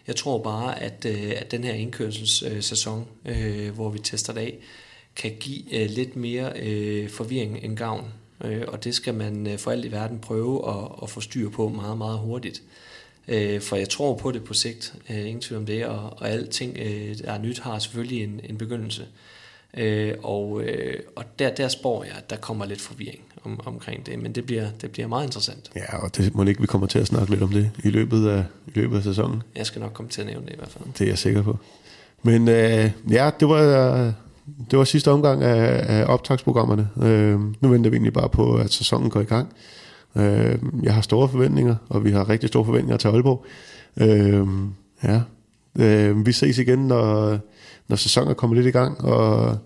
Jeg 0.07 0.16
tror 0.16 0.39
bare, 0.39 0.83
at, 0.83 1.07
øh, 1.09 1.33
at 1.37 1.51
den 1.51 1.65
her 1.65 1.73
indkørselssæson, 1.73 3.07
øh, 3.24 3.66
øh, 3.66 3.74
hvor 3.74 3.91
vi 3.91 3.99
tester 3.99 4.33
det 4.33 4.41
af, 4.41 4.59
kan 5.16 5.33
give 5.41 5.87
lidt 5.87 6.16
mere 6.16 7.09
forvirring 7.09 7.65
end 7.65 7.77
gavn. 7.77 8.12
Og 8.69 8.85
det 8.85 8.95
skal 8.95 9.15
man 9.15 9.59
for 9.59 9.70
alt 9.70 9.85
i 9.85 9.93
verden 9.93 10.19
prøve 10.19 10.69
at, 10.69 10.89
at 11.03 11.11
få 11.11 11.20
styr 11.20 11.51
på 11.51 11.69
meget, 11.69 11.99
meget 11.99 12.19
hurtigt. 12.19 12.62
For 13.61 13.77
jeg 13.77 13.89
tror 13.89 14.15
på 14.15 14.33
det 14.33 14.45
på 14.45 14.55
sigt, 14.55 14.95
ingen 15.09 15.41
tvivl 15.41 15.61
om 15.61 15.66
det, 15.66 15.87
og, 15.87 16.11
og 16.16 16.31
alting, 16.31 16.77
der 16.77 17.33
er 17.33 17.39
nyt, 17.39 17.59
har 17.59 17.79
selvfølgelig 17.79 18.23
en, 18.23 18.41
en 18.45 18.59
begyndelse. 18.59 19.07
Øh, 19.77 20.15
og 20.23 20.62
øh, 20.62 21.01
og 21.16 21.24
der, 21.39 21.55
der 21.55 21.69
spår 21.69 22.05
jeg, 22.05 22.15
at 22.16 22.31
der 22.31 22.37
kommer 22.37 22.66
lidt 22.66 22.81
forvirring 22.81 23.24
om, 23.44 23.60
omkring 23.64 24.06
det, 24.06 24.19
men 24.19 24.32
det 24.32 24.47
bliver, 24.47 24.66
det 24.81 24.90
bliver 24.90 25.09
meget 25.09 25.24
interessant. 25.24 25.70
Ja, 25.77 25.97
og 25.97 26.16
det 26.16 26.35
må 26.35 26.44
ikke, 26.44 26.60
vi 26.60 26.66
kommer 26.66 26.86
til 26.86 26.98
at 26.98 27.06
snakke 27.06 27.31
lidt 27.31 27.43
om 27.43 27.51
det 27.51 27.70
i 27.85 27.90
løbet 27.90 28.28
af, 28.28 28.44
i 28.66 28.70
løbet 28.74 28.97
af 28.97 29.02
sæsonen. 29.02 29.43
Jeg 29.56 29.66
skal 29.66 29.81
nok 29.81 29.93
komme 29.93 30.10
til 30.10 30.20
at 30.20 30.27
nævne 30.27 30.47
det 30.47 30.52
i 30.52 30.56
hvert 30.56 30.70
fald. 30.70 30.85
Det 30.98 31.01
er 31.01 31.09
jeg 31.09 31.19
sikker 31.19 31.43
på. 31.43 31.59
Men 32.23 32.48
øh, 32.48 32.90
ja, 33.10 33.31
det 33.40 33.48
var, 33.48 33.62
det 34.70 34.78
var 34.78 34.85
sidste 34.85 35.10
omgang 35.10 35.43
af, 35.43 36.01
af 36.01 36.05
optagsprogrammerne. 36.05 36.89
Øh, 37.02 37.40
nu 37.60 37.69
venter 37.69 37.90
vi 37.90 37.97
egentlig 37.97 38.12
bare 38.12 38.28
på, 38.28 38.55
at 38.55 38.73
sæsonen 38.73 39.10
går 39.10 39.20
i 39.20 39.24
gang. 39.24 39.52
Øh, 40.16 40.59
jeg 40.82 40.94
har 40.94 41.01
store 41.01 41.28
forventninger, 41.28 41.77
og 41.89 42.05
vi 42.05 42.10
har 42.10 42.28
rigtig 42.28 42.48
store 42.48 42.64
forventninger 42.64 42.97
til 42.97 43.09
Aalborg. 43.09 43.44
Øh, 43.97 44.47
ja, 45.05 45.20
øh, 45.78 46.27
vi 46.27 46.32
ses 46.32 46.59
igen, 46.59 46.78
når, 46.78 47.39
når 47.89 47.97
sæsonen 47.97 48.31
er 48.31 48.35
kommet 48.35 48.56
lidt 48.56 48.66
i 48.66 48.78
gang, 48.78 49.01
og, 49.01 49.59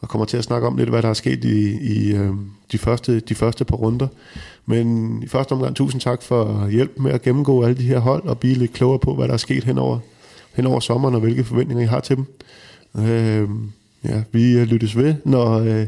og 0.00 0.08
kommer 0.08 0.24
til 0.24 0.36
at 0.36 0.44
snakke 0.44 0.66
om 0.66 0.76
lidt, 0.76 0.88
hvad 0.88 1.02
der 1.02 1.08
er 1.08 1.14
sket 1.14 1.44
i, 1.44 1.78
i 1.80 2.14
øh, 2.16 2.32
de, 2.72 2.78
første, 2.78 3.20
de 3.20 3.34
første 3.34 3.64
par 3.64 3.76
runder. 3.76 4.08
Men 4.66 5.18
i 5.22 5.28
første 5.28 5.52
omgang, 5.52 5.76
tusind 5.76 6.00
tak 6.00 6.22
for 6.22 6.68
hjælp 6.68 6.98
med 6.98 7.10
at 7.12 7.22
gennemgå 7.22 7.62
alle 7.62 7.76
de 7.76 7.82
her 7.82 7.98
hold, 7.98 8.24
og 8.24 8.38
blive 8.38 8.54
lidt 8.54 8.72
klogere 8.72 8.98
på, 8.98 9.14
hvad 9.14 9.28
der 9.28 9.34
er 9.34 9.38
sket 9.38 9.64
henover, 9.64 9.98
henover 10.54 10.80
sommeren, 10.80 11.14
og 11.14 11.20
hvilke 11.20 11.44
forventninger 11.44 11.84
I 11.84 11.86
har 11.86 12.00
til 12.00 12.16
dem. 12.16 12.24
Øh, 12.96 13.48
ja, 14.04 14.22
vi 14.32 14.64
lyttes 14.64 14.96
ved, 14.96 15.14
når, 15.24 15.58
øh, 15.58 15.86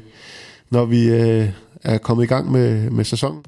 når 0.70 0.84
vi 0.84 1.08
øh, 1.08 1.48
er 1.82 1.98
kommet 1.98 2.24
i 2.24 2.26
gang 2.26 2.52
med, 2.52 2.90
med 2.90 3.04
sæsonen. 3.04 3.42